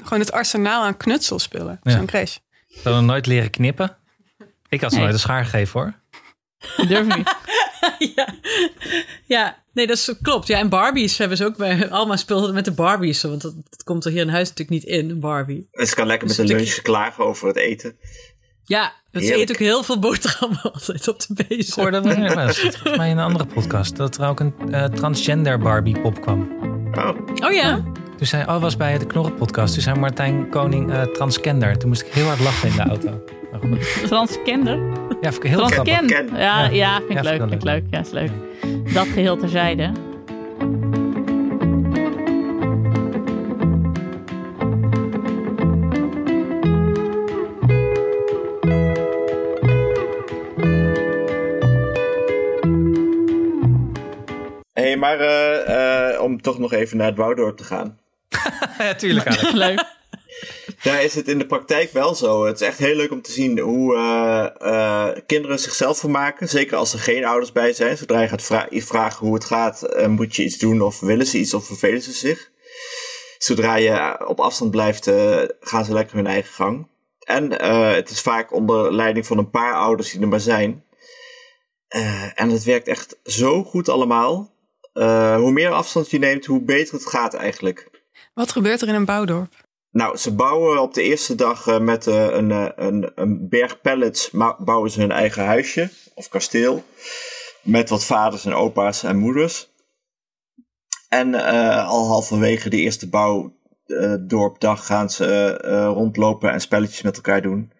gewoon 0.03 0.19
het 0.19 0.31
arsenaal 0.31 0.83
aan 0.83 0.97
knutselspullen. 0.97 1.79
Ja. 1.83 1.91
Zo'n 1.91 2.05
crash. 2.05 2.37
Ze 2.67 2.79
hadden 2.83 3.05
nooit 3.05 3.25
leren 3.25 3.49
knippen. 3.49 3.97
Ik 4.69 4.81
had 4.81 4.89
ze 4.89 4.95
Nee. 4.95 5.03
nooit 5.05 5.15
een 5.15 5.21
schaar 5.23 5.43
gegeven 5.45 5.79
hoor. 5.79 5.93
durf 6.87 7.15
niet. 7.15 7.35
ja. 8.15 8.27
ja, 9.25 9.60
nee, 9.73 9.87
dat 9.87 9.97
is, 9.97 10.13
klopt. 10.21 10.47
Ja, 10.47 10.59
en 10.59 10.69
Barbies 10.69 11.17
hebben 11.17 11.37
ze 11.37 11.45
ook 11.45 11.57
bij. 11.57 11.89
Alma 11.89 12.15
speelde 12.15 12.53
met 12.53 12.65
de 12.65 12.71
Barbies. 12.71 13.21
Want 13.21 13.41
dat, 13.41 13.53
dat 13.69 13.83
komt 13.83 14.05
er 14.05 14.11
hier 14.11 14.21
in 14.21 14.29
huis 14.29 14.49
natuurlijk 14.49 14.69
niet 14.69 14.83
in, 14.93 15.09
een 15.09 15.19
Barbie. 15.19 15.67
Dus 15.71 15.89
ik 15.89 15.95
kan 15.95 16.07
lekker 16.07 16.27
met 16.27 16.37
Dus 16.37 16.49
een 16.49 16.55
ik- 16.57 16.61
lunch 16.65 16.81
klagen 16.81 17.23
over 17.25 17.47
het 17.47 17.57
eten. 17.57 17.95
Ja, 18.65 18.93
ze 19.13 19.35
eet 19.35 19.49
ook 19.51 19.57
heel 19.57 19.83
veel 19.83 19.99
boterhammen 19.99 20.61
altijd 20.73 21.07
op 21.07 21.19
de 21.19 21.25
Ik 21.37 21.47
bezem. 21.47 21.83
hoorde 21.83 22.01
dat, 22.35 22.55
zit 22.55 22.71
volgens 22.77 22.97
mij 22.97 23.09
in 23.09 23.17
een 23.17 23.23
andere 23.23 23.45
podcast. 23.45 23.95
Dat 23.95 24.17
er 24.17 24.27
ook 24.27 24.39
een 24.39 24.53
eh, 24.71 24.83
transgender 24.85 25.59
Barbie 25.59 25.99
pop 26.01 26.21
kwam. 26.21 26.51
Oh, 26.93 27.09
Oh 27.45 27.51
ja? 27.53 27.83
Toen 28.17 28.27
zei, 28.27 28.43
oh, 28.43 28.61
was 28.61 28.77
bij 28.77 28.97
de 28.97 29.05
Knorren 29.05 29.35
podcast. 29.35 29.73
Toen 29.73 29.83
zei 29.83 29.99
Martijn 29.99 30.49
Koning 30.49 30.91
eh, 30.91 31.01
transgender. 31.01 31.77
Toen 31.77 31.89
moest 31.89 32.01
ik 32.01 32.07
heel 32.13 32.25
hard 32.25 32.39
lachen 32.39 32.69
in 32.69 32.75
de 32.75 32.81
auto. 32.81 33.23
Transkender? 34.07 34.77
Ja, 35.21 35.31
vond 35.31 35.43
ik 35.43 35.49
heel 35.49 35.65
grappig. 35.65 35.93
Transken. 35.93 36.37
Ja, 36.37 36.69
Ja. 36.69 36.97
vind 36.97 37.09
ik 37.09 37.15
Ja, 37.15 37.21
leuk. 37.21 37.39
vind 37.39 37.43
ik 37.43 37.49
Vind 37.49 37.63
wel 37.63 37.73
leuk. 37.73 37.83
Ja, 37.89 37.99
is 37.99 38.11
leuk. 38.11 38.31
Dat 38.93 39.07
geheel 39.07 39.37
terzijde. 39.37 39.91
Hé, 54.73 54.83
hey, 54.83 54.97
maar 54.97 55.19
eh, 55.19 56.13
eh, 56.13 56.21
om 56.21 56.41
toch 56.41 56.59
nog 56.59 56.73
even 56.73 56.97
naar 56.97 57.07
het 57.07 57.17
Woudorp 57.17 57.57
te 57.57 57.63
gaan. 57.63 57.97
Ja, 58.77 58.93
tuurlijk 58.93 59.27
Alex. 59.27 59.51
Leuk. 59.65 59.83
Daar 60.81 61.03
is 61.03 61.15
het 61.15 61.27
in 61.27 61.37
de 61.37 61.45
praktijk 61.45 61.91
wel 61.91 62.15
zo. 62.15 62.45
Het 62.45 62.61
is 62.61 62.67
echt 62.67 62.77
heel 62.77 62.95
leuk 62.95 63.11
om 63.11 63.21
te 63.21 63.31
zien 63.31 63.59
hoe 63.59 63.95
eh, 63.95 64.47
eh, 64.59 65.17
kinderen 65.25 65.59
zichzelf 65.59 65.99
vermaken. 65.99 66.49
Zeker 66.49 66.77
als 66.77 66.93
er 66.93 66.99
geen 66.99 67.25
ouders 67.25 67.51
bij 67.51 67.73
zijn. 67.73 67.97
Zodra 67.97 68.21
je 68.21 68.27
gaat 68.27 68.69
vragen 68.69 69.25
hoe 69.25 69.33
het 69.33 69.45
gaat, 69.45 69.83
eh, 69.83 70.07
moet 70.07 70.35
je 70.35 70.43
iets 70.43 70.57
doen 70.57 70.81
of 70.81 70.99
willen 70.99 71.25
ze 71.25 71.37
iets 71.37 71.53
of 71.53 71.65
vervelen 71.65 72.01
ze 72.01 72.11
zich. 72.11 72.49
Zodra 73.37 73.75
je 73.75 74.27
op 74.27 74.39
afstand 74.39 74.71
blijft, 74.71 75.11
gaan 75.59 75.85
ze 75.85 75.93
lekker 75.93 76.15
hun 76.15 76.27
eigen 76.27 76.53
gang. 76.53 76.87
En 77.19 77.51
het 77.95 78.09
is 78.09 78.21
vaak 78.21 78.53
onder 78.53 78.93
leiding 78.93 79.25
van 79.25 79.37
een 79.37 79.49
paar 79.49 79.73
ouders 79.73 80.11
die 80.11 80.21
er 80.21 80.27
maar 80.27 80.39
zijn. 80.39 80.83
En 82.35 82.49
het 82.49 82.63
werkt 82.63 82.87
echt 82.87 83.19
zo 83.23 83.63
goed 83.63 83.89
allemaal. 83.89 84.53
Hoe 84.93 85.51
meer 85.51 85.69
afstand 85.69 86.11
je 86.11 86.19
neemt, 86.19 86.45
hoe 86.45 86.61
beter 86.61 86.93
het 86.93 87.07
gaat 87.07 87.33
eigenlijk. 87.33 87.89
Wat 88.33 88.51
gebeurt 88.51 88.81
er 88.81 88.87
in 88.87 88.95
een 88.95 89.05
bouwdorp? 89.05 89.60
Nou, 89.91 90.17
ze 90.17 90.35
bouwen 90.35 90.81
op 90.81 90.93
de 90.93 91.01
eerste 91.01 91.35
dag 91.35 91.67
eh, 91.67 91.79
met 91.79 92.07
eh, 92.07 92.25
een, 92.29 92.51
eh, 92.51 92.67
een, 92.75 93.11
een 93.15 93.49
berg 93.49 93.81
pallets 93.81 94.29
bouwen 94.59 94.91
ze 94.91 94.99
hun 94.99 95.11
eigen 95.11 95.45
huisje 95.45 95.89
of 96.13 96.29
kasteel. 96.29 96.83
Met 97.61 97.89
wat 97.89 98.05
vaders 98.05 98.45
en 98.45 98.53
opa's 98.53 99.03
en 99.03 99.17
moeders. 99.17 99.69
En 101.09 101.35
al 101.85 102.07
halverwege 102.07 102.69
de 102.69 102.77
eerste 102.77 103.09
bouwdorpdag 103.09 104.85
gaan 104.85 105.09
ze 105.09 105.57
rondlopen 105.93 106.51
en 106.51 106.61
spelletjes 106.61 107.01
met 107.01 107.15
elkaar 107.15 107.41
doen. 107.41 107.71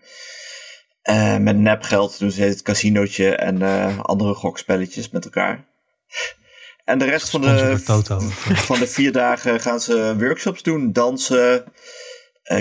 Met 1.40 1.58
nepgeld 1.58 2.20
doen 2.20 2.32
ze 2.32 2.42
het 2.42 2.62
casinootje 2.62 3.36
en 3.36 3.62
andere 4.02 4.34
gokspelletjes 4.34 5.10
met 5.10 5.26
elkaar. 5.26 5.66
En 6.86 6.98
de 6.98 7.06
rest 7.06 7.30
van 7.30 7.42
de, 7.42 7.78
van 8.70 8.80
de 8.80 8.88
vier 8.88 9.12
dagen 9.12 9.60
gaan 9.60 9.80
ze 9.80 10.16
workshops 10.18 10.64
doen, 10.64 10.92
dansen, 10.92 11.64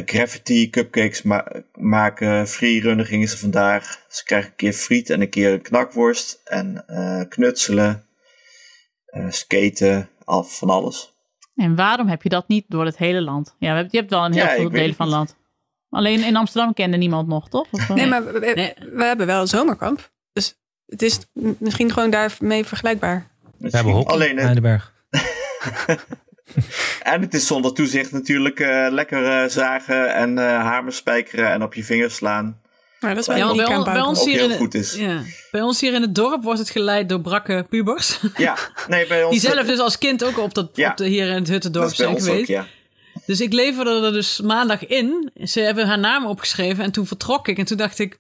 graffiti, 0.05 0.71
cupcakes 0.71 1.23
ma- 1.23 1.53
maken, 1.79 2.49
freerunnen 2.49 3.07
gingen 3.07 3.29
ze 3.29 3.39
vandaag. 3.39 4.05
Ze 4.09 4.25
krijgen 4.25 4.51
een 4.51 4.57
keer 4.57 4.73
friet 4.73 5.11
en 5.11 5.21
een 5.21 5.29
keer 5.31 5.53
een 5.53 5.63
knakworst 5.63 6.41
en 6.45 6.85
eh, 6.87 7.29
knutselen, 7.29 8.07
eh, 9.07 9.27
skaten, 9.31 10.09
al 10.25 10.43
van 10.45 10.71
alles. 10.71 11.15
En 11.55 11.75
waarom 11.77 12.09
heb 12.09 12.23
je 12.23 12.29
dat 12.29 12.49
niet 12.49 12.65
door 12.69 12.85
het 12.85 12.97
hele 12.97 13.21
land? 13.21 13.57
Ja, 13.59 13.79
je 13.79 13.99
hebt 13.99 14.11
wel 14.11 14.25
een 14.25 14.33
heel 14.33 14.45
Ja, 14.45 14.55
veel 14.55 14.71
delen 14.71 14.95
van 14.95 15.07
het 15.07 15.15
land. 15.15 15.37
Alleen 15.91 16.25
in 16.25 16.37
Amsterdam 16.37 16.75
kende 16.75 16.97
niemand 16.97 17.29
nog, 17.29 17.49
toch? 17.49 17.67
Of, 17.71 17.81
eh? 17.81 17.97
Nee, 17.97 18.07
maar 18.07 18.25
we, 18.25 18.33
we- 18.39 18.53
Nee. 18.55 18.75
we 18.93 19.05
hebben 19.05 19.27
wel 19.27 19.41
een 19.41 19.47
zomerkamp. 19.47 20.11
Dus 20.33 20.55
het 20.87 21.03
is 21.03 21.19
misschien 21.59 21.93
gewoon 21.93 22.11
daarmee 22.11 22.65
vergelijkbaar. 22.65 23.31
We 23.59 23.69
hebben 23.71 23.93
hockey 23.93 24.15
Alleen, 24.15 24.31
in 24.31 24.39
Heidelberg. 24.39 24.93
en 27.03 27.21
het 27.21 27.35
is 27.35 27.47
zonder 27.47 27.73
toezicht 27.73 28.13
natuurlijk 28.13 28.61
eh, 28.61 28.87
lekker 28.91 29.25
eh, 29.25 29.49
zagen 29.49 30.15
en 30.15 30.39
eh 30.39 30.45
hamers 30.45 30.97
spijkeren 30.97 31.51
en 31.51 31.63
op 31.63 31.75
je 31.75 31.85
vingers 31.85 32.15
slaan. 32.15 32.61
Maar 33.01 33.15
dat 33.15 33.29
is 33.29 33.35
wel 33.35 33.55
bij, 33.85 34.01
ons 34.01 34.25
hier 34.25 34.39
heel 34.39 34.51
in 34.51 34.57
goed 34.57 34.73
het, 34.73 34.83
is. 34.83 34.95
Ja, 34.95 35.23
bij 35.51 35.61
ons 35.61 35.81
hier 35.81 35.95
in 35.95 36.03
het 36.03 36.15
dorp 36.15 36.43
wordt 36.43 36.59
het 36.59 36.71
geleid 36.71 37.09
door 37.09 37.21
brakke 37.21 37.67
pubers. 37.69 38.21
Ja, 38.37 38.57
nee, 38.89 39.07
bij 39.07 39.25
ons... 39.25 39.41
Die 39.41 39.51
zelf 39.51 39.67
dus 39.67 39.79
als 39.79 39.99
kind 39.99 40.25
ook 40.25 40.39
op, 40.39 40.55
dat, 40.55 40.71
Ja. 40.75 40.91
op 40.91 40.97
de, 40.97 41.07
hier 41.07 41.29
in 41.29 41.35
het 41.35 41.49
Huttendorp 41.49 41.95
zijn 41.95 42.09
ook, 42.09 42.19
geweest. 42.19 42.49
ja. 42.49 42.67
Dus 43.27 43.41
ik 43.41 43.53
leverde 43.53 44.07
er 44.07 44.13
dus 44.13 44.41
maandag 44.41 44.87
in. 44.87 45.31
Ze 45.45 45.61
hebben 45.61 45.87
haar 45.87 45.99
naam 45.99 46.27
opgeschreven 46.27 46.85
en 46.85 46.91
toen 46.91 47.07
vertrok 47.07 47.49
ik. 47.49 47.59
En 47.59 47.65
toen 47.65 47.77
dacht 47.77 47.99
ik, 47.99 48.19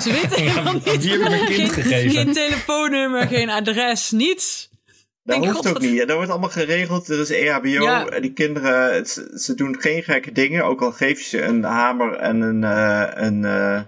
ze 0.00 0.12
weten 0.12 0.42
helemaal 0.42 0.72
niet. 0.72 0.84
die 0.84 1.10
heb 1.10 1.22
je 1.22 1.28
mijn 1.28 1.44
kind 1.46 1.72
geen, 1.72 1.82
gegeven. 1.82 2.10
geen 2.10 2.32
telefoonnummer, 2.32 3.26
geen 3.26 3.50
adres, 3.50 4.10
niets. 4.10 4.68
Dat 5.26 5.34
Denk, 5.40 5.44
hoeft 5.44 5.56
God, 5.56 5.66
ook 5.66 5.72
wat- 5.72 5.82
niet. 5.82 5.98
Dat 6.06 6.16
wordt 6.16 6.30
allemaal 6.30 6.48
geregeld. 6.50 7.08
Er 7.08 7.20
is 7.20 7.30
EHBO. 7.30 7.68
Ja. 7.68 8.06
En 8.06 8.22
die 8.22 8.32
kinderen, 8.32 8.94
het- 8.94 9.28
ze, 9.34 9.54
doen 9.54 9.80
geen 9.80 10.02
gekke 10.02 10.32
dingen. 10.32 10.64
Ook 10.64 10.82
al 10.82 10.92
geef 10.92 11.18
je 11.20 11.24
ze 11.28 11.42
een 11.42 11.62
hamer 11.62 12.14
en 12.16 12.40
een, 12.40 12.64
eh, 12.64 13.24
een, 13.24 13.44
eh, 13.44 13.80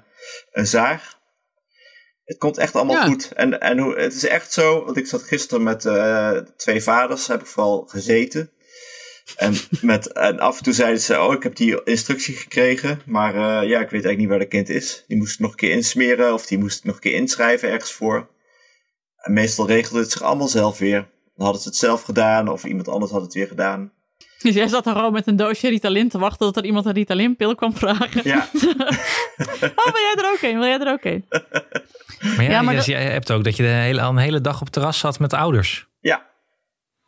een 0.52 0.66
zaag. 0.66 1.16
Het 2.24 2.38
komt 2.38 2.58
echt 2.58 2.74
allemaal 2.74 2.94
Ja. 2.96 3.04
goed. 3.04 3.32
En, 3.32 3.60
en 3.60 3.78
hoe, 3.78 3.98
het 3.98 4.14
is 4.14 4.26
echt 4.26 4.52
zo, 4.52 4.84
want 4.84 4.96
ik 4.96 5.06
zat 5.06 5.22
gisteren 5.22 5.62
met 5.62 5.84
eh, 5.84 6.30
twee 6.56 6.82
vaders, 6.82 7.26
heb 7.26 7.40
ik 7.40 7.46
vooral 7.46 7.86
gezeten. 7.86 8.50
En, 9.36 9.54
met, 9.80 10.12
en 10.12 10.38
af 10.38 10.58
en 10.58 10.64
toe 10.64 10.72
zeiden 10.72 11.00
ze, 11.00 11.20
oh, 11.20 11.32
ik 11.34 11.42
heb 11.42 11.56
die 11.56 11.84
instructie 11.84 12.34
gekregen. 12.34 13.00
Maar 13.06 13.34
ja, 13.66 13.80
ik 13.80 13.90
weet 13.90 13.90
eigenlijk 14.04 14.18
niet 14.18 14.28
waar 14.28 14.38
dat 14.38 14.48
kind 14.48 14.68
is. 14.68 15.04
Die 15.06 15.16
moest 15.16 15.34
ik 15.34 15.40
nog 15.40 15.50
een 15.50 15.56
keer 15.56 15.70
insmeren 15.70 16.32
of 16.32 16.46
die 16.46 16.58
moest 16.58 16.78
ik 16.78 16.84
nog 16.84 16.94
een 16.94 17.00
keer 17.00 17.14
inschrijven 17.14 17.68
ergens 17.70 17.92
voor. 17.92 18.28
En 19.16 19.32
meestal 19.32 19.66
regelde 19.66 20.00
het 20.00 20.10
zich 20.12 20.22
allemaal 20.22 20.48
zelf 20.48 20.78
weer. 20.78 21.08
Dan 21.38 21.46
hadden 21.46 21.62
ze 21.62 21.68
het 21.68 21.76
zelf 21.76 22.02
gedaan 22.02 22.48
of 22.48 22.64
iemand 22.64 22.88
anders 22.88 23.12
had 23.12 23.22
het 23.22 23.34
weer 23.34 23.46
gedaan. 23.46 23.92
Dus 24.38 24.54
jij 24.54 24.68
zat 24.68 24.86
er 24.86 24.92
gewoon 24.94 25.12
met 25.12 25.26
een 25.26 25.36
doosje 25.36 25.68
Ritalin 25.68 26.08
te 26.08 26.18
wachten 26.18 26.46
tot 26.46 26.56
er 26.56 26.64
iemand 26.64 26.86
een 26.86 26.92
Ritalin-pil 26.92 27.54
kwam 27.54 27.76
vragen. 27.76 28.20
Ja, 28.24 28.48
Oh, 29.76 29.84
wil 29.84 30.02
jij 30.02 30.14
er 30.18 30.30
ook 30.32 30.38
een? 30.42 30.58
Wil 30.58 30.66
jij 30.68 30.78
er 30.78 30.92
ook 30.92 31.04
een? 31.04 31.24
Maar 32.36 32.42
ja, 32.44 32.50
Ja, 32.50 32.62
maar 32.62 32.74
dus 32.74 32.86
dat- 32.86 32.94
jij 32.94 33.04
hebt 33.10 33.32
ook 33.32 33.44
dat 33.44 33.56
je 33.56 33.62
de 33.62 33.68
hele, 33.68 34.00
al 34.02 34.10
een 34.10 34.16
hele 34.16 34.40
dag 34.40 34.54
op 34.56 34.64
het 34.64 34.72
terras 34.72 34.98
zat 34.98 35.18
met 35.18 35.30
de 35.30 35.36
ouders. 35.36 35.86
ja, 36.00 36.26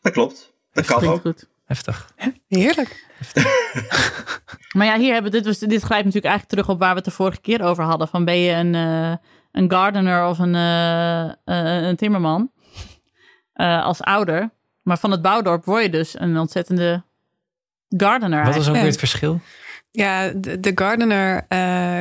dat 0.00 0.12
klopt. 0.12 0.52
Dat 0.72 0.86
kan 0.86 1.06
ook. 1.08 1.20
goed. 1.20 1.48
Heftig. 1.64 2.12
Heerlijk. 2.48 3.04
Maar 4.76 4.86
ja, 4.86 4.98
hier 4.98 5.12
hebben 5.12 5.30
we 5.32 5.36
dit, 5.38 5.46
was, 5.46 5.58
dit 5.58 5.82
grijpt 5.82 6.04
natuurlijk 6.04 6.24
eigenlijk 6.32 6.48
terug 6.48 6.68
op 6.68 6.78
waar 6.78 6.90
we 6.90 6.96
het 6.96 7.04
de 7.04 7.10
vorige 7.10 7.40
keer 7.40 7.62
over 7.62 7.84
hadden. 7.84 8.08
Van 8.08 8.24
ben 8.24 8.38
je 8.38 8.52
een, 8.52 8.74
eh, 8.74 9.12
een 9.52 9.70
gardener 9.70 10.26
of 10.26 10.38
een, 10.38 10.54
eh, 10.54 11.30
een 11.88 11.96
timmerman 11.96 12.50
eh, 13.60 13.84
als 13.84 14.00
ouder. 14.00 14.50
Maar 14.82 14.98
van 14.98 15.10
het 15.10 15.22
bouwdorp 15.22 15.64
word 15.64 15.82
je 15.82 15.90
dus 15.90 16.18
een 16.20 16.38
ontzettende 16.38 17.02
gardener. 17.88 18.44
Wat 18.44 18.56
is 18.56 18.68
ook 18.68 18.74
Ja. 18.74 18.80
weer 18.80 18.90
het 18.90 18.98
verschil? 18.98 19.40
Ja, 19.90 20.28
de, 20.28 20.60
de 20.60 20.72
gardener 20.74 21.44
eh, 21.48 22.00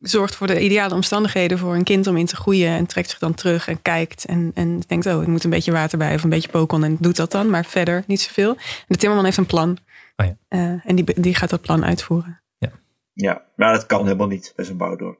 zorgt 0.00 0.34
voor 0.34 0.46
de 0.46 0.60
ideale 0.60 0.94
omstandigheden 0.94 1.58
voor 1.58 1.74
een 1.74 1.84
kind 1.84 2.06
om 2.06 2.16
in 2.16 2.26
te 2.26 2.36
groeien. 2.36 2.68
En 2.68 2.86
trekt 2.86 3.10
zich 3.10 3.18
dan 3.18 3.34
terug 3.34 3.68
en 3.68 3.82
kijkt. 3.82 4.24
En, 4.24 4.50
en 4.54 4.80
denkt, 4.86 5.06
oh, 5.06 5.22
ik 5.22 5.28
moet 5.28 5.44
een 5.44 5.50
beetje 5.50 5.72
water 5.72 5.98
bij 5.98 6.14
of 6.14 6.22
een 6.22 6.30
beetje 6.30 6.48
pokon. 6.50 6.84
En 6.84 6.96
doet 7.00 7.16
dat 7.16 7.30
dan, 7.30 7.50
maar 7.50 7.64
verder 7.64 8.04
niet 8.06 8.20
zoveel. 8.20 8.50
En 8.56 8.86
de 8.86 8.96
timmerman 8.96 9.24
heeft 9.24 9.36
een 9.36 9.46
plan. 9.46 9.78
Oh 10.16 10.26
ja. 10.26 10.36
Eh, 10.48 10.60
en 10.88 10.96
die, 10.96 11.20
die 11.20 11.34
gaat 11.34 11.50
dat 11.50 11.60
plan 11.60 11.84
uitvoeren. 11.84 12.40
Ja, 13.14 13.42
maar 13.56 13.72
dat 13.72 13.86
kan 13.86 14.04
helemaal 14.04 14.26
niet 14.26 14.52
bij 14.56 14.64
zo'n 14.64 14.76
bouwdorp. 14.76 15.18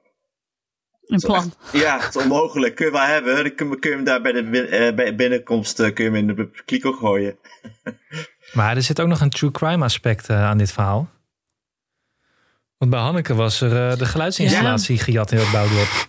Een 1.06 1.20
plan. 1.20 1.52
Ja, 1.72 1.98
het 2.00 2.14
is 2.16 2.22
onmogelijk. 2.22 2.74
Kun 2.74 2.86
je 2.86 2.92
wel 2.92 3.00
hebben. 3.02 3.34
Dan 3.36 3.54
kun, 3.54 3.78
kun 3.80 3.90
je 3.90 3.96
hem 3.96 4.04
daar 4.04 4.22
bij 4.22 4.32
de 4.32 4.42
bin- 4.44 4.66
eh, 4.66 4.94
bij 4.94 5.14
binnenkomst 5.14 5.80
eh, 5.80 5.94
kun 5.94 6.04
je 6.04 6.10
hem 6.10 6.28
in 6.28 6.34
de 6.36 6.50
kliko 6.64 6.92
gooien. 6.92 7.36
Maar 8.52 8.76
er 8.76 8.82
zit 8.82 9.00
ook 9.00 9.08
nog 9.08 9.20
een 9.20 9.30
true 9.30 9.50
crime 9.50 9.84
aspect 9.84 10.28
eh, 10.28 10.44
aan 10.44 10.58
dit 10.58 10.72
verhaal. 10.72 11.08
Want 12.78 12.90
bij 12.90 13.00
Hanneke 13.00 13.34
was 13.34 13.60
er 13.60 13.98
de 13.98 14.06
geluidsinstallatie 14.06 14.98
gejat 14.98 15.32
in 15.32 15.38
het 15.38 15.50
bouwdorp. 15.52 16.08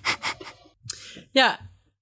Ja, 1.31 1.59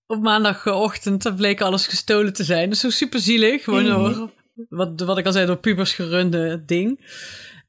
op 0.08 0.22
maandagochtend 0.22 1.36
bleek 1.36 1.62
alles 1.62 1.88
gestolen 1.88 2.34
te 2.34 2.44
zijn. 2.44 2.64
Dat 2.64 2.74
is 2.74 2.80
zo 2.80 2.90
super 2.90 3.20
zielig. 3.20 3.64
Gewoon 3.64 3.84
Mhm. 3.84 4.14
zo 4.14 4.32
wat, 4.70 5.02
wat 5.02 5.18
ik 5.18 5.26
al 5.26 5.32
zei, 5.32 5.46
door 5.46 5.58
pubers 5.58 5.94
gerunde 5.94 6.64
ding. 6.66 7.16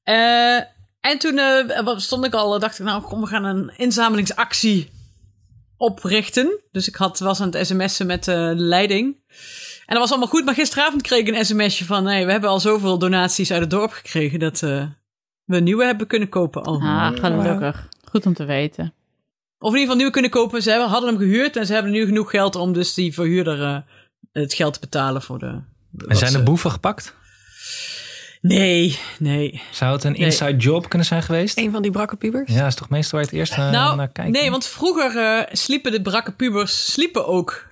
Eh, 0.03 0.57
en 1.01 1.19
toen 1.19 1.39
eh, 1.39 1.97
stond 1.97 2.25
ik 2.25 2.35
al, 2.35 2.59
dacht 2.59 2.79
ik, 2.79 2.85
nou 2.85 3.03
kom, 3.03 3.21
we 3.21 3.27
gaan 3.27 3.45
een 3.45 3.73
inzamelingsactie 3.77 4.91
oprichten. 5.83 6.61
Dus 6.71 6.89
ik 6.89 6.95
had, 6.95 7.19
was 7.19 7.41
aan 7.41 7.51
het 7.51 7.67
sms'en 7.67 8.07
met 8.07 8.29
eh, 8.29 8.35
de 8.49 8.55
leiding. 8.57 9.17
En 9.87 9.95
dat 9.95 9.99
was 9.99 10.11
allemaal 10.11 10.29
goed, 10.29 10.45
maar 10.45 10.55
gisteravond 10.55 11.03
kreeg 11.03 11.27
ik 11.27 11.35
een 11.37 11.45
sms'je 11.45 11.85
van... 11.85 12.07
Hey, 12.07 12.27
we 12.27 12.33
hebben 12.33 12.51
al 12.51 12.61
zoveel 12.61 12.99
donaties 12.99 13.51
uit 13.53 13.61
het 13.61 13.71
dorp 13.71 13.91
gekregen... 13.93 14.39
dat 14.39 14.63
eh, 14.63 14.85
we 15.45 15.57
een 15.57 15.65
nieuwe 15.65 15.85
hebben 15.85 16.07
kunnen 16.07 16.29
kopen 16.29 16.63
al. 16.63 16.81
Ah, 16.81 17.17
gelukkig. 17.17 17.89
Goed 18.11 18.27
om 18.27 18.35
te 18.35 18.45
weten. 18.45 18.85
Of 19.59 19.73
in 19.75 19.79
ieder 19.79 19.81
geval 19.81 19.97
nieuwe 19.97 20.13
kunnen 20.13 20.31
kopen. 20.31 20.63
Ze 20.63 20.71
hebben- 20.71 20.89
hadden 20.89 21.09
hem 21.09 21.19
gehuurd 21.19 21.57
en 21.57 21.67
ze 21.67 21.73
hebben 21.73 21.93
nu 21.93 22.07
genoeg 22.07 22.31
geld 22.31 22.57
om 22.57 22.73
dus 22.73 22.95
die 22.95 23.15
verhuurder 23.15 23.63
eh, 23.63 23.77
het 24.33 24.55
geld 24.55 24.75
te 24.75 24.81
betalen 24.81 25.23
voor 25.23 25.39
de... 25.39 25.61
En 26.07 26.17
zijn 26.17 26.31
ze- 26.31 26.37
de 26.39 26.43
boeven 26.43 26.71
gepakt? 26.71 27.15
Nee, 28.43 28.99
nee. 29.19 29.63
Zou 29.71 29.93
het 29.93 30.05
een 30.05 30.13
Nee. 30.13 30.21
inside 30.21 30.57
job 30.57 30.89
kunnen 30.89 31.07
zijn 31.07 31.23
geweest? 31.23 31.59
Een 31.59 31.71
van 31.73 31.83
die 31.83 31.91
brakke 31.91 32.17
pubers. 32.17 32.53
Ja, 32.55 32.67
is 32.67 32.75
toch 32.75 32.89
meestal 32.89 33.19
waar 33.19 33.21
je 33.21 33.27
het 33.37 33.39
eerst 33.39 33.53
eh, 33.53 33.71
nou, 33.71 33.97
naar 33.97 34.09
kijkt? 34.09 34.31
nee, 34.33 34.51
want 34.51 34.67
vroeger 34.67 35.17
eh, 35.17 35.47
sliepen 35.53 35.93
de 35.93 36.03
brakke 36.03 36.33
pubers 36.33 36.93
sliepen 36.93 37.27
ook 37.27 37.67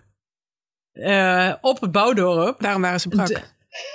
eh, 0.93 1.53
op 1.61 1.81
het 1.81 1.93
bouwdorp. 1.93 2.61
Daarom 2.61 2.83
waren 2.83 3.01
ze 3.01 3.09
brak. 3.09 3.27
De- 3.27 3.41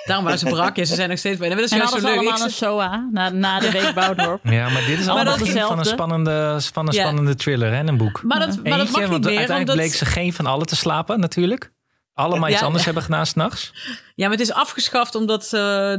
Daarom 0.05 0.26
waren 0.26 0.39
ze 0.39 0.45
brak. 0.45 0.76
Ja, 0.76 0.86
ze 0.86 0.95
zijn 0.95 1.09
nog 1.09 1.17
steeds 1.17 1.39
bij. 1.39 1.49
Dat 1.49 1.59
is 1.59 1.71
En 1.71 1.78
juist 1.78 1.93
zo 1.93 1.99
leuk. 1.99 2.15
allemaal 2.17 2.41
een 2.43 2.49
SOA 2.49 3.09
na, 3.11 3.30
na 3.30 3.59
de 3.59 3.71
week 3.71 3.93
Bouwdorp. 3.93 4.39
Ja, 4.43 4.69
maar 4.69 4.86
dit 4.86 4.99
is 4.99 5.05
allemaal 5.07 5.26
dat 5.26 5.36
het 5.36 5.43
begin 5.53 5.61
van 5.67 5.80
een 5.80 5.86
spannende, 5.86 6.57
van 6.73 6.88
een 6.88 6.93
Ja. 6.93 7.01
spannende 7.01 7.36
thriller, 7.36 7.73
hè, 7.73 7.84
een 7.88 7.97
boek. 7.97 8.23
Maar 8.23 8.39
dat, 8.39 8.63
maar 8.63 8.78
dat 8.78 8.89
mag 8.89 8.99
niet 9.01 9.09
want 9.09 9.23
meer. 9.26 9.38
uiteindelijk 9.38 9.59
Omdat, 9.69 9.76
bleek 9.76 9.93
ze 9.93 10.05
geen 10.05 10.34
van 10.34 10.45
allen 10.45 10.65
te 10.67 10.76
slapen, 10.76 11.19
natuurlijk. 11.19 11.71
Allemaal 12.16 12.49
iets 12.49 12.61
anders 12.61 12.84
ja. 12.84 12.86
hebben 12.86 13.03
gedaan 13.03 13.26
s'nachts. 13.26 13.74
Ja, 14.16 14.28
maar 14.28 14.38
het 14.38 14.47
is 14.47 14.53
afgeschaft 14.53 15.16
omdat 15.16 15.43
eh, 15.43 15.49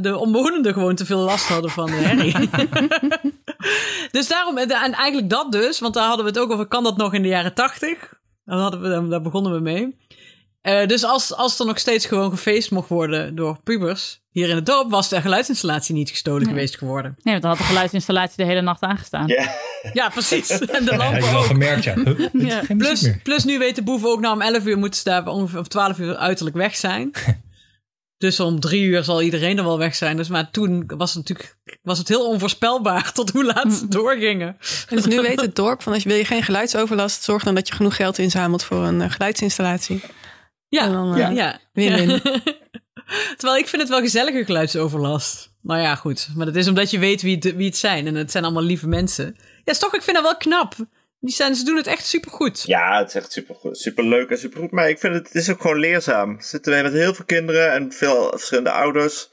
de 0.01 0.17
omwonenden 0.17 0.73
gewoon 0.73 0.95
te 0.95 1.05
veel 1.05 1.19
last 1.19 1.47
hadden 1.47 1.71
van 1.71 1.85
de 1.85 1.95
herrie. 1.95 2.49
dus 4.17 4.27
daarom, 4.27 4.57
en 4.57 4.69
eigenlijk 4.69 5.29
dat 5.29 5.51
dus, 5.51 5.79
want 5.79 5.93
daar 5.93 6.07
hadden 6.07 6.25
we 6.25 6.31
het 6.31 6.39
ook 6.39 6.51
over, 6.51 6.65
kan 6.65 6.83
dat 6.83 6.97
nog 6.97 7.13
in 7.13 7.21
de 7.21 7.27
jaren 7.27 7.53
tachtig? 7.53 8.13
Daar, 8.45 8.59
hadden 8.59 8.81
we, 8.81 9.07
daar 9.09 9.21
begonnen 9.21 9.53
we 9.53 9.59
mee. 9.59 9.95
Eh, 10.67 10.87
dus 10.87 11.03
als, 11.03 11.33
als 11.33 11.59
er 11.59 11.65
nog 11.65 11.79
steeds 11.79 12.05
gewoon 12.05 12.29
gefeest 12.29 12.71
mocht 12.71 12.89
worden 12.89 13.35
door 13.35 13.59
pubers 13.63 14.21
hier 14.29 14.49
in 14.49 14.55
het 14.55 14.65
dorp, 14.65 14.89
was 14.91 15.09
de 15.09 15.21
geluidsinstallatie 15.21 15.95
niet 15.95 16.09
gestolen 16.09 16.47
geweest 16.47 16.77
geworden. 16.77 17.11
Nee, 17.21 17.33
want 17.33 17.41
dan 17.41 17.51
had 17.51 17.59
de 17.59 17.65
geluidsinstallatie 17.67 18.35
de 18.37 18.43
hele 18.43 18.61
nacht 18.61 18.81
aangestaan. 18.81 19.27
Ja. 19.27 19.55
Ja, 19.93 20.09
precies. 20.09 20.49
En 20.59 20.85
de 20.85 20.91
Ja, 20.91 20.97
lampen 20.97 21.21
wel 21.21 21.39
ook. 21.39 21.45
gemerkt, 21.45 21.83
ja. 21.83 21.93
Ja. 22.33 22.61
Plus, 22.77 23.09
plus 23.23 23.43
nu 23.43 23.57
weten 23.57 23.83
boeven 23.83 24.09
ook, 24.09 24.19
nou 24.19 24.33
om 24.35 24.41
11 24.41 24.65
uur 24.65 24.77
moeten 24.77 24.99
ze 24.99 25.09
daar 25.09 25.27
ongeveer 25.27 25.59
of 25.59 25.67
12 25.67 25.97
uur 25.99 26.15
uiterlijk 26.15 26.55
weg 26.55 26.75
zijn. 26.75 27.11
dus 28.17 28.39
om 28.39 28.59
drie 28.59 28.83
uur 28.83 29.03
zal 29.03 29.21
iedereen 29.21 29.57
er 29.57 29.63
wel 29.63 29.77
weg 29.77 29.95
zijn. 29.95 30.17
Dus, 30.17 30.27
maar 30.27 30.51
toen 30.51 30.83
was 30.97 31.13
het 31.13 31.17
natuurlijk 31.27 31.57
was 31.83 31.97
het 31.97 32.07
heel 32.07 32.27
onvoorspelbaar 32.27 33.11
tot 33.13 33.29
hoe 33.31 33.45
laat 33.45 33.73
ze 33.73 33.87
doorgingen. 33.87 34.57
En 34.89 34.95
dus 34.95 35.05
nu 35.05 35.21
weet 35.21 35.41
het 35.41 35.55
dorp 35.55 35.81
van 35.83 35.93
als 35.93 36.03
je 36.03 36.09
wil 36.09 36.17
je 36.17 36.25
geen 36.25 36.43
geluidsoverlast, 36.43 37.23
zorg 37.23 37.43
dan 37.43 37.55
dat 37.55 37.67
je 37.67 37.75
genoeg 37.75 37.95
geld 37.95 38.17
inzamelt 38.17 38.63
voor 38.63 38.83
een 38.83 39.01
eh, 39.01 39.11
geluidsinstallatie. 39.11 40.01
Ja, 40.69 40.83
En 40.83 40.91
dan, 40.91 41.17
ja. 41.17 41.29
eh, 41.29 41.35
ja. 41.35 41.59
win-win. 41.73 42.09
Ja. 42.09 42.19
Terwijl 43.37 43.57
ik 43.57 43.67
vind 43.67 43.81
het 43.81 43.91
wel 43.91 43.99
gezellige 43.99 44.45
geluidsoverlast. 44.45 45.51
Nou 45.61 45.81
ja, 45.81 45.95
goed. 45.95 46.29
Maar 46.35 46.45
dat 46.45 46.55
is 46.55 46.67
omdat 46.67 46.91
je 46.91 46.99
weet 46.99 47.21
wie 47.21 47.35
het, 47.35 47.55
wie 47.55 47.65
het 47.65 47.77
zijn. 47.77 48.07
En 48.07 48.15
het 48.15 48.31
zijn 48.31 48.43
allemaal 48.43 48.63
lieve 48.63 48.87
mensen. 48.87 49.35
Ja, 49.63 49.71
is 49.71 49.79
toch, 49.79 49.95
ik 49.95 50.01
vind 50.01 50.15
dat 50.15 50.25
wel 50.25 50.37
knap. 50.37 50.75
Die 51.19 51.33
zijn, 51.33 51.55
ze 51.55 51.63
doen 51.63 51.75
het 51.77 51.87
echt 51.87 52.05
supergoed. 52.05 52.63
Ja, 52.65 52.97
het 52.99 53.07
is 53.07 53.15
echt 53.15 53.31
super, 53.31 53.55
super 53.71 54.05
leuk 54.05 54.29
en 54.29 54.37
super 54.37 54.59
goed. 54.59 54.71
Maar 54.71 54.89
ik 54.89 54.99
vind 54.99 55.13
het, 55.13 55.27
het 55.27 55.35
is 55.35 55.49
ook 55.49 55.61
gewoon 55.61 55.79
leerzaam. 55.79 56.41
Zitten 56.41 56.71
wij 56.71 56.83
met 56.83 56.93
heel 56.93 57.13
veel 57.13 57.25
kinderen 57.25 57.71
en 57.71 57.91
veel 57.91 58.29
verschillende 58.29 58.71
ouders. 58.71 59.29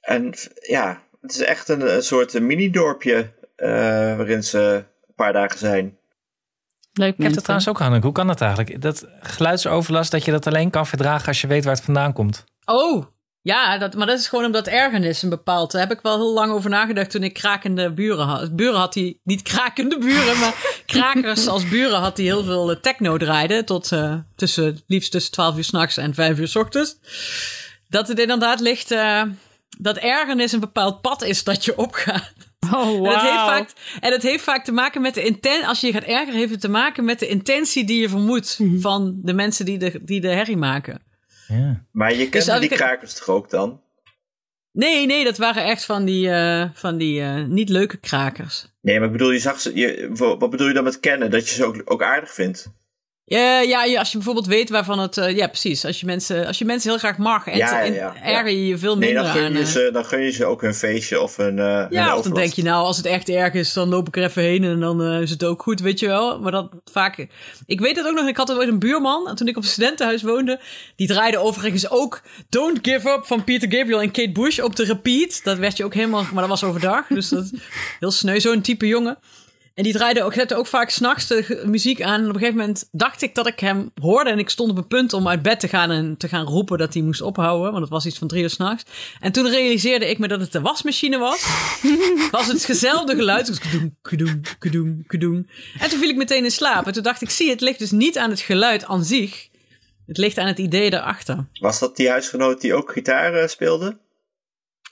En 0.00 0.34
ja, 0.60 1.02
het 1.20 1.30
is 1.30 1.40
echt 1.40 1.68
een, 1.68 1.94
een 1.94 2.02
soort 2.02 2.40
mini-dorpje 2.40 3.32
eh, 3.56 3.68
waarin 4.16 4.44
ze 4.44 4.58
een 5.06 5.14
paar 5.14 5.32
dagen 5.32 5.58
zijn. 5.58 5.98
Leuk 6.94 7.08
Ik 7.08 7.14
heb 7.14 7.18
mensen. 7.18 7.34
dat 7.34 7.44
trouwens 7.44 7.68
ook, 7.68 7.78
Hanneke. 7.78 8.04
Hoe 8.04 8.14
kan 8.14 8.26
dat 8.26 8.40
eigenlijk? 8.40 8.82
Dat 8.82 9.06
geluidsoverlast, 9.20 10.10
dat 10.10 10.24
je 10.24 10.30
dat 10.30 10.46
alleen 10.46 10.70
kan 10.70 10.86
verdragen 10.86 11.28
als 11.28 11.40
je 11.40 11.46
weet 11.46 11.64
waar 11.64 11.74
het 11.74 11.84
vandaan 11.84 12.12
komt. 12.12 12.44
Oh, 12.64 13.04
ja, 13.44 13.78
dat, 13.78 13.94
maar 13.94 14.06
dat 14.06 14.18
is 14.18 14.28
gewoon 14.28 14.44
omdat 14.44 14.66
ergernis 14.66 15.22
een 15.22 15.28
bepaald. 15.28 15.72
Daar 15.72 15.80
heb 15.80 15.92
ik 15.92 16.00
wel 16.02 16.16
heel 16.16 16.32
lang 16.32 16.52
over 16.52 16.70
nagedacht 16.70 17.10
toen 17.10 17.22
ik 17.22 17.32
krakende 17.32 17.92
buren 17.92 18.26
had. 18.26 18.56
Buren 18.56 18.78
had 18.78 18.94
hij, 18.94 19.18
niet 19.24 19.42
krakende 19.42 19.98
buren, 19.98 20.38
maar 20.38 20.54
krakers 20.86 21.46
als 21.46 21.68
buren 21.68 21.98
had 21.98 22.16
hij 22.16 22.26
heel 22.26 22.44
veel 22.44 22.70
eh, 22.70 22.76
techno 22.80 23.16
draaiden. 23.16 23.64
Tot 23.64 23.92
eh, 23.92 24.14
tussen, 24.36 24.82
liefst 24.86 25.10
tussen 25.10 25.32
12 25.32 25.56
uur 25.56 25.64
s'nachts 25.64 25.96
en 25.96 26.14
5 26.14 26.38
uur 26.38 26.48
s 26.48 26.56
ochtends. 26.56 26.96
Dat 27.88 28.08
het 28.08 28.18
inderdaad 28.18 28.60
ligt, 28.60 28.90
eh, 28.90 29.22
dat 29.78 29.96
ergernis 29.96 30.52
een 30.52 30.60
bepaald 30.60 31.00
pad 31.00 31.22
is 31.22 31.44
dat 31.44 31.64
je 31.64 31.76
opgaat. 31.78 32.32
Oh, 32.72 32.84
wow. 32.98 33.06
En 33.06 33.12
het 33.12 33.22
heeft 33.22 33.44
vaak, 33.44 33.68
en 34.00 34.12
het 34.12 34.22
heeft 34.22 34.44
vaak 34.44 34.64
te 34.64 34.72
maken 34.72 35.00
met 35.02 35.14
de 35.14 35.24
intentie. 35.24 35.66
Als 35.66 35.80
je 35.80 35.86
je 35.86 35.92
gaat 35.92 36.02
ergeren, 36.02 36.34
heeft 36.38 36.50
het 36.50 36.60
te 36.60 36.68
maken 36.68 37.04
met 37.04 37.18
de 37.18 37.26
intentie 37.28 37.84
die 37.84 38.00
je 38.00 38.08
vermoedt 38.08 38.60
van 38.78 39.18
de 39.22 39.32
mensen 39.32 39.64
die 39.64 39.78
de, 39.78 40.00
die 40.02 40.20
de 40.20 40.28
herrie 40.28 40.56
maken. 40.56 41.02
Ja. 41.48 41.84
Maar 41.92 42.10
je 42.12 42.16
kent 42.18 42.32
Dus 42.32 42.48
als 42.48 42.60
die 42.60 42.68
ik- 42.70 42.76
krakers 42.76 43.14
toch 43.14 43.28
ook 43.28 43.50
dan? 43.50 43.82
Nee, 44.72 45.06
nee, 45.06 45.24
dat 45.24 45.38
waren 45.38 45.64
echt 45.64 45.84
van 45.84 46.04
die, 46.04 46.30
eh, 46.30 46.64
van 46.74 46.96
die 46.98 47.20
eh, 47.20 47.44
niet 47.44 47.68
leuke 47.68 47.96
krakers. 47.96 48.66
Nee, 48.80 48.96
maar 48.98 49.06
ik 49.06 49.12
bedoel, 49.12 49.30
je 49.30 49.38
zag 49.38 49.60
ze, 49.60 49.74
je, 49.76 50.10
wa- 50.14 50.36
wat 50.36 50.50
bedoel 50.50 50.68
je 50.68 50.74
dan 50.74 50.84
met 50.84 51.00
kennen? 51.00 51.30
Dat 51.30 51.48
je 51.48 51.54
ze 51.54 51.64
ook, 51.64 51.82
ook 51.84 52.02
aardig 52.02 52.32
vindt? 52.34 52.72
Ja, 53.26 53.60
ja, 53.60 53.98
als 53.98 54.10
je 54.10 54.16
bijvoorbeeld 54.16 54.46
weet 54.46 54.70
waarvan 54.70 54.98
het... 54.98 55.16
eh, 55.16 55.36
ja, 55.36 55.46
precies. 55.46 55.84
Als 55.84 56.00
je, 56.00 56.06
mensen, 56.06 56.46
als 56.46 56.58
je 56.58 56.64
mensen 56.64 56.90
heel 56.90 56.98
graag 56.98 57.18
mag, 57.18 57.46
en, 57.46 57.56
Ja, 57.56 58.14
erger 58.22 58.50
je 58.50 58.66
je 58.66 58.78
veel 58.78 58.96
Nee, 58.98 59.12
minder 59.12 59.22
dan 59.22 59.32
gun, 59.32 59.44
aan. 59.44 59.52
je 59.52 59.58
eh. 59.58 59.64
ze, 59.64 59.90
dan 59.92 60.04
gun 60.04 60.20
je 60.20 60.30
ze 60.30 60.44
ook 60.44 60.60
hun 60.60 60.74
feestje 60.74 61.20
of 61.20 61.36
hun, 61.36 61.58
eh 61.58 61.78
hun 61.78 61.86
ja, 61.90 62.16
of 62.16 62.22
dan 62.22 62.34
denk 62.34 62.52
je 62.52 62.62
nou, 62.62 62.84
als 62.84 62.96
het 62.96 63.06
echt 63.06 63.28
erg 63.28 63.52
is, 63.52 63.72
dan 63.72 63.88
loop 63.88 64.08
ik 64.08 64.16
er 64.16 64.22
even 64.22 64.42
heen 64.42 64.64
en 64.64 64.80
dan 64.80 65.02
is 65.02 65.30
het 65.30 65.44
ook 65.44 65.62
goed, 65.62 65.80
weet 65.80 65.98
je 65.98 66.06
wel. 66.06 66.40
Maar 66.40 66.52
dat 66.52 66.70
vaak... 66.84 67.26
Ik 67.66 67.80
weet 67.80 67.96
het 67.96 68.06
ook 68.06 68.14
nog, 68.14 68.28
ik 68.28 68.36
had 68.36 68.52
ooit 68.52 68.68
een 68.68 68.78
buurman, 68.78 69.28
en 69.28 69.34
toen 69.34 69.48
ik 69.48 69.56
op 69.56 69.62
een 69.62 69.68
studentenhuis 69.68 70.22
woonde, 70.22 70.60
die 70.96 71.06
draaide 71.06 71.38
overigens 71.38 71.90
ook 71.90 72.22
Don't 72.48 72.78
Give 72.82 73.10
Up 73.10 73.26
van 73.26 73.44
Peter 73.44 73.72
Gabriel 73.72 74.00
en 74.00 74.10
Kate 74.10 74.32
Bush 74.32 74.58
op 74.58 74.76
de 74.76 74.84
repeat. 74.84 75.40
Dat 75.44 75.58
werd 75.58 75.76
je 75.76 75.84
ook 75.84 75.94
helemaal... 75.94 76.22
Maar 76.32 76.40
dat 76.40 76.48
was 76.60 76.64
overdag, 76.64 77.06
dus 77.06 77.28
dat 77.28 77.50
heel 78.00 78.10
sneu, 78.10 78.40
zo'n 78.40 78.60
type 78.60 78.86
jongen. 78.86 79.18
En 79.74 79.82
die 79.82 79.92
draaide 79.92 80.22
ook, 80.22 80.34
zette 80.34 80.54
ook 80.54 80.66
vaak 80.66 80.90
s'nachts 80.90 81.26
de 81.26 81.62
muziek 81.66 82.02
aan. 82.02 82.20
En 82.20 82.28
op 82.28 82.34
een 82.34 82.40
gegeven 82.40 82.58
moment 82.58 82.88
dacht 82.92 83.22
ik 83.22 83.34
dat 83.34 83.46
ik 83.46 83.60
hem 83.60 83.90
hoorde. 84.00 84.30
En 84.30 84.38
ik 84.38 84.48
stond 84.48 84.70
op 84.70 84.76
een 84.76 84.86
punt 84.86 85.12
om 85.12 85.28
uit 85.28 85.42
bed 85.42 85.60
te 85.60 85.68
gaan 85.68 85.90
en 85.90 86.16
te 86.16 86.28
gaan 86.28 86.46
roepen 86.46 86.78
dat 86.78 86.94
hij 86.94 87.02
moest 87.02 87.20
ophouden. 87.20 87.70
Want 87.70 87.82
het 87.82 87.92
was 87.92 88.06
iets 88.06 88.18
van 88.18 88.28
drie 88.28 88.42
uur 88.42 88.50
s'nachts. 88.50 88.84
En 89.20 89.32
toen 89.32 89.48
realiseerde 89.48 90.10
ik 90.10 90.18
me 90.18 90.28
dat 90.28 90.40
het 90.40 90.52
de 90.52 90.60
wasmachine 90.60 91.18
was. 91.18 91.44
Het 92.24 92.30
was 92.30 92.66
hetzelfde 92.66 93.14
geluid. 93.14 93.46
Dus 93.46 93.58
kedoem, 93.58 93.96
kedoem, 94.02 94.40
kedoem, 94.58 95.04
kedoem. 95.06 95.46
En 95.78 95.88
toen 95.90 95.98
viel 95.98 96.08
ik 96.08 96.16
meteen 96.16 96.44
in 96.44 96.50
slaap. 96.50 96.86
En 96.86 96.92
toen 96.92 97.02
dacht 97.02 97.22
ik, 97.22 97.30
zie, 97.30 97.50
het 97.50 97.60
ligt 97.60 97.78
dus 97.78 97.90
niet 97.90 98.18
aan 98.18 98.30
het 98.30 98.40
geluid 98.40 98.84
aan 98.84 99.04
zich. 99.04 99.48
Het 100.06 100.16
ligt 100.16 100.38
aan 100.38 100.46
het 100.46 100.58
idee 100.58 100.90
daarachter. 100.90 101.46
Was 101.60 101.78
dat 101.78 101.96
die 101.96 102.08
huisgenoot 102.08 102.60
die 102.60 102.74
ook 102.74 102.92
gitaar 102.92 103.34
eh, 103.34 103.48
speelde? 103.48 103.98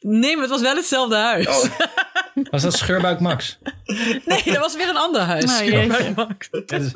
Nee, 0.00 0.32
maar 0.32 0.42
het 0.42 0.52
was 0.52 0.60
wel 0.60 0.76
hetzelfde 0.76 1.16
huis. 1.16 1.46
Oh, 1.46 1.64
Was 2.50 2.62
dat 2.62 2.74
Scheurbuik 2.76 3.20
Max? 3.20 3.58
Nee, 4.24 4.42
dat 4.44 4.56
was 4.56 4.76
weer 4.76 4.88
een 4.88 4.96
ander 4.96 5.20
huis. 5.20 5.44
Nou, 5.44 5.64
jeetje. 5.72 6.14
Dat 6.50 6.80
is- 6.80 6.92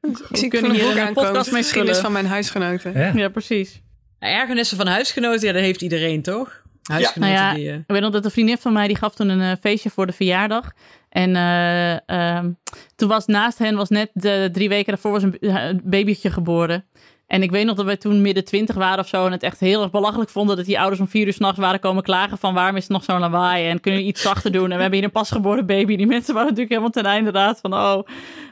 Ik 0.00 0.18
zie 0.36 0.48
kunnen 0.48 0.70
hier 0.70 0.82
een 0.90 0.98
aankomen. 1.00 1.14
podcast 1.14 1.50
mee 1.52 1.62
Geschiedenis 1.62 1.96
vullen. 1.96 2.02
van 2.02 2.12
mijn 2.12 2.26
huisgenoten. 2.26 2.92
ja. 2.92 3.12
Ja, 3.14 3.28
precies. 3.28 3.80
Ergernissen 4.18 4.76
van 4.76 4.86
huisgenoten, 4.86 5.46
ja, 5.46 5.52
dat 5.52 5.62
heeft 5.62 5.82
iedereen 5.82 6.22
toch? 6.22 6.62
Huisgenoten 6.82 7.34
Nou 7.34 7.48
ja, 7.48 7.54
die... 7.54 7.68
eh, 7.70 7.74
Ik 7.76 7.82
weet 7.86 8.00
nog 8.00 8.12
dat 8.12 8.24
een 8.24 8.30
vriendin 8.30 8.58
van 8.58 8.72
mij 8.72 8.86
die 8.86 8.96
gaf 8.96 9.14
toen 9.14 9.28
een 9.28 9.40
eh, 9.40 9.56
feestje 9.60 9.90
voor 9.90 10.06
de 10.06 10.12
verjaardag. 10.12 10.72
En 11.08 11.36
eh, 11.36 12.08
ehm, 12.08 12.50
toen 12.96 13.08
was 13.08 13.26
naast 13.26 13.58
hen, 13.58 13.76
was 13.76 13.88
net 13.88 14.10
de, 14.12 14.48
drie 14.52 14.68
weken 14.68 14.92
daarvoor, 14.92 15.10
was 15.10 15.22
een 15.22 15.36
een 15.40 15.80
babytje 15.84 16.30
geboren. 16.30 16.84
En 17.26 17.42
ik 17.42 17.50
weet 17.50 17.64
nog 17.66 17.76
dat 17.76 17.84
wij 17.84 17.96
toen 17.96 18.22
midden 18.22 18.44
twintig 18.44 18.76
waren 18.76 18.98
of 18.98 19.08
zo. 19.08 19.26
En 19.26 19.32
het 19.32 19.42
echt 19.42 19.60
heel 19.60 19.82
erg 19.82 19.90
belachelijk 19.90 20.30
vonden 20.30 20.56
dat 20.56 20.64
die 20.64 20.78
ouders 20.78 21.00
om 21.00 21.08
vier 21.08 21.26
uur 21.26 21.32
s'nachts 21.32 21.58
waren 21.58 21.80
komen 21.80 22.02
klagen. 22.02 22.38
Van 22.38 22.54
waarom 22.54 22.76
is 22.76 22.82
het 22.82 22.92
nog 22.92 23.04
zo'n 23.04 23.20
lawaai? 23.20 23.68
En 23.68 23.80
kunnen 23.80 24.00
we 24.00 24.06
iets 24.06 24.22
zachter 24.22 24.52
doen? 24.52 24.70
En 24.70 24.76
we 24.76 24.80
hebben 24.80 24.94
hier 24.94 25.04
een 25.04 25.10
pasgeboren 25.10 25.66
baby. 25.66 25.96
Die 25.96 26.06
mensen 26.06 26.34
waren 26.34 26.48
natuurlijk 26.48 26.70
helemaal 26.70 27.02
ten 27.02 27.06
einde 27.06 27.30
raad 27.30 27.60
van 27.60 27.74
oh, 27.74 28.02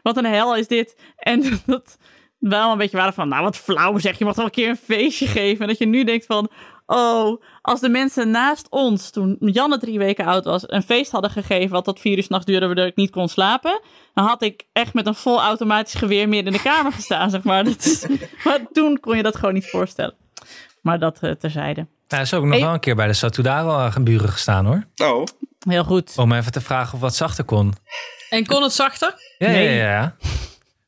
wat 0.03 0.17
een 0.17 0.25
hel 0.25 0.57
is 0.57 0.67
dit. 0.67 0.97
En 1.17 1.43
dat 1.67 1.99
we 2.39 2.55
allemaal 2.55 2.73
een 2.73 2.79
beetje 2.79 2.97
waren 2.97 3.13
van 3.13 3.29
nou 3.29 3.43
wat 3.43 3.57
flauw 3.57 3.99
zeg. 3.99 4.19
Je 4.19 4.25
mag 4.25 4.35
toch 4.35 4.45
een 4.45 4.51
keer 4.51 4.69
een 4.69 4.77
feestje 4.77 5.27
geven. 5.27 5.61
En 5.61 5.69
dat 5.69 5.79
je 5.79 5.87
nu 5.87 6.05
denkt 6.05 6.27
van 6.27 6.51
oh, 6.97 7.43
als 7.63 7.81
de 7.81 7.89
mensen 7.89 8.31
naast 8.31 8.67
ons, 8.71 9.11
toen 9.11 9.37
Janne 9.41 9.79
drie 9.79 9.99
weken 9.99 10.25
oud 10.25 10.45
was, 10.45 10.63
een 10.67 10.83
feest 10.83 11.11
hadden 11.11 11.31
gegeven 11.31 11.71
wat 11.71 11.85
tot 11.85 12.01
vier 12.01 12.17
uur 12.17 12.23
s'nachts 12.23 12.47
duurde, 12.47 12.67
waardoor 12.67 12.87
ik 12.87 12.97
niet 12.97 13.11
kon 13.11 13.29
slapen, 13.29 13.81
dan 14.15 14.25
had 14.27 14.43
ik 14.43 14.65
echt 14.73 14.95
met 14.95 15.07
een 15.07 15.15
vol 15.15 15.41
automatisch 15.43 15.95
geweer 15.95 16.29
midden 16.29 16.53
in 16.53 16.59
de 16.59 16.65
kamer 16.69 16.93
gestaan, 16.93 17.31
zeg 17.31 17.43
maar. 17.43 17.65
Dat 17.65 17.85
is- 17.85 18.07
maar 18.45 18.59
toen 18.73 19.01
kon 19.01 19.17
je 19.17 19.23
dat 19.23 19.37
gewoon 19.37 19.55
niet 19.55 19.71
voorstellen. 19.71 20.15
Maar 20.81 20.99
dat 20.99 21.19
eh, 21.21 21.31
terzijde. 21.31 21.87
Nou, 22.09 22.23
is 22.23 22.35
ook 22.35 22.43
nog 22.45 22.53
Hey. 22.53 22.61
wel 22.63 22.73
een 22.75 22.81
keer 22.81 22.95
bij 22.97 23.07
de 23.07 23.13
Satudaro 23.13 23.91
geburen 23.91 24.29
gestaan 24.29 24.67
hoor. 24.67 24.87
oh. 24.97 25.25
Heel 25.69 25.85
goed. 25.85 26.13
Om 26.19 26.33
even 26.33 26.53
te 26.53 26.61
vragen 26.61 26.95
of 26.95 27.01
wat 27.01 27.15
zachter 27.15 27.45
kon. 27.45 27.75
En 28.31 28.47
kon 28.47 28.63
het 28.63 28.73
zachter? 28.73 29.15
Ja, 29.39 29.47
Nee. 29.49 29.75
ja, 29.77 29.83
ja. 29.91 30.17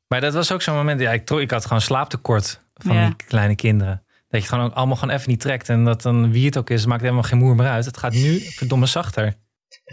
Maar 0.08 0.20
dat 0.20 0.34
was 0.34 0.52
ook 0.52 0.62
zo'n 0.62 0.74
moment. 0.74 1.00
Ja, 1.00 1.10
ik, 1.12 1.30
ik 1.30 1.50
had 1.50 1.62
gewoon 1.66 1.80
slaaptekort 1.80 2.60
van 2.74 2.94
Ja. 2.96 3.04
die 3.06 3.16
kleine 3.26 3.54
kinderen. 3.54 4.02
Dat 4.34 4.42
je 4.42 4.48
het 4.48 4.58
gewoon 4.58 4.72
ook 4.72 4.78
allemaal 4.78 4.96
gewoon 4.96 5.14
even 5.14 5.30
niet 5.30 5.40
trekt. 5.40 5.68
En 5.68 5.84
dat 5.84 6.02
dan 6.02 6.32
wie 6.32 6.46
het 6.46 6.56
ook 6.56 6.70
is, 6.70 6.86
maakt 6.86 7.02
helemaal 7.02 7.22
geen 7.22 7.38
moer 7.38 7.54
meer 7.54 7.66
uit. 7.66 7.84
Het 7.84 7.96
gaat 7.96 8.12
nu 8.12 8.40
verdomme 8.40 8.86
zachter. 8.86 9.34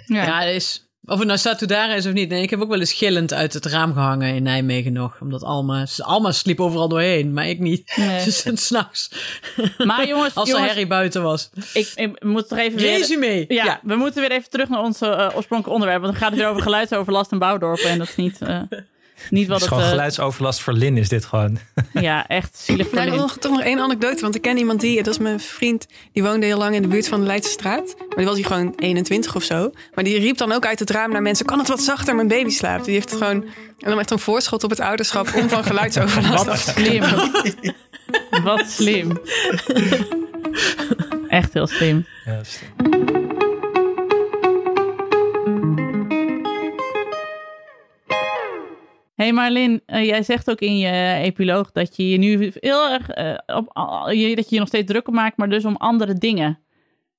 Ja. 0.05 0.25
Ja, 0.25 0.39
dat 0.39 0.53
is. 0.53 0.89
Of 1.03 1.17
het 1.17 1.27
nou 1.27 1.39
Satudara 1.39 1.93
is 1.93 2.05
of 2.05 2.13
niet. 2.13 2.29
Nee, 2.29 2.41
ik 2.41 2.49
heb 2.49 2.61
ook 2.61 2.69
wel 2.69 2.79
eens 2.79 2.93
gillend 2.93 3.33
uit 3.33 3.53
het 3.53 3.65
raam 3.65 3.93
gehangen 3.93 4.35
in 4.35 4.43
Nijmegen 4.43 4.93
nog. 4.93 5.17
Omdat 5.21 5.43
Alma, 5.43 5.85
Alma 5.97 6.31
sliep 6.31 6.59
overal 6.59 6.87
doorheen, 6.87 7.33
maar 7.33 7.47
ik 7.47 7.59
niet. 7.59 7.93
Nee. 7.95 8.23
Dus 8.25 8.45
s'nachts. 8.53 9.11
Maar 9.77 10.07
jongens, 10.07 10.35
Als 10.41 10.49
er 10.49 10.59
herrie 10.59 10.87
buiten 10.87 11.23
was. 11.23 11.49
ik, 11.73 11.91
ik 11.95 12.23
moet 12.23 12.47
toch 12.47 12.57
even 12.57 12.79
weer... 12.79 12.97
Resume. 12.97 13.45
Ja, 13.47 13.79
we 13.83 13.95
moeten 13.95 14.21
weer 14.21 14.31
even 14.31 14.49
terug 14.49 14.69
naar 14.69 14.81
ons 14.81 15.01
eh, 15.01 15.09
oorspronkelijke 15.09 15.69
onderwerp. 15.69 16.01
Want 16.01 16.11
dan 16.11 16.21
gaat 16.21 16.31
het 16.31 16.39
weer 16.39 16.49
over 16.49 16.61
geluidsoverlast 16.61 17.31
en 17.31 17.39
bouwdorpen. 17.39 17.89
En 17.89 17.97
dat 17.97 18.07
is 18.07 18.15
niet, 18.15 18.41
eh, 18.41 18.61
niet 19.29 19.41
Het 19.41 19.51
wat 19.51 19.57
is 19.57 19.63
het... 19.63 19.67
gewoon 19.67 19.83
eh, 19.83 19.89
geluidsoverlast 19.89 20.61
voor 20.61 20.73
Lin 20.73 20.97
is 20.97 21.09
dit 21.09 21.25
gewoon. 21.25 21.57
ja, 21.93 22.27
echt 22.27 22.57
zielig 22.57 22.89
voor 22.89 22.99
Lin. 22.99 23.15
nog, 23.15 23.37
toch 23.37 23.51
nog 23.51 23.61
één 23.61 23.79
anekdote. 23.79 24.21
Want 24.21 24.35
ik 24.35 24.41
ken 24.41 24.57
iemand 24.57 24.81
die, 24.81 25.03
dat 25.03 25.13
is 25.13 25.19
mijn 25.19 25.39
vriend, 25.39 25.87
die 26.11 26.23
woonde 26.23 26.45
heel 26.45 26.57
lang 26.57 26.75
in 26.75 26.81
de 26.81 26.87
buurt 26.87 27.07
van 27.07 27.19
de 27.19 27.25
Leidse 27.25 27.51
straat. 27.51 27.95
Maar 27.97 28.17
die 28.17 28.25
was 28.25 28.35
hij 28.35 28.43
gewoon 28.43 28.73
21 28.75 29.35
of 29.35 29.43
zo. 29.43 29.71
Maar 29.93 30.03
die 30.03 30.19
riep 30.19 30.37
dan 30.37 30.51
ook 30.51 30.65
uit 30.65 30.79
het 30.79 30.89
raam 30.89 31.11
naar 31.11 31.21
mensen: 31.21 31.45
kan 31.45 31.59
het 31.59 31.67
wat 31.67 31.81
zachter? 31.81 32.15
Mijn 32.15 32.27
baby 32.27 32.49
slaapt. 32.49 32.85
Die 32.85 32.93
heeft 32.93 33.11
gewoon 33.11 33.45
en 33.81 33.89
dan 33.89 33.99
echt 33.99 34.11
een 34.11 34.19
voorschot 34.19 34.63
op 34.63 34.69
het 34.69 34.79
ouderschap 34.79 35.33
om 35.35 35.49
van 35.49 35.63
geluidsoverlast 35.63 36.45
Wat 36.45 36.59
slim. 36.59 37.03
Wat 38.43 38.69
slim. 38.77 39.19
Echt 41.27 41.53
heel 41.53 41.67
slim. 41.67 42.05
Ja, 42.25 42.35
dat 42.35 43.20
hey 49.21 49.33
Marlin, 49.33 49.81
eh, 49.85 50.05
jij 50.05 50.23
zegt 50.23 50.49
ook 50.49 50.59
in 50.59 50.77
je 50.77 51.13
epiloog 51.23 51.71
dat 51.71 51.95
je 51.95 52.09
je 52.09 52.17
nu 52.17 52.51
heel 52.59 52.89
erg 52.89 53.09
eh, 53.09 53.55
op, 53.57 53.71
je- 54.13 54.35
dat 54.35 54.49
je 54.49 54.55
je 54.55 54.59
nog 54.59 54.67
steeds 54.67 54.87
druk 54.87 55.07
om 55.07 55.13
maakt, 55.13 55.37
maar 55.37 55.49
dus 55.49 55.65
om 55.65 55.75
andere 55.75 56.13
dingen. 56.13 56.59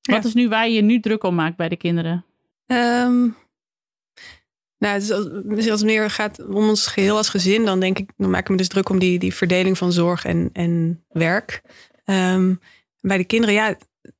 Wat 0.03 0.23
Ja. 0.23 0.29
is 0.29 0.35
nu 0.35 0.49
waar 0.49 0.69
je 0.69 0.75
je 0.75 0.83
nu 0.83 1.01
druk 1.01 1.25
om 1.25 1.35
maakt 1.35 1.57
bij 1.57 1.69
de 1.69 1.77
kinderen? 1.77 2.25
Ehm, 2.67 3.21
nou, 4.79 4.99
dus 4.99 5.11
als, 5.11 5.29
dus 5.45 5.71
als 5.71 5.81
het 5.81 5.91
meer 5.91 6.11
gaat 6.11 6.47
om 6.47 6.69
ons 6.69 6.87
geheel 6.87 7.17
als 7.17 7.29
gezin, 7.29 7.65
dan 7.65 7.81
denk 7.81 7.99
ik, 7.99 8.11
dan 8.17 8.31
maak 8.31 8.41
ik 8.43 8.49
me 8.49 8.57
dus 8.57 8.69
druk 8.69 8.89
om 8.89 8.99
die, 8.99 9.19
die 9.19 9.35
verdeling 9.35 9.79
van 9.79 9.93
zorg 9.93 10.25
en, 10.25 10.51
en 10.53 11.05
werk. 11.09 11.63
Ehm, 12.05 12.55
bij 13.01 13.17
de 13.17 13.25
kinderen, 13.25 13.55
ja, 13.55 13.77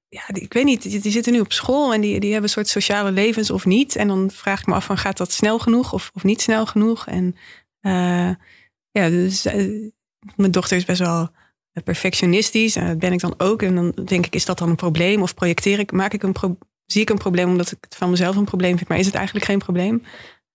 ja, 0.09 0.23
ik 0.33 0.53
weet 0.53 0.65
niet, 0.65 0.83
die, 0.83 1.01
die 1.01 1.13
zitten 1.13 1.33
nu 1.33 1.41
op 1.41 1.53
school 1.53 1.95
en 1.95 2.01
die, 2.01 2.21
die 2.21 2.31
hebben 2.31 2.49
een 2.49 2.55
soort 2.55 2.69
sociale 2.69 3.11
levens 3.11 3.51
of 3.51 3.65
niet. 3.67 3.97
En 3.97 4.09
dan 4.09 4.31
vraag 4.31 4.61
ik 4.61 4.67
me 4.67 4.75
af 4.75 4.85
van, 4.85 4.99
gaat 4.99 5.17
dat 5.17 5.33
snel 5.33 5.59
genoeg 5.59 5.93
of, 5.93 6.11
of 6.15 6.25
niet 6.25 6.41
snel 6.41 6.67
genoeg? 6.67 7.07
En 7.07 7.37
eh, 7.83 8.31
ja, 8.91 9.09
dus 9.09 9.45
eh, 9.45 9.91
mijn 10.37 10.51
dochter 10.51 10.77
is 10.77 10.85
best 10.85 11.01
wel 11.01 11.29
perfectionistisch. 11.85 12.77
En 12.77 12.87
dat 12.87 12.99
ben 12.99 13.13
ik 13.13 13.21
dan 13.21 13.35
ook. 13.39 13.63
En 13.63 13.75
dan 13.75 13.91
denk 14.05 14.27
ik, 14.27 14.35
is 14.35 14.45
dat 14.45 14.59
dan 14.59 14.69
een 14.69 14.77
probleem? 14.77 15.23
Of 15.23 15.35
projecteer 15.35 15.79
ik, 15.79 15.93
maak 15.93 16.13
ik 16.13 16.23
een 16.23 16.33
pro- 16.33 16.59
zie 16.87 17.03
ik 17.03 17.11
een 17.11 17.19
probleem 17.19 17.49
omdat 17.49 17.71
ik 17.71 17.79
het 17.81 17.97
van 17.97 18.11
mezelf 18.11 18.37
een 18.37 18.45
probleem 18.45 18.77
vind, 18.77 18.89
maar 18.89 18.99
is 18.99 19.07
het 19.07 19.15
eigenlijk 19.15 19.47
geen 19.47 19.59
probleem? 19.59 20.03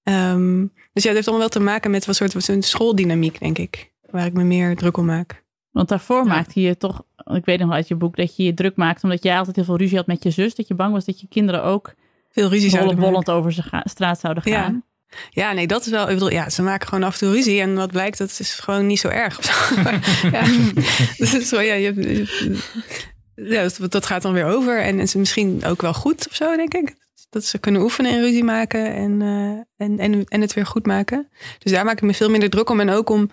Ehm, 0.03 0.59
dus 0.93 1.03
ja, 1.03 1.07
het 1.09 1.13
heeft 1.13 1.27
allemaal 1.27 1.39
wel 1.49 1.49
te 1.49 1.59
maken 1.59 1.91
met 1.91 2.05
wat 2.05 2.15
soort 2.15 2.33
wat 2.33 2.47
een 2.47 2.63
schooldynamiek, 2.63 3.39
denk 3.39 3.57
ik, 3.57 3.93
waar 4.09 4.25
ik 4.25 4.33
me 4.33 4.43
meer 4.43 4.75
druk 4.75 4.97
om 4.97 5.05
maak. 5.05 5.45
Want 5.71 5.89
daarvoor 5.89 6.17
Ja. 6.17 6.23
maakte 6.23 6.61
je 6.61 6.77
toch, 6.77 7.03
ik 7.25 7.45
weet 7.45 7.59
nog 7.59 7.67
wel 7.67 7.77
uit 7.77 7.87
je 7.87 7.95
boek, 7.95 8.15
dat 8.15 8.35
je 8.35 8.43
je 8.43 8.53
druk 8.53 8.75
maakte 8.75 9.03
omdat 9.03 9.23
jij 9.23 9.37
altijd 9.37 9.55
heel 9.55 9.65
veel 9.65 9.77
ruzie 9.77 9.97
had 9.97 10.07
met 10.07 10.23
je 10.23 10.29
zus. 10.31 10.55
Dat 10.55 10.67
je 10.67 10.73
bang 10.73 10.93
was 10.93 11.05
dat 11.05 11.19
je 11.19 11.27
kinderen 11.27 11.63
ook 11.63 11.93
Veel 12.29 12.49
ruzie 12.49 12.69
zouden 12.69 12.95
rollenbollend 12.95 13.29
over 13.29 13.81
straat 13.83 14.19
zouden 14.19 14.43
gaan. 14.43 14.73
Ja, 14.73 14.81
nee, 15.33 15.67
dat 15.67 15.85
is 15.85 15.91
wel. 15.91 16.07
Ik 16.07 16.13
bedoel, 16.13 16.31
ja, 16.31 16.49
ze 16.49 16.61
maken 16.61 16.87
gewoon 16.87 17.03
af 17.03 17.13
en 17.13 17.19
toe 17.19 17.31
ruzie. 17.31 17.61
En 17.61 17.75
wat 17.75 17.91
blijkt, 17.91 18.17
dat 18.17 18.37
is 18.39 18.53
gewoon 18.53 18.87
niet 18.87 18.99
zo 18.99 19.07
erg. 19.07 19.39
zo. 19.45 19.81
Maar, 19.81 20.19
ja, 20.31 20.45
dus 21.17 21.49
zo, 21.49 21.59
ja, 21.61 21.73
je, 21.73 22.25
ja, 23.35 23.69
dat, 23.89 24.05
gaat 24.05 24.21
dan 24.21 24.33
weer 24.33 24.45
over. 24.45 24.81
En, 24.81 25.07
ze 25.07 25.17
misschien 25.17 25.65
ook 25.65 25.81
wel 25.81 25.93
goed 25.93 26.27
of 26.27 26.35
zo, 26.35 26.55
denk 26.55 26.73
ik. 26.73 26.95
Dat 27.29 27.45
ze 27.45 27.57
kunnen 27.57 27.81
oefenen 27.81 28.11
en 28.11 28.21
ruzie 28.21 28.43
maken 28.43 28.93
en, 28.93 29.21
eh, 29.21 29.85
en, 29.87 29.99
en, 29.99 30.25
en 30.25 30.41
het 30.41 30.53
weer 30.53 30.65
goed 30.65 30.85
maken. 30.85 31.29
Dus 31.59 31.71
daar 31.71 31.85
maak 31.85 31.97
ik 31.97 32.01
me 32.01 32.13
veel 32.13 32.29
minder 32.29 32.49
druk 32.49 32.69
om. 32.69 32.79
En 32.79 32.89
ook 32.89 33.09
om 33.09 33.31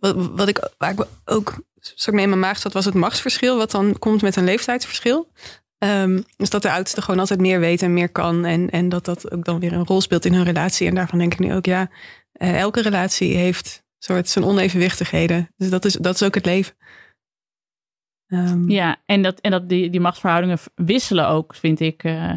wat, 0.00 0.14
wat 0.16 0.48
ik, 0.48 0.70
waar 0.78 0.90
ik 0.90 1.06
ook 1.24 1.54
soort 1.80 2.14
mee 2.14 2.24
in 2.24 2.28
mijn 2.28 2.40
maag 2.40 2.58
zat, 2.58 2.72
was 2.72 2.84
het 2.84 2.94
machtsverschil. 2.94 3.56
Wat 3.56 3.70
dan 3.70 3.98
komt 3.98 4.22
met 4.22 4.36
een 4.36 4.44
leeftijdsverschil. 4.44 5.28
Ehm, 5.82 6.20
dus 6.36 6.50
dat 6.50 6.62
de 6.62 6.70
oudste 6.72 7.02
gewoon 7.02 7.20
altijd 7.20 7.40
meer 7.40 7.60
weet 7.60 7.82
en 7.82 7.92
meer 7.92 8.08
kan. 8.08 8.44
En, 8.44 8.70
en 8.70 8.88
dat 8.88 9.04
dat 9.04 9.32
ook 9.32 9.44
dan 9.44 9.60
weer 9.60 9.72
een 9.72 9.86
rol 9.86 10.00
speelt 10.00 10.24
in 10.24 10.32
hun 10.34 10.44
relatie. 10.44 10.86
En 10.88 10.94
daarvan 10.94 11.18
denk 11.18 11.32
ik 11.32 11.38
nu 11.38 11.54
ook, 11.54 11.66
ja, 11.66 11.90
eh, 12.32 12.60
elke 12.60 12.82
relatie 12.82 13.36
heeft 13.36 13.84
soort 13.98 14.28
zijn 14.28 14.44
onevenwichtigheden. 14.44 15.48
Dus 15.56 15.70
dat 15.70 15.84
is, 15.84 15.94
dat 15.94 16.14
is 16.14 16.22
ook 16.22 16.34
het 16.34 16.44
leven. 16.46 16.74
Ehm, 18.26 18.70
Ja, 18.70 18.96
en, 19.06 19.22
dat, 19.22 19.40
en 19.40 19.50
dat 19.50 19.68
die, 19.68 19.90
die 19.90 20.00
machtsverhoudingen 20.00 20.58
wisselen 20.74 21.28
ook, 21.28 21.54
vind 21.54 21.80
ik. 21.80 22.04
eh. 22.04 22.32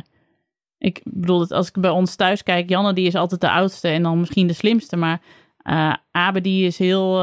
ik 0.77 1.01
bedoel, 1.03 1.47
als 1.49 1.67
ik 1.67 1.79
bij 1.81 1.89
ons 1.89 2.15
thuis 2.15 2.43
kijk, 2.43 2.69
Janne 2.69 2.93
die 2.93 3.07
is 3.07 3.15
altijd 3.15 3.41
de 3.41 3.51
oudste 3.51 3.87
en 3.87 4.03
dan 4.03 4.19
misschien 4.19 4.47
de 4.47 4.53
slimste. 4.53 4.95
Maar 4.95 5.21
eh 5.63 5.93
Abe 6.11 6.41
die 6.41 6.65
is 6.65 6.77
heel... 6.77 7.21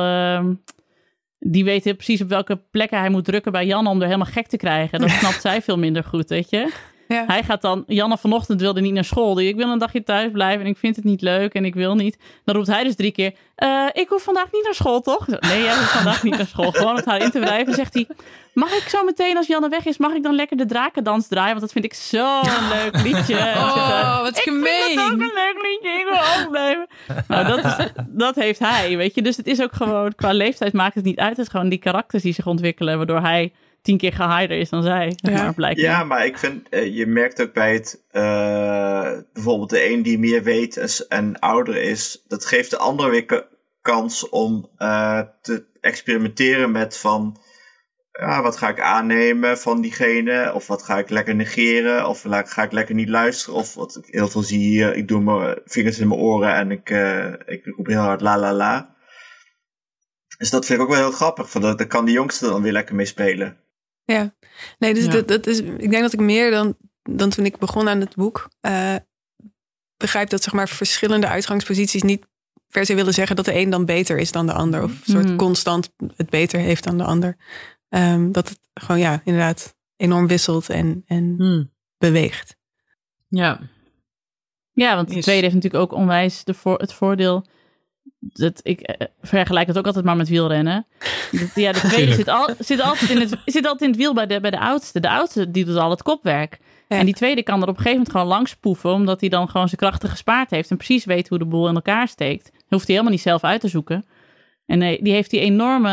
die 1.44 1.64
weet 1.64 1.84
precies 1.96 2.20
op 2.20 2.28
welke 2.28 2.60
plekken 2.70 2.98
hij 2.98 3.08
moet 3.08 3.24
drukken 3.24 3.52
bij 3.52 3.66
Janne 3.66 3.90
om 3.90 4.00
er 4.00 4.06
helemaal 4.06 4.32
gek 4.32 4.46
te 4.46 4.56
krijgen. 4.56 5.00
Dat 5.00 5.10
snapt 5.10 5.40
zij 5.50 5.62
veel 5.62 5.78
minder 5.78 6.04
goed, 6.04 6.28
weet 6.28 6.50
je. 6.50 6.72
Ja. 7.12 7.24
Hij 7.26 7.42
gaat 7.42 7.62
dan... 7.62 7.84
Janne 7.86 8.18
vanochtend 8.18 8.60
wilde 8.60 8.80
niet 8.80 8.92
naar 8.92 9.04
school. 9.04 9.34
Die, 9.34 9.48
ik 9.48 9.56
wil 9.56 9.68
een 9.70 9.78
dagje 9.78 10.02
thuis 10.02 10.30
blijven 10.32 10.64
en 10.64 10.70
ik 10.70 10.76
vind 10.78 10.96
het 10.96 11.04
niet 11.04 11.20
leuk 11.20 11.54
en 11.54 11.64
ik 11.64 11.74
wil 11.74 11.94
niet. 11.94 12.18
Dan 12.44 12.54
roept 12.54 12.66
hij 12.66 12.84
dus 12.84 12.94
drie 12.96 13.10
keer... 13.12 13.32
"Eh, 13.54 13.86
ik 13.92 14.08
hoef 14.08 14.22
vandaag 14.22 14.52
niet 14.52 14.64
naar 14.64 14.74
school, 14.74 15.00
toch? 15.00 15.26
Nee, 15.26 15.62
jij 15.62 15.76
hoeft 15.76 15.90
vandaag 15.90 16.22
niet 16.22 16.36
naar 16.36 16.46
school. 16.46 16.70
Gewoon 16.70 16.96
om 16.96 17.02
haar 17.04 17.20
in 17.22 17.30
te 17.30 17.40
wrijven. 17.40 17.74
zegt 17.74 17.94
hij... 17.94 18.06
Mag 18.54 18.72
ik 18.72 18.88
zo 18.88 19.04
meteen, 19.04 19.36
als 19.36 19.46
Janne 19.46 19.68
weg 19.68 19.84
is, 19.84 19.96
mag 19.98 20.12
ik 20.12 20.22
dan 20.22 20.34
lekker 20.34 20.56
de 20.56 20.66
drakendans 20.66 21.28
draaien? 21.28 21.48
Want 21.50 21.60
dat 21.60 21.72
vind 21.72 21.84
ik 21.84 21.94
zo'n 21.94 22.68
leuk 22.76 23.02
liedje. 23.02 23.36
Oh, 23.38 24.20
wat 24.20 24.36
ik 24.36 24.42
vind 24.42 24.56
gemeen. 24.56 24.98
het 24.98 25.12
ook 25.12 25.12
een 25.12 25.18
leuk 25.18 25.54
liedje, 25.62 25.98
ik 25.98 26.06
wil 26.08 26.42
ook 26.44 26.50
blijven. 26.50 26.86
Nou, 27.28 27.46
dat, 27.46 27.64
is, 27.64 27.86
dat 28.08 28.34
heeft 28.34 28.58
hij, 28.58 28.96
weet 28.96 29.14
je. 29.14 29.22
Dus 29.22 29.36
het 29.36 29.46
is 29.46 29.62
ook 29.62 29.72
gewoon, 29.72 30.14
qua 30.14 30.32
leeftijd 30.32 30.72
maakt 30.72 30.94
het 30.94 31.04
niet 31.04 31.18
uit. 31.18 31.36
Het 31.36 31.46
is 31.46 31.48
gewoon 31.48 31.68
die 31.68 31.78
karakters 31.78 32.22
die 32.22 32.32
zich 32.34 32.46
ontwikkelen, 32.46 32.96
waardoor 32.96 33.20
hij 33.20 33.52
tien 33.82 33.98
keer 33.98 34.12
gehaider 34.12 34.58
is 34.58 34.68
dan 34.68 34.82
zij. 34.82 35.12
Ja. 35.16 35.30
Maar, 35.30 35.54
blijkbaar. 35.54 35.84
Ja, 35.84 36.04
maar 36.04 36.26
ik 36.26 36.38
vind, 36.38 36.68
eh, 36.68 36.96
je 36.96 37.06
merkt 37.06 37.42
ook 37.42 37.52
bij 37.52 37.72
het, 37.72 38.04
eh, 38.10 39.12
bijvoorbeeld 39.32 39.70
de 39.70 39.90
een 39.90 40.02
die 40.02 40.18
meer 40.18 40.42
weet 40.42 41.06
en, 41.08 41.38
ouder 41.38 41.76
is, 41.76 42.24
dat 42.28 42.44
geeft 42.44 42.70
de 42.70 42.78
ander 42.78 43.10
weer 43.10 43.24
ka- 43.24 43.48
kans 43.80 44.28
om 44.28 44.70
eh, 44.76 45.20
te 45.40 45.66
experimenteren 45.80 46.70
met 46.70 46.98
van, 46.98 47.40
ja, 48.12 48.42
wat 48.42 48.56
ga 48.56 48.68
ik 48.68 48.80
aannemen 48.80 49.58
van 49.58 49.80
diegene, 49.80 50.52
of 50.54 50.66
wat 50.66 50.82
ga 50.82 50.98
ik 50.98 51.10
lekker 51.10 51.34
negeren, 51.34 52.08
of 52.08 52.24
ga 52.28 52.62
ik 52.62 52.72
lekker 52.72 52.94
niet 52.94 53.08
luisteren, 53.08 53.58
of 53.58 53.74
wat 53.74 53.96
ik 53.96 54.14
heel 54.14 54.28
veel 54.28 54.42
zie 54.42 54.58
hier, 54.58 54.94
ik 54.94 55.08
doe 55.08 55.20
mijn 55.20 55.60
vingers 55.64 55.98
in 55.98 56.08
mijn 56.08 56.20
oren 56.20 56.54
en 56.54 56.70
ik, 56.70 56.90
eh, 56.90 57.32
ik 57.46 57.64
roep 57.76 57.86
heel 57.86 57.98
hard 58.00 58.20
la 58.20 58.38
la 58.38 58.52
la. 58.52 58.90
Dus 60.38 60.50
dat 60.50 60.66
vind 60.66 60.78
ik 60.78 60.84
ook 60.84 60.90
wel 60.92 61.02
heel 61.02 61.16
grappig, 61.16 61.50
van 61.50 61.60
dat, 61.60 61.78
daar 61.78 61.86
kan 61.86 62.04
die 62.04 62.14
jongste 62.14 62.46
dan 62.46 62.62
weer 62.62 62.72
lekker 62.72 62.94
mee 62.94 63.06
spelen. 63.06 63.56
Ja, 64.04 64.34
nee, 64.78 64.94
dus 64.94 65.04
Ja. 65.04 65.10
Dat, 65.10 65.28
dat 65.28 65.46
is, 65.46 65.58
ik 65.60 65.90
denk 65.90 66.02
dat 66.02 66.12
ik 66.12 66.20
meer 66.20 66.50
dan, 66.50 66.76
dan 67.02 67.30
toen 67.30 67.44
ik 67.44 67.58
begon 67.58 67.88
aan 67.88 68.00
het 68.00 68.14
boek, 68.16 68.48
eh, 68.60 68.94
begrijp 69.96 70.28
dat 70.30 70.42
zeg 70.42 70.52
maar 70.52 70.68
verschillende 70.68 71.26
uitgangsposities 71.28 72.02
niet 72.02 72.26
per 72.68 72.86
se 72.86 72.94
willen 72.94 73.14
zeggen 73.14 73.36
dat 73.36 73.44
de 73.44 73.54
een 73.58 73.70
dan 73.70 73.84
beter 73.84 74.18
is 74.18 74.32
dan 74.32 74.46
de 74.46 74.52
ander. 74.52 74.82
Of 74.82 74.90
een 74.90 75.12
soort 75.12 75.26
Mhm. 75.26 75.36
constant 75.36 75.92
het 76.16 76.30
beter 76.30 76.60
heeft 76.60 76.84
dan 76.84 76.98
de 76.98 77.04
ander. 77.04 77.36
Ehm, 77.88 78.30
dat 78.32 78.48
het 78.48 78.58
gewoon 78.74 79.00
ja, 79.00 79.20
inderdaad 79.24 79.76
enorm 79.96 80.26
wisselt 80.26 80.68
en, 80.70 81.02
en 81.06 81.34
Hmm. 81.38 81.72
beweegt. 81.98 82.56
Ja. 83.28 83.60
Ja, 84.72 84.94
want 84.94 85.08
de 85.08 85.14
Is- 85.16 85.22
tweede 85.22 85.42
heeft 85.42 85.54
natuurlijk 85.54 85.82
ook 85.82 85.98
onwijs 85.98 86.44
de 86.44 86.54
voor, 86.54 86.78
het 86.78 86.92
voordeel. 86.92 87.46
Dat 88.18 88.60
ik 88.62 88.80
eh, 88.80 89.06
vergelijk 89.22 89.66
het 89.66 89.78
ook 89.78 89.86
altijd 89.86 90.04
maar 90.04 90.16
met 90.16 90.28
wielrennen. 90.28 90.86
Dat- 91.30 91.54
ja, 91.54 91.72
de 91.72 91.80
tweede 91.80 92.12
zit, 92.14 92.28
al, 92.28 92.48
zit, 92.58 92.80
altijd 92.80 93.10
in 93.10 93.20
het, 93.20 93.36
zit 93.44 93.64
altijd 93.64 93.80
in 93.82 93.88
het 93.88 93.96
wiel 93.96 94.14
bij 94.14 94.26
de, 94.26 94.40
bij 94.40 94.50
de 94.50 94.58
oudste. 94.60 95.00
De 95.00 95.10
oudste 95.10 95.50
die 95.50 95.64
doet 95.64 95.76
al 95.76 95.90
het 95.90 96.02
kopwerk. 96.02 96.58
Ja. 96.88 96.98
En 96.98 97.04
die 97.04 97.14
tweede 97.14 97.42
kan 97.42 97.54
er 97.62 97.68
op 97.68 97.68
een 97.68 97.74
gegeven 97.76 97.96
moment 97.96 98.10
gewoon 98.10 98.26
langs 98.26 98.56
poeven, 98.56 98.90
omdat 98.90 99.20
hij 99.20 99.28
dan 99.28 99.48
gewoon 99.48 99.66
zijn 99.68 99.80
krachten 99.80 100.08
gespaard 100.08 100.50
heeft 100.50 100.70
en 100.70 100.76
precies 100.76 101.04
weet 101.04 101.28
hoe 101.28 101.38
de 101.38 101.44
boel 101.44 101.68
in 101.68 101.74
elkaar 101.74 102.08
steekt. 102.08 102.50
Hoeft 102.68 102.86
hij 102.86 102.94
helemaal 102.94 103.10
niet 103.12 103.20
zelf 103.20 103.44
uit 103.44 103.60
te 103.60 103.68
zoeken. 103.68 104.04
En 104.66 104.78
nee, 104.78 105.02
die 105.02 105.12
heeft 105.12 105.30
die 105.30 105.40
enorme, 105.40 105.88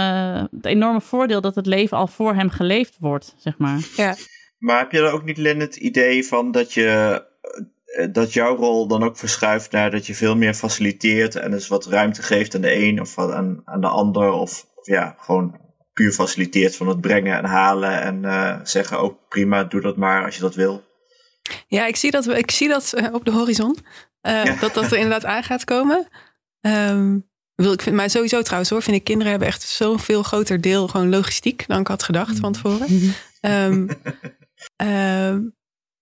het 0.56 0.66
enorme 0.66 1.02
voordeel 1.02 1.42
dat 1.42 1.56
het 1.56 1.66
leven 1.66 1.98
al 1.98 2.08
voor 2.08 2.34
hem 2.34 2.50
geleefd 2.50 2.96
wordt, 3.00 3.36
zeg 3.38 3.58
maar. 3.58 3.80
Ja, 3.96 4.16
Maar 4.58 4.80
heb 4.80 4.92
je 4.92 5.00
dan 5.00 5.12
ook 5.12 5.24
niet, 5.24 5.38
Lin, 5.38 5.60
het 5.60 5.76
idee 5.76 6.26
van 6.26 6.52
dat 6.52 6.74
je 6.74 6.86
eh, 7.42 7.62
dat 8.12 8.34
jouw 8.34 8.56
rol 8.56 8.88
dan 8.88 9.04
ook 9.04 9.18
verschuift 9.18 9.72
naar 9.72 9.92
dat 9.92 10.08
je 10.08 10.16
veel 10.16 10.36
meer 10.36 10.54
faciliteert 10.54 11.36
en 11.36 11.52
dus 11.52 11.68
wat 11.68 11.86
ruimte 11.86 12.22
geeft 12.22 12.56
aan 12.56 12.62
de 12.62 12.76
een 12.76 13.02
of 13.02 13.20
aan, 13.20 13.62
aan 13.66 13.82
de 13.82 13.88
ander 13.88 14.32
of, 14.32 14.66
of 14.76 14.88
ja, 14.88 15.16
gewoon 15.20 15.60
puur 15.94 16.12
faciliteert 16.12 16.76
van 16.76 16.88
het 16.88 17.02
brengen 17.02 17.38
en 17.38 17.46
halen 17.46 18.02
en 18.02 18.26
eh, 18.26 18.60
zeggen 18.64 19.00
ook 19.00 19.28
prima, 19.30 19.64
doe 19.64 19.82
dat 19.82 19.98
maar 19.98 20.26
als 20.26 20.36
je 20.36 20.42
dat 20.42 20.56
wil. 20.56 20.84
ja 21.68 21.86
ik 21.86 21.96
zie 21.96 22.12
dat, 22.12 22.28
ik 22.28 22.52
zie 22.52 22.68
dat 22.68 22.94
eh, 22.94 23.14
op 23.14 23.26
de 23.26 23.32
horizon. 23.32 23.78
eh, 24.22 24.44
Ja. 24.44 24.56
Dat 24.60 24.74
dat 24.74 24.92
er 24.92 24.98
inderdaad 24.98 25.26
aan 25.26 25.44
gaat 25.44 25.64
komen. 25.64 26.08
Ehm, 26.62 27.18
wil 27.56 27.74
ik 27.74 27.82
vind, 27.82 27.96
maar 27.96 28.10
sowieso 28.10 28.42
trouwens 28.42 28.70
hoor, 28.70 28.82
vind 28.82 28.96
ik 28.98 29.04
kinderen 29.04 29.30
hebben 29.32 29.48
echt 29.50 29.62
zo'n 29.64 30.00
veel 30.00 30.24
groter 30.24 30.62
deel 30.62 30.88
gewoon 30.88 31.10
logistiek 31.10 31.68
dan 31.68 31.80
ik 31.80 31.88
had 31.88 32.04
gedacht 32.04 32.40
van 32.40 32.54
tevoren. 32.54 32.88
Ehm, 33.42 33.88
ehm, 34.76 35.42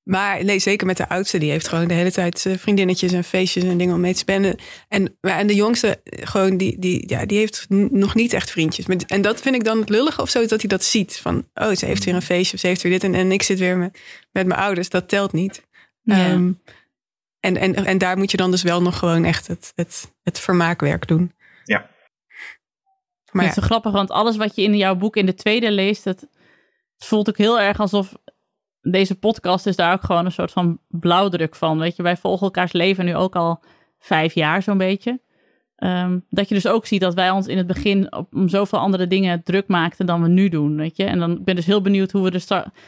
maar 0.08 0.44
nee, 0.44 0.60
zeker 0.60 0.88
met 0.88 0.98
de 0.98 1.10
oudste. 1.10 1.38
Die 1.38 1.52
heeft 1.52 1.68
gewoon 1.68 1.88
de 1.88 1.94
hele 1.94 2.12
tijd 2.12 2.46
eh, 2.46 2.58
vriendinnetjes 2.58 3.12
en 3.12 3.24
feestjes 3.24 3.64
en 3.64 3.78
dingen 3.78 3.96
om 3.96 4.02
mee 4.02 4.14
te 4.14 4.20
spenden. 4.20 4.56
En, 4.88 5.18
en 5.22 5.48
de 5.48 5.56
jongste, 5.56 6.00
eh, 6.04 6.28
gewoon, 6.28 6.58
die, 6.58 6.80
die, 6.80 7.10
ja, 7.10 7.26
die 7.26 7.38
heeft 7.38 7.66
nog 7.70 8.16
niet 8.16 8.34
echt 8.34 8.52
vriendjes. 8.52 8.86
En 9.08 9.22
dat 9.22 9.42
vind 9.42 9.56
ik 9.56 9.64
dan 9.64 9.80
het 9.80 9.90
lullige 9.90 10.22
of 10.22 10.30
zo, 10.30 10.46
dat 10.46 10.60
hij 10.60 10.70
dat 10.70 10.84
ziet. 10.84 11.18
Van, 11.18 11.48
oh, 11.54 11.72
ze 11.72 11.86
heeft 11.86 12.04
weer 12.04 12.16
een 12.16 12.22
feestje 12.22 12.54
of 12.54 12.60
ze 12.60 12.68
heeft 12.68 12.82
weer 12.82 12.92
dit. 12.92 13.04
En, 13.04 13.16
en 13.16 13.32
ik 13.32 13.44
zit 13.44 13.60
weer 13.60 13.78
met, 13.78 14.00
met 14.32 14.48
mijn 14.48 14.60
ouders. 14.60 14.90
Dat 14.90 15.10
telt 15.10 15.34
niet. 15.34 15.68
Ja. 16.02 16.16
Ehm, 16.16 16.52
en, 17.40 17.58
en, 17.58 17.76
en 17.76 17.98
daar 17.98 18.18
moet 18.18 18.32
je 18.32 18.38
dan 18.38 18.52
dus 18.52 18.64
wel 18.64 18.82
nog 18.82 18.98
gewoon 18.98 19.24
echt 19.24 19.48
het, 19.48 19.72
het, 19.76 20.14
het 20.24 20.40
vermaakwerk 20.40 21.08
doen. 21.08 21.34
Ja. 21.64 21.90
Maar 23.32 23.46
het 23.46 23.56
ja, 23.56 23.62
is 23.62 23.68
zo 23.68 23.74
grappig, 23.74 23.92
want 23.92 24.12
alles 24.12 24.38
wat 24.38 24.56
je 24.56 24.62
in 24.62 24.78
jouw 24.78 24.96
boek 24.96 25.16
in 25.16 25.26
de 25.26 25.34
tweede 25.34 25.72
leest, 25.72 26.04
het, 26.04 26.22
het 26.98 27.08
voelt 27.08 27.30
ook 27.30 27.38
heel 27.38 27.60
erg 27.60 27.80
alsof 27.80 28.14
deze 28.92 29.16
podcast 29.16 29.66
is 29.66 29.76
daar 29.76 29.94
ook 29.94 30.04
gewoon 30.04 30.26
een 30.26 30.32
soort 30.32 30.52
van 30.52 30.80
blauwdruk 30.88 31.56
van. 31.56 31.80
Weet 31.80 31.96
je, 31.96 32.04
wij 32.04 32.18
volgen 32.18 32.46
elkaars 32.46 32.72
leven 32.72 33.06
nu 33.06 33.16
ook 33.16 33.36
al 33.36 33.64
vijf 34.00 34.34
jaar 34.34 34.62
zo'n 34.62 34.78
beetje. 34.78 35.20
Ehm, 35.78 36.20
dat 36.30 36.50
je 36.50 36.56
dus 36.56 36.68
ook 36.68 36.86
ziet 36.86 37.02
dat 37.02 37.14
wij 37.14 37.30
ons 37.30 37.48
in 37.48 37.58
het 37.58 37.68
begin 37.68 38.16
op, 38.16 38.34
om 38.34 38.50
zoveel 38.50 38.80
andere 38.80 39.08
dingen 39.08 39.44
druk 39.44 39.68
maakten 39.68 40.06
dan 40.06 40.22
we 40.22 40.28
nu 40.28 40.50
doen, 40.50 40.76
weet 40.76 40.98
je. 40.98 41.04
En 41.04 41.20
dan 41.20 41.34
ben 41.34 41.46
ik 41.46 41.56
dus 41.56 41.66
heel 41.66 41.82
benieuwd 41.82 42.12
hoe 42.12 42.24
we 42.24 42.32
dus 42.32 42.48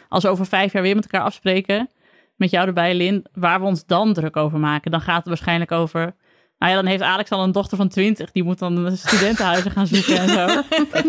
als 0.09 0.23
we 0.23 0.29
over 0.29 0.45
vijf 0.45 0.73
jaar 0.73 0.81
weer 0.81 0.95
met 0.95 1.03
elkaar 1.03 1.25
afspreken, 1.25 1.89
met 2.35 2.49
jou 2.49 2.67
erbij, 2.67 2.95
Lin, 2.95 3.25
waar 3.33 3.59
we 3.59 3.65
ons 3.65 3.85
dan 3.85 4.13
druk 4.13 4.35
over 4.35 4.59
maken. 4.59 4.91
Dan 4.91 5.01
gaat 5.01 5.17
het 5.17 5.27
waarschijnlijk 5.27 5.71
over... 5.71 6.15
Nou 6.57 6.71
ja, 6.71 6.77
dan 6.77 6.89
heeft 6.89 7.01
Alex 7.01 7.29
al 7.29 7.43
een 7.43 7.51
dochter 7.51 7.77
van 7.77 7.87
20. 7.87 8.31
Die 8.31 8.43
moet 8.43 8.59
dan 8.59 8.97
studentenhuizen 8.97 9.71
gaan 9.71 9.87
zoeken 9.87 10.17
en 10.17 10.29
zo. 10.29 10.61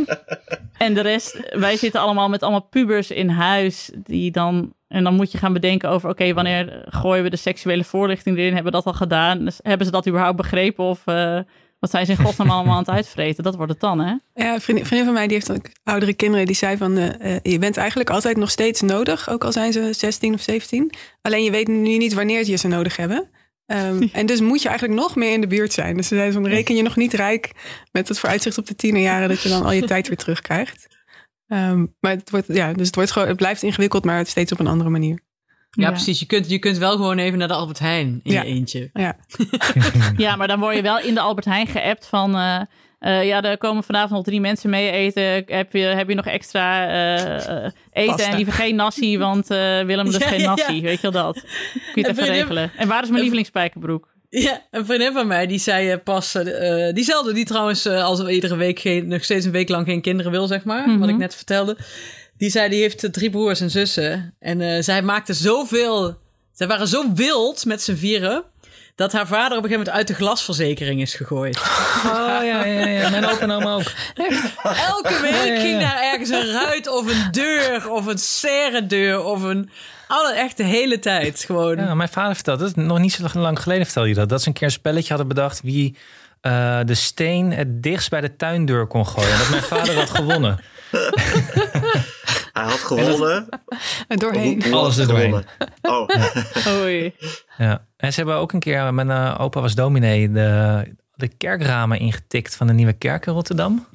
en 0.85 0.95
de 0.95 1.01
rest, 1.01 1.51
wij 1.51 1.77
zitten 1.77 2.01
allemaal 2.01 2.29
met 2.29 2.43
allemaal 2.43 2.69
pubers 2.71 3.11
in 3.11 3.29
huis. 3.29 3.91
Die 3.97 4.31
dan, 4.31 4.75
en 4.91 5.05
dan 5.05 5.15
moet 5.15 5.33
je 5.33 5.39
gaan 5.39 5.53
bedenken 5.53 5.89
over: 5.89 6.09
oké, 6.09 6.33
wanneer 6.33 6.83
gooien 6.89 7.23
we 7.23 7.31
de 7.31 7.37
seksuele 7.37 7.85
voorlichting 7.85 8.37
erin? 8.37 8.55
Hebben 8.55 8.73
we 8.73 8.79
dat 8.79 8.87
al 8.87 8.93
gedaan? 8.93 9.45
Dus 9.45 9.59
hebben 9.63 9.87
ze 9.87 9.93
dat 9.93 10.09
überhaupt 10.09 10.37
begrepen? 10.37 10.85
Of 10.85 11.03
eh, 11.05 11.41
wat 11.79 11.91
zijn 11.91 12.07
ze 12.07 12.13
in 12.13 12.19
godsnaam 12.19 12.51
allemaal 12.51 12.73
aan 12.73 12.79
het 12.79 12.91
uitvreten? 12.91 13.45
Dat 13.45 13.57
wordt 13.57 13.73
het 13.73 13.81
dan, 13.81 14.01
hè? 14.01 14.15
Ja, 14.35 14.55
een 14.55 14.61
vriendin, 14.61 14.87
vriendin 14.87 15.05
van 15.05 15.15
mij 15.15 15.27
die 15.27 15.37
heeft 15.37 15.53
ook 15.53 15.71
oudere 15.85 16.15
kinderen. 16.15 16.47
Die 16.47 16.55
zei 16.55 16.77
van, 16.77 16.97
eh, 16.97 17.35
eh, 17.35 17.41
je 17.43 17.59
bent 17.59 17.77
eigenlijk 17.77 18.11
altijd 18.11 18.37
nog 18.37 18.51
steeds 18.51 18.81
nodig. 18.81 19.31
Ook 19.31 19.45
al 19.45 19.53
zijn 19.53 19.73
ze 19.73 19.93
16 19.93 20.35
of 20.35 20.41
17. 20.41 20.93
Alleen 21.23 21.45
je 21.45 21.51
weet 21.51 21.69
nu 21.69 21.97
niet 21.97 22.15
wanneer 22.15 22.47
je 22.47 22.57
ze 22.57 22.69
nodig 22.69 22.97
hebben. 22.97 23.31
Ehm, 23.67 24.07
en 24.13 24.27
dus 24.27 24.41
moet 24.41 24.63
je 24.63 24.69
eigenlijk 24.69 25.01
nog 25.01 25.17
meer 25.17 25.33
in 25.33 25.41
de 25.41 25.47
buurt 25.47 25.73
zijn. 25.73 25.97
Dus 25.97 26.09
ze 26.09 26.15
zei 26.15 26.33
van, 26.33 26.47
reken 26.47 26.75
je 26.75 26.83
nog 26.83 26.97
niet 26.97 27.15
rijk 27.15 27.53
met 27.93 28.09
het 28.09 28.19
vooruitzicht 28.19 28.59
op 28.59 28.67
de 28.67 28.75
tienerjaren... 28.75 29.29
dat 29.29 29.43
je 29.43 29.49
dan 29.49 29.63
al 29.63 29.73
je 29.73 29.83
tijd 29.83 30.09
weer 30.09 30.17
terugkrijgt. 30.17 30.89
Ehm, 31.51 31.87
maar 32.01 32.13
het, 32.13 32.31
wordt, 32.31 32.47
ja, 32.47 32.73
dus 32.73 32.87
het, 32.87 32.95
wordt 32.97 33.11
gewoon, 33.11 33.29
het 33.29 33.37
blijft 33.37 33.63
ingewikkeld, 33.63 34.05
maar 34.05 34.27
steeds 34.27 34.53
op 34.53 34.59
een 34.61 34.67
andere 34.67 34.91
manier. 34.91 35.21
Ja, 35.71 35.91
precies. 35.91 36.21
Je 36.21 36.27
kunt, 36.27 36.51
je 36.51 36.59
kunt 36.59 36.79
wel 36.79 36.93
gewoon 36.93 37.19
even 37.19 37.39
naar 37.39 37.49
de 37.49 37.55
Albert 37.55 37.79
Heijn 37.79 38.21
in 38.23 38.33
Ja. 38.33 38.43
je 38.43 38.49
eentje. 38.49 38.91
Ja, 38.93 39.17
Ja, 40.17 40.37
maar 40.37 40.49
dan 40.49 40.61
word 40.61 40.77
je 40.77 40.83
wel 40.83 41.01
in 41.01 41.15
de 41.15 41.21
Albert 41.21 41.47
Heijn 41.47 41.67
geappt 41.67 42.07
van... 42.07 42.35
eh, 42.37 42.61
eh, 42.99 43.27
ja, 43.27 43.43
er 43.43 43.59
komen 43.59 43.85
vanavond 43.85 44.11
nog 44.13 44.23
drie 44.25 44.41
mensen 44.41 44.71
mee 44.71 44.91
eten. 44.91 45.23
Heb 45.47 45.73
je, 45.73 45.79
heb 45.79 46.09
je 46.09 46.15
nog 46.15 46.27
extra 46.27 46.87
eh, 46.89 47.71
eten 47.93 48.15
Pasta. 48.15 48.31
en 48.31 48.37
liever 48.37 48.53
geen 48.55 48.75
nasi, 48.75 49.19
want 49.19 49.51
eh, 49.51 49.81
Willem 49.81 50.05
dus 50.05 50.17
Ja, 50.25 50.27
geen 50.29 50.43
nasi. 50.43 50.75
ja. 50.75 50.81
Weet 50.83 51.01
je 51.01 51.11
wel 51.11 51.23
dat? 51.23 51.35
Kun 51.93 52.03
je 52.03 52.09
het 52.09 52.19
En 52.19 52.25
even 52.25 52.35
regelen. 52.35 52.71
En 52.77 52.89
waar 52.89 53.03
is 53.03 53.09
mijn 53.09 53.21
lievelingsspijkerbroek? 53.21 54.09
Ja, 54.47 54.63
een 54.71 54.87
vriendin 54.87 55.13
van 55.13 55.27
mij 55.27 55.47
die 55.47 55.59
zei 55.59 55.91
eh, 55.91 55.99
pas, 56.05 56.35
eh, 56.35 56.93
diezelfde 56.95 57.33
die 57.33 57.45
trouwens 57.45 57.85
eh, 57.85 58.05
als 58.05 58.21
iedere 58.27 58.57
week 58.57 58.79
geen, 58.79 59.09
nog 59.09 59.25
steeds 59.25 59.45
een 59.45 59.53
week 59.53 59.69
lang 59.69 59.87
geen 59.87 60.01
kinderen 60.01 60.33
wil, 60.33 60.47
zeg 60.47 60.65
maar, 60.65 60.89
Mhm. 60.89 60.99
wat 60.99 61.09
ik 61.09 61.17
net 61.17 61.35
vertelde. 61.35 61.77
Die 62.37 62.51
zei 62.51 62.69
die 62.69 62.81
heeft 62.81 63.05
eh, 63.05 63.11
drie 63.11 63.31
broers 63.31 63.61
en 63.61 63.71
zussen 63.71 64.35
en 64.39 64.61
eh, 64.61 64.83
zij 64.83 65.03
maakte 65.03 65.33
zoveel, 65.35 66.19
zij 66.53 66.67
waren 66.67 66.89
zo 66.89 67.13
wild 67.15 67.65
met 67.65 67.83
z'n 67.83 67.95
vieren 67.97 68.45
dat 68.95 69.13
haar 69.13 69.27
vader 69.27 69.59
op 69.59 69.65
een 69.65 69.71
gegeven 69.71 69.79
moment 69.79 69.97
uit 69.97 70.07
de 70.07 70.15
glasverzekering 70.25 71.01
is 71.01 71.15
gegooid. 71.15 71.59
Oh 72.05 72.45
ja, 72.45 72.65
ja, 72.65 72.87
ja. 72.87 73.11
Mijn 73.11 73.25
opa 73.27 73.39
en 73.41 73.51
oma 73.51 73.73
ook. 73.75 73.93
Elke 74.89 75.19
week 75.23 75.61
ging 75.61 75.81
daar 75.81 76.01
ergens 76.03 76.29
een 76.31 76.51
ruit 76.53 76.89
of 76.89 77.07
een 77.07 77.29
deur 77.31 77.91
of 77.91 78.07
een 78.07 78.19
serre 78.19 78.87
deur 78.87 79.25
of 79.25 79.43
een, 79.43 79.71
alle 80.11 80.35
echt 80.35 80.57
de 80.57 80.65
hele 80.65 80.99
tijd 80.99 81.45
gewoon. 81.45 81.77
Ja, 81.77 81.95
mijn 81.95 82.09
vader 82.09 82.35
vertelde 82.35 82.65
het. 82.65 82.77
Nog 82.77 82.99
niet 82.99 83.13
zo 83.13 83.27
lang 83.41 83.63
geleden 83.63 83.85
vertelde 83.85 84.09
hij 84.09 84.19
dat. 84.19 84.29
Dat 84.29 84.43
ze 84.43 84.49
een 84.49 84.55
keer 84.55 84.67
een 84.67 84.73
spelletje 84.73 85.09
hadden 85.09 85.29
bedacht 85.29 85.61
wie 85.61 85.97
eh, 86.41 86.79
de 86.85 86.95
steen 86.95 87.53
het 87.53 87.83
dichtst 87.83 88.11
bij 88.11 88.21
de 88.21 88.37
tuindeur 88.37 88.87
kon 88.87 89.07
gooien. 89.07 89.33
En 89.33 89.39
dat 89.39 89.51
mijn 89.51 89.63
vader 89.63 89.95
had 89.95 90.11
gewonnen. 90.11 90.59
Hij 92.53 92.65
had 92.65 92.79
gewonnen. 92.79 93.49
en 94.09 94.19
doorheen. 94.25 94.63
Hoe- 94.65 94.75
Alles 94.75 94.99
erdoorheen. 94.99 95.45
Oh, 95.83 96.09
Oei. 96.81 97.15
Ja. 97.59 97.85
En 97.97 98.13
ze 98.13 98.21
hebben 98.21 98.37
ook 98.39 98.53
een 98.53 98.61
keer, 98.61 98.95
mijn 98.95 99.11
eh, 99.11 99.35
opa 99.41 99.61
was 99.61 99.75
dominee, 99.75 100.31
de, 100.33 100.83
de 101.15 101.29
kerkramen 101.29 101.99
ingetikt 101.99 102.57
van 102.57 102.67
de 102.67 102.73
nieuwe 102.73 102.93
kerk 102.93 103.27
in 103.27 103.33
Rotterdam. 103.33 103.87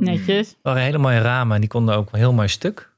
Netjes. 0.00 0.48
Het 0.48 0.56
waren 0.62 0.82
hele 0.82 0.98
mooie 0.98 1.20
ramen 1.20 1.54
en 1.54 1.60
die 1.60 1.70
konden 1.70 1.96
ook 1.96 2.10
wel 2.10 2.20
heel 2.20 2.32
mooi 2.32 2.48
stuk. 2.48 2.90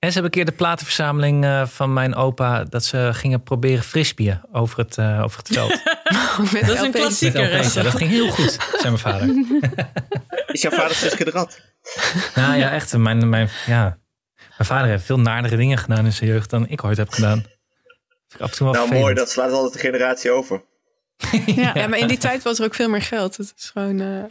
En 0.00 0.08
ze 0.08 0.12
hebben 0.12 0.24
een 0.24 0.30
keer 0.30 0.44
de 0.44 0.52
platenverzameling 0.52 1.44
eh, 1.44 1.66
van 1.66 1.92
mijn 1.92 2.14
opa, 2.14 2.64
dat 2.64 2.84
ze 2.84 3.10
gingen 3.12 3.42
proberen 3.42 3.84
frisbeeën 3.84 4.40
over 4.52 4.78
het, 4.78 4.98
eh, 4.98 5.22
over 5.24 5.38
het 5.38 5.48
veld. 5.48 5.80
Met 6.52 6.66
Dat 6.66 6.76
is 6.76 6.80
een 6.80 6.92
klassieker. 6.92 7.82
Dat 7.82 7.94
ging 7.94 8.10
heel 8.10 8.30
goed, 8.30 8.58
zei 8.70 8.82
mijn 8.82 8.98
vader. 8.98 9.28
is 10.52 10.62
jouw 10.62 10.70
vader 10.70 10.94
zes 10.96 11.14
keer 11.14 11.24
de 11.24 11.30
rat? 11.30 11.60
Nou 12.34 12.56
ja, 12.56 12.70
echt. 12.70 12.96
Mijn, 12.96 13.28
mijn, 13.28 13.48
ja. 13.66 13.98
mijn 14.36 14.68
vader 14.68 14.88
heeft 14.88 15.04
veel 15.04 15.20
naardere 15.20 15.56
dingen 15.56 15.78
gedaan 15.78 16.04
in 16.04 16.12
zijn 16.12 16.30
jeugd 16.30 16.50
dan 16.50 16.68
ik 16.68 16.84
ooit 16.84 16.96
heb 16.96 17.10
gedaan. 17.10 17.44
Ik 18.34 18.40
af 18.40 18.50
en 18.50 18.56
toe 18.56 18.66
wel 18.66 18.74
Nou, 18.74 18.88
vervelend. 18.88 19.00
mooi. 19.00 19.14
Dat 19.14 19.30
slaat 19.30 19.52
altijd 19.52 19.72
de 19.72 19.78
generatie 19.78 20.30
over. 20.30 20.62
Ja. 21.46 21.70
Ja, 21.74 21.86
maar 21.86 21.98
in 21.98 22.08
die 22.08 22.18
tijd 22.18 22.42
was 22.42 22.58
er 22.58 22.64
ook 22.64 22.74
veel 22.74 22.88
meer 22.88 23.02
geld. 23.02 23.36
Het 23.36 23.52
is 23.56 23.70
gewoon... 23.70 24.26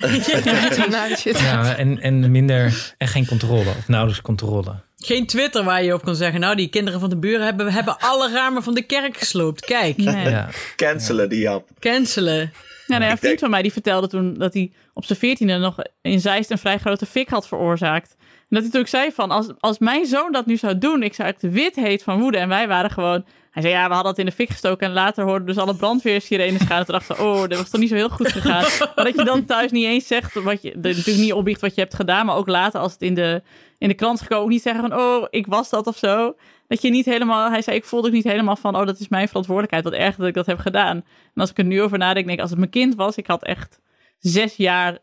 shit. 1.17 1.39
Ja, 1.39 1.75
en, 1.75 1.99
en 2.01 2.31
minder 2.31 2.93
en 2.97 3.07
geen 3.07 3.25
controle 3.25 3.69
of 3.69 3.87
nauwelijks 3.87 4.21
controle. 4.21 4.87
Geen 5.05 5.25
Twitter 5.25 5.63
waar 5.63 5.83
je 5.83 5.93
op 5.93 6.03
kon 6.03 6.15
zeggen, 6.15 6.39
nou 6.39 6.55
die 6.55 6.67
kinderen 6.69 6.99
van 6.99 7.09
de 7.09 7.17
buren 7.17 7.45
hebben, 7.45 7.71
hebben 7.73 7.97
alle 7.99 8.31
ramen 8.31 8.63
van 8.63 8.73
de 8.73 8.81
kerk 8.81 9.17
gesloopt. 9.17 9.65
Kijk, 9.65 9.97
Nee. 9.97 10.29
Ja. 10.29 10.49
Cancelen 10.75 11.29
die 11.29 11.39
Jan. 11.39 11.63
cancelen. 11.79 12.37
Ja, 12.37 12.49
nou 12.87 13.01
ja, 13.01 13.07
een 13.07 13.13
Ik 13.13 13.17
vriend 13.19 13.21
denk- 13.21 13.39
van 13.39 13.49
mij 13.49 13.61
die 13.61 13.71
vertelde 13.71 14.07
toen 14.07 14.33
dat 14.33 14.53
hij 14.53 14.71
op 14.93 15.05
zijn 15.05 15.19
veertiende 15.19 15.57
nog 15.57 15.75
in 16.01 16.19
Zeist 16.19 16.51
een 16.51 16.57
vrij 16.57 16.77
grote 16.77 17.05
fik 17.05 17.29
had 17.29 17.47
veroorzaakt. 17.47 18.15
En 18.19 18.55
dat 18.55 18.61
hij 18.61 18.71
toen 18.71 18.81
ook 18.81 18.87
zei 18.87 19.11
van, 19.11 19.31
als, 19.31 19.47
als 19.59 19.79
mijn 19.79 20.05
zoon 20.05 20.31
dat 20.31 20.45
nu 20.45 20.57
zou 20.57 20.77
doen, 20.77 21.03
ik 21.03 21.13
zou 21.13 21.27
echt 21.29 21.41
wit 21.41 21.75
heet 21.75 22.03
van 22.03 22.19
woede. 22.19 22.37
En 22.37 22.49
wij 22.49 22.67
waren 22.67 22.91
gewoon, 22.91 23.25
hij 23.51 23.61
zei 23.61 23.73
ja, 23.73 23.87
we 23.87 23.93
hadden 23.93 24.11
het 24.11 24.19
in 24.19 24.25
de 24.25 24.31
fik 24.31 24.49
gestoken 24.49 24.87
en 24.87 24.93
later 24.93 25.23
hoorden 25.23 25.47
dus 25.47 25.57
alle 25.57 25.75
brandweersirenes 25.75 26.61
gaan. 26.61 26.79
En 26.79 26.85
toen 26.85 26.95
dachten 26.95 27.19
oh, 27.25 27.39
dat 27.47 27.57
was 27.57 27.69
toch 27.69 27.79
niet 27.79 27.89
zo 27.89 27.95
heel 27.95 28.09
goed 28.09 28.31
gegaan. 28.31 28.63
maar 28.95 29.05
dat 29.05 29.15
je 29.15 29.23
dan 29.23 29.45
thuis 29.45 29.71
niet 29.71 29.85
eens 29.85 30.07
zegt, 30.07 30.33
wat 30.33 30.61
je, 30.61 30.71
natuurlijk 30.81 31.17
niet 31.17 31.33
opbiecht 31.33 31.61
wat 31.61 31.75
je 31.75 31.81
hebt 31.81 31.95
gedaan, 31.95 32.25
maar 32.25 32.35
ook 32.35 32.47
later 32.47 32.79
als 32.79 32.91
het 32.91 33.01
in 33.01 33.13
de, 33.13 33.41
in 33.79 33.87
de 33.87 33.93
krant 33.93 34.21
gekomen, 34.21 34.43
ook 34.43 34.49
niet 34.49 34.61
zeggen 34.61 34.89
van, 34.89 34.99
oh, 34.99 35.27
ik 35.29 35.47
was 35.47 35.69
dat 35.69 35.87
of 35.87 35.97
zo. 35.97 36.35
Dat 36.67 36.81
je 36.81 36.89
niet 36.89 37.05
helemaal, 37.05 37.49
hij 37.49 37.61
zei, 37.61 37.77
ik 37.77 37.85
voelde 37.85 38.07
ook 38.07 38.13
niet 38.13 38.23
helemaal 38.23 38.55
van, 38.55 38.75
oh, 38.75 38.85
dat 38.85 38.99
is 38.99 39.07
mijn 39.07 39.27
verantwoordelijkheid. 39.27 39.83
Wat 39.83 39.93
erg 39.93 40.15
dat 40.15 40.27
ik 40.27 40.33
dat 40.33 40.45
heb 40.45 40.59
gedaan. 40.59 40.95
En 41.33 41.41
als 41.41 41.49
ik 41.49 41.57
er 41.57 41.63
nu 41.63 41.81
over 41.81 41.97
nadenk, 41.97 42.25
denk 42.25 42.37
ik, 42.37 42.41
als 42.41 42.49
het 42.49 42.59
mijn 42.59 42.71
kind 42.71 42.95
was, 42.95 43.15
ik 43.15 43.27
had 43.27 43.43
echt 43.43 43.79
zes 44.17 44.55
jaar 44.55 44.99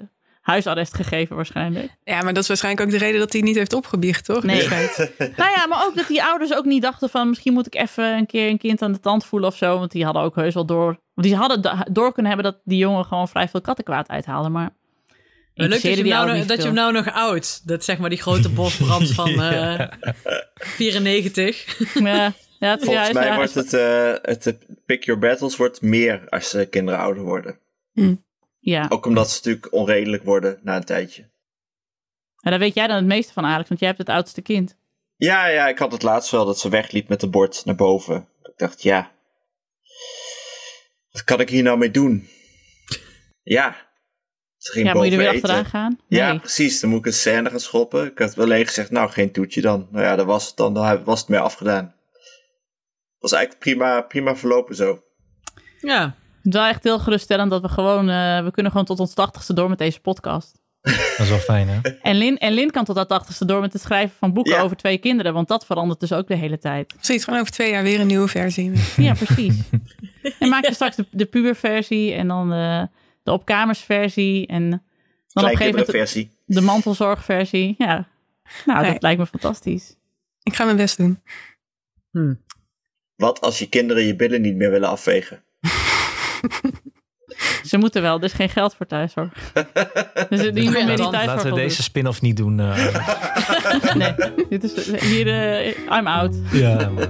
huisarrest 0.47 0.95
gegeven 0.95 1.37
waarschijnlijk. 1.37 1.97
Ja, 2.05 2.23
maar 2.23 2.33
dat 2.33 2.43
is 2.43 2.49
waarschijnlijk 2.49 2.87
ook 2.87 2.93
de 2.93 3.05
reden 3.05 3.21
dat 3.21 3.33
hij 3.33 3.43
niet 3.43 3.57
heeft 3.57 3.73
opgebiecht, 3.73 4.25
toch? 4.25 4.43
Nee. 4.43 4.57
Destijds. 4.57 4.97
nou 5.37 5.51
ja, 5.57 5.67
maar 5.69 5.85
ook 5.87 5.97
dat 5.97 6.07
die 6.07 6.25
ouders 6.25 6.55
ook 6.55 6.65
niet 6.65 6.83
dachten 6.83 7.09
van, 7.09 7.29
misschien 7.29 7.53
moet 7.53 7.67
ik 7.67 7.75
even 7.75 8.17
een 8.17 8.27
keer 8.27 8.49
een 8.49 8.59
kind 8.59 8.83
aan 8.83 8.93
de 8.93 9.01
tand 9.01 9.25
voelen 9.25 9.49
of 9.49 9.57
zo. 9.57 9.79
Want 9.79 9.91
die 9.91 10.05
hadden 10.05 10.23
ook 10.23 10.35
heus 10.35 10.55
wel 10.55 10.67
door, 10.67 10.99
want 11.15 11.27
die 11.27 11.37
hadden 11.37 11.87
door 11.93 12.13
kunnen 12.13 12.33
hebben 12.33 12.53
dat 12.53 12.61
die 12.65 12.79
jongen 12.79 13.05
gewoon 13.05 13.29
vrij 13.29 13.49
veel 13.49 13.61
kattenkwaad 13.61 14.09
uithaalde. 14.09 14.49
Maar 14.49 14.71
Leuk 15.59 15.71
dat 15.71 15.83
je, 15.83 15.89
interesseerde 15.89 16.11
hem 16.17 16.27
nou, 16.27 16.39
nog- 16.39 16.47
dat 16.47 16.59
je 16.59 16.65
hem 16.65 16.75
nou 16.75 16.93
nog 16.93 17.13
oud. 17.13 17.67
Dat 17.67 17.85
zeg 17.85 17.99
maar 17.99 18.11
die 18.11 18.21
grote 18.21 18.49
bosbrand 18.49 19.11
van 19.21 19.41
eh 19.41 19.89
94. 20.55 21.65
veel. 21.77 22.03
Ja, 22.07 22.33
ja, 22.59 22.79
Volgens 22.79 23.13
mij 23.13 23.27
ja, 23.27 23.37
wordt 23.37 23.55
het, 23.55 23.73
eh, 23.73 24.13
het 24.23 24.47
eh, 24.47 24.53
pick 24.87 25.05
your 25.05 25.21
battles 25.21 25.57
wordt 25.57 25.83
meer 25.83 26.29
als 26.29 26.55
eh, 26.55 26.69
kinderen 26.71 27.01
ouder 27.01 27.23
worden. 27.23 27.59
Ja, 28.59 28.87
Ook 28.89 29.07
omdat 29.07 29.31
ze 29.31 29.37
natuurlijk 29.37 29.73
onredelijk 29.73 30.23
worden 30.25 30.59
na 30.63 30.77
een 30.77 30.85
tijdje. 30.85 31.23
en 32.43 32.51
daar 32.51 32.59
weet 32.59 32.75
jij 32.75 32.87
dan 32.87 32.97
het 32.97 33.07
meeste 33.07 33.33
van 33.33 33.45
Alex, 33.45 33.69
want 33.69 33.81
jij 33.81 33.89
hebt 33.89 34.01
het 34.01 34.17
oudste 34.17 34.43
kind. 34.43 34.77
Ja, 35.17 35.47
ja, 35.47 35.69
ik 35.69 35.79
had 35.79 35.93
het 35.93 36.03
laatst 36.03 36.31
wel 36.31 36.45
dat 36.45 36.59
ze 36.59 36.69
wegliep 36.69 37.09
met 37.09 37.21
de 37.21 37.29
bord 37.29 37.65
naar 37.65 37.75
boven. 37.75 38.29
Ik 38.43 38.53
dacht, 38.57 38.83
ja. 38.83 39.13
Wat 41.11 41.25
kan 41.25 41.41
ik 41.41 41.49
hier 41.51 41.63
nou 41.63 41.79
mee 41.79 41.91
doen? 41.91 42.29
Ja. 43.43 43.86
Ze 44.67 44.73
ging 44.73 44.87
Ja, 44.87 44.95
moet 44.95 45.05
je 45.05 45.11
er 45.11 45.17
weer 45.17 45.27
eten. 45.29 45.41
achteraan 45.43 45.65
gaan? 45.65 45.99
Ja, 46.09 46.39
precies. 46.39 46.81
Dan 46.81 46.91
moet 46.91 46.99
ik 46.99 47.07
een 47.07 47.13
scène 47.13 47.51
gaan 47.51 47.61
schoppen. 47.61 48.07
Ik 48.07 48.19
had 48.19 48.39
alleen 48.39 48.67
gezegd, 48.67 48.91
nou, 48.91 49.11
geen 49.11 49.33
toetje 49.33 49.61
dan. 49.61 49.89
Nou 49.91 50.05
ja, 50.05 50.17
dat 50.17 50.27
was 50.27 50.47
het 50.47 50.57
dan. 50.57 50.75
Dan 50.75 51.05
was 51.05 51.21
het 51.21 51.29
mee 51.29 51.39
afgedaan. 51.41 51.95
was 53.19 53.33
eigenlijk 53.33 53.65
prima, 53.65 54.01
prima 54.01 54.37
verlopen 54.37 54.75
zo. 54.75 55.03
Ja, 55.81 56.03
Het 56.05 56.15
is 56.47 56.53
wel 56.61 56.65
echt 56.67 56.85
heel 56.85 56.99
geruststellend 56.99 57.51
dat 57.51 57.63
we 57.63 57.69
gewoon... 57.69 58.09
eh, 58.09 58.45
we 58.45 58.51
kunnen 58.51 58.73
gewoon 58.73 58.87
tot 58.87 59.01
ons 59.01 59.15
tachtigste 59.15 59.53
door 59.55 59.69
met 59.69 59.79
deze 59.79 60.01
podcast. 60.01 60.53
Dat 61.17 61.19
is 61.19 61.29
wel 61.29 61.39
fijn, 61.39 61.69
hè? 61.69 61.81
En 62.03 62.17
Lin, 62.17 62.39
en 62.39 62.53
Lin 62.53 62.71
kan 62.71 62.85
tot 62.85 62.97
haar 62.97 63.07
tachtigste 63.07 63.45
door 63.45 63.61
met 63.61 63.73
het 63.73 63.83
schrijven 63.83 64.17
van 64.19 64.33
boeken 64.33 64.53
Ja. 64.55 64.61
over 64.61 64.77
twee 64.77 64.99
kinderen. 64.99 65.33
Want 65.33 65.49
dat 65.49 65.67
verandert 65.67 66.01
dus 66.01 66.13
ook 66.13 66.29
de 66.29 66.35
hele 66.35 66.59
tijd. 66.59 66.87
Precies, 66.87 67.25
gewoon 67.25 67.41
over 67.41 67.53
twee 67.53 67.71
jaar 67.71 67.83
weer 67.83 68.01
een 68.01 68.07
nieuwe 68.07 68.29
versie. 68.29 68.73
Ja, 68.97 69.15
precies. 69.15 69.59
en 70.39 70.49
maak 70.49 70.67
je 70.67 70.75
straks 70.75 70.97
de, 70.97 71.07
de 71.11 71.25
puberversie 71.27 72.13
en 72.15 72.29
dan 72.29 72.51
de, 72.51 72.89
de 73.27 73.33
opkamersversie. 73.33 74.47
En 74.47 74.71
dan 74.71 74.81
op 75.45 75.51
een 75.51 75.57
gegeven 75.57 75.85
moment 75.87 76.29
de 76.45 76.61
mantelzorgversie. 76.61 77.75
Ja, 77.79 78.09
nou, 78.65 78.87
dat 78.93 79.03
lijkt 79.03 79.21
me 79.21 79.27
fantastisch. 79.27 79.97
Ik 80.43 80.55
ga 80.55 80.65
mijn 80.65 80.77
best 80.77 80.97
doen. 80.97 81.21
Hm. 82.11 82.35
Wat 83.17 83.41
als 83.41 83.59
je 83.59 83.69
kinderen 83.69 84.07
je 84.07 84.17
billen 84.17 84.41
niet 84.41 84.55
meer 84.55 84.71
willen 84.71 84.89
afvegen? 84.89 85.43
Ze 87.65 87.79
moeten 87.79 88.03
wel, 88.03 88.19
er 88.19 88.25
is 88.25 88.33
geen 88.33 88.49
geld 88.49 88.75
voor 88.75 88.87
thuis 88.87 89.15
hoor. 89.15 89.29
Dus 90.29 90.41
is 90.41 90.53
niet 90.53 90.65
Ja, 90.65 90.71
meer 90.71 90.87
die 90.87 90.97
dan 90.97 91.11
tijd 91.11 91.27
Laten 91.27 91.51
we 91.51 91.55
deze 91.57 91.83
spin-off 91.83 92.21
niet 92.21 92.37
doen. 92.37 92.61
eh. 92.61 93.95
Nee, 93.95 94.15
dit 94.49 94.63
is 94.63 95.01
hier, 95.01 95.27
eh, 95.29 95.97
I'm 95.99 96.07
out. 96.07 96.37
ja, 96.53 96.89
maar- 96.89 97.09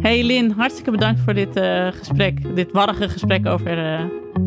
Hey 0.00 0.22
Lin, 0.24 0.50
hartstikke 0.50 0.90
bedankt 0.90 1.20
voor 1.24 1.34
dit 1.34 1.56
eh, 1.56 1.86
gesprek. 1.92 2.54
Dit 2.56 2.72
warrige 2.72 3.08
gesprek 3.08 3.46
over 3.46 3.78
eh, 3.94 4.00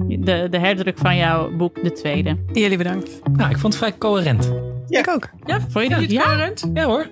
de, 0.08 0.48
de 0.50 0.60
herdruk 0.60 0.98
van 0.98 1.16
jouw 1.18 1.52
boek, 1.56 1.84
de 1.84 1.92
tweede. 1.92 2.38
Jullie 2.54 2.78
bedankt. 2.78 3.10
nou, 3.32 3.50
ik 3.50 3.58
vond 3.58 3.74
het 3.74 3.84
vrij 3.84 3.98
coherent. 3.98 4.52
Ik 4.88 5.10
ook. 5.10 5.30
Ja, 5.46 5.60
Vond 5.70 5.88
je 5.88 5.96
niet 5.96 6.12
Ja? 6.12 6.24
coherent? 6.24 6.70
Ja 6.74 6.86
hoor. 6.86 7.08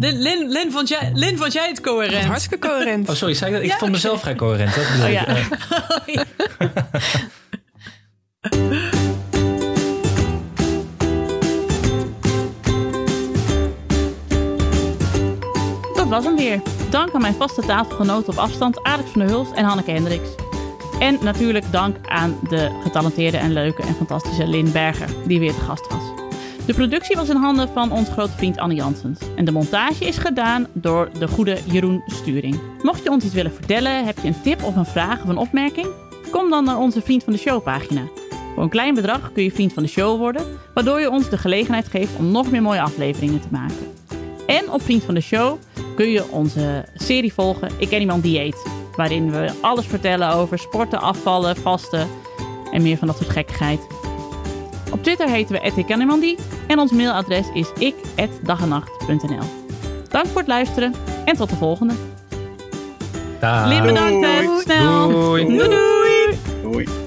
Lin, 0.00 0.18
Lin, 0.22 0.48
Lin, 0.48 0.70
vond 0.72 0.88
jij, 0.88 1.10
Lin, 1.14 1.36
vond 1.38 1.52
jij 1.52 1.68
het 1.68 1.80
coherent? 1.80 2.24
Hartstikke 2.24 2.68
coherent. 2.68 3.08
Oh, 3.10 3.14
sorry. 3.14 3.34
Zei 3.34 3.50
ik, 3.54 3.56
dat? 3.62 3.66
ik 3.70 3.72
vond 3.78 3.90
mezelf 3.90 4.20
vrij 4.20 4.34
coherent. 4.34 4.74
Dat 4.74 4.84
bedoel 4.92 5.04
Oh, 5.04 5.10
ik. 5.10 5.14
ja. 5.14 5.26
Eh, 5.26 6.22
Dat 15.94 16.08
was 16.08 16.24
hem 16.24 16.36
weer. 16.36 16.60
Dank 16.90 17.14
aan 17.14 17.20
mijn 17.20 17.34
vaste 17.34 17.62
tafelgenoten 17.62 18.32
op 18.32 18.38
afstand, 18.38 18.82
Alex 18.82 19.10
van 19.10 19.20
der 19.20 19.30
Hulst 19.30 19.52
en 19.52 19.64
Hanneke 19.64 19.90
Hendricks. 19.90 20.28
En 20.98 21.18
natuurlijk 21.20 21.72
dank 21.72 21.96
aan 22.08 22.38
de 22.48 22.70
getalenteerde 22.82 23.36
en 23.36 23.52
leuke 23.52 23.82
en 23.82 23.94
fantastische 23.94 24.46
Lin 24.46 24.72
Berger, 24.72 25.08
die 25.26 25.38
weer 25.38 25.54
te 25.54 25.60
gast 25.60 25.88
was. 25.88 26.02
De 26.66 26.74
productie 26.74 27.16
was 27.16 27.28
in 27.28 27.36
handen 27.36 27.68
van 27.68 27.92
onze 27.92 28.12
grote 28.12 28.32
vriend 28.36 28.58
Anne 28.58 28.74
Janssens. 28.74 29.20
En 29.36 29.44
de 29.44 29.52
montage 29.52 30.04
is 30.04 30.18
gedaan 30.18 30.66
door 30.72 31.10
de 31.18 31.28
goede 31.28 31.58
Jeroen 31.64 32.02
Sturing. 32.06 32.60
Mocht 32.82 33.02
je 33.02 33.10
ons 33.10 33.24
iets 33.24 33.34
willen 33.34 33.52
vertellen, 33.52 34.04
heb 34.04 34.18
je 34.18 34.28
een 34.28 34.42
tip 34.42 34.62
of 34.62 34.76
een 34.76 34.86
vraag 34.86 35.22
of 35.22 35.28
een 35.28 35.36
opmerking? 35.36 35.86
Kom 36.30 36.50
dan 36.50 36.64
naar 36.64 36.78
onze 36.78 37.00
Vriend 37.00 37.24
van 37.24 37.32
de 37.32 37.38
Show 37.38 37.62
pagina. 37.62 38.02
Voor 38.54 38.62
een 38.62 38.70
klein 38.70 38.94
bedrag 38.94 39.32
kun 39.32 39.42
je 39.42 39.52
vriend 39.52 39.72
van 39.72 39.82
de 39.82 39.88
show 39.88 40.18
worden, 40.18 40.46
waardoor 40.74 41.00
je 41.00 41.10
ons 41.10 41.30
de 41.30 41.38
gelegenheid 41.38 41.88
geeft 41.88 42.16
om 42.16 42.30
nog 42.30 42.50
meer 42.50 42.62
mooie 42.62 42.80
afleveringen 42.80 43.40
te 43.40 43.48
maken. 43.50 43.92
En 44.46 44.70
op 44.70 44.82
Vriend 44.82 45.02
van 45.02 45.14
de 45.14 45.20
Show 45.20 45.58
kun 45.96 46.10
je 46.10 46.30
onze 46.30 46.84
serie 46.94 47.32
volgen 47.32 47.70
Ik 47.78 47.88
ken 47.88 48.00
iemand 48.00 48.22
die 48.22 48.40
eet. 48.40 48.66
Waarin 48.96 49.30
we 49.30 49.50
alles 49.60 49.86
vertellen 49.86 50.32
over 50.32 50.58
sporten, 50.58 51.00
afvallen, 51.00 51.56
vasten 51.56 52.08
en 52.72 52.82
meer 52.82 52.96
van 52.96 53.06
dat 53.06 53.16
soort 53.16 53.30
gekkigheid. 53.30 53.80
Op 54.92 55.02
Twitter 55.02 55.28
heten 55.28 55.54
we 55.54 55.72
@ikkenniemandie 55.76 56.38
en 56.66 56.78
ons 56.78 56.92
mailadres 56.92 57.46
is 57.52 57.68
ik@dagenacht.nl. 57.78 59.64
Dank 60.08 60.26
voor 60.26 60.38
het 60.38 60.48
luisteren 60.48 60.94
en 61.24 61.36
tot 61.36 61.50
de 61.50 61.56
volgende. 61.56 61.94
Dag. 63.40 63.68
Lin 63.68 63.82
bedankt, 63.82 64.26
hè. 64.26 64.42
Doei. 64.42 64.60
snel. 66.86 67.05